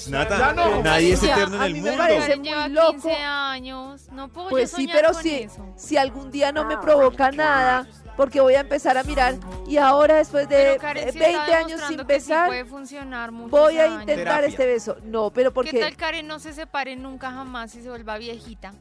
Nata, 0.09 0.37
Ya 0.37 0.53
no. 0.53 0.81
nadie 0.83 1.13
es 1.13 1.19
O 1.21 1.25
sea, 1.25 1.35
eterno 1.35 1.55
en 1.57 1.61
a 1.61 1.65
el 1.67 1.73
mí 1.73 1.81
me 1.81 1.89
mundo. 1.91 2.03
parece 2.03 2.35
muy 2.37 2.69
loco. 2.69 2.91
15 2.93 3.13
años. 3.15 4.07
No 4.11 4.27
puedo 4.29 4.49
Pues 4.49 4.71
yo 4.71 4.77
sí, 4.77 4.89
pero 4.91 5.11
con 5.13 5.21
si, 5.23 5.35
eso. 5.35 5.65
si 5.75 5.97
algún 5.97 6.31
día 6.31 6.51
no 6.51 6.65
me 6.65 6.77
provoca 6.77 7.31
nada, 7.31 7.87
porque 8.17 8.41
voy 8.41 8.55
a 8.55 8.59
empezar 8.61 8.97
a 8.97 9.03
mirar 9.03 9.35
y 9.67 9.77
ahora 9.77 10.15
después 10.15 10.47
de 10.49 10.77
Karen 10.79 11.07
eh, 11.09 11.11
sí 11.11 11.19
20 11.19 11.41
está 11.41 11.57
años 11.57 11.81
sin 11.87 11.97
sí 11.99 12.05
besar, 12.05 12.47
puede 12.47 12.65
funcionar 12.65 13.31
muchos 13.31 13.51
voy 13.51 13.77
a 13.77 13.87
intentar 13.87 14.15
Terapia. 14.17 14.47
este 14.47 14.65
beso. 14.65 14.97
No, 15.03 15.31
pero 15.31 15.49
¿Qué 15.51 15.53
porque 15.55 15.79
tal 15.79 15.95
Karen 15.95 16.27
no 16.27 16.39
se 16.39 16.53
separe 16.53 16.95
nunca 16.95 17.31
jamás 17.31 17.73
y 17.75 17.81
se 17.81 17.89
vuelva 17.89 18.17
viejita? 18.17 18.73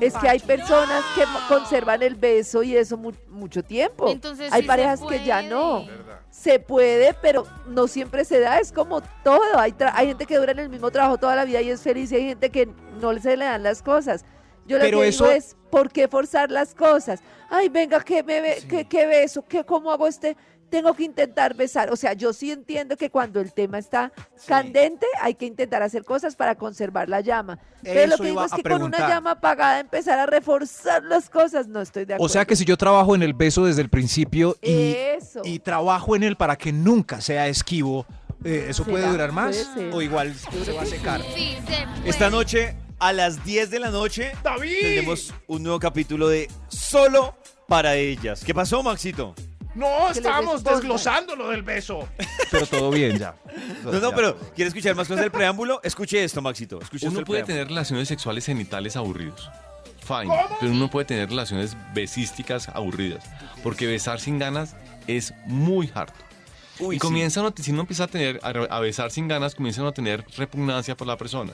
es 0.00 0.14
que 0.14 0.28
hay 0.28 0.38
personas 0.40 1.04
que 1.14 1.24
conservan 1.46 2.02
el 2.02 2.14
beso 2.14 2.62
y 2.62 2.74
eso 2.74 2.96
mu- 2.96 3.12
mucho 3.28 3.62
tiempo. 3.62 4.08
Entonces 4.08 4.50
hay 4.52 4.62
sí 4.62 4.66
parejas 4.66 5.00
que 5.08 5.22
ya 5.22 5.42
no. 5.42 5.84
Se 6.44 6.58
puede, 6.58 7.14
pero 7.22 7.46
no 7.66 7.88
siempre 7.88 8.22
se 8.26 8.38
da, 8.38 8.58
es 8.58 8.70
como 8.70 9.00
todo. 9.22 9.58
Hay, 9.58 9.72
tra- 9.72 9.92
hay 9.94 10.08
gente 10.08 10.26
que 10.26 10.36
dura 10.36 10.52
en 10.52 10.58
el 10.58 10.68
mismo 10.68 10.90
trabajo 10.90 11.16
toda 11.16 11.34
la 11.34 11.46
vida 11.46 11.62
y 11.62 11.70
es 11.70 11.80
feliz 11.80 12.12
y 12.12 12.16
hay 12.16 12.26
gente 12.28 12.50
que 12.50 12.68
no 13.00 13.18
se 13.18 13.38
le 13.38 13.46
dan 13.46 13.62
las 13.62 13.80
cosas. 13.80 14.26
Yo 14.66 14.76
lo 14.76 14.84
Pero 14.84 15.00
que 15.00 15.08
eso- 15.08 15.24
digo 15.24 15.36
es, 15.36 15.56
¿por 15.70 15.90
qué 15.90 16.06
forzar 16.06 16.50
las 16.50 16.74
cosas? 16.74 17.20
Ay, 17.50 17.68
venga, 17.68 18.00
¿qué, 18.00 18.22
me 18.22 18.40
be- 18.40 18.62
qué, 18.68 18.84
qué 18.86 19.06
beso? 19.06 19.44
¿Qué, 19.46 19.64
¿Cómo 19.64 19.90
hago 19.92 20.06
este? 20.06 20.36
Tengo 20.70 20.92
que 20.94 21.04
intentar 21.04 21.54
besar. 21.54 21.90
O 21.92 21.96
sea, 21.96 22.14
yo 22.14 22.32
sí 22.32 22.50
entiendo 22.50 22.96
que 22.96 23.08
cuando 23.08 23.40
el 23.40 23.52
tema 23.52 23.78
está 23.78 24.10
candente 24.46 25.06
hay 25.20 25.34
que 25.34 25.46
intentar 25.46 25.82
hacer 25.82 26.04
cosas 26.04 26.34
para 26.34 26.56
conservar 26.56 27.08
la 27.08 27.20
llama. 27.20 27.58
Pero 27.82 28.06
lo 28.08 28.16
que 28.16 28.28
digo 28.28 28.44
es 28.44 28.52
que 28.52 28.62
con 28.62 28.82
una 28.82 28.98
llama 29.08 29.32
apagada 29.32 29.78
empezar 29.78 30.18
a 30.18 30.26
reforzar 30.26 31.04
las 31.04 31.30
cosas, 31.30 31.68
no 31.68 31.80
estoy 31.80 32.06
de 32.06 32.14
acuerdo. 32.14 32.26
O 32.26 32.28
sea 32.28 32.44
que 32.44 32.56
si 32.56 32.64
yo 32.64 32.76
trabajo 32.76 33.14
en 33.14 33.22
el 33.22 33.34
beso 33.34 33.66
desde 33.66 33.82
el 33.82 33.88
principio 33.90 34.56
y, 34.62 34.94
Eso. 34.96 35.42
y 35.44 35.60
trabajo 35.60 36.16
en 36.16 36.24
él 36.24 36.36
para 36.36 36.56
que 36.56 36.72
nunca 36.72 37.20
sea 37.20 37.46
esquivo, 37.46 38.04
eh, 38.42 38.66
¿eso 38.68 38.84
puede 38.84 39.06
durar 39.06 39.30
más? 39.30 39.70
Puede. 39.74 39.92
¿O 39.92 40.02
igual 40.02 40.34
se 40.34 40.72
va 40.72 40.82
a 40.82 40.86
secar? 40.86 41.20
Sí. 41.36 41.56
Esta 42.04 42.30
noche, 42.30 42.74
a 43.04 43.12
las 43.12 43.44
10 43.44 43.68
de 43.68 43.80
la 43.80 43.90
noche, 43.90 44.32
tenemos 44.80 45.34
un 45.46 45.62
nuevo 45.62 45.78
capítulo 45.78 46.26
de 46.26 46.50
Solo 46.68 47.36
para 47.68 47.96
ellas. 47.96 48.42
¿Qué 48.42 48.54
pasó, 48.54 48.82
Maxito? 48.82 49.34
No, 49.74 50.08
estábamos 50.10 50.64
desglosando 50.64 51.36
lo 51.36 51.50
del 51.50 51.62
beso. 51.62 52.08
Pero 52.50 52.66
todo 52.66 52.90
bien 52.90 53.18
ya. 53.18 53.34
No, 53.84 53.92
no, 54.00 54.12
pero 54.12 54.38
¿quiere 54.54 54.68
escuchar 54.68 54.94
más 54.94 55.06
cosas 55.06 55.20
del 55.20 55.30
preámbulo? 55.30 55.80
Escuche 55.82 56.24
esto, 56.24 56.40
Maxito. 56.40 56.80
Escuche 56.80 57.06
Uno 57.08 57.16
puede 57.16 57.42
preámbulo. 57.42 57.46
tener 57.46 57.68
relaciones 57.68 58.08
sexuales 58.08 58.46
genitales 58.46 58.96
aburridos. 58.96 59.50
Fine. 60.00 60.34
Pero 60.60 60.72
uno 60.72 60.88
puede 60.88 61.04
tener 61.04 61.28
relaciones 61.28 61.76
besísticas 61.92 62.70
aburridas. 62.70 63.24
Porque 63.62 63.86
besar 63.86 64.18
sin 64.18 64.38
ganas 64.38 64.76
es 65.06 65.34
muy 65.44 65.90
harto. 65.94 66.23
Y 66.80 66.98
comienza 66.98 67.40
uno, 67.40 67.52
si 67.56 67.70
uno 67.70 67.82
empieza 67.82 68.04
a 68.04 68.06
tener 68.08 68.40
a, 68.42 68.48
a 68.48 68.80
besar 68.80 69.10
sin 69.10 69.28
ganas, 69.28 69.54
comienza 69.54 69.80
uno 69.80 69.90
a 69.90 69.94
tener 69.94 70.24
repugnancia 70.36 70.96
por 70.96 71.06
la 71.06 71.16
persona. 71.16 71.52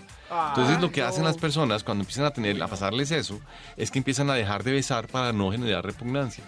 Entonces 0.48 0.80
lo 0.80 0.90
que 0.90 1.02
hacen 1.02 1.24
las 1.24 1.36
personas 1.36 1.84
cuando 1.84 2.02
empiezan 2.02 2.24
a 2.24 2.30
tener 2.30 2.62
a 2.62 2.68
pasarles 2.68 3.10
eso 3.10 3.40
es 3.76 3.90
que 3.90 3.98
empiezan 3.98 4.30
a 4.30 4.34
dejar 4.34 4.64
de 4.64 4.72
besar 4.72 5.08
para 5.08 5.32
no 5.32 5.50
generar 5.52 5.84
repugnancia. 5.84 6.44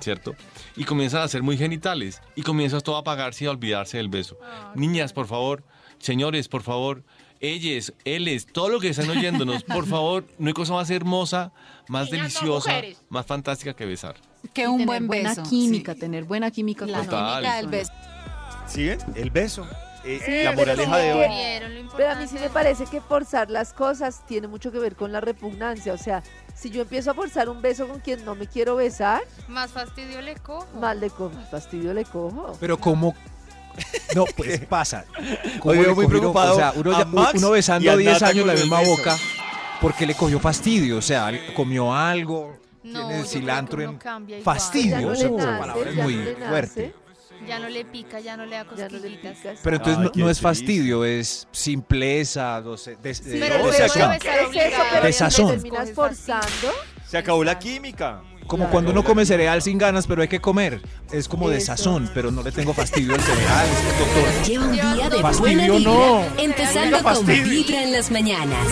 ¿Cierto? 0.00 0.34
Y 0.76 0.84
comienzan 0.84 1.22
a 1.22 1.28
ser 1.28 1.42
muy 1.42 1.56
genitales. 1.56 2.20
Y 2.34 2.42
comienzas 2.42 2.82
todo 2.82 2.96
a 2.96 3.00
apagarse 3.00 3.44
y 3.44 3.46
a 3.46 3.50
olvidarse 3.50 3.98
del 3.98 4.08
beso. 4.08 4.36
Niñas, 4.74 5.12
por 5.12 5.26
favor. 5.26 5.62
Señores, 5.98 6.48
por 6.48 6.62
favor. 6.62 7.04
Ellos, 7.40 7.92
éles, 8.04 8.46
todo 8.46 8.68
lo 8.68 8.80
que 8.80 8.88
están 8.88 9.10
oyéndonos, 9.10 9.64
por 9.64 9.86
favor, 9.86 10.24
no 10.38 10.46
hay 10.46 10.52
cosa 10.54 10.74
más 10.74 10.90
hermosa, 10.90 11.52
más 11.88 12.10
Niñas, 12.10 12.34
deliciosa, 12.34 12.70
más 13.08 13.26
fantástica 13.26 13.74
que 13.74 13.84
besar. 13.84 14.14
Que 14.52 14.68
un 14.68 14.84
buen 14.86 15.06
buena 15.06 15.30
beso. 15.30 15.42
química, 15.44 15.94
tener 15.94 16.24
buena 16.24 16.50
química 16.50 16.84
La 16.86 17.00
química 17.00 17.56
del 17.56 17.68
beso. 17.68 17.92
¿Siguen? 18.66 18.98
El 19.14 19.30
beso. 19.30 19.66
Eh, 20.04 20.20
Sí, 20.24 20.42
la 20.44 20.52
moraleja 20.52 20.96
de 20.96 21.12
hoy. 21.12 21.86
Pero 21.96 22.10
a 22.10 22.14
mí 22.16 22.26
sí 22.26 22.34
me 22.40 22.48
parece 22.50 22.84
que 22.86 23.00
forzar 23.00 23.50
las 23.50 23.72
cosas 23.72 24.26
tiene 24.26 24.48
mucho 24.48 24.72
que 24.72 24.78
ver 24.78 24.96
con 24.96 25.12
la 25.12 25.20
repugnancia. 25.20 25.92
O 25.92 25.98
sea, 25.98 26.22
si 26.54 26.70
yo 26.70 26.82
empiezo 26.82 27.12
a 27.12 27.14
forzar 27.14 27.48
un 27.48 27.62
beso 27.62 27.86
con 27.86 28.00
quien 28.00 28.24
no 28.24 28.34
me 28.34 28.46
quiero 28.46 28.76
besar, 28.76 29.22
Más 29.48 29.70
fastidio 29.70 30.20
le 30.20 30.34
cojo. 30.36 30.66
mal 30.80 30.98
le 31.00 31.08
cojo, 31.10 31.32
fastidio 31.50 31.94
le 31.94 32.04
cojo. 32.04 32.56
Pero 32.60 32.78
como... 32.78 33.14
No, 34.14 34.24
pues 34.36 34.60
pasa. 34.68 35.04
Veo 35.16 35.24
muy 35.24 35.60
cogieron? 35.84 36.08
preocupado 36.08 36.52
O 36.54 36.56
sea, 36.56 36.72
uno, 36.76 36.98
ya- 36.98 37.04
Max 37.06 37.34
uno 37.38 37.50
besando 37.52 37.90
a 37.90 37.96
10 37.96 38.12
Nata 38.14 38.26
años 38.26 38.46
la 38.46 38.52
misma 38.54 38.80
beso. 38.80 38.90
boca 38.90 39.16
porque 39.80 40.04
le 40.06 40.14
cogió 40.14 40.38
fastidio. 40.40 40.98
O 40.98 41.02
sea, 41.02 41.30
comió 41.54 41.94
algo, 41.94 42.56
No, 42.84 43.08
tiene 43.08 43.24
cilantro 43.24 43.82
en... 43.82 43.90
igual. 43.92 44.42
Fastidio, 44.42 45.00
no 45.00 45.12
esa 45.12 45.24
le 45.24 45.30
palabra 45.30 45.90
es 45.90 45.94
muy 45.96 46.14
no 46.16 46.22
le 46.24 46.34
fuerte. 46.36 46.94
Ya 47.46 47.58
no 47.58 47.68
le 47.68 47.84
pica, 47.84 48.20
ya 48.20 48.36
no 48.36 48.46
le 48.46 48.54
da 48.56 48.64
cosquillitas. 48.64 49.36
Pero 49.64 49.76
entonces 49.76 49.98
Ay, 49.98 50.10
no, 50.14 50.24
no 50.24 50.30
es 50.30 50.40
fastidio, 50.40 51.04
es 51.04 51.48
simplesa, 51.50 52.60
no 52.64 52.76
sé, 52.76 52.96
des- 53.02 53.18
Sí, 53.18 53.24
de- 53.30 53.40
Pero 53.40 53.54
de 53.54 53.58
luego 53.62 53.72
sazón. 53.72 54.02
de 54.12 54.18
besar 54.18 54.34
Es 54.34 54.40
eso, 54.40 54.48
obligado, 54.48 54.84
pero 54.92 55.04
De 55.06 55.12
si 55.12 55.18
sazón. 55.18 55.46
le 55.46 55.52
terminas 55.54 55.90
forzando, 55.92 56.72
Se 57.08 57.18
acabó 57.18 57.42
la 57.44 57.58
química. 57.58 58.22
Como 58.46 58.68
cuando 58.70 58.90
uno 58.90 59.02
come 59.04 59.24
cereal 59.24 59.62
sin 59.62 59.78
ganas, 59.78 60.06
pero 60.06 60.22
hay 60.22 60.28
que 60.28 60.40
comer. 60.40 60.82
Es 61.12 61.28
como 61.28 61.48
de 61.48 61.60
sazón, 61.60 62.10
pero 62.14 62.30
no 62.30 62.42
le 62.42 62.52
tengo 62.52 62.74
fastidio 62.74 63.14
al 63.14 63.20
cereal, 63.20 63.66
doctor. 63.98 64.44
Lleva 64.46 64.64
un 64.66 64.72
día 64.72 65.10
de 65.10 65.20
Fastidio 65.22 65.40
buena 65.40 65.62
vibra, 65.78 65.92
no. 65.92 66.22
empezando 66.38 67.02
con. 67.02 67.26
Vibra 67.26 67.82
en 67.84 67.92
las 67.92 68.10
mañanas. 68.10 68.66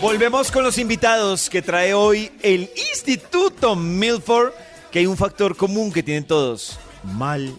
Volvemos 0.00 0.52
con 0.52 0.62
los 0.62 0.78
invitados 0.78 1.50
que 1.50 1.60
trae 1.60 1.92
hoy 1.92 2.30
el 2.42 2.70
Instituto 2.92 3.74
Milford, 3.74 4.52
que 4.92 5.00
hay 5.00 5.06
un 5.06 5.16
factor 5.16 5.56
común 5.56 5.92
que 5.92 6.04
tienen 6.04 6.24
todos, 6.24 6.78
mal 7.02 7.52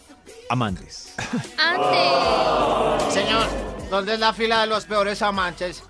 amantes. 0.50 1.14
Antes. 1.58 3.14
Señor, 3.14 3.46
¿dónde 3.90 4.14
es 4.14 4.20
la 4.22 4.34
fila 4.34 4.62
de 4.62 4.68
los 4.68 4.86
peores 4.86 5.22
amantes? 5.22 5.84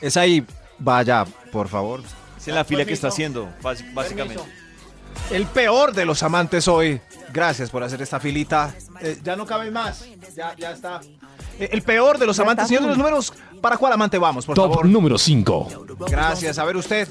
Es 0.00 0.16
ahí, 0.16 0.46
vaya, 0.78 1.24
por 1.50 1.66
favor. 1.66 2.02
Es 2.38 2.46
en 2.46 2.54
la 2.54 2.64
fila 2.64 2.84
que 2.84 2.92
está 2.92 3.08
haciendo, 3.08 3.52
básicamente. 3.92 4.40
El 5.32 5.46
peor 5.46 5.92
de 5.92 6.04
los 6.04 6.22
amantes 6.22 6.68
hoy. 6.68 7.00
Gracias 7.32 7.70
por 7.70 7.82
hacer 7.82 8.00
esta 8.00 8.20
filita. 8.20 8.72
Eh, 9.00 9.18
ya 9.22 9.34
no 9.34 9.44
cabe 9.44 9.70
más. 9.70 10.06
Ya, 10.34 10.54
ya 10.56 10.70
está. 10.72 11.00
Eh, 11.58 11.68
el 11.72 11.82
peor 11.82 12.18
de 12.18 12.26
los 12.26 12.36
Ya 12.36 12.42
amantes. 12.44 12.68
Señor 12.68 12.82
de 12.82 12.88
los 12.88 12.98
números, 12.98 13.32
¿para 13.60 13.76
cuál 13.76 13.92
amante 13.92 14.18
vamos, 14.18 14.46
por 14.46 14.54
Top 14.54 14.70
favor? 14.70 14.86
número 14.86 15.18
5. 15.18 15.86
Gracias. 16.08 16.58
A 16.58 16.64
ver 16.64 16.76
usted. 16.76 17.08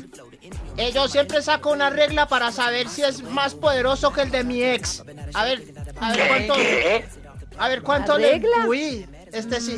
Eh, 0.78 0.92
yo 0.94 1.08
siempre 1.08 1.42
saco 1.42 1.72
una 1.72 1.90
regla 1.90 2.28
para 2.28 2.52
saber 2.52 2.88
si 2.88 3.02
es 3.02 3.24
más 3.24 3.56
poderoso 3.56 4.14
que 4.14 4.22
el 4.22 4.32
de 4.32 4.44
mi 4.44 4.62
ex. 4.64 5.04
A 5.34 5.44
ver, 5.44 5.64
a 6.00 6.12
ver 6.14 6.28
cuánto. 6.28 6.54
A 7.60 7.68
ver 7.68 7.82
cuánto 7.82 8.14
¿La 8.14 8.20
le. 8.20 8.32
regla? 8.34 8.68
Uy, 8.68 9.08
este 9.34 9.60
sí. 9.60 9.76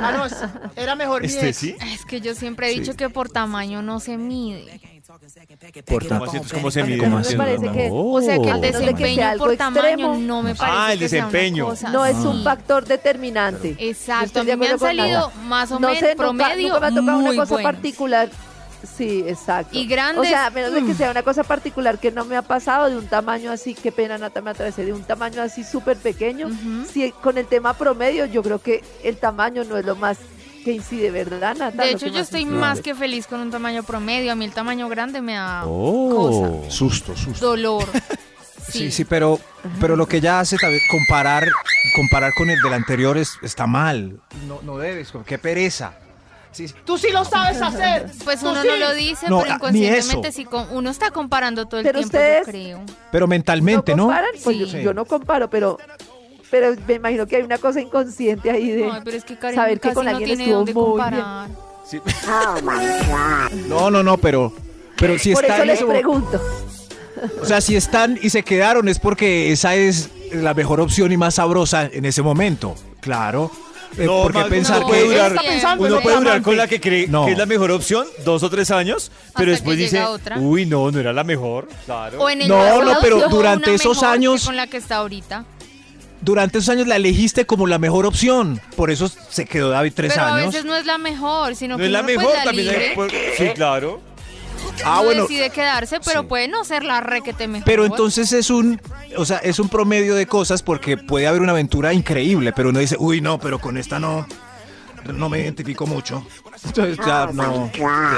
Ah, 0.00 0.12
no, 0.12 0.26
es- 0.26 0.36
era 0.76 0.94
mejor 0.94 1.22
mi 1.22 1.28
Este 1.28 1.48
ex. 1.48 1.56
sí. 1.56 1.76
Es 1.92 2.04
que 2.04 2.20
yo 2.20 2.34
siempre 2.34 2.70
he 2.70 2.78
dicho 2.78 2.94
que 2.94 3.08
por 3.08 3.30
tamaño 3.30 3.80
no 3.82 3.98
se 4.00 4.18
mide. 4.18 4.80
Por 5.86 6.08
¿Cómo 6.08 6.24
así? 6.24 6.38
¿Cómo 6.52 6.70
se 6.70 6.82
mide? 6.84 7.04
así? 7.06 7.32
me 7.32 7.38
parece 7.38 7.70
que 7.70 7.88
O 7.92 8.20
sea 8.22 8.38
que 8.38 8.48
el 8.50 8.60
que 8.60 8.72
desempeño 8.72 9.26
algo 9.26 9.44
por 9.44 9.56
tamaño 9.56 9.86
extremo. 9.86 10.14
no 10.18 10.42
me 10.42 10.54
parece 10.54 10.76
Ah, 10.78 10.92
el 10.94 10.98
que 10.98 11.08
sea 11.08 11.24
una 11.26 11.32
desempeño. 11.32 11.66
cosa 11.66 11.90
no 11.90 12.06
es 12.06 12.16
un 12.16 12.36
así. 12.36 12.44
factor 12.44 12.84
determinante. 12.86 13.76
Exacto, 13.78 14.40
a 14.40 14.44
mí 14.44 14.56
me 14.56 14.68
han 14.68 14.78
salido 14.78 15.30
más 15.44 15.70
o 15.70 15.78
No 15.78 15.88
menos 15.88 15.98
sé, 16.00 16.06
nunca- 16.14 16.16
promedio 16.16 16.68
nunca 16.74 16.80
me 16.80 16.86
ha 16.86 16.90
tocado 16.90 17.18
muy 17.18 17.28
una 17.30 17.36
cosa 17.42 17.54
buenos. 17.54 17.72
particular. 17.72 18.30
Sí, 18.96 19.24
exacto. 19.28 19.78
Y 19.78 19.86
grandes, 19.86 20.24
O 20.24 20.28
sea, 20.28 20.46
a 20.46 20.50
menos 20.50 20.72
de 20.72 20.78
que 20.80 20.92
mm. 20.92 20.96
sea 20.96 21.10
una 21.12 21.22
cosa 21.22 21.44
particular 21.44 21.98
que 21.98 22.10
no 22.10 22.24
me 22.24 22.36
ha 22.36 22.42
pasado 22.42 22.88
de 22.90 22.96
un 22.96 23.06
tamaño 23.06 23.52
así, 23.52 23.74
qué 23.74 23.92
pena 23.92 24.18
Nata 24.18 24.40
me 24.40 24.50
atravesé, 24.50 24.84
de 24.84 24.92
un 24.92 25.04
tamaño 25.04 25.40
así 25.40 25.62
súper 25.62 25.96
pequeño. 25.98 26.48
Si 26.92 27.12
con 27.12 27.38
el 27.38 27.46
tema 27.46 27.74
promedio, 27.74 28.24
yo 28.26 28.42
creo 28.42 28.60
que 28.60 28.82
el 29.04 29.18
tamaño 29.18 29.62
no 29.64 29.76
es 29.76 29.84
lo 29.86 29.94
más 29.94 30.18
que 30.62 30.72
incide, 30.72 31.10
¿verdad, 31.10 31.56
Nata? 31.56 31.82
De 31.84 31.90
hecho, 31.90 32.06
yo 32.06 32.12
más 32.14 32.22
estoy 32.22 32.42
incide. 32.42 32.58
más 32.58 32.80
que 32.80 32.94
feliz 32.94 33.26
con 33.26 33.40
un 33.40 33.50
tamaño 33.50 33.82
promedio. 33.82 34.32
A 34.32 34.34
mí 34.34 34.44
el 34.44 34.52
tamaño 34.52 34.88
grande 34.88 35.20
me 35.20 35.34
da 35.34 35.64
Oh. 35.66 36.64
Susto, 36.68 37.16
susto. 37.16 37.46
dolor. 37.46 37.84
Sí, 38.68 38.90
sí, 38.92 39.04
pero, 39.04 39.38
pero 39.80 39.96
lo 39.96 40.06
que 40.06 40.18
ella 40.18 40.38
hace 40.40 40.56
también, 40.56 40.80
comparar, 40.90 41.46
comparar 41.96 42.32
con 42.32 42.48
el 42.48 42.58
del 42.62 42.72
anterior 42.72 43.18
es, 43.18 43.32
está 43.42 43.66
mal. 43.66 44.20
No, 44.46 44.60
no 44.62 44.78
debes, 44.78 45.12
qué 45.26 45.36
pereza. 45.36 45.92
Sí, 46.52 46.68
sí. 46.68 46.74
Tú 46.86 46.96
sí 46.96 47.08
lo 47.10 47.24
sabes 47.24 47.60
hacer. 47.60 48.06
Pues 48.24 48.40
uno 48.42 48.62
sí. 48.62 48.68
no 48.68 48.76
lo 48.76 48.94
dice, 48.94 49.28
No, 49.28 49.40
pero 49.40 49.54
ah, 49.54 49.58
ni 49.72 49.84
inconscientemente 49.84 50.28
eso. 50.28 50.36
sí, 50.36 50.46
uno 50.70 50.90
está 50.90 51.10
comparando 51.10 51.66
todo 51.66 51.80
el 51.80 51.84
Pero 51.86 51.98
tiempo, 51.98 52.16
ustedes- 52.16 52.46
yo 52.46 52.52
creo. 52.52 52.82
Pero 53.10 53.26
mentalmente, 53.26 53.94
¿no? 53.96 54.04
comparan? 54.04 54.30
Pues 54.42 54.56
Sí. 54.56 54.66
yo, 54.66 54.78
yo 54.78 54.94
no 54.94 55.04
comparo, 55.06 55.50
pero, 55.50 55.76
pero 56.52 56.76
me 56.86 56.94
imagino 56.94 57.26
que 57.26 57.36
hay 57.36 57.42
una 57.42 57.56
cosa 57.58 57.80
inconsciente 57.80 58.50
ahí 58.50 58.70
de 58.72 58.84
Ay, 58.84 59.00
pero 59.02 59.16
es 59.16 59.24
que 59.24 59.36
Karen 59.38 59.56
saber 59.56 59.80
que 59.80 59.92
con 59.94 60.04
no 60.04 60.10
alguien 60.10 60.28
tiene 60.28 60.44
estuvo 60.44 60.58
dónde 60.58 60.74
muy 60.74 60.82
comparar. 60.84 61.48
No, 63.68 63.90
no, 63.90 64.02
no, 64.02 64.18
pero, 64.18 64.52
pero 64.96 65.18
si 65.18 65.32
Por 65.32 65.44
están, 65.44 65.68
eso 65.70 65.86
les 65.86 65.90
pregunto. 65.90 66.40
o 67.40 67.44
sea, 67.46 67.60
si 67.60 67.74
están 67.74 68.18
y 68.20 68.30
se 68.30 68.42
quedaron 68.42 68.88
es 68.88 68.98
porque 68.98 69.50
esa 69.50 69.74
es 69.74 70.10
la 70.32 70.54
mejor 70.54 70.80
opción 70.80 71.10
y 71.10 71.16
más 71.16 71.34
sabrosa 71.36 71.86
en 71.90 72.04
ese 72.04 72.22
momento. 72.22 72.74
Claro. 73.00 73.50
Eh, 73.98 74.04
No, 74.06 74.22
porque 74.22 74.42
pensar 74.44 74.82
puede 74.82 75.02
que 75.02 75.08
durar, 75.08 75.32
Está 75.32 75.42
pensando 75.42 75.84
uno 75.86 76.00
puede 76.00 76.16
durar 76.16 76.40
con 76.42 76.56
la 76.56 76.66
que 76.66 76.80
cree 76.80 77.06
No. 77.08 77.26
que 77.26 77.32
es 77.32 77.38
la 77.38 77.44
mejor 77.46 77.70
opción 77.70 78.06
dos 78.24 78.42
o 78.42 78.48
tres 78.48 78.70
años, 78.70 79.10
pero 79.36 79.50
después 79.50 79.76
dice, 79.76 80.02
otra. 80.02 80.38
uy, 80.38 80.64
no, 80.66 80.90
no 80.90 80.98
era 80.98 81.12
la 81.12 81.24
mejor. 81.24 81.68
Claro. 81.84 82.20
O 82.22 82.28
en 82.30 82.42
el 82.42 82.48
No, 82.48 82.82
no, 82.82 82.98
pero 83.02 83.28
durante 83.28 83.74
esos 83.74 84.02
años- 84.02 84.44
con 84.46 84.56
la 84.56 84.66
que 84.66 84.76
está 84.78 84.96
ahorita. 84.96 85.44
Durante 86.22 86.58
esos 86.58 86.68
años 86.70 86.86
la 86.86 86.96
elegiste 86.96 87.44
como 87.44 87.66
la 87.66 87.78
mejor 87.78 88.06
opción. 88.06 88.60
Por 88.76 88.90
eso 88.90 89.08
se 89.08 89.44
quedó 89.44 89.68
David 89.70 89.92
tres 89.94 90.12
pero 90.14 90.24
a 90.26 90.34
años. 90.36 90.52
veces 90.52 90.64
no 90.64 90.74
es 90.76 90.86
la 90.86 90.96
mejor, 90.98 91.54
sino 91.56 91.74
no 91.74 91.78
que 91.78 91.86
es 91.86 91.90
la 91.92 92.00
uno, 92.00 92.06
pues, 92.06 92.16
mejor, 92.18 92.34
la 92.36 92.44
también 92.44 92.68
hay- 92.68 92.74
libre, 92.74 92.92
por- 92.94 93.10
Sí, 93.10 93.48
claro. 93.54 94.00
Ah, 94.84 95.00
uno 95.00 95.04
bueno. 95.04 95.22
decide 95.22 95.50
quedarse, 95.50 95.98
pero 96.04 96.20
Sí. 96.22 96.26
puede 96.28 96.48
no 96.48 96.64
ser 96.64 96.84
la 96.84 97.00
requete 97.00 97.46
mejor. 97.48 97.64
Pero 97.66 97.84
entonces 97.84 98.32
es 98.32 98.48
un, 98.48 98.80
o 99.16 99.24
sea, 99.24 99.38
es 99.38 99.58
un 99.58 99.68
promedio 99.68 100.14
de 100.14 100.26
cosas 100.26 100.62
porque 100.62 100.96
puede 100.96 101.26
haber 101.26 101.42
una 101.42 101.52
aventura 101.52 101.92
increíble, 101.92 102.52
pero 102.52 102.70
uno 102.70 102.78
dice, 102.78 102.96
uy, 102.98 103.20
no, 103.20 103.38
pero 103.38 103.58
con 103.58 103.76
esta 103.76 103.98
no, 103.98 104.26
no 105.12 105.28
me 105.28 105.40
identifico 105.40 105.86
mucho. 105.86 106.24
Entonces 106.66 106.96
ya 107.04 107.26
no, 107.32 107.70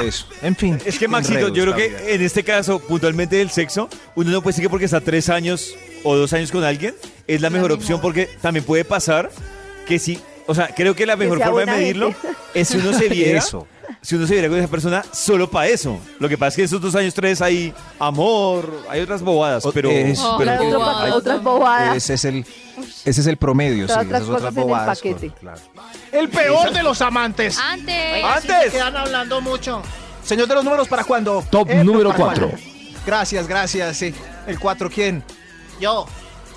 eso. 0.02 0.26
En 0.42 0.54
fin. 0.56 0.78
Es 0.84 0.98
que 0.98 1.08
Maxito, 1.08 1.48
yo 1.48 1.62
creo 1.64 1.74
que 1.74 2.14
en 2.14 2.22
este 2.22 2.44
caso, 2.44 2.78
puntualmente 2.78 3.36
del 3.36 3.50
sexo, 3.50 3.88
uno 4.14 4.30
no 4.30 4.42
puede 4.42 4.52
decir 4.52 4.64
que 4.64 4.70
porque 4.70 4.84
está 4.84 5.00
tres 5.00 5.28
años 5.28 5.74
o 6.02 6.16
dos 6.16 6.32
años 6.32 6.52
con 6.52 6.62
alguien, 6.64 6.94
es 7.26 7.40
la 7.40 7.50
mejor 7.50 7.72
opción 7.72 8.00
porque 8.00 8.28
también 8.42 8.64
puede 8.64 8.84
pasar 8.84 9.30
que 9.86 9.98
sí, 9.98 10.20
o 10.46 10.54
sea, 10.54 10.68
creo 10.68 10.94
que 10.94 11.06
la 11.06 11.16
mejor 11.16 11.42
forma 11.42 11.60
de 11.60 11.66
medirlo 11.66 12.12
gente. 12.12 12.36
es 12.54 12.68
si 12.68 12.78
uno 12.78 12.92
se 12.92 13.08
viera, 13.10 13.38
Eso. 13.38 13.66
Si 14.02 14.14
uno 14.16 14.26
se 14.26 14.32
viera 14.34 14.48
con 14.48 14.58
esa 14.58 14.68
persona 14.68 15.04
solo 15.12 15.50
para 15.50 15.68
eso. 15.68 15.98
Lo 16.18 16.28
que 16.28 16.36
pasa 16.38 16.48
es 16.50 16.56
que 16.56 16.62
esos 16.64 16.80
dos 16.80 16.94
años, 16.94 17.14
tres 17.14 17.40
hay 17.42 17.72
amor, 17.98 18.82
hay 18.88 19.00
otras 19.00 19.22
bobadas, 19.22 19.64
pero, 19.72 19.90
eso. 19.90 20.36
pero- 20.38 20.50
Claro, 20.52 20.66
otro 20.68 20.78
pa- 20.80 21.04
Ay, 21.04 21.10
otras 21.12 21.42
bobadas. 21.42 21.96
Ese 21.96 22.14
es 22.14 22.24
el, 22.24 22.46
ese 23.04 23.20
es 23.20 23.26
el 23.26 23.36
promedio, 23.36 23.86
sí, 23.86 23.92
otras 23.92 24.06
esas 24.06 24.22
otras 24.22 24.40
cosas 24.40 24.52
en 24.52 24.58
el 24.58 24.64
bobadas. 24.64 24.98
paquete. 24.98 25.28
con- 25.28 25.38
claro. 25.38 25.60
El 26.12 26.28
peor 26.28 26.70
de 26.72 26.82
los 26.82 27.00
amantes. 27.02 27.58
Antes. 27.58 28.14
Oiga, 28.14 28.40
sí 28.40 28.48
Antes. 28.52 28.72
se 28.72 28.78
quedan 28.78 28.96
hablando 28.96 29.40
mucho. 29.40 29.82
Señor 30.22 30.48
de 30.48 30.54
los 30.54 30.64
números, 30.64 30.88
¿para 30.88 31.04
cuándo? 31.04 31.44
Top 31.50 31.68
Eh, 31.70 31.82
número 31.84 32.10
¿para 32.10 32.24
4. 32.24 32.48
cuándo? 32.50 32.64
Gracias, 33.06 33.46
gracias, 33.46 33.96
sí. 33.96 34.14
El 34.46 34.58
4, 34.58 34.88
¿quién? 34.88 35.22
Yo 35.80 36.06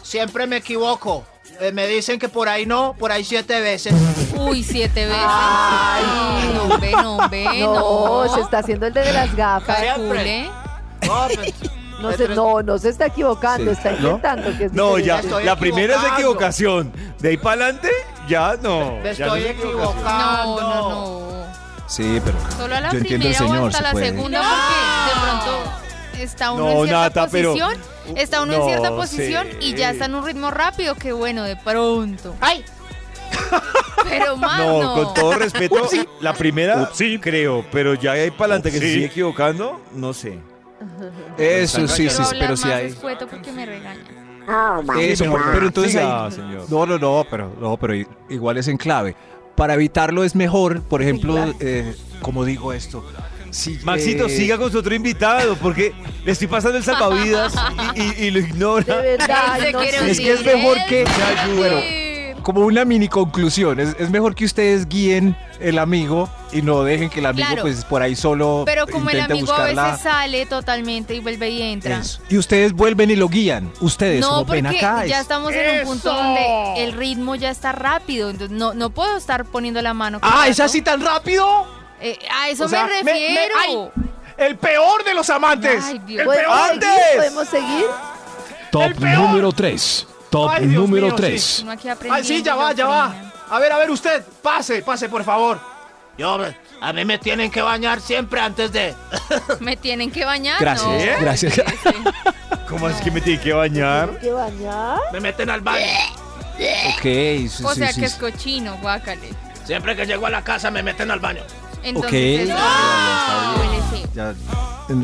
siempre 0.03 0.47
me 0.47 0.57
equivoco. 0.57 1.25
Eh, 1.59 1.71
me 1.71 1.87
dicen 1.87 2.19
que 2.19 2.29
por 2.29 2.47
ahí 2.49 2.65
no, 2.67 2.95
por 2.99 3.11
ahí 3.11 3.23
siete 3.23 3.59
veces. 3.61 3.93
Uy, 4.35 4.63
siete 4.63 5.05
veces. 5.07 5.21
Ay. 5.25 6.51
No, 6.53 6.63
hombre, 6.73 6.91
no, 6.91 7.17
hombre, 7.17 7.45
No, 7.61 8.25
no. 8.25 8.33
se 8.35 8.41
está 8.41 8.59
haciendo 8.59 8.85
el 8.87 8.93
de 8.93 9.11
las 9.11 9.35
gafas. 9.35 9.77
Calcule. 9.77 10.49
No, 11.05 11.27
pues, 11.33 11.53
No, 11.99 12.11
se, 12.11 12.27
no, 12.29 12.61
no 12.61 12.77
se 12.77 12.89
está 12.89 13.07
equivocando, 13.07 13.71
Sí. 13.71 13.77
está 13.77 13.89
¿No? 13.93 13.97
intentando 14.17 14.55
que 14.55 14.65
es 14.65 14.73
No, 14.73 14.99
ya, 14.99 15.19
la 15.23 15.55
primera 15.57 15.95
es 15.95 16.03
equivocación. 16.13 16.93
De 17.19 17.29
ahí 17.29 17.37
para 17.37 17.63
adelante, 17.65 17.89
ya 18.29 18.55
no. 18.61 18.97
Me 19.01 19.15
ya 19.15 19.25
no 19.25 19.35
estoy 19.35 19.41
es 19.45 19.49
equivocación. 19.57 19.95
equivocando. 19.97 20.61
No, 20.61 20.69
no, 20.69 20.89
no. 20.89 21.47
Sí, 21.87 22.21
pero 22.23 22.37
Solo 22.55 22.75
a 22.75 22.81
la 22.81 22.91
yo 22.91 22.97
entiendo 22.99 23.27
el 23.27 23.33
primera 23.33 23.45
o 23.45 23.47
señor. 23.47 23.67
hasta 23.69 23.77
se 23.77 23.83
la 23.83 23.91
puede. 23.93 24.05
segunda 24.09 24.41
porque 24.41 25.09
de 25.09 25.25
pronto 25.25 25.71
está 26.19 26.51
uno 26.51 26.63
No, 26.65 26.69
en 26.69 26.77
cierta 26.87 27.01
Nata, 27.01 27.27
pero- 27.31 27.53
posición, 27.53 27.81
está 28.15 28.41
uno 28.41 28.53
en 28.53 28.63
cierta 28.63 28.89
posición 28.95 29.47
y 29.59 29.73
ya 29.75 29.91
está 29.91 30.05
en 30.05 30.15
un 30.15 30.25
ritmo 30.25 30.51
rápido 30.51 30.95
que 30.95 31.11
bueno, 31.13 31.43
de 31.43 31.55
pronto. 31.55 32.35
¡Ay! 32.39 32.63
Pero 34.09 34.37
más 34.37 34.59
No, 34.59 34.93
con 34.93 35.13
todo 35.13 35.33
respeto, 35.35 35.75
la 36.21 36.33
primera 36.33 36.89
creo, 37.21 37.65
pero 37.71 37.93
ya 37.93 38.11
ahí 38.13 38.31
para 38.31 38.55
adelante 38.55 38.71
que 38.71 38.77
se 38.79 38.85
Upsi. 38.85 38.93
sigue 38.93 39.05
equivocando, 39.07 39.81
no 39.93 40.13
sé. 40.13 40.39
Eso 41.37 41.87
sí, 41.87 42.09
sí, 42.09 42.23
pero 42.39 42.55
sí 42.55 42.69
hay. 42.69 42.87
escueto 42.87 43.27
porque 43.27 43.51
me 43.51 43.65
regañan. 43.65 44.05
Eso, 44.99 45.25
pero, 45.25 45.43
pero 45.51 45.65
entonces 45.67 45.91
siga, 45.93 46.25
ahí- 46.25 46.31
señor. 46.31 46.65
no, 46.69 46.85
no, 46.85 46.97
no, 46.97 47.25
pero 47.29 47.51
no, 47.59 47.75
pero 47.77 47.93
igual 48.29 48.57
es 48.57 48.67
en 48.69 48.77
clave. 48.77 49.15
Para 49.55 49.73
evitarlo 49.73 50.23
es 50.23 50.35
mejor, 50.35 50.81
por 50.83 51.01
ejemplo, 51.01 51.35
eh, 51.59 51.95
como 52.21 52.45
digo 52.45 52.71
esto, 52.73 53.03
Maxito, 53.83 54.25
eh, 54.25 54.29
siga 54.29 54.57
con 54.57 54.71
su 54.71 54.77
otro 54.79 54.93
invitado, 54.95 55.55
porque 55.55 55.93
le 56.25 56.31
estoy 56.31 56.47
pasando 56.47 56.77
el 56.77 56.83
salvavidas 56.83 57.53
y, 57.95 58.01
y- 58.01 58.25
y 58.27 58.31
lo 58.31 58.39
ignora. 58.39 58.97
De 59.01 59.17
verdad, 59.17 59.59
no 59.73 59.81
sé. 59.81 60.11
es 60.11 60.19
que 60.19 60.31
es 60.33 60.45
mejor 60.45 60.77
que 60.87 61.05
ayuda. 61.05 61.55
bueno, 61.57 61.81
como 62.43 62.61
una 62.61 62.85
mini 62.85 63.09
conclusión, 63.09 63.79
es, 63.79 63.93
es 63.99 64.09
mejor 64.09 64.33
que 64.33 64.45
ustedes 64.45 64.87
guíen 64.87 65.35
el 65.59 65.77
amigo 65.79 66.29
y 66.53 66.61
no 66.61 66.81
dejen 66.83 67.09
que 67.09 67.19
el 67.19 67.25
amigo 67.25 67.45
Claro. 67.47 67.61
pues 67.63 67.83
por 67.83 68.01
ahí 68.01 68.15
solo 68.15 68.63
Pero 68.65 68.87
como 68.87 69.09
el 69.09 69.19
amigo 69.19 69.51
a 69.51 69.57
buscarla. 69.57 69.83
veces 69.87 70.01
sale 70.03 70.45
totalmente 70.45 71.13
y 71.13 71.19
vuelve 71.19 71.49
y 71.49 71.61
entra. 71.61 71.97
Eso. 71.99 72.21
Y 72.29 72.37
ustedes 72.37 72.71
vuelven 72.71 73.11
y 73.11 73.17
lo 73.17 73.27
guían. 73.27 73.69
Ustedes, 73.81 74.21
No, 74.21 74.29
como 74.29 74.45
porque 74.45 74.61
ven 74.61 74.67
acá. 74.77 75.05
ya 75.05 75.15
es- 75.17 75.21
estamos 75.23 75.51
en 75.51 75.79
un 75.79 75.85
punto 75.87 76.13
donde 76.13 76.83
el 76.85 76.93
ritmo 76.93 77.35
ya 77.35 77.49
está 77.51 77.73
rápido. 77.73 78.29
Entonces 78.29 78.55
no, 78.57 78.73
no 78.73 78.91
puedo 78.91 79.17
estar 79.17 79.43
poniendo 79.43 79.81
la 79.81 79.93
mano. 79.93 80.19
Ah, 80.21 80.45
¿es 80.47 80.61
así 80.61 80.81
tan 80.81 81.01
rápido? 81.01 81.65
Eh, 82.01 82.19
a 82.31 82.49
eso 82.49 82.65
O 82.65 82.67
sea, 82.67 82.85
me 82.85 82.95
me- 82.95 83.03
me- 83.03 83.11
refiero. 83.13 83.55
ay, 83.59 83.89
El 84.37 84.55
peor 84.57 85.03
de 85.03 85.13
los 85.15 85.29
amantes. 85.29 85.83
Ay, 85.83 85.99
Dios. 86.05 86.21
el 86.21 86.25
¿Podemos 86.25 86.57
peor. 86.57 86.79
seguir? 86.79 87.15
¿Podemos 87.17 87.47
seguir? 87.47 87.85
Top 88.71 88.99
número 88.99 89.51
3. 89.51 90.07
Top 90.29 90.51
Ay, 90.53 90.65
número 90.65 91.07
mío, 91.07 91.15
3. 91.15 91.59
Uno 91.63 91.71
aquí 91.71 91.87
Ay, 92.11 92.23
sí, 92.23 92.43
ya 92.43 92.53
va, 92.55 92.73
ya 92.73 92.85
va. 92.85 93.15
A 93.49 93.59
ver, 93.59 93.71
a 93.71 93.77
ver, 93.77 93.89
usted, 93.89 94.23
pase, 94.41 94.81
pase, 94.81 95.07
por 95.09 95.23
favor. 95.23 95.59
Yo, 96.17 96.37
a 96.81 96.93
mí 96.93 97.05
me 97.05 97.17
tienen 97.17 97.49
que 97.49 97.61
bañar 97.61 98.01
siempre 98.01 98.39
antes 98.41 98.71
de... 98.71 98.93
Me 99.61 99.77
tienen 99.77 100.11
que 100.11 100.25
bañar. 100.25 100.59
Gracias, 100.59 100.87
no. 100.87 100.93
¿Eh? 100.95 101.15
gracias. 101.21 101.53
Sí. 101.53 101.61
¿Cómo 102.69 102.89
es 102.89 102.97
que 103.01 103.09
me 103.09 103.21
tiene 103.21 103.41
que 103.41 103.53
bañar? 103.53 104.19
¿Qué 104.19 104.31
bañar? 104.31 104.99
Me 105.13 105.19
meten 105.21 105.49
al 105.49 105.61
baño. 105.61 105.85
Ok, 106.95 107.01
sí, 107.03 107.63
O 107.63 107.73
sea 107.73 107.93
sí, 107.93 108.01
que 108.01 108.07
sí. 108.09 108.13
es 108.13 108.19
cochino, 108.19 108.77
guácale. 108.81 109.29
Siempre 109.63 109.95
que 109.95 110.05
llego 110.05 110.25
a 110.25 110.29
la 110.29 110.43
casa 110.43 110.69
me 110.71 110.83
meten 110.83 111.09
al 111.11 111.19
baño. 111.19 111.43
Entonces 111.87 112.49
Ok. 112.49 112.49
eso 112.49 112.55
Ya, 114.15 114.33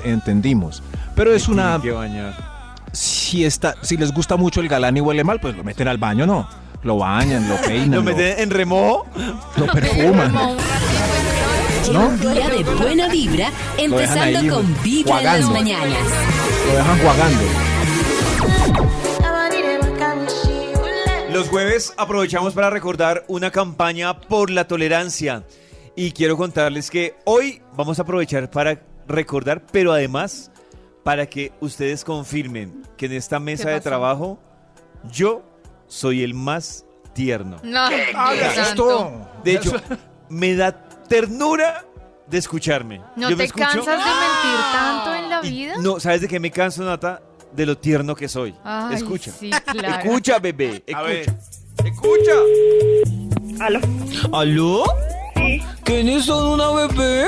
entendimos. 0.03 0.81
Pero 1.15 1.33
es 1.33 1.47
una. 1.47 1.79
Tiene 1.79 1.83
que 1.83 1.91
bañar. 1.91 2.53
Si, 2.91 3.43
está, 3.45 3.75
si 3.81 3.97
les 3.97 4.11
gusta 4.13 4.35
mucho 4.37 4.59
el 4.61 4.67
galán 4.67 4.95
y 4.97 5.01
huele 5.01 5.23
mal, 5.23 5.39
pues 5.39 5.55
lo 5.55 5.63
meten 5.63 5.87
al 5.87 5.97
baño, 5.97 6.25
¿no? 6.25 6.47
Lo 6.83 6.97
bañan, 6.97 7.47
lo 7.49 7.55
peinan, 7.57 7.91
¿Lo 7.91 7.97
lo, 7.97 8.03
meten 8.03 8.39
en 8.39 8.49
remojo? 8.49 9.05
lo 9.57 9.65
perfuman. 9.67 10.33
¿No? 11.91 12.07
un 12.07 12.19
día 12.19 12.49
de 12.49 12.63
buena 12.63 13.07
vibra, 13.09 13.49
empezando 13.77 14.39
ahí, 14.39 14.47
con 14.47 14.83
Vibra 14.83 15.17
en 15.19 15.23
las 15.25 15.49
mañanas. 15.49 15.97
Lo 16.67 16.73
dejan 16.77 16.99
jugando. 16.99 17.43
Los 21.31 21.49
jueves 21.49 21.93
aprovechamos 21.97 22.53
para 22.53 22.69
recordar 22.69 23.23
una 23.27 23.49
campaña 23.51 24.19
por 24.19 24.49
la 24.51 24.67
tolerancia. 24.67 25.43
Y 25.95 26.11
quiero 26.11 26.35
contarles 26.37 26.89
que 26.89 27.15
hoy 27.25 27.61
vamos 27.75 27.99
a 27.99 28.01
aprovechar 28.01 28.49
para 28.49 28.81
recordar, 29.07 29.63
pero 29.71 29.91
además 29.93 30.51
para 31.03 31.25
que 31.27 31.51
ustedes 31.59 32.03
confirmen 32.03 32.81
que 32.97 33.05
en 33.07 33.13
esta 33.13 33.39
mesa 33.39 33.69
de 33.69 33.81
trabajo 33.81 34.39
yo 35.11 35.43
soy 35.87 36.23
el 36.23 36.33
más 36.33 36.85
tierno. 37.13 37.57
No, 37.63 37.87
santo. 38.13 38.61
esto. 38.61 39.27
De 39.43 39.53
hecho, 39.53 39.73
me 40.29 40.55
da 40.55 40.71
ternura 41.07 41.85
de 42.27 42.37
escucharme. 42.39 43.01
¿No 43.15 43.29
Yo 43.29 43.37
me 43.37 43.43
te 43.43 43.47
escucho 43.47 43.65
cansas 43.65 43.85
de 43.85 43.91
mentir 43.97 44.59
tanto 44.71 45.13
en 45.15 45.29
la 45.29 45.39
y- 45.43 45.49
vida? 45.51 45.73
No, 45.79 45.99
¿sabes 45.99 46.21
de 46.21 46.27
qué 46.27 46.39
me 46.39 46.49
canso, 46.49 46.83
Nata? 46.83 47.21
De 47.51 47.67
lo 47.67 47.77
tierno 47.77 48.15
que 48.15 48.27
soy. 48.27 48.55
Ay, 48.63 48.95
Escucha. 48.95 49.31
sí, 49.31 49.51
claro. 49.51 49.99
Escucha, 49.99 50.39
bebé. 50.39 50.83
A 50.95 51.03
ver. 51.03 51.31
Escucha. 51.85 52.31
Escucha. 52.31 53.63
¿Aló? 53.63 53.79
¿Aló? 54.31 54.83
¿Quiénes 55.83 56.25
son 56.25 56.59
una 56.59 56.71
bebé? 56.71 57.27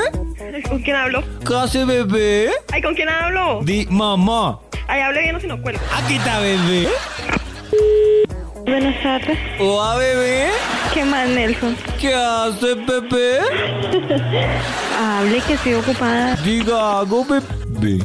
¿Con 0.68 0.80
quién 0.80 0.96
hablo? 0.96 1.22
¿Qué 1.46 1.54
hace 1.54 1.84
bebé? 1.84 2.50
Ay, 2.72 2.80
¿con 2.80 2.94
quién 2.94 3.08
hablo? 3.08 3.60
Di 3.62 3.86
mamá. 3.90 4.58
Ay, 4.88 5.00
hable 5.02 5.22
bien 5.22 5.36
o 5.36 5.40
si 5.40 5.46
no 5.46 5.60
cuelgo. 5.60 5.80
Aquí 5.94 6.14
está 6.14 6.40
bebé. 6.40 6.88
Buenas 8.64 9.02
tardes. 9.02 9.38
Hola 9.60 9.96
bebé. 9.96 10.48
¿Qué 10.94 11.04
más, 11.04 11.28
Nelson? 11.28 11.76
¿Qué 12.00 12.14
hace 12.14 12.74
bebé? 12.74 13.38
Hable 14.98 15.40
que 15.46 15.52
estoy 15.52 15.74
ocupada. 15.74 16.36
Diga 16.36 17.00
algo 17.00 17.24
bebé. 17.24 18.04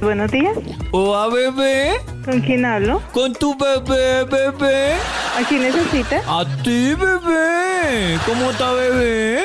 Buenos 0.00 0.30
días. 0.30 0.56
Hola 0.92 1.28
bebé. 1.34 1.92
¿Con 2.24 2.40
quién 2.40 2.64
hablo? 2.64 3.02
Con 3.12 3.34
tu 3.34 3.54
bebé, 3.56 4.24
bebé. 4.24 4.94
¿A 5.38 5.46
quién 5.46 5.62
necesita? 5.62 6.22
A 6.26 6.44
ti 6.62 6.94
bebé. 6.94 8.18
¿Cómo 8.24 8.50
está 8.50 8.72
bebé? 8.72 9.44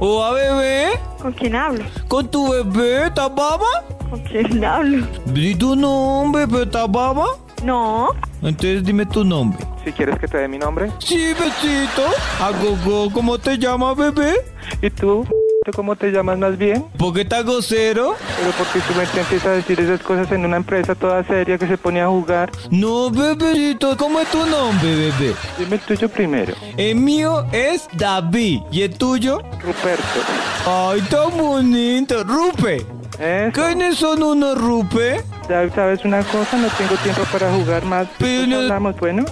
Hola 0.00 0.32
bebé. 0.32 0.88
¿Con 1.18 1.32
quién 1.32 1.56
hablo? 1.56 1.84
¿Con 2.08 2.28
tu 2.28 2.50
bebé? 2.52 3.06
¿Estás 3.06 3.34
baba? 3.34 3.66
¿Con 4.10 4.20
quién 4.20 4.62
hablo? 4.62 5.06
Di 5.26 5.54
tu 5.54 5.74
nombre, 5.74 6.46
pero 6.46 6.64
¿estás 6.64 6.90
baba? 6.90 7.24
No. 7.64 8.08
Entonces 8.42 8.84
dime 8.84 9.06
tu 9.06 9.24
nombre. 9.24 9.64
Si 9.84 9.92
quieres 9.92 10.18
que 10.18 10.28
te 10.28 10.36
dé 10.36 10.46
mi 10.46 10.58
nombre. 10.58 10.92
Sí, 10.98 11.32
besito. 11.32 12.04
Agogo, 12.38 13.10
¿cómo 13.12 13.38
te 13.38 13.56
llamas, 13.56 13.96
bebé? 13.96 14.34
¿Y 14.82 14.90
tú? 14.90 15.26
¿Tú 15.68 15.72
¿Cómo 15.74 15.96
te 15.96 16.10
llamas 16.10 16.38
más 16.38 16.56
bien? 16.56 16.86
¿Por 16.96 17.12
qué 17.12 17.20
estás 17.20 17.44
grosero? 17.44 18.16
Pero 18.38 18.50
porque 18.52 18.80
tú 18.80 18.94
me 18.96 19.02
empiezas 19.02 19.44
a 19.44 19.50
decir 19.50 19.78
esas 19.78 20.00
cosas 20.02 20.32
en 20.32 20.46
una 20.46 20.56
empresa 20.56 20.94
toda 20.94 21.22
seria 21.24 21.58
que 21.58 21.66
se 21.66 21.76
pone 21.76 22.00
a 22.00 22.08
jugar. 22.08 22.50
No, 22.70 23.10
bebecito, 23.10 23.94
¿cómo 23.98 24.18
es 24.18 24.30
tu 24.30 24.38
nombre, 24.46 24.96
bebé? 24.96 25.34
Dime 25.58 25.76
el 25.76 25.80
tuyo 25.82 26.08
primero. 26.08 26.54
El 26.78 26.96
mío 26.96 27.44
es 27.52 27.86
David. 27.92 28.62
¿Y 28.72 28.80
el 28.80 28.96
tuyo? 28.96 29.42
Ruperto. 29.62 30.20
Ay, 30.66 31.02
tan 31.02 31.36
bonito. 31.36 32.24
Rupe. 32.24 32.86
¿Eh? 33.18 33.50
¿Quiénes 33.52 33.98
son 33.98 34.22
unos 34.22 34.58
Rupe? 34.58 35.20
Ya 35.50 35.68
sabes 35.74 36.02
una 36.02 36.22
cosa, 36.22 36.56
no 36.56 36.68
tengo 36.78 36.94
tiempo 37.02 37.22
para 37.30 37.52
jugar 37.52 37.84
más. 37.84 38.08
Después 38.08 38.50
hablamos, 38.54 38.98
bueno. 38.98 39.24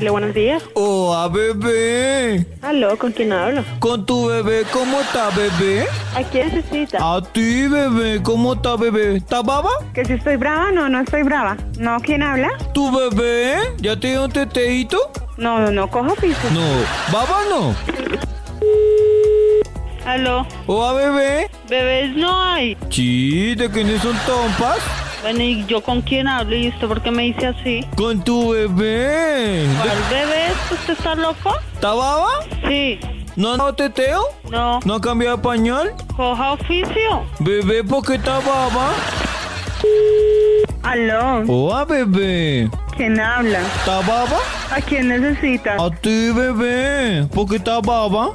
Hola, 0.00 0.12
buenos 0.12 0.32
días. 0.32 0.62
Oh, 0.72 1.14
a 1.14 1.28
bebé. 1.28 2.46
Aló, 2.62 2.96
¿con 2.96 3.12
quién 3.12 3.34
hablo? 3.34 3.62
Con 3.80 4.06
tu 4.06 4.28
bebé, 4.28 4.62
¿cómo 4.72 4.98
está, 4.98 5.28
bebé? 5.28 5.84
¿A 6.14 6.22
quién 6.22 6.54
necesita? 6.54 7.16
A 7.16 7.20
ti, 7.20 7.68
bebé, 7.68 8.22
¿cómo 8.22 8.54
está, 8.54 8.76
bebé? 8.76 9.16
¿Está 9.16 9.42
baba? 9.42 9.68
¿Que 9.92 10.06
si 10.06 10.14
estoy 10.14 10.36
brava? 10.36 10.72
No, 10.72 10.88
no 10.88 11.00
estoy 11.00 11.22
brava. 11.22 11.58
¿No? 11.78 12.00
¿Quién 12.00 12.22
habla? 12.22 12.48
¿Tu 12.72 12.90
bebé? 12.90 13.56
¿Ya 13.76 14.00
te 14.00 14.12
dio 14.12 14.24
un 14.24 14.32
teteíto? 14.32 14.96
No, 15.36 15.58
no, 15.58 15.70
no, 15.70 15.90
cojo 15.90 16.14
piso. 16.14 16.48
No. 16.54 16.66
¿Baba 17.12 17.40
no? 17.50 17.74
Aló. 20.06 20.46
¿O 20.66 20.82
a 20.82 20.94
bebé? 20.94 21.50
Bebés 21.68 22.16
no 22.16 22.42
hay. 22.42 22.74
Sí, 22.88 23.54
¿de 23.54 23.70
quiénes 23.70 24.00
son 24.00 24.16
tompas? 24.26 24.78
Bueno, 25.22 25.42
¿y 25.42 25.66
yo 25.66 25.82
con 25.82 26.00
quién 26.00 26.26
hablo? 26.26 26.56
¿Y 26.56 26.68
usted 26.68 26.88
por 26.88 27.02
qué 27.02 27.10
me 27.10 27.24
dice 27.24 27.48
así? 27.48 27.86
Con 27.94 28.24
tu 28.24 28.52
bebé. 28.52 29.66
¿Cuál 29.82 29.98
bebé? 30.10 30.46
¿Usted 30.70 30.92
está 30.94 31.14
loco? 31.14 31.54
¿Está 31.74 31.92
baba? 31.92 32.28
Sí. 32.66 32.98
¿No 33.36 33.52
ha 33.52 33.56
dado 33.58 33.74
teteo? 33.74 34.22
No. 34.50 34.80
¿No 34.84 34.94
ha 34.94 35.00
cambiado 35.00 35.36
de 35.36 35.42
pañal? 35.42 35.94
Coja 36.16 36.52
oficio. 36.52 37.24
Bebé, 37.38 37.84
¿por 37.84 38.04
qué 38.04 38.14
está 38.14 38.40
baba? 38.40 38.94
Aló. 40.82 41.44
¿O 41.48 41.74
a 41.74 41.84
bebé? 41.84 42.70
¿Quién 42.96 43.20
habla? 43.20 43.60
¿Está 43.60 44.00
baba? 44.00 44.38
¿A 44.70 44.80
quién 44.80 45.08
necesita? 45.08 45.74
A 45.74 45.90
ti, 45.90 46.30
bebé. 46.32 47.26
¿Por 47.34 47.46
qué 47.46 47.56
está 47.56 47.80
baba? 47.80 48.30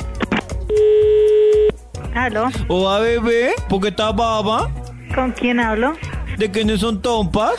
Aló. 2.14 2.50
¿O 2.68 2.88
a 2.88 3.00
bebé? 3.00 3.56
¿Por 3.68 3.82
qué 3.82 3.88
está 3.88 4.12
baba? 4.12 4.70
¿Con 5.14 5.32
quién 5.32 5.60
hablo? 5.60 5.94
¿De 6.38 6.52
quiénes 6.52 6.82
son 6.82 7.02
tompas? 7.02 7.54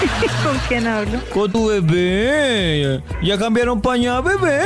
¿Con 0.44 0.58
quién 0.68 0.86
hablo? 0.86 1.18
Con 1.32 1.50
tu 1.50 1.66
bebé. 1.68 3.00
¿Ya 3.22 3.36
cambiaron 3.36 3.80
pañal, 3.80 4.22
bebé? 4.22 4.62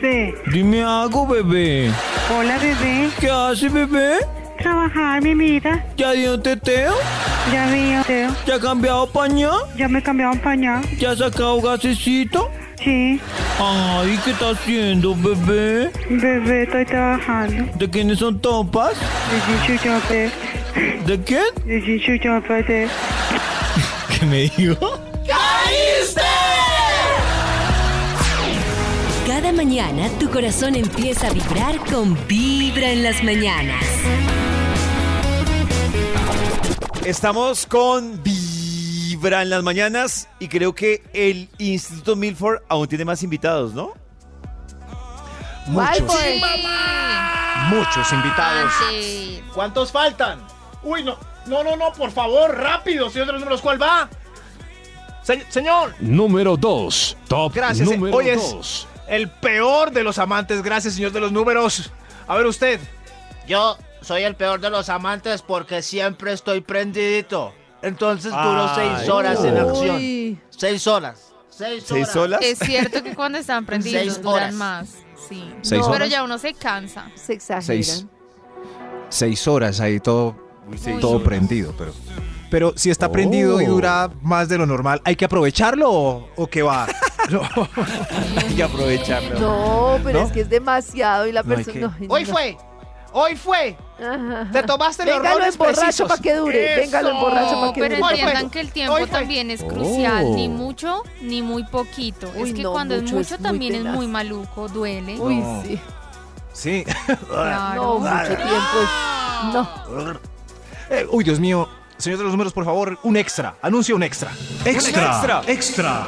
Sí. 0.00 0.34
Dime 0.52 0.82
algo, 0.82 1.26
bebé. 1.26 1.90
Hola, 2.36 2.58
bebé. 2.58 3.10
¿Qué 3.18 3.30
hace, 3.30 3.68
bebé? 3.68 4.18
Trabajar, 4.58 5.22
mi 5.22 5.34
vida. 5.34 5.84
¿Ya 5.96 6.12
dio 6.12 6.34
un 6.34 6.42
teteo? 6.42 6.94
Ya 7.52 7.70
vi, 7.70 7.94
Teo. 8.06 8.30
¿Ya 8.46 8.56
ha 8.56 8.60
cambiado 8.60 9.06
pañal? 9.06 9.54
Ya 9.76 9.88
me 9.88 10.02
cambiaron 10.02 10.38
pañal. 10.38 10.82
¿Ya 10.98 11.12
ha 11.12 11.16
sacado 11.16 11.60
gasecito? 11.62 12.50
Sí. 12.82 13.20
Ay, 13.58 14.18
¿qué 14.24 14.30
está 14.32 14.50
haciendo, 14.50 15.14
bebé? 15.14 15.90
Bebé, 16.10 16.64
estoy 16.64 16.84
trabajando. 16.84 17.64
¿De 17.76 17.88
quiénes 17.88 18.18
son 18.18 18.38
topas? 18.40 18.92
De 18.92 19.66
Chicho 19.66 19.84
Yope. 19.84 20.30
¿De 21.06 21.20
quién? 21.24 21.42
De 21.64 21.82
Chicho 21.84 22.12
de- 22.12 22.88
¿Qué 24.18 24.26
me 24.26 24.42
dijo? 24.56 25.00
¡Caíste! 25.26 26.20
Cada 29.26 29.52
mañana 29.52 30.08
tu 30.20 30.30
corazón 30.30 30.74
empieza 30.76 31.28
a 31.28 31.30
vibrar 31.32 31.78
con 31.90 32.16
Vibra 32.26 32.90
en 32.90 33.02
las 33.02 33.22
mañanas. 33.24 33.84
Estamos 37.04 37.66
con 37.66 38.22
Vibra 38.22 39.42
en 39.42 39.50
las 39.50 39.62
mañanas 39.62 40.28
y 40.38 40.48
creo 40.48 40.74
que 40.74 41.02
el 41.12 41.48
Instituto 41.58 42.14
Milford 42.16 42.58
aún 42.68 42.86
tiene 42.86 43.04
más 43.04 43.22
invitados, 43.22 43.74
¿no? 43.74 43.92
Muchos. 45.66 46.12
Sí. 46.12 46.42
Muchos 47.70 48.12
invitados. 48.12 48.72
Antes. 48.88 49.42
¿Cuántos 49.54 49.92
faltan? 49.92 50.38
Uy, 50.82 51.02
no, 51.04 51.16
no, 51.46 51.64
no, 51.64 51.76
no, 51.76 51.92
por 51.92 52.10
favor, 52.10 52.56
rápido, 52.56 53.10
señor 53.10 53.26
de 53.26 53.32
los 53.34 53.40
números, 53.40 53.60
¿cuál 53.60 53.80
va? 53.80 54.08
Se- 55.22 55.44
señor, 55.50 55.94
Número 56.00 56.56
2. 56.56 57.16
Top 57.28 57.52
Gracias. 57.54 57.88
número 57.88 58.16
Hoy 58.16 58.28
es 58.30 58.50
2. 58.52 58.88
el 59.08 59.28
peor 59.30 59.90
de 59.90 60.02
los 60.02 60.18
amantes. 60.18 60.62
Gracias, 60.62 60.94
señor 60.94 61.12
de 61.12 61.20
los 61.20 61.32
números. 61.32 61.90
A 62.26 62.36
ver 62.36 62.46
usted. 62.46 62.80
Yo 63.46 63.76
soy 64.00 64.22
el 64.22 64.34
peor 64.36 64.60
de 64.60 64.70
los 64.70 64.88
amantes 64.88 65.42
porque 65.42 65.82
siempre 65.82 66.32
estoy 66.32 66.60
prendidito. 66.60 67.52
Entonces 67.82 68.32
duro 68.32 68.66
Ay. 68.70 68.94
seis 68.96 69.08
horas 69.08 69.44
en 69.44 69.56
acción. 69.58 69.96
Uy. 69.96 70.40
Seis 70.50 70.86
horas. 70.86 71.32
Seis 71.50 71.90
horas. 72.16 72.40
Es 72.42 72.58
cierto 72.58 73.02
que 73.02 73.14
cuando 73.14 73.38
están 73.38 73.66
prendidos 73.66 74.02
Seis 74.02 74.22
duran 74.22 74.34
horas. 74.34 74.54
más. 74.54 74.88
Sí. 75.28 75.52
¿Seis 75.62 75.82
Pero 75.82 75.94
horas? 75.94 76.10
ya 76.10 76.22
uno 76.22 76.38
se 76.38 76.54
cansa. 76.54 77.10
Se 77.16 77.34
exageran. 77.34 77.64
Seis. 77.66 78.06
Seis 79.10 79.46
horas 79.48 79.80
ahí 79.80 80.00
todo, 80.00 80.36
Uy, 80.70 80.78
seis 80.78 81.00
todo 81.00 81.22
prendido, 81.22 81.74
pero. 81.76 81.92
Pero 82.50 82.72
si 82.76 82.88
está 82.90 83.12
prendido 83.12 83.60
y 83.60 83.66
dura 83.66 84.08
más 84.22 84.48
de 84.48 84.56
lo 84.56 84.64
normal, 84.64 85.02
¿hay 85.04 85.16
que 85.16 85.26
aprovecharlo 85.26 85.90
o, 85.92 86.28
o 86.36 86.46
qué 86.46 86.62
va? 86.62 86.86
No. 87.28 87.42
Hay 88.38 88.54
que 88.54 88.62
aprovecharlo. 88.62 89.38
No, 89.38 89.98
pero 90.02 90.20
¿No? 90.20 90.26
es 90.26 90.32
que 90.32 90.40
es 90.40 90.48
demasiado 90.48 91.26
y 91.26 91.32
la 91.32 91.42
No 91.42 91.48
persona. 91.56 91.72
que- 91.74 91.80
no, 92.06 92.14
hoy 92.14 92.24
no. 92.24 92.32
fue, 92.32 92.56
hoy 93.12 93.36
fue. 93.36 93.76
Ajá. 93.98 94.48
Te 94.50 94.62
tomaste 94.62 95.04
los 95.04 95.16
Véngalo 95.18 95.38
roles 95.38 95.54
en 95.54 95.58
borracho 95.58 96.06
para 96.08 96.22
que 96.22 96.34
dure. 96.34 96.76
Véngalo 96.76 97.10
en 97.10 97.16
Eso. 97.16 97.24
borracho 97.26 97.60
para 97.60 97.72
que 97.74 97.80
Pero 97.82 97.96
dure. 97.96 98.06
Hoy 98.06 98.18
entiendan 98.20 98.48
que 98.50 98.60
el 98.60 98.72
tiempo 98.72 98.94
Hoy 98.94 99.00
fue. 99.02 99.10
también 99.10 99.50
es 99.50 99.62
crucial, 99.62 100.24
Oh. 100.26 100.34
ni 100.36 100.48
mucho 100.48 101.02
ni 101.20 101.42
muy 101.42 101.64
poquito. 101.64 102.30
Uy, 102.34 102.48
es 102.48 102.54
que 102.54 102.62
no, 102.62 102.72
cuando 102.72 102.94
es 102.94 103.02
mucho 103.12 103.34
es 103.34 103.42
también 103.42 103.74
es 103.74 103.84
muy 103.84 104.06
maluco, 104.06 104.68
duele. 104.68 105.18
Uy, 105.20 105.36
No. 105.36 105.62
sí. 105.66 105.78
Sí. 106.54 106.84
Claro. 107.28 107.82
No, 107.82 107.98
mucho 107.98 108.26
tiempo 108.36 108.78
es. 108.82 109.52
No. 109.52 110.20
Eh, 110.90 111.06
uy, 111.10 111.24
Dios 111.24 111.38
mío. 111.40 111.68
Señor 111.98 112.18
de 112.18 112.24
los 112.24 112.32
números, 112.32 112.52
por 112.52 112.64
favor, 112.64 112.98
un 113.02 113.16
extra. 113.16 113.56
Anuncia 113.60 113.94
un 113.94 114.02
extra. 114.02 114.30
extra. 114.64 115.42
Extra. 115.46 116.06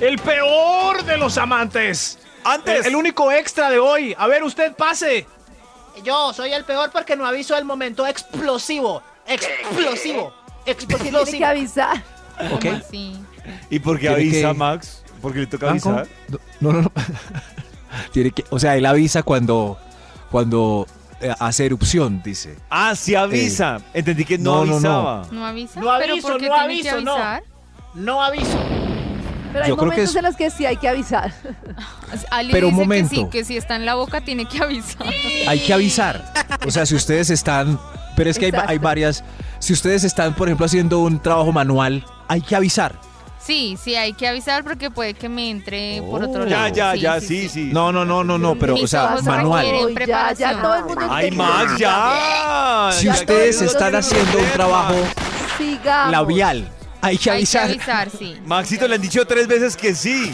El 0.00 0.18
peor 0.18 1.04
de 1.04 1.16
los 1.18 1.36
amantes. 1.36 2.18
Antes. 2.44 2.80
El, 2.80 2.86
el 2.86 2.96
único 2.96 3.30
extra 3.30 3.68
de 3.68 3.78
hoy. 3.78 4.14
A 4.18 4.26
ver, 4.26 4.42
usted 4.42 4.74
pase. 4.74 5.26
Yo 6.04 6.32
soy 6.32 6.52
el 6.52 6.64
peor 6.64 6.90
porque 6.92 7.16
no 7.16 7.26
aviso 7.26 7.56
el 7.58 7.64
momento 7.64 8.06
explosivo. 8.06 9.02
Explosivo. 9.26 10.32
Porque 10.64 10.86
tiene 10.86 11.00
que 11.02 11.08
Explosivo. 11.08 11.46
avisar. 11.46 11.96
Ok. 12.52 12.62
¿Cómo 12.62 12.76
así? 12.76 13.16
¿Y 13.70 13.78
por 13.80 13.98
qué 13.98 14.08
avisa 14.08 14.48
que- 14.48 14.54
Max? 14.54 15.02
Porque 15.20 15.40
le 15.40 15.46
toca 15.46 15.70
avisar. 15.70 16.06
No, 16.60 16.72
no, 16.72 16.82
no. 16.82 16.92
Tiene 18.12 18.30
que, 18.30 18.44
o 18.50 18.58
sea, 18.58 18.76
él 18.76 18.86
avisa 18.86 19.22
cuando, 19.22 19.78
cuando 20.30 20.86
hace 21.40 21.66
erupción, 21.66 22.22
dice. 22.22 22.56
Ah, 22.70 22.94
sí 22.94 23.14
avisa. 23.14 23.80
Entendí 23.94 24.24
que 24.24 24.38
no, 24.38 24.64
no, 24.64 24.78
no, 24.78 24.80
no. 24.80 25.08
avisaba. 25.08 25.26
¿No 25.32 25.46
avisa? 25.46 25.80
No 25.80 25.86
¿Pero 25.98 26.12
aviso, 26.12 26.28
por 26.28 26.38
qué 26.40 26.48
no 26.48 26.54
tiene 26.66 26.82
que 26.82 26.90
aviso, 26.90 27.04
no. 27.04 27.12
avisar? 27.14 27.42
No 27.94 28.22
aviso. 28.22 28.58
Pero 29.52 29.64
hay 29.64 29.70
Yo 29.70 29.76
creo 29.76 29.90
que 29.90 29.96
momentos 29.96 30.10
es- 30.10 30.16
en 30.16 30.24
los 30.24 30.36
que 30.36 30.50
sí 30.50 30.66
hay 30.66 30.76
que 30.76 30.88
avisar. 30.88 31.32
Ali 32.30 32.52
Pero 32.52 32.68
un 32.68 32.74
dice 32.74 32.84
momento. 32.84 33.10
que 33.10 33.16
sí, 33.16 33.26
que 33.30 33.44
si 33.44 33.56
está 33.56 33.76
en 33.76 33.86
la 33.86 33.94
boca 33.94 34.20
tiene 34.20 34.46
que 34.46 34.62
avisar. 34.62 35.06
Hay 35.48 35.60
que 35.60 35.72
avisar. 35.72 36.32
O 36.66 36.70
sea, 36.70 36.84
si 36.86 36.94
ustedes 36.94 37.30
están, 37.30 37.78
pero 38.16 38.28
es 38.30 38.38
que 38.38 38.46
hay, 38.46 38.52
hay 38.66 38.78
varias. 38.78 39.24
Si 39.58 39.72
ustedes 39.72 40.04
están, 40.04 40.34
por 40.34 40.48
ejemplo, 40.48 40.66
haciendo 40.66 40.98
un 41.00 41.18
trabajo 41.20 41.50
manual, 41.52 42.04
hay 42.28 42.42
que 42.42 42.54
avisar. 42.56 42.94
Sí, 43.48 43.78
sí, 43.82 43.96
hay 43.96 44.12
que 44.12 44.28
avisar 44.28 44.62
porque 44.62 44.90
puede 44.90 45.14
que 45.14 45.26
me 45.30 45.48
entre 45.48 46.02
por 46.02 46.22
otro 46.22 46.44
Ya, 46.46 46.64
lado. 46.64 46.74
ya, 46.74 46.94
ya, 46.94 47.18
sí, 47.18 47.48
sí. 47.48 47.70
No, 47.72 47.90
no, 47.92 48.04
no, 48.04 48.22
no, 48.22 48.36
no, 48.36 48.56
pero, 48.58 48.74
Mis 48.74 48.84
o 48.84 48.86
sea, 48.88 49.06
ojos 49.06 49.22
manual. 49.24 49.94
ya, 50.06 50.34
ya 50.34 50.60
todo 50.60 50.74
el 50.74 50.84
mundo 50.84 51.06
Ay. 51.10 51.30
Max, 51.30 51.78
ya. 51.78 52.90
Si 52.92 53.06
Ya 53.06 53.12
ustedes 53.14 53.62
están 53.62 53.94
haciendo 53.94 54.38
un 54.38 54.50
trabajo 54.50 54.94
Sigamos. 55.56 56.12
labial, 56.12 56.68
hay 57.00 57.16
que 57.16 57.30
Hay 57.30 57.46
que 57.46 57.58
avisar. 57.58 57.70
avisar, 57.70 58.10
sí. 58.10 58.36
Maxito 58.44 58.86
le 58.86 58.96
han 58.96 59.00
dicho 59.00 59.26
tres 59.26 59.48
veces 59.48 59.78
que 59.78 59.94
sí. 59.94 60.30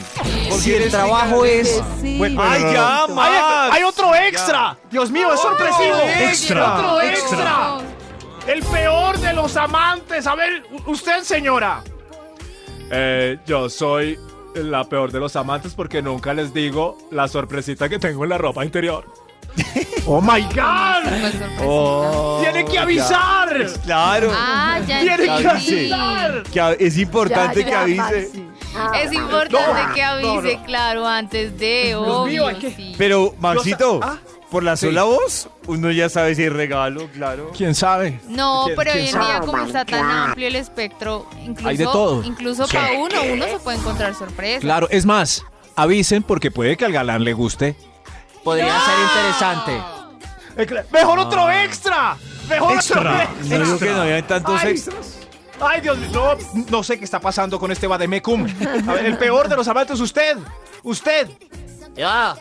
Si 0.59 0.75
el 0.75 0.91
trabajo 0.91 1.45
es. 1.45 1.81
Sí. 2.01 2.19
Bueno, 2.19 2.43
Ay, 2.43 2.63
ya. 2.73 3.07
Max. 3.15 3.31
Hay, 3.31 3.71
hay 3.77 3.83
otro 3.85 4.13
extra. 4.13 4.77
Dios 4.91 5.13
mío, 5.13 5.33
es 5.33 5.39
sorpresivo. 5.41 5.99
Extra. 6.19 6.75
Otro 6.75 7.01
extra. 7.01 7.77
El 8.49 8.61
peor 8.65 9.19
de 9.21 9.33
los 9.35 9.57
amantes. 9.57 10.27
A 10.27 10.35
ver, 10.35 10.65
usted, 10.87 11.23
señora. 11.23 11.81
Eh, 12.97 13.39
yo 13.47 13.69
soy 13.69 14.19
la 14.55 14.85
peor 14.85 15.11
de 15.11 15.19
los 15.19 15.35
amantes 15.35 15.75
porque 15.75 16.01
nunca 16.01 16.33
les 16.33 16.55
digo 16.55 16.97
la 17.11 17.27
sorpresita 17.27 17.89
que 17.89 17.99
tengo 17.99 18.23
en 18.25 18.31
la 18.31 18.39
ropa 18.39 18.65
interior. 18.65 19.05
Oh 20.07 20.21
my 20.21 20.43
God. 20.55 21.11
Oh, 21.65 22.39
Tiene 22.43 22.67
que 22.67 22.75
ya. 22.75 22.83
avisar. 22.83 23.67
Claro. 23.85 24.31
Ah, 24.35 24.79
ya 24.87 25.01
Tiene 25.01 25.17
que 25.25 25.31
avisar. 25.49 26.43
Que 26.43 26.77
es 26.87 26.99
importante 26.99 27.61
Ya, 27.61 27.67
que 27.67 27.75
avise. 27.75 27.97
Maxi. 28.03 28.49
Es 29.03 29.13
importante 29.15 29.83
No, 29.89 29.95
que 29.95 30.03
avise, 30.03 30.55
no, 30.55 30.61
no. 30.61 30.67
claro, 30.67 31.07
antes 31.09 31.59
de, 31.59 31.85
Dios 31.87 32.03
obvio, 32.07 32.27
mío, 32.43 32.47
hay 32.49 32.57
que- 32.57 32.71
sí. 32.73 32.95
Pero, 32.99 33.35
Maxito, 33.39 34.01
¿Ah? 34.03 34.19
Por 34.55 34.63
la 34.63 34.77
Sí. 34.77 34.87
sola 34.87 35.03
voz, 35.03 35.49
uno 35.67 35.91
ya 35.91 36.09
sabe 36.09 36.33
si 36.37 36.43
hay 36.43 36.49
regalo, 36.49 37.09
claro. 37.13 37.51
¿Quién 37.57 37.75
sabe? 37.75 38.21
No, 38.29 38.63
¿Quién- 38.67 38.77
pero 38.77 38.91
hoy 38.93 38.97
quién 38.99 39.07
en 39.09 39.13
sabe? 39.13 39.27
día 39.27 39.41
como 39.41 39.59
está 39.65 39.85
tan 39.85 40.11
amplio 40.11 40.47
el 40.47 40.55
espectro, 40.55 41.27
incluso, 41.45 41.69
Hay 41.69 41.77
de 41.77 41.85
todo. 41.85 42.23
incluso 42.23 42.69
para 42.69 42.93
uno, 42.93 43.17
uno 43.33 43.45
se 43.47 43.59
puede 43.59 43.79
encontrar 43.79 44.15
sorpresa. 44.15 44.61
Claro, 44.61 44.87
es 44.91 45.05
más, 45.07 45.43
avisen 45.75 46.23
porque 46.23 46.53
puede 46.53 46.77
que 46.77 46.85
al 46.85 46.93
galán 46.93 47.25
le 47.25 47.33
guste. 47.33 47.75
Podría 48.45 48.79
ser 48.81 48.95
interesante. 49.01 49.73
Eh, 50.57 50.67
cla- 50.69 50.85
Mejor 50.93 51.19
otro 51.19 51.51
extra. 51.51 52.17
Mejor 52.49 52.75
Extra. 52.75 53.01
otro 53.01 53.13
No 53.13 53.21
extra. 53.23 53.59
digo 53.59 53.79
que 53.81 53.91
no 53.91 54.03
había 54.03 54.25
tantos 54.25 54.61
Ay. 54.63 54.71
extras. 54.75 55.19
Ay, 55.61 55.81
Dios 55.81 55.99
mío. 55.99 56.11
No, 56.13 56.65
no 56.71 56.83
sé 56.85 56.97
qué 56.97 57.05
está 57.05 57.19
pasando 57.19 57.59
con 57.59 57.73
este 57.73 57.89
Bademecum. 57.89 58.47
A 58.89 58.93
ver, 58.93 59.07
el 59.07 59.19
peor 59.19 59.49
de 59.49 59.57
los 59.57 59.67
amantes, 59.67 59.99
usted. 59.99 60.37
Usted. 60.85 61.29
Yo, 61.97 62.35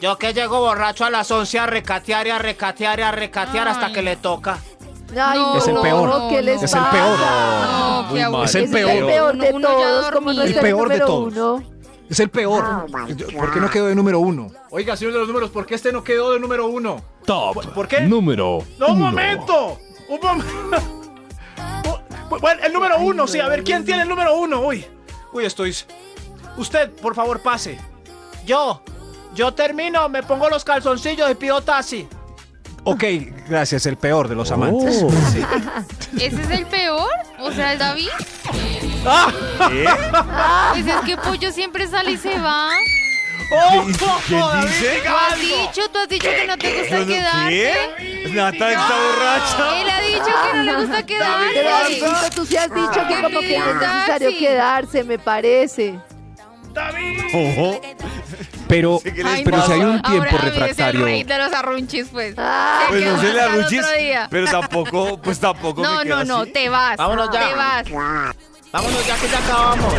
yo 0.00 0.16
que 0.18 0.32
llego 0.32 0.60
borracho 0.60 1.04
a 1.04 1.10
las 1.10 1.30
11 1.30 1.58
a 1.58 1.66
recatear 1.66 2.26
y 2.26 2.30
a 2.30 2.38
recatear 2.38 2.98
y 2.98 3.02
a 3.02 3.10
recatear 3.12 3.68
hasta 3.68 3.92
que 3.92 4.02
le 4.02 4.16
toca. 4.16 4.58
Ay, 5.18 5.38
No, 5.38 5.56
Es 5.58 5.66
el 5.68 5.74
no, 5.74 5.82
peor. 5.82 6.28
¿qué 6.30 6.40
les 6.42 6.62
Es 6.62 6.72
el 6.72 6.82
peor. 6.84 7.18
No. 7.18 8.44
Es 8.44 8.54
el 8.54 8.70
peor. 8.70 8.90
Es 8.90 8.94
el 8.96 9.06
peor 9.06 9.36
de 9.38 9.52
todos, 9.60 10.10
como 10.12 10.32
no 10.32 10.42
El 10.42 10.54
peor 10.54 10.88
de 10.88 10.98
todos. 11.00 11.32
uno. 11.32 11.62
Es 12.08 12.18
el 12.20 12.28
peor. 12.30 12.86
¿Por 13.36 13.52
qué 13.52 13.60
no 13.60 13.70
quedó 13.70 13.86
de 13.86 13.94
número 13.94 14.20
uno? 14.20 14.50
Oiga, 14.70 14.96
señor 14.96 15.12
de 15.12 15.18
los 15.20 15.28
números, 15.28 15.50
¿por 15.50 15.66
qué 15.66 15.74
este 15.74 15.92
no 15.92 16.02
quedó 16.02 16.32
de 16.32 16.40
número 16.40 16.66
uno? 16.66 17.02
Top 17.24 17.72
¿Por 17.74 17.86
qué? 17.86 18.00
número 18.02 18.64
¡No, 18.78 18.86
un 18.88 18.92
uno. 18.96 19.04
momento! 19.06 19.78
¡Un 20.08 20.20
momento! 20.20 20.96
Bueno, 22.40 22.62
el 22.64 22.72
número 22.72 22.98
uno, 23.00 23.26
sí. 23.26 23.40
A 23.40 23.48
ver, 23.48 23.64
¿quién 23.64 23.84
tiene 23.84 24.02
el 24.02 24.08
número 24.08 24.36
uno? 24.36 24.60
Uy, 24.60 24.86
uy, 25.32 25.44
estoy... 25.44 25.74
Usted, 26.56 26.90
por 26.92 27.14
favor, 27.16 27.40
pase. 27.40 27.76
Yo, 28.46 28.82
yo 29.34 29.52
termino, 29.54 30.08
me 30.08 30.22
pongo 30.22 30.48
los 30.48 30.64
calzoncillos 30.64 31.30
y 31.30 31.34
pido 31.34 31.60
taxi. 31.62 32.08
Ok, 32.84 33.04
gracias, 33.48 33.84
el 33.86 33.96
peor 33.96 34.26
de 34.28 34.34
los 34.34 34.50
amantes. 34.50 35.02
Oh. 35.04 35.10
Sí. 35.32 35.44
¿Ese 36.24 36.42
es 36.42 36.50
el 36.50 36.66
peor? 36.66 37.10
O 37.38 37.52
sea, 37.52 37.72
el 37.74 37.78
David. 37.78 38.08
¿Qué? 39.68 39.86
Pues 40.72 40.86
es 40.86 40.94
que 41.06 41.16
Pollo 41.18 41.52
siempre 41.52 41.86
sale 41.88 42.12
y 42.12 42.16
se 42.16 42.38
va. 42.38 42.70
¡Oh! 43.52 43.84
¿Quién 44.26 44.40
David, 44.40 44.68
dice? 44.68 44.94
diga 44.94 45.10
Tú 45.10 45.16
has 45.16 45.40
dicho, 45.40 45.90
tú 45.90 45.98
has 45.98 46.08
dicho 46.08 46.28
que 46.28 46.46
no 46.46 46.56
te 46.58 46.80
gusta 46.80 46.98
no- 47.00 47.06
quedarte. 47.06 47.50
¿Qué? 47.50 48.28
Nata 48.30 48.70
está 48.70 48.94
borracha. 48.96 49.80
Él 49.80 49.90
ha 49.90 50.00
dicho 50.00 50.24
que 50.44 50.56
no 50.56 50.62
le 50.62 50.76
gusta 50.76 51.06
quedarse. 51.06 52.30
Tú 52.34 52.46
sí 52.46 52.56
has 52.56 52.74
dicho 52.74 53.08
que 53.08 53.22
como 53.22 53.40
que 53.40 53.58
no 53.58 53.70
es 53.70 53.74
necesario 53.76 54.38
quedarse, 54.38 55.04
me 55.04 55.18
parece. 55.18 55.98
¡David! 56.72 57.20
Ojo. 57.34 57.80
Pero, 58.70 59.00
Ay, 59.24 59.42
pero 59.44 59.56
no. 59.56 59.66
si 59.66 59.72
hay 59.72 59.80
un 59.80 60.00
tiempo 60.00 60.26
Ahora, 60.30 60.38
refractario. 60.44 60.70
Es 60.70 60.78
el 60.94 61.02
rey 61.02 61.24
de 61.24 61.38
los 61.38 61.52
arrunchis, 61.52 62.06
pues. 62.12 62.36
Pues 62.88 63.04
no 63.04 63.20
se 63.20 63.32
le 63.32 63.40
arrunchis, 63.40 63.84
pero 64.30 64.46
tampoco, 64.48 65.18
pues 65.20 65.40
tampoco 65.40 65.82
No, 65.82 65.98
me 65.98 66.04
no, 66.04 66.22
no, 66.24 66.38
así. 66.42 66.52
te 66.52 66.68
vas. 66.68 66.96
Vámonos 66.96 67.30
ya. 67.32 67.48
Te 67.48 67.54
vas. 67.56 67.84
Vámonos 68.72 69.04
ya 69.06 69.16
que 69.16 69.28
ya 69.28 69.38
acabamos. 69.40 69.92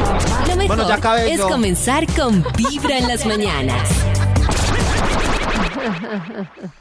Lo 0.47 0.55
mejor 0.55 0.67
Bueno, 0.67 0.87
ya 0.87 0.95
acabé 0.95 1.33
es 1.33 1.39
yo. 1.39 1.49
comenzar 1.49 2.07
con 2.13 2.45
Vibra 2.55 2.97
en 2.97 3.07
las 3.09 3.25
mañanas. 3.25 3.89